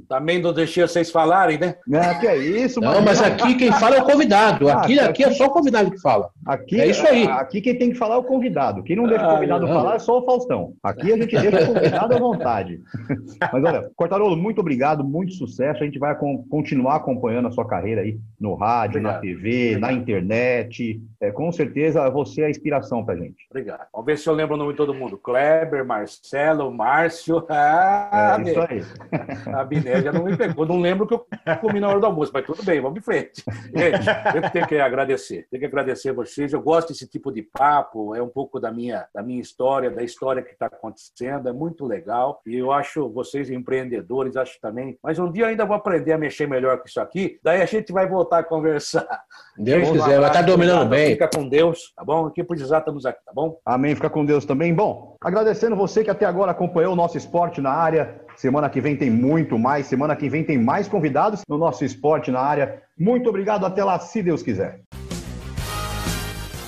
Também 0.08 0.42
não 0.42 0.54
deixei 0.54 0.84
vocês 0.84 1.12
falarem, 1.12 1.58
né? 1.58 1.76
É, 1.92 2.14
que 2.16 2.28
é 2.28 2.38
isso, 2.38 2.80
Não, 2.80 3.02
mas 3.02 3.22
aqui 3.22 3.56
quem 3.56 3.72
fala 3.72 3.98
é 3.98 4.02
o 4.02 4.06
convidado. 4.06 4.70
Aqui, 4.70 5.00
ah, 5.00 5.06
aqui, 5.06 5.24
aqui 5.24 5.24
é 5.24 5.32
só 5.32 5.46
o 5.46 5.50
convidado 5.50 5.92
que 5.92 6.00
fala. 6.00 6.30
Aqui, 6.46 6.80
é 6.80 6.88
isso 6.88 7.06
aí. 7.08 7.26
Aqui 7.28 7.62
quem 7.62 7.78
tem 7.78 7.92
que 7.92 7.98
falar 7.98 8.16
é 8.16 8.18
o 8.18 8.24
convidado. 8.24 8.84
Quem 8.84 8.96
não 8.96 9.08
deixa 9.08 9.28
o 9.28 9.34
convidado 9.34 9.68
falar 9.68 9.96
é 9.96 10.00
só 10.00 10.20
o 10.20 10.26
Faustão. 10.26 10.74
Aqui 10.84 11.12
a 11.12 11.18
gente 11.18 11.38
deixa 11.38 11.64
o 11.64 11.74
convidado 11.74 12.16
à 12.16 12.20
vontade. 12.20 12.82
Mas 13.52 13.64
olha, 13.64 13.90
Cortarolo, 13.96 14.36
muito 14.36 14.62
obrigado, 14.62 15.04
muito 15.04 15.34
sucesso. 15.34 15.82
A 15.82 15.86
gente 15.86 16.00
vai 16.00 16.16
continuar 16.50 16.96
acompanhando 16.96 17.48
a 17.48 17.52
sua 17.52 17.68
carreira 17.68 18.02
aí 18.02 18.20
no 18.40 18.56
rádio. 18.56 19.02
Na 19.08 19.20
TV, 19.20 19.76
obrigado. 19.76 19.82
na 19.82 19.92
internet. 19.94 21.02
É, 21.20 21.32
com 21.32 21.52
certeza 21.52 22.10
você 22.10 22.42
é 22.42 22.46
a 22.46 22.50
inspiração 22.50 23.04
pra 23.04 23.16
gente. 23.16 23.48
Obrigado. 23.50 23.88
Vamos 23.92 24.06
ver 24.06 24.18
se 24.18 24.28
eu 24.30 24.34
lembro 24.34 24.56
o 24.56 24.58
nome 24.58 24.72
de 24.72 24.78
todo 24.78 24.94
mundo. 24.94 25.18
Kleber, 25.18 25.86
Marcelo, 25.86 26.72
Márcio. 26.72 27.46
Ah, 27.60 28.38
é, 28.40 28.50
isso 28.50 28.60
aí. 28.62 28.82
A 29.54 29.64
Binésia 29.64 30.12
não 30.12 30.24
me 30.24 30.38
pegou. 30.38 30.66
Não 30.66 30.80
lembro 30.80 31.08
que 31.08 31.14
eu 31.14 31.26
comi 31.60 31.80
na 31.80 31.90
hora 31.90 32.00
do 32.00 32.06
almoço, 32.06 32.32
mas 32.34 32.46
tudo 32.46 32.64
bem, 32.64 32.80
vamos 32.80 33.00
em 33.00 33.02
frente. 33.02 33.44
Gente, 33.76 34.08
eu 34.36 34.52
tenho 34.52 34.68
que 34.68 34.78
agradecer. 34.78 35.48
Tenho 35.50 35.60
que 35.60 35.66
agradecer 35.66 36.10
a 36.10 36.14
vocês. 36.14 36.54
Eu 36.54 36.62
gosto 36.62 36.90
desse 36.90 37.08
tipo 37.08 37.32
de 37.32 37.42
papo, 37.42 38.16
é 38.16 38.22
um 38.22 38.30
pouco 38.30 38.60
da 38.60 38.72
minha, 38.72 39.08
da 39.14 39.24
minha 39.24 39.42
história, 39.42 39.90
da 39.90 40.04
história 40.04 40.42
que 40.42 40.52
está 40.52 40.68
acontecendo, 40.68 41.50
é 41.50 41.54
muito 41.54 41.86
legal. 41.86 42.42
E 42.46 42.56
eu 42.56 42.72
acho 42.72 43.10
vocês 43.10 43.50
empreendedores, 43.50 44.36
acho 44.36 44.60
também. 44.62 44.98
Mas 45.02 45.20
um 45.20 45.32
dia 45.32 45.48
ainda 45.48 45.66
vou 45.66 45.76
aprender 45.76 46.14
a 46.14 46.18
mexer 46.18 46.48
melhor 46.48 46.78
com 46.80 46.88
isso 46.88 47.00
aqui, 47.00 47.40
daí 47.44 47.62
a 47.62 47.66
gente 47.66 47.92
vai 47.92 48.08
voltar 48.08 48.40
a 48.40 48.44
conversar. 48.44 48.97
Deus 49.58 49.90
quiser, 49.90 50.20
vai 50.20 50.30
estar 50.30 50.40
tá 50.40 50.42
dominando 50.42 50.88
bem. 50.88 51.12
Fica 51.12 51.30
com 51.34 51.48
Deus, 51.48 51.92
tá 51.96 52.04
bom? 52.04 52.28
Aqui 52.28 52.44
por 52.44 52.56
estamos 52.56 53.06
aqui, 53.06 53.20
tá 53.26 53.32
bom? 53.34 53.58
Amém, 53.66 53.96
fica 53.96 54.10
com 54.10 54.24
Deus 54.24 54.46
também. 54.46 54.74
Bom, 54.74 55.16
agradecendo 55.20 55.76
você 55.76 56.04
que 56.04 56.12
até 56.12 56.26
agora 56.26 56.52
acompanhou 56.52 56.94
o 56.94 56.96
nosso 56.96 57.18
esporte 57.18 57.60
na 57.60 57.72
área. 57.72 58.22
Semana 58.36 58.70
que 58.70 58.80
vem 58.80 58.96
tem 58.96 59.10
muito 59.10 59.58
mais. 59.58 59.88
Semana 59.88 60.16
que 60.16 60.30
vem 60.30 60.44
tem 60.44 60.58
mais 60.58 60.88
convidados 60.88 61.42
no 61.50 61.58
nosso 61.58 61.84
esporte 61.84 62.30
na 62.30 62.40
área. 62.40 62.84
Muito 62.98 63.30
obrigado. 63.30 63.66
Até 63.66 63.84
lá, 63.84 63.98
se 63.98 64.22
Deus 64.22 64.44
quiser. 64.44 64.82